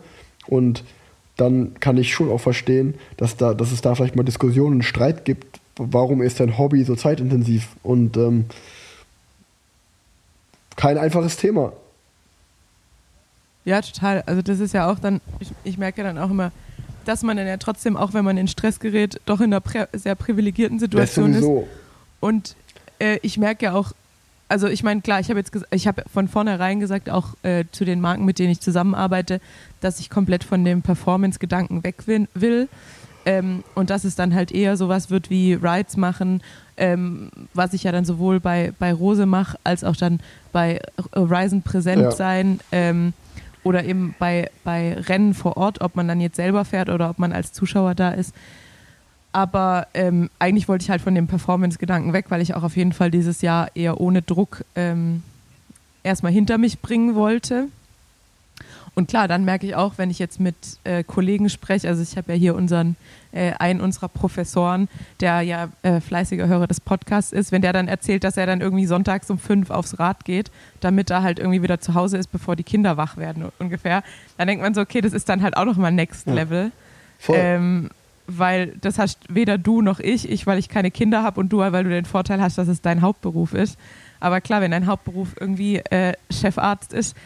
Und 0.47 0.83
dann 1.37 1.75
kann 1.79 1.97
ich 1.97 2.11
schon 2.11 2.31
auch 2.31 2.41
verstehen, 2.41 2.95
dass, 3.17 3.37
da, 3.37 3.53
dass 3.53 3.71
es 3.71 3.81
da 3.81 3.93
vielleicht 3.93 4.15
mal 4.15 4.23
Diskussionen 4.23 4.77
und 4.77 4.83
Streit 4.83 5.25
gibt. 5.25 5.59
Warum 5.77 6.23
ist 6.23 6.39
dein 6.39 6.57
Hobby 6.57 6.83
so 6.85 6.95
zeitintensiv? 6.95 7.67
Und 7.83 8.17
ähm, 8.17 8.45
kein 10.75 10.97
einfaches 10.97 11.37
Thema. 11.37 11.73
Ja, 13.65 13.81
total. 13.81 14.23
Also 14.25 14.41
das 14.41 14.59
ist 14.59 14.73
ja 14.73 14.89
auch 14.89 14.99
dann, 14.99 15.21
ich, 15.39 15.51
ich 15.63 15.77
merke 15.77 16.01
ja 16.01 16.07
dann 16.07 16.17
auch 16.17 16.29
immer, 16.29 16.51
dass 17.05 17.23
man 17.23 17.37
dann 17.37 17.47
ja 17.47 17.57
trotzdem, 17.57 17.97
auch 17.97 18.13
wenn 18.13 18.25
man 18.25 18.37
in 18.37 18.47
Stress 18.47 18.79
gerät, 18.79 19.19
doch 19.25 19.39
in 19.39 19.45
einer 19.45 19.61
prä 19.61 19.87
sehr 19.93 20.15
privilegierten 20.15 20.79
Situation 20.79 21.33
ist. 21.33 21.49
Und 22.19 22.55
äh, 22.99 23.19
ich 23.21 23.37
merke 23.37 23.65
ja 23.65 23.73
auch, 23.73 23.91
also 24.49 24.67
ich 24.67 24.83
meine, 24.83 25.01
klar, 25.01 25.19
ich 25.19 25.29
habe 25.29 25.39
jetzt 25.39 25.51
ich 25.71 25.87
habe 25.87 26.03
von 26.11 26.27
vornherein 26.27 26.79
gesagt, 26.79 27.09
auch 27.09 27.29
äh, 27.43 27.65
zu 27.71 27.85
den 27.85 27.99
Marken, 28.01 28.23
mit 28.25 28.39
denen 28.39 28.51
ich 28.51 28.59
zusammenarbeite, 28.59 29.41
dass 29.81 29.99
ich 29.99 30.09
komplett 30.09 30.43
von 30.43 30.63
dem 30.63 30.81
Performance-Gedanken 30.81 31.83
weg 31.83 32.05
will, 32.05 32.27
will. 32.33 32.69
Ähm, 33.25 33.63
und 33.73 33.89
dass 33.89 34.03
es 34.03 34.15
dann 34.15 34.35
halt 34.35 34.51
eher 34.51 34.75
sowas 34.75 35.09
wird 35.09 35.29
wie 35.29 35.53
Rides 35.53 35.95
machen, 35.95 36.41
ähm, 36.75 37.31
was 37.53 37.73
ich 37.73 37.83
ja 37.83 37.91
dann 37.93 38.03
sowohl 38.03 38.41
bei, 38.41 38.73
bei 38.79 38.91
Rose 38.93 39.25
mache, 39.25 39.57
als 39.63 39.83
auch 39.85 39.95
dann 39.95 40.19
bei 40.51 40.81
Horizon 41.15 41.61
präsent 41.61 42.01
Ja. 42.01 42.11
sein. 42.11 42.59
Ähm, 42.71 43.13
oder 43.63 43.83
eben 43.83 44.15
bei, 44.19 44.49
bei 44.63 44.93
Rennen 44.93 45.33
vor 45.33 45.57
Ort, 45.57 45.81
ob 45.81 45.95
man 45.95 46.07
dann 46.07 46.21
jetzt 46.21 46.35
selber 46.35 46.65
fährt 46.65 46.89
oder 46.89 47.09
ob 47.09 47.19
man 47.19 47.31
als 47.33 47.53
Zuschauer 47.53 47.95
da 47.95 48.11
ist. 48.11 48.33
Aber 49.31 49.87
ähm, 49.93 50.29
eigentlich 50.37 50.67
wollte 50.67 50.83
ich 50.83 50.89
halt 50.89 51.01
von 51.01 51.15
dem 51.15 51.27
Performance-Gedanken 51.27 52.13
weg, 52.13 52.25
weil 52.29 52.41
ich 52.41 52.53
auch 52.53 52.63
auf 52.63 52.77
jeden 52.77 52.93
Fall 52.93 53.09
dieses 53.09 53.41
Jahr 53.41 53.75
eher 53.75 53.99
ohne 53.99 54.21
Druck 54.21 54.63
ähm, 54.75 55.23
erstmal 56.03 56.31
hinter 56.31 56.57
mich 56.57 56.79
bringen 56.79 57.15
wollte. 57.15 57.67
Und 58.95 59.07
klar, 59.07 59.27
dann 59.27 59.43
merke 59.43 59.65
ich 59.65 59.75
auch, 59.75 59.93
wenn 59.97 60.11
ich 60.11 60.19
jetzt 60.19 60.39
mit 60.39 60.55
äh, 60.83 61.03
Kollegen 61.03 61.49
spreche, 61.49 61.87
also 61.87 62.03
ich 62.03 62.15
habe 62.15 62.33
ja 62.33 62.37
hier 62.37 62.53
unseren, 62.55 62.95
äh, 63.31 63.53
einen 63.53 63.81
unserer 63.81 64.07
Professoren, 64.07 64.87
der 65.19 65.41
ja 65.41 65.69
äh, 65.81 65.99
fleißiger 65.99 66.47
Hörer 66.47 66.67
des 66.67 66.79
Podcasts 66.79 67.31
ist, 67.31 67.51
wenn 67.51 67.63
der 67.63 67.73
dann 67.73 67.87
erzählt, 67.87 68.23
dass 68.23 68.37
er 68.37 68.45
dann 68.45 68.61
irgendwie 68.61 68.85
sonntags 68.85 69.31
um 69.31 69.39
fünf 69.39 69.71
aufs 69.71 69.97
Rad 69.97 70.25
geht, 70.25 70.51
damit 70.79 71.09
er 71.09 71.23
halt 71.23 71.39
irgendwie 71.39 71.63
wieder 71.63 71.79
zu 71.79 71.95
Hause 71.95 72.17
ist, 72.17 72.31
bevor 72.31 72.55
die 72.55 72.63
Kinder 72.63 72.95
wach 72.95 73.17
werden 73.17 73.51
ungefähr, 73.57 74.03
dann 74.37 74.47
denkt 74.47 74.61
man 74.61 74.75
so, 74.75 74.81
okay, 74.81 75.01
das 75.01 75.13
ist 75.13 75.27
dann 75.27 75.41
halt 75.41 75.57
auch 75.57 75.65
nochmal 75.65 75.91
Next 75.91 76.27
Ja. 76.27 76.33
Level. 76.33 76.71
Voll. 77.17 77.35
Ähm, 77.39 77.89
weil 78.27 78.75
das 78.79 78.99
hast 78.99 79.19
weder 79.27 79.57
du 79.57 79.81
noch 79.81 79.99
ich, 79.99 80.29
ich, 80.29 80.45
weil 80.47 80.57
ich 80.59 80.69
keine 80.69 80.91
Kinder 80.91 81.23
habe 81.23 81.39
und 81.39 81.49
du, 81.49 81.57
weil 81.59 81.83
du 81.83 81.89
den 81.89 82.05
Vorteil 82.05 82.41
hast, 82.41 82.57
dass 82.57 82.67
es 82.67 82.81
dein 82.81 83.01
Hauptberuf 83.01 83.53
ist. 83.53 83.77
Aber 84.19 84.39
klar, 84.39 84.61
wenn 84.61 84.71
dein 84.71 84.87
Hauptberuf 84.87 85.35
irgendwie 85.39 85.77
äh, 85.77 86.13
Chefarzt 86.31 86.93
ist, 86.93 87.17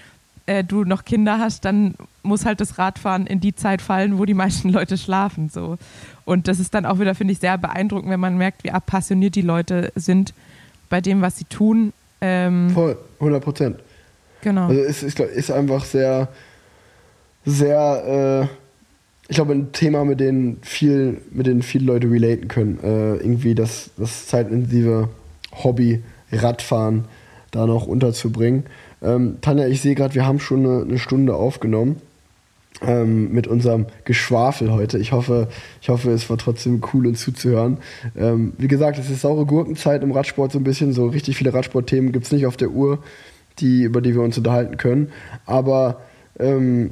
äh, 0.47 0.63
du 0.63 0.83
noch 0.83 1.05
Kinder 1.05 1.39
hast, 1.39 1.65
dann 1.65 1.95
muss 2.23 2.45
halt 2.45 2.59
das 2.59 2.77
Radfahren 2.77 3.27
in 3.27 3.39
die 3.39 3.55
Zeit 3.55 3.81
fallen, 3.81 4.17
wo 4.17 4.25
die 4.25 4.33
meisten 4.33 4.69
Leute 4.73 4.97
schlafen. 4.97 5.49
So. 5.49 5.77
Und 6.25 6.47
das 6.47 6.59
ist 6.59 6.73
dann 6.73 6.85
auch 6.85 6.99
wieder, 6.99 7.15
finde 7.15 7.33
ich, 7.33 7.39
sehr 7.39 7.57
beeindruckend, 7.57 8.09
wenn 8.09 8.19
man 8.19 8.37
merkt, 8.37 8.63
wie 8.63 8.71
appassioniert 8.71 9.35
die 9.35 9.41
Leute 9.41 9.91
sind 9.95 10.33
bei 10.89 11.01
dem, 11.01 11.21
was 11.21 11.37
sie 11.37 11.45
tun. 11.45 11.93
Ähm, 12.21 12.69
Voll, 12.71 12.97
100 13.19 13.43
Prozent. 13.43 13.77
genau. 14.41 14.67
Also 14.67 14.81
es 14.81 15.03
ist, 15.03 15.19
ist 15.19 15.51
einfach 15.51 15.85
sehr, 15.85 16.29
sehr, 17.45 18.47
äh, 18.49 18.55
ich 19.29 19.35
glaube, 19.35 19.53
ein 19.53 19.71
Thema, 19.71 20.05
mit 20.05 20.19
dem 20.19 20.57
viel, 20.61 21.21
mit 21.31 21.45
dem 21.45 21.61
viele 21.61 21.85
Leute 21.85 22.09
relaten 22.09 22.47
können. 22.47 22.79
Äh, 22.81 23.15
irgendwie 23.17 23.53
das, 23.53 23.91
das 23.97 24.27
zeitintensive 24.27 25.09
Hobby 25.63 26.01
Radfahren 26.31 27.05
da 27.51 27.65
noch 27.65 27.87
unterzubringen. 27.87 28.65
Ähm, 29.01 29.37
Tanja, 29.41 29.67
ich 29.67 29.81
sehe 29.81 29.95
gerade, 29.95 30.15
wir 30.15 30.25
haben 30.25 30.39
schon 30.39 30.65
eine, 30.65 30.81
eine 30.83 30.99
Stunde 30.99 31.35
aufgenommen 31.35 32.01
ähm, 32.81 33.31
mit 33.31 33.47
unserem 33.47 33.87
Geschwafel 34.05 34.71
heute. 34.71 34.97
Ich 34.97 35.11
hoffe, 35.11 35.47
ich 35.81 35.89
hoffe, 35.89 36.11
es 36.11 36.29
war 36.29 36.37
trotzdem 36.37 36.81
cool, 36.93 37.07
uns 37.07 37.21
zuzuhören. 37.21 37.77
Ähm, 38.15 38.53
wie 38.57 38.67
gesagt, 38.67 38.99
es 38.99 39.09
ist 39.09 39.21
saure 39.21 39.45
Gurkenzeit 39.45 40.03
im 40.03 40.11
Radsport 40.11 40.51
so 40.51 40.59
ein 40.59 40.63
bisschen. 40.63 40.93
So 40.93 41.07
richtig 41.07 41.37
viele 41.37 41.53
Radsportthemen 41.53 42.11
gibt 42.11 42.25
es 42.25 42.31
nicht 42.31 42.45
auf 42.45 42.57
der 42.57 42.71
Uhr, 42.71 42.99
die, 43.59 43.83
über 43.83 44.01
die 44.01 44.13
wir 44.13 44.21
uns 44.21 44.37
unterhalten 44.37 44.77
können. 44.77 45.11
Aber 45.45 46.01
ähm, 46.39 46.91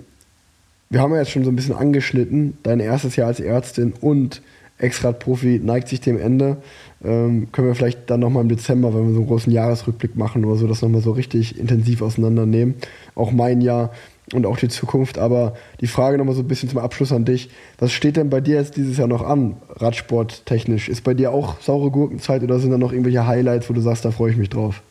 wir 0.89 1.01
haben 1.01 1.11
ja 1.11 1.19
jetzt 1.19 1.31
schon 1.31 1.43
so 1.43 1.51
ein 1.51 1.55
bisschen 1.55 1.75
angeschnitten, 1.75 2.57
dein 2.63 2.79
erstes 2.79 3.15
Jahr 3.15 3.27
als 3.27 3.39
Ärztin 3.39 3.93
und 3.99 4.41
Ex-Rad-Profi 4.77 5.61
neigt 5.63 5.87
sich 5.87 6.01
dem 6.01 6.19
Ende. 6.19 6.57
Ähm, 7.05 7.51
können 7.51 7.67
wir 7.67 7.75
vielleicht 7.75 8.09
dann 8.09 8.21
nochmal 8.21 8.43
im 8.43 8.49
Dezember, 8.49 8.93
wenn 8.93 9.07
wir 9.07 9.13
so 9.13 9.19
einen 9.19 9.27
großen 9.27 9.51
Jahresrückblick 9.51 10.15
machen 10.15 10.43
oder 10.45 10.57
so, 10.57 10.67
das 10.67 10.81
nochmal 10.81 11.01
so 11.01 11.11
richtig 11.11 11.59
intensiv 11.59 12.01
auseinandernehmen. 12.01 12.75
Auch 13.13 13.31
mein 13.31 13.61
Jahr 13.61 13.91
und 14.33 14.45
auch 14.45 14.57
die 14.57 14.69
Zukunft. 14.69 15.17
Aber 15.17 15.55
die 15.81 15.87
Frage 15.87 16.17
nochmal 16.17 16.35
so 16.35 16.41
ein 16.41 16.47
bisschen 16.47 16.69
zum 16.69 16.79
Abschluss 16.79 17.11
an 17.11 17.25
dich. 17.25 17.49
Was 17.77 17.91
steht 17.91 18.17
denn 18.17 18.29
bei 18.29 18.41
dir 18.41 18.55
jetzt 18.55 18.75
dieses 18.75 18.97
Jahr 18.97 19.07
noch 19.07 19.21
an, 19.21 19.57
Radsport-technisch? 19.69 20.89
Ist 20.89 21.03
bei 21.03 21.13
dir 21.13 21.31
auch 21.31 21.59
saure 21.61 21.91
Gurkenzeit 21.91 22.43
oder 22.43 22.59
sind 22.59 22.71
da 22.71 22.77
noch 22.77 22.91
irgendwelche 22.91 23.27
Highlights, 23.27 23.69
wo 23.69 23.73
du 23.73 23.81
sagst, 23.81 24.05
da 24.05 24.11
freue 24.11 24.31
ich 24.31 24.37
mich 24.37 24.49
drauf? 24.49 24.81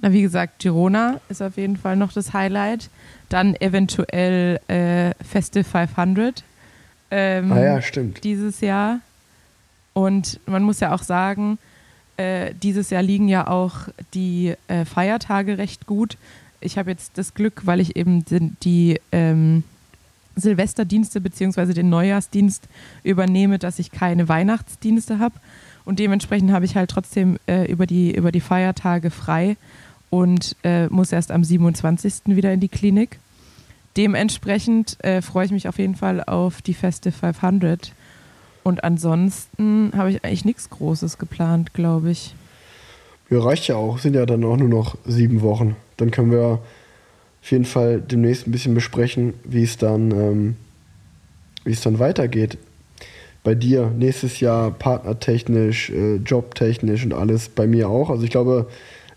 Na, 0.00 0.12
wie 0.12 0.22
gesagt, 0.22 0.60
Girona 0.60 1.20
ist 1.28 1.42
auf 1.42 1.56
jeden 1.56 1.76
Fall 1.76 1.96
noch 1.96 2.12
das 2.12 2.32
Highlight. 2.32 2.90
Dann 3.28 3.54
eventuell 3.56 4.60
äh, 4.68 5.12
Festive 5.24 5.64
500 5.64 6.42
ähm, 7.10 7.52
ah 7.52 7.62
ja, 7.62 7.82
stimmt. 7.82 8.24
dieses 8.24 8.60
Jahr. 8.60 9.00
Und 9.94 10.40
man 10.46 10.62
muss 10.62 10.80
ja 10.80 10.94
auch 10.94 11.02
sagen, 11.02 11.58
äh, 12.16 12.52
dieses 12.62 12.90
Jahr 12.90 13.02
liegen 13.02 13.28
ja 13.28 13.46
auch 13.46 13.88
die 14.12 14.54
äh, 14.68 14.84
Feiertage 14.84 15.56
recht 15.56 15.86
gut. 15.86 16.18
Ich 16.60 16.78
habe 16.78 16.90
jetzt 16.90 17.16
das 17.16 17.34
Glück, 17.34 17.62
weil 17.64 17.80
ich 17.80 17.96
eben 17.96 18.24
die, 18.24 18.52
die 18.62 19.00
ähm, 19.12 19.64
Silvesterdienste 20.36 21.20
bzw. 21.20 21.72
den 21.72 21.88
Neujahrsdienst 21.88 22.68
übernehme, 23.02 23.58
dass 23.58 23.78
ich 23.78 23.90
keine 23.90 24.28
Weihnachtsdienste 24.28 25.18
habe. 25.18 25.34
Und 25.84 25.98
dementsprechend 25.98 26.50
habe 26.52 26.64
ich 26.64 26.76
halt 26.76 26.90
trotzdem 26.90 27.38
äh, 27.46 27.70
über, 27.70 27.86
die, 27.86 28.14
über 28.14 28.32
die 28.32 28.40
Feiertage 28.40 29.10
frei 29.10 29.56
und 30.10 30.56
äh, 30.62 30.86
muss 30.88 31.12
erst 31.12 31.30
am 31.30 31.44
27. 31.44 32.14
wieder 32.26 32.52
in 32.52 32.60
die 32.60 32.68
Klinik. 32.68 33.18
Dementsprechend 33.96 35.02
äh, 35.04 35.22
freue 35.22 35.46
ich 35.46 35.52
mich 35.52 35.68
auf 35.68 35.78
jeden 35.78 35.94
Fall 35.94 36.22
auf 36.22 36.62
die 36.62 36.74
Festive 36.74 37.12
500. 37.12 37.92
Und 38.64 38.82
ansonsten 38.82 39.92
habe 39.94 40.10
ich 40.10 40.24
eigentlich 40.24 40.46
nichts 40.46 40.70
Großes 40.70 41.18
geplant, 41.18 41.74
glaube 41.74 42.10
ich. 42.10 42.34
Ja, 43.30 43.40
reicht 43.40 43.68
ja 43.68 43.76
auch. 43.76 43.98
Sind 43.98 44.16
ja 44.16 44.24
dann 44.24 44.42
auch 44.42 44.56
nur 44.56 44.70
noch 44.70 44.96
sieben 45.04 45.42
Wochen. 45.42 45.76
Dann 45.98 46.10
können 46.10 46.32
wir 46.32 46.60
auf 47.42 47.50
jeden 47.50 47.66
Fall 47.66 48.00
demnächst 48.00 48.46
ein 48.48 48.52
bisschen 48.52 48.74
besprechen, 48.74 49.34
wie 49.44 49.62
es 49.62 49.76
dann, 49.76 50.10
ähm, 50.10 50.56
wie 51.64 51.72
es 51.72 51.82
dann 51.82 51.98
weitergeht. 51.98 52.56
Bei 53.42 53.54
dir 53.54 53.92
nächstes 53.98 54.40
Jahr 54.40 54.70
partnertechnisch, 54.70 55.90
äh, 55.90 56.16
jobtechnisch 56.16 57.04
und 57.04 57.12
alles. 57.12 57.50
Bei 57.50 57.66
mir 57.66 57.90
auch. 57.90 58.08
Also 58.08 58.24
ich 58.24 58.30
glaube, 58.30 58.66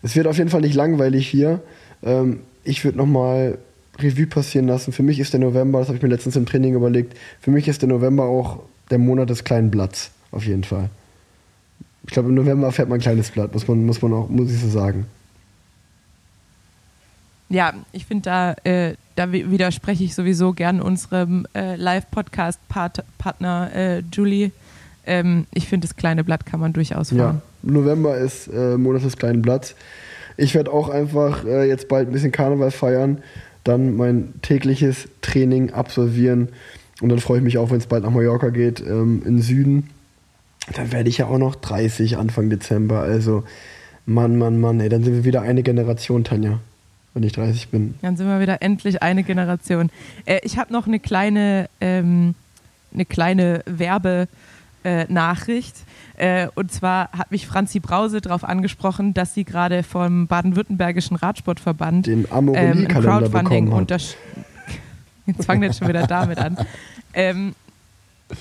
es 0.01 0.13
wird 0.17 0.27
auf 0.27 0.37
jeden 0.37 0.49
Fall 0.49 0.61
nicht 0.61 0.75
langweilig 0.75 1.25
hier. 1.25 1.61
Ähm, 2.03 2.41
ich 2.65 2.83
würde 2.83 2.97
nochmal 2.97 3.59
Revue 3.97 4.27
passieren 4.27 4.67
lassen. 4.67 4.91
Für 4.91 5.03
mich 5.03 5.21
ist 5.21 5.31
der 5.31 5.39
November, 5.39 5.79
das 5.79 5.87
habe 5.87 5.95
ich 5.95 6.03
mir 6.03 6.09
letztens 6.09 6.35
im 6.35 6.45
Training 6.45 6.75
überlegt, 6.75 7.17
für 7.39 7.51
mich 7.51 7.69
ist 7.69 7.81
der 7.81 7.87
November 7.87 8.25
auch 8.25 8.59
der 8.89 8.97
Monat 8.97 9.29
des 9.29 9.43
kleinen 9.43 9.71
Blatts. 9.71 10.11
Auf 10.31 10.45
jeden 10.45 10.63
Fall. 10.63 10.89
Ich 12.05 12.13
glaube, 12.13 12.29
im 12.29 12.35
November 12.35 12.71
fährt 12.71 12.89
man 12.89 12.99
ein 12.99 13.01
kleines 13.01 13.31
Blatt, 13.31 13.53
muss 13.53 13.67
man, 13.67 13.85
muss 13.85 14.01
man 14.01 14.13
auch, 14.13 14.29
muss 14.29 14.51
ich 14.51 14.59
so 14.59 14.69
sagen. 14.69 15.05
Ja, 17.49 17.73
ich 17.93 18.05
finde, 18.05 18.23
da, 18.23 18.53
äh, 18.69 18.95
da 19.15 19.31
wi- 19.31 19.49
widerspreche 19.49 20.03
ich 20.03 20.13
sowieso 20.15 20.51
gern 20.53 20.81
unserem 20.81 21.47
äh, 21.55 21.75
Live-Podcast-Partner 21.77 23.71
äh, 23.73 24.03
Julie. 24.11 24.51
Ähm, 25.05 25.45
ich 25.53 25.67
finde, 25.67 25.87
das 25.87 25.95
kleine 25.95 26.23
Blatt 26.25 26.45
kann 26.45 26.59
man 26.59 26.73
durchaus 26.73 27.11
Ja, 27.11 27.17
fahren. 27.23 27.41
November 27.63 28.17
ist 28.17 28.47
äh, 28.47 28.77
Monat 28.77 29.03
des 29.03 29.15
kleinen 29.17 29.41
Blatts. 29.41 29.75
Ich 30.35 30.53
werde 30.55 30.71
auch 30.71 30.89
einfach 30.89 31.45
äh, 31.45 31.67
jetzt 31.67 31.87
bald 31.87 32.09
ein 32.09 32.11
bisschen 32.13 32.31
Karneval 32.33 32.71
feiern, 32.71 33.19
dann 33.63 33.95
mein 33.95 34.33
tägliches 34.41 35.07
Training 35.21 35.71
absolvieren 35.73 36.49
und 37.01 37.09
dann 37.09 37.19
freue 37.19 37.37
ich 37.37 37.43
mich 37.43 37.57
auch, 37.57 37.69
wenn 37.69 37.77
es 37.77 37.87
bald 37.87 38.03
nach 38.03 38.11
Mallorca 38.11 38.49
geht, 38.49 38.79
ähm, 38.81 39.21
in 39.25 39.41
Süden. 39.41 39.89
Dann 40.73 40.91
werde 40.91 41.09
ich 41.09 41.19
ja 41.19 41.27
auch 41.27 41.37
noch 41.37 41.55
30 41.55 42.17
Anfang 42.17 42.49
Dezember. 42.49 42.99
Also, 42.99 43.43
Mann, 44.05 44.37
Mann, 44.37 44.59
Mann, 44.59 44.79
ey, 44.79 44.89
dann 44.89 45.03
sind 45.03 45.13
wir 45.13 45.25
wieder 45.25 45.41
eine 45.41 45.63
Generation, 45.63 46.23
Tanja, 46.23 46.59
wenn 47.13 47.23
ich 47.23 47.33
30 47.33 47.69
bin. 47.69 47.95
Dann 48.01 48.17
sind 48.17 48.27
wir 48.27 48.39
wieder 48.39 48.61
endlich 48.61 49.01
eine 49.01 49.23
Generation. 49.23 49.89
Äh, 50.25 50.39
ich 50.43 50.57
habe 50.57 50.73
noch 50.73 50.87
eine 50.87 50.99
kleine, 50.99 51.69
ähm, 51.81 52.35
eine 52.93 53.05
kleine 53.05 53.63
Werbe. 53.65 54.27
Äh, 54.83 55.11
Nachricht. 55.11 55.75
Äh, 56.15 56.47
und 56.55 56.71
zwar 56.71 57.11
hat 57.11 57.29
mich 57.31 57.45
Franzi 57.45 57.81
Brause 57.81 58.21
darauf 58.21 58.45
angesprochen, 58.45 59.13
dass 59.13 59.33
sie 59.33 59.43
gerade 59.43 59.83
vom 59.83 60.27
Baden-Württembergischen 60.27 61.17
Radsportverband 61.17 62.07
Den 62.07 62.25
ähm, 62.31 62.87
Crowdfunding 62.87 63.65
bekommen 63.65 63.87
hat. 63.89 64.17
Jetzt 65.27 65.45
fangen 65.45 65.61
wir 65.61 65.73
schon 65.73 65.87
wieder 65.87 66.07
damit 66.07 66.39
an. 66.39 66.57
Ähm, 67.13 67.53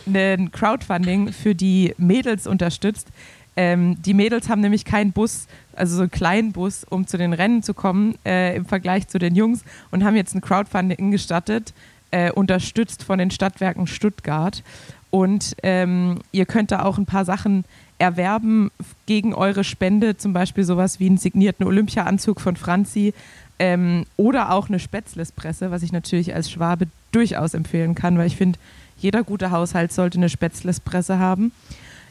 ein 0.07 0.51
Crowdfunding 0.53 1.33
für 1.33 1.55
die 1.55 1.95
Mädels 1.99 2.47
unterstützt. 2.47 3.09
Ähm, 3.57 4.01
die 4.03 4.15
Mädels 4.15 4.49
haben 4.49 4.61
nämlich 4.61 4.85
keinen 4.85 5.13
Bus, 5.13 5.47
also 5.75 5.97
so 5.97 6.03
einen 6.03 6.11
kleinen 6.11 6.53
Bus, 6.53 6.85
um 6.85 7.07
zu 7.07 7.17
den 7.17 7.33
Rennen 7.33 7.63
zu 7.63 7.75
kommen 7.75 8.17
äh, 8.25 8.55
im 8.55 8.67
Vergleich 8.67 9.09
zu 9.09 9.19
den 9.19 9.35
Jungs 9.35 9.65
und 9.91 10.05
haben 10.05 10.15
jetzt 10.15 10.35
ein 10.35 10.43
Crowdfunding 10.43 11.11
gestattet, 11.11 11.73
äh, 12.11 12.31
unterstützt 12.31 13.03
von 13.03 13.19
den 13.19 13.31
Stadtwerken 13.31 13.87
Stuttgart. 13.87 14.63
Und 15.11 15.57
ähm, 15.63 16.21
ihr 16.33 16.47
könnt 16.47 16.71
da 16.71 16.83
auch 16.83 16.99
ein 16.99 17.07
paar 17.07 17.25
Sachen 17.25 17.65
erwerben 17.99 18.71
gegen 19.07 19.33
eure 19.33 19.65
Spende, 19.65 20.17
zum 20.19 20.35
Beispiel 20.35 20.65
sowas 20.65 21.01
wie 21.01 21.07
einen 21.07 21.17
signierten 21.17 21.67
Olympiaanzug 21.67 22.41
von 22.41 22.57
Franzi 22.57 23.15
ähm, 23.59 24.05
oder 24.17 24.53
auch 24.53 24.69
eine 24.69 24.79
Spätzlespresse, 24.79 25.71
was 25.71 25.83
ich 25.83 25.93
natürlich 25.93 26.35
als 26.35 26.51
Schwabe 26.51 26.87
durchaus 27.13 27.55
empfehlen 27.55 27.95
kann, 27.95 28.19
weil 28.19 28.27
ich 28.27 28.37
finde, 28.37 28.59
jeder 28.99 29.23
gute 29.23 29.51
Haushalt 29.51 29.93
sollte 29.93 30.19
eine 30.19 30.29
Spätzlespresse 30.29 31.19
haben. 31.19 31.53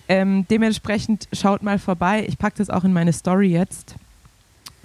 Ähm, 0.08 0.46
dementsprechend 0.50 1.28
schaut 1.34 1.64
mal 1.64 1.80
vorbei. 1.80 2.26
Ich 2.28 2.38
packe 2.38 2.58
das 2.58 2.70
auch 2.70 2.84
in 2.84 2.94
meine 2.94 3.14
Story 3.14 3.48
jetzt 3.48 3.96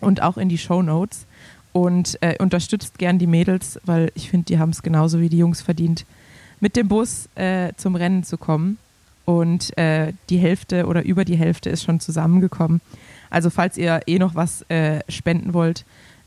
und 0.00 0.22
auch 0.22 0.38
in 0.38 0.48
die 0.48 0.58
Show 0.58 0.82
Notes 0.82 1.26
und 1.72 2.18
äh, 2.22 2.36
unterstützt 2.38 2.98
gern 2.98 3.18
die 3.18 3.26
Mädels, 3.26 3.78
weil 3.84 4.10
ich 4.14 4.30
finde, 4.30 4.46
die 4.46 4.58
haben 4.58 4.70
es 4.70 4.82
genauso 4.82 5.20
wie 5.20 5.28
die 5.28 5.38
Jungs 5.38 5.60
verdient, 5.60 6.06
mit 6.58 6.76
dem 6.76 6.88
Bus 6.88 7.28
äh, 7.34 7.72
zum 7.76 7.96
Rennen 7.96 8.24
zu 8.24 8.38
kommen. 8.38 8.78
Und 9.26 9.76
äh, 9.78 10.12
die 10.28 10.38
Hälfte 10.38 10.86
oder 10.86 11.04
über 11.04 11.24
die 11.24 11.36
Hälfte 11.36 11.70
ist 11.70 11.84
schon 11.84 12.00
zusammengekommen. 12.00 12.80
Also 13.28 13.48
falls 13.48 13.76
ihr 13.76 14.00
eh 14.06 14.18
noch 14.18 14.34
was 14.34 14.62
äh, 14.68 15.00
spenden 15.08 15.54
wollt 15.54 15.84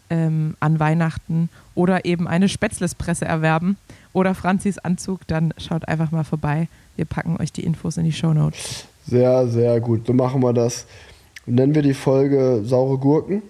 ähm, 0.10 0.56
an 0.60 0.80
Weihnachten 0.80 1.50
oder 1.76 2.06
eben 2.06 2.28
eine 2.28 2.50
Spätzlespresse 2.50 3.26
erwerben 3.26 3.78
oder 4.14 4.36
Franzis 4.36 4.78
Anzug, 4.78 5.28
dann 5.28 5.54
schaut 5.58 5.88
einfach 5.88 6.12
mal 6.12 6.24
vorbei. 6.24 6.68
Wir 6.96 7.06
packen 7.06 7.38
euch 7.38 7.52
die 7.52 7.64
Infos 7.64 7.98
in 7.98 8.06
die 8.06 8.12
Show 8.12 8.34
Notes. 8.34 8.86
Sehr, 9.08 9.48
sehr 9.48 9.80
gut. 9.82 10.08
So 10.08 10.14
machen 10.14 10.42
wir 10.42 10.54
das. 10.54 10.86
Nennen 11.46 11.76
wir 11.76 11.82
die 11.82 11.94
Folge 11.94 12.62
saure 12.64 12.98
Gurken? 12.98 13.42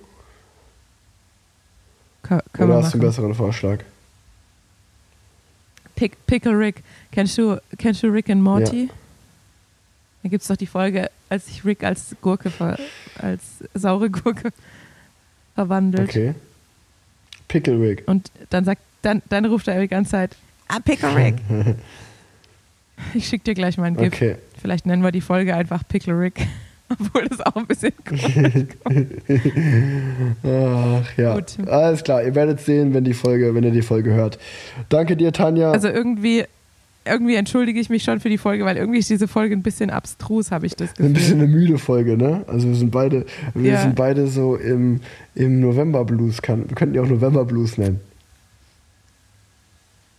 Kö 2.23 2.39
können 2.53 2.71
Oder 2.71 2.83
hast 2.83 2.93
du 2.93 2.97
einen 2.97 3.07
besseren 3.07 3.35
Vorschlag? 3.35 3.79
Pick, 5.95 6.25
Pickle 6.25 6.57
Rick. 6.57 6.83
Kennst 7.11 7.37
du, 7.37 7.61
kennst 7.77 8.01
du 8.01 8.07
Rick 8.07 8.29
and 8.29 8.41
Morty? 8.41 8.89
Da 10.23 10.29
gibt 10.29 10.41
es 10.41 10.47
doch 10.47 10.55
die 10.55 10.65
Folge, 10.65 11.11
als 11.29 11.47
sich 11.47 11.65
Rick 11.65 11.83
als 11.83 12.15
Gurke, 12.21 12.51
als 13.17 13.41
saure 13.73 14.09
Gurke 14.09 14.53
verwandelt. 15.55 16.09
Okay. 16.09 16.33
Pickle 17.47 17.79
Rick. 17.79 18.03
Und 18.07 18.31
dann 18.49 18.65
sagt, 18.65 18.81
dann, 19.01 19.21
dann 19.29 19.45
ruft 19.45 19.67
er 19.67 19.79
die 19.79 19.87
ganze 19.87 20.11
Zeit, 20.11 20.35
ah, 20.67 20.79
Pickle 20.79 21.15
Rick. 21.15 21.35
ich 23.13 23.27
schick 23.27 23.43
dir 23.43 23.53
gleich 23.53 23.77
mal 23.77 23.85
ein 23.85 23.97
GIF. 23.97 24.13
Okay. 24.13 24.35
Vielleicht 24.59 24.85
nennen 24.85 25.03
wir 25.03 25.11
die 25.11 25.21
Folge 25.21 25.55
einfach 25.55 25.83
Pickle 25.87 26.17
Rick. 26.17 26.47
Obwohl 26.89 27.27
das 27.27 27.41
auch 27.41 27.55
ein 27.55 27.65
bisschen 27.65 27.93
komisch 28.05 28.67
Ach 30.43 31.17
ja. 31.17 31.35
Gut. 31.35 31.67
Alles 31.67 32.03
klar, 32.03 32.23
ihr 32.23 32.35
werdet 32.35 32.59
sehen, 32.59 32.93
wenn 32.93 33.03
die 33.03 33.13
Folge, 33.13 33.55
wenn 33.55 33.63
ihr 33.63 33.71
die 33.71 33.81
Folge 33.81 34.11
hört. 34.11 34.37
Danke 34.89 35.15
dir, 35.15 35.31
Tanja. 35.31 35.71
Also 35.71 35.87
irgendwie, 35.87 36.45
irgendwie 37.05 37.35
entschuldige 37.35 37.79
ich 37.79 37.89
mich 37.89 38.03
schon 38.03 38.19
für 38.19 38.29
die 38.29 38.37
Folge, 38.37 38.63
weil 38.65 38.77
irgendwie 38.77 38.99
ist 38.99 39.09
diese 39.09 39.27
Folge 39.27 39.55
ein 39.55 39.61
bisschen 39.63 39.89
abstrus, 39.89 40.51
habe 40.51 40.65
ich 40.65 40.75
das 40.75 40.91
Gefühl. 40.91 41.05
ein 41.07 41.13
bisschen 41.13 41.39
eine 41.41 41.47
müde 41.47 41.77
Folge, 41.77 42.15
ne? 42.17 42.43
Also 42.47 42.67
wir 42.67 42.75
sind 42.75 42.91
beide, 42.91 43.25
wir 43.53 43.71
Ja. 43.73 43.81
sind 43.81 43.95
beide 43.95 44.27
so 44.27 44.55
im, 44.55 45.01
im 45.35 45.59
November 45.59 46.05
Blues. 46.05 46.41
Kann, 46.41 46.69
wir 46.69 46.75
könnten 46.75 46.93
die 46.93 46.99
auch 46.99 47.07
November 47.07 47.45
Blues 47.45 47.77
nennen. 47.77 47.99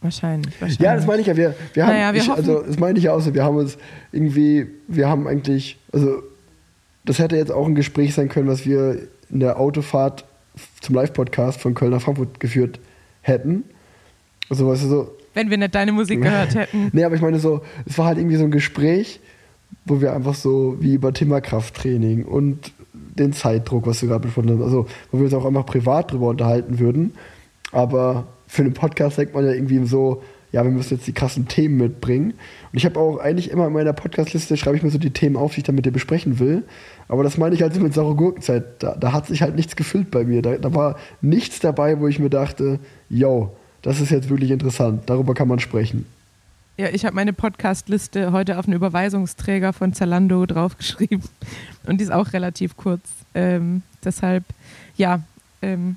Wahrscheinlich, 0.02 0.52
wahrscheinlich. 0.60 0.78
Ja, 0.80 0.94
das 0.96 1.06
meine 1.06 1.22
ich 1.22 1.26
ja. 1.26 1.36
Wir, 1.36 1.54
wir 1.72 1.86
haben, 1.86 1.92
Naja, 1.94 2.12
wir 2.12 2.20
ich, 2.20 2.30
also 2.30 2.62
das 2.62 2.78
meine 2.78 2.98
ich 2.98 3.04
ja 3.04 3.14
auch 3.14 3.20
so. 3.20 3.32
Wir 3.32 3.42
haben 3.44 3.56
uns 3.56 3.78
irgendwie, 4.12 4.66
wir 4.86 5.08
haben 5.08 5.26
eigentlich, 5.26 5.78
also 5.92 6.22
das 7.06 7.18
hätte 7.18 7.36
jetzt 7.36 7.50
auch 7.50 7.66
ein 7.66 7.74
Gespräch 7.74 8.14
sein 8.14 8.28
können, 8.28 8.46
was 8.48 8.66
wir 8.66 8.98
in 9.30 9.40
der 9.40 9.58
Autofahrt 9.58 10.26
zum 10.82 10.94
Live-Podcast 10.94 11.60
von 11.60 11.74
Köln 11.74 11.90
nach 11.92 12.02
Frankfurt 12.02 12.38
geführt 12.38 12.78
hätten. 13.22 13.64
Also, 14.50 14.68
weißt 14.68 14.84
du, 14.84 14.88
so, 14.88 15.16
Wenn 15.34 15.50
wir 15.50 15.58
nicht 15.58 15.74
deine 15.74 15.92
Musik 15.92 16.22
gehört 16.22 16.54
hätten. 16.54 16.90
Nee, 16.92 17.04
aber 17.04 17.14
ich 17.14 17.20
meine 17.20 17.38
so, 17.38 17.62
es 17.86 17.98
war 17.98 18.06
halt 18.06 18.18
irgendwie 18.18 18.36
so 18.36 18.44
ein 18.44 18.50
Gespräch, 18.50 19.20
wo 19.84 20.00
wir 20.00 20.14
einfach 20.14 20.34
so 20.34 20.76
wie 20.80 20.94
über 20.94 21.12
Thema-Krafttraining 21.12 22.24
und 22.24 22.72
den 22.92 23.32
Zeitdruck, 23.32 23.86
was 23.86 24.00
du 24.00 24.06
gerade 24.06 24.20
besprochen 24.20 24.50
hast, 24.50 24.64
also 24.64 24.86
wo 25.10 25.18
wir 25.18 25.24
uns 25.24 25.34
auch 25.34 25.44
einfach 25.44 25.66
privat 25.66 26.12
drüber 26.12 26.28
unterhalten 26.28 26.78
würden. 26.78 27.14
Aber 27.72 28.26
für 28.46 28.62
einen 28.62 28.74
Podcast 28.74 29.18
denkt 29.18 29.34
man 29.34 29.44
ja 29.44 29.52
irgendwie 29.52 29.84
so, 29.86 30.22
ja, 30.52 30.62
wir 30.62 30.70
müssen 30.70 30.94
jetzt 30.94 31.06
die 31.08 31.12
krassen 31.12 31.48
Themen 31.48 31.76
mitbringen. 31.76 32.30
Und 32.30 32.78
ich 32.78 32.84
habe 32.84 33.00
auch 33.00 33.18
eigentlich 33.18 33.50
immer 33.50 33.66
in 33.66 33.72
meiner 33.72 33.92
Podcast-Liste, 33.92 34.56
schreibe 34.56 34.76
ich 34.76 34.84
mir 34.84 34.90
so 34.90 34.98
die 34.98 35.10
Themen 35.10 35.36
auf, 35.36 35.54
die 35.54 35.60
ich 35.60 35.64
dann 35.64 35.74
mit 35.74 35.84
dir 35.84 35.90
besprechen 35.90 36.38
will. 36.38 36.62
Aber 37.08 37.24
das 37.24 37.36
meine 37.36 37.56
ich 37.56 37.62
halt 37.62 37.74
so 37.74 37.80
mit 37.80 37.92
saure 37.92 38.14
Gurkenzeit. 38.14 38.80
Da, 38.80 38.94
da 38.94 39.12
hat 39.12 39.26
sich 39.26 39.42
halt 39.42 39.56
nichts 39.56 39.74
gefüllt 39.74 40.12
bei 40.12 40.22
mir. 40.22 40.42
Da, 40.42 40.56
da 40.56 40.72
war 40.72 40.96
nichts 41.20 41.58
dabei, 41.58 41.98
wo 41.98 42.06
ich 42.06 42.20
mir 42.20 42.30
dachte, 42.30 42.78
yo, 43.08 43.56
das 43.84 44.00
ist 44.00 44.10
jetzt 44.10 44.30
wirklich 44.30 44.50
interessant. 44.50 45.02
Darüber 45.06 45.34
kann 45.34 45.46
man 45.46 45.60
sprechen. 45.60 46.06
Ja, 46.78 46.88
ich 46.88 47.04
habe 47.04 47.14
meine 47.14 47.32
Podcast-Liste 47.32 48.32
heute 48.32 48.58
auf 48.58 48.64
einen 48.66 48.74
Überweisungsträger 48.74 49.72
von 49.72 49.92
Zalando 49.92 50.44
draufgeschrieben. 50.46 51.22
Und 51.86 51.98
die 51.98 52.04
ist 52.04 52.10
auch 52.10 52.32
relativ 52.32 52.76
kurz. 52.76 53.02
Ähm, 53.34 53.82
deshalb, 54.02 54.42
ja, 54.96 55.20
ähm, 55.62 55.96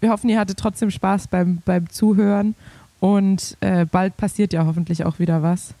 wir 0.00 0.10
hoffen, 0.10 0.28
ihr 0.28 0.38
hattet 0.38 0.58
trotzdem 0.58 0.90
Spaß 0.90 1.28
beim, 1.28 1.62
beim 1.64 1.88
Zuhören. 1.88 2.54
Und 3.00 3.56
äh, 3.60 3.86
bald 3.86 4.16
passiert 4.18 4.52
ja 4.52 4.66
hoffentlich 4.66 5.04
auch 5.04 5.18
wieder 5.18 5.42
was. 5.42 5.74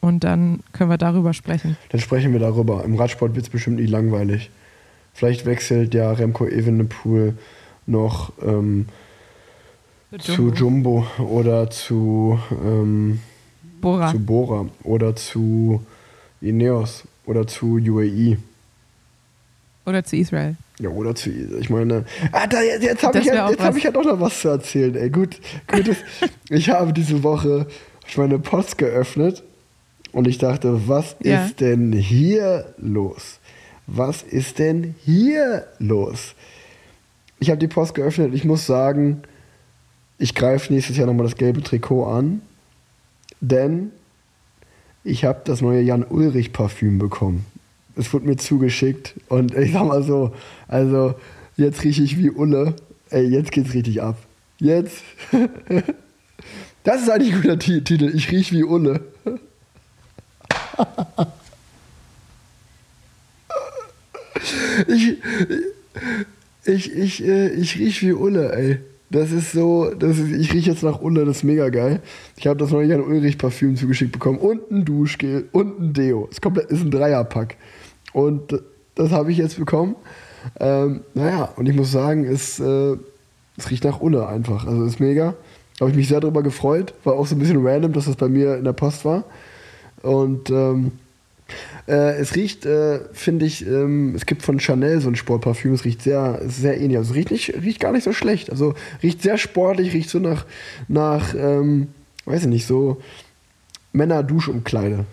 Und 0.00 0.24
dann 0.24 0.60
können 0.72 0.90
wir 0.90 0.98
darüber 0.98 1.34
sprechen. 1.34 1.76
Dann 1.90 2.00
sprechen 2.00 2.32
wir 2.32 2.40
darüber. 2.40 2.84
Im 2.84 2.96
Radsport 2.96 3.34
wird 3.34 3.46
es 3.46 3.50
bestimmt 3.50 3.76
nicht 3.76 3.90
langweilig. 3.90 4.50
Vielleicht 5.14 5.46
wechselt 5.46 5.94
ja 5.94 6.10
Remco 6.12 6.46
Evenepoel 6.46 7.38
noch 7.86 8.32
ähm, 8.42 8.86
zu 10.18 10.50
Jumbo 10.52 11.06
oder 11.18 11.70
zu, 11.70 12.38
ähm, 12.64 13.20
Bora. 13.80 14.10
zu 14.10 14.18
Bora 14.18 14.66
oder 14.82 15.14
zu 15.14 15.84
Ineos 16.40 17.04
oder 17.26 17.46
zu 17.46 17.74
UAE. 17.76 18.38
Oder 19.84 20.04
zu 20.04 20.16
Israel. 20.16 20.56
Ja, 20.80 20.90
oder 20.90 21.14
zu, 21.14 21.30
ich 21.30 21.70
meine, 21.70 22.04
ah, 22.32 22.46
da, 22.46 22.62
jetzt, 22.62 23.02
habe 23.02 23.18
ich, 23.18 23.26
ja, 23.26 23.50
jetzt 23.50 23.60
hab 23.60 23.76
ich 23.76 23.84
ja 23.84 23.90
doch 23.90 24.04
noch 24.04 24.20
was 24.20 24.40
zu 24.40 24.48
erzählen. 24.48 24.94
Ey, 24.94 25.10
gut, 25.10 25.40
gut 25.66 25.88
ist, 25.88 26.04
ich 26.50 26.70
habe 26.70 26.92
diese 26.92 27.22
Woche 27.22 27.66
meine 28.16 28.38
Post 28.38 28.78
geöffnet 28.78 29.42
und 30.12 30.26
ich 30.26 30.38
dachte, 30.38 30.88
was 30.88 31.16
Ja. 31.22 31.44
ist 31.44 31.60
denn 31.60 31.92
hier 31.92 32.72
los? 32.78 33.38
Was 33.86 34.22
ist 34.22 34.58
denn 34.58 34.94
hier 35.04 35.66
los? 35.78 36.34
Ich 37.40 37.50
habe 37.50 37.58
die 37.58 37.68
Post 37.68 37.94
geöffnet 37.94 38.34
ich 38.34 38.44
muss 38.44 38.66
sagen, 38.66 39.22
ich 40.18 40.34
greife 40.34 40.72
nächstes 40.72 40.96
Jahr 40.96 41.06
nochmal 41.06 41.26
das 41.26 41.36
gelbe 41.36 41.62
Trikot 41.62 42.04
an, 42.06 42.42
denn 43.40 43.90
ich 45.04 45.24
habe 45.24 45.40
das 45.44 45.60
neue 45.60 45.80
Jan 45.80 46.04
Ulrich 46.04 46.52
Parfüm 46.52 46.98
bekommen. 46.98 47.44
Es 47.96 48.12
wurde 48.12 48.26
mir 48.26 48.36
zugeschickt 48.36 49.14
und 49.28 49.54
ich 49.54 49.72
sag 49.72 49.84
mal 49.86 50.02
so, 50.02 50.34
also 50.68 51.14
jetzt 51.56 51.82
rieche 51.84 52.02
ich 52.02 52.18
wie 52.18 52.30
Ulle. 52.30 52.74
Ey, 53.10 53.26
jetzt 53.26 53.52
geht's 53.52 53.74
richtig 53.74 54.02
ab. 54.02 54.16
Jetzt. 54.58 55.02
Das 56.84 57.02
ist 57.02 57.10
eigentlich 57.10 57.34
ein 57.34 57.42
guter 57.42 57.58
Ti- 57.58 57.82
Titel. 57.82 58.10
Ich 58.14 58.30
riech 58.30 58.50
wie 58.52 58.62
Ulle. 58.64 59.00
Ich, 64.86 65.16
ich, 66.64 66.92
ich, 66.92 67.24
äh, 67.24 67.48
ich 67.48 67.78
riech 67.78 68.02
wie 68.02 68.12
Ulle, 68.12 68.52
ey. 68.52 68.78
Das 69.10 69.32
ist 69.32 69.52
so, 69.52 69.90
das 69.94 70.18
ist, 70.18 70.32
ich 70.32 70.52
rieche 70.52 70.70
jetzt 70.70 70.82
nach 70.82 71.00
Ulle, 71.00 71.24
das 71.24 71.38
ist 71.38 71.42
mega 71.44 71.70
geil. 71.70 72.02
Ich 72.36 72.46
habe 72.46 72.58
das 72.58 72.70
neue 72.70 72.86
Jan 72.86 73.00
Ulrich 73.00 73.38
Parfüm 73.38 73.74
zugeschickt 73.74 74.12
bekommen 74.12 74.38
und 74.38 74.70
ein 74.70 74.84
Duschgel 74.84 75.48
und 75.52 75.80
ein 75.80 75.92
Deo. 75.94 76.28
Es 76.30 76.40
komplett 76.40 76.70
ist 76.70 76.82
ein 76.82 76.90
Dreierpack. 76.90 77.56
Und 78.12 78.62
das 78.94 79.10
habe 79.10 79.32
ich 79.32 79.38
jetzt 79.38 79.58
bekommen. 79.58 79.96
Ähm, 80.60 81.00
naja, 81.14 81.48
und 81.56 81.68
ich 81.68 81.74
muss 81.74 81.90
sagen, 81.90 82.24
es, 82.24 82.60
äh, 82.60 82.96
es 83.56 83.70
riecht 83.70 83.84
nach 83.84 84.00
Ulle 84.00 84.26
einfach. 84.28 84.66
Also 84.66 84.84
ist 84.84 85.00
mega. 85.00 85.34
Habe 85.80 85.90
ich 85.90 85.96
mich 85.96 86.08
sehr 86.08 86.20
darüber 86.20 86.42
gefreut. 86.42 86.92
War 87.04 87.14
auch 87.14 87.26
so 87.26 87.34
ein 87.34 87.38
bisschen 87.38 87.64
random, 87.66 87.92
dass 87.92 88.06
das 88.06 88.16
bei 88.16 88.28
mir 88.28 88.56
in 88.56 88.64
der 88.64 88.72
Post 88.72 89.04
war. 89.04 89.24
Und 90.02 90.50
ähm, 90.50 90.92
äh, 91.88 92.18
es 92.18 92.36
riecht, 92.36 92.66
äh, 92.66 93.00
finde 93.12 93.46
ich, 93.46 93.66
ähm, 93.66 94.14
es 94.14 94.26
gibt 94.26 94.42
von 94.42 94.60
Chanel 94.60 95.00
so 95.00 95.08
ein 95.08 95.16
Sportparfüm, 95.16 95.72
es 95.72 95.84
riecht 95.84 96.02
sehr, 96.02 96.40
sehr 96.46 96.78
ähnlich. 96.80 96.98
Also 96.98 97.14
riecht, 97.14 97.30
nicht, 97.30 97.54
riecht 97.62 97.80
gar 97.80 97.92
nicht 97.92 98.04
so 98.04 98.12
schlecht. 98.12 98.50
Also 98.50 98.74
riecht 99.02 99.22
sehr 99.22 99.38
sportlich, 99.38 99.94
riecht 99.94 100.10
so 100.10 100.18
nach, 100.18 100.44
nach 100.86 101.34
ähm, 101.34 101.88
weiß 102.26 102.42
ich 102.42 102.48
nicht, 102.48 102.66
so 102.66 103.00
Männer-Duschumkleide. 103.92 105.06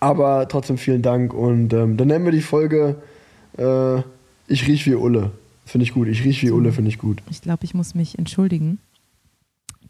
Aber 0.00 0.48
trotzdem 0.48 0.78
vielen 0.78 1.02
Dank 1.02 1.32
und 1.32 1.72
ähm, 1.72 1.96
dann 1.96 2.08
nennen 2.08 2.24
wir 2.24 2.32
die 2.32 2.40
Folge 2.40 2.96
äh, 3.58 3.98
Ich 4.48 4.66
riech 4.66 4.86
wie 4.86 4.94
Ulle. 4.94 5.30
Finde 5.64 5.84
ich 5.84 5.92
gut. 5.92 6.08
Ich 6.08 6.24
riech 6.24 6.42
wie 6.42 6.50
Ulle, 6.50 6.72
finde 6.72 6.88
ich 6.90 6.98
gut. 6.98 7.22
Ich 7.30 7.42
glaube, 7.42 7.64
ich 7.64 7.74
muss 7.74 7.94
mich 7.94 8.18
entschuldigen. 8.18 8.78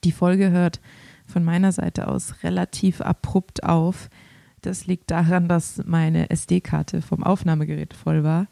Die 0.05 0.13
Folge 0.13 0.51
hört 0.51 0.81
von 1.27 1.45
meiner 1.45 1.73
Seite 1.73 2.09
aus 2.09 2.35
relativ 2.43 3.01
abrupt 3.01 3.63
auf. 3.63 4.09
Das 4.67 4.89
liegt 4.89 5.13
daran, 5.13 5.47
dass 5.47 5.81
meine 5.87 6.29
SD-Karte 6.31 7.01
vom 7.01 7.23
Aufnahmegerät 7.23 7.95
voll 7.95 8.25
war. 8.25 8.49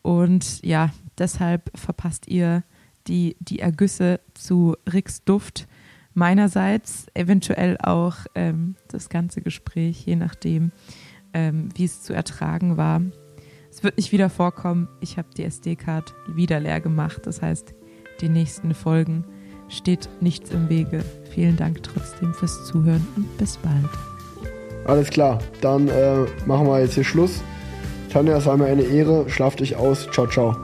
Und 0.00 0.62
ja, 0.62 0.90
deshalb 1.18 1.76
verpasst 1.76 2.28
ihr 2.28 2.62
die, 3.08 3.36
die 3.40 3.58
Ergüsse 3.58 4.20
zu 4.34 4.76
Ricks 4.92 5.24
Duft. 5.24 5.66
Meinerseits 6.14 7.06
eventuell 7.14 7.76
auch 7.78 8.18
ähm, 8.36 8.76
das 8.86 9.08
ganze 9.08 9.42
Gespräch, 9.42 10.06
je 10.06 10.14
nachdem, 10.14 10.70
ähm, 11.34 11.70
wie 11.74 11.84
es 11.84 12.04
zu 12.04 12.12
ertragen 12.12 12.76
war. 12.76 13.02
Es 13.68 13.82
wird 13.82 13.96
nicht 13.96 14.12
wieder 14.12 14.30
vorkommen. 14.30 14.88
Ich 15.00 15.18
habe 15.18 15.28
die 15.36 15.42
SD-Card 15.42 16.14
wieder 16.28 16.60
leer 16.60 16.80
gemacht. 16.80 17.22
Das 17.24 17.42
heißt, 17.42 17.74
die 18.20 18.28
nächsten 18.28 18.72
Folgen 18.72 19.24
steht 19.68 20.08
nichts 20.20 20.50
im 20.50 20.68
Wege. 20.68 21.04
Vielen 21.34 21.56
Dank 21.56 21.82
trotzdem 21.82 22.32
fürs 22.34 22.66
Zuhören 22.66 23.04
und 23.16 23.36
bis 23.36 23.56
bald. 23.56 24.15
Alles 24.86 25.10
klar, 25.10 25.40
dann 25.60 25.88
äh, 25.88 26.24
machen 26.46 26.66
wir 26.66 26.80
jetzt 26.80 26.94
hier 26.94 27.04
Schluss. 27.04 27.42
Tanja, 28.12 28.36
es 28.36 28.46
war 28.46 28.56
mir 28.56 28.66
eine 28.66 28.82
Ehre. 28.82 29.28
Schlaf 29.28 29.56
dich 29.56 29.76
aus. 29.76 30.08
Ciao, 30.12 30.26
ciao. 30.26 30.56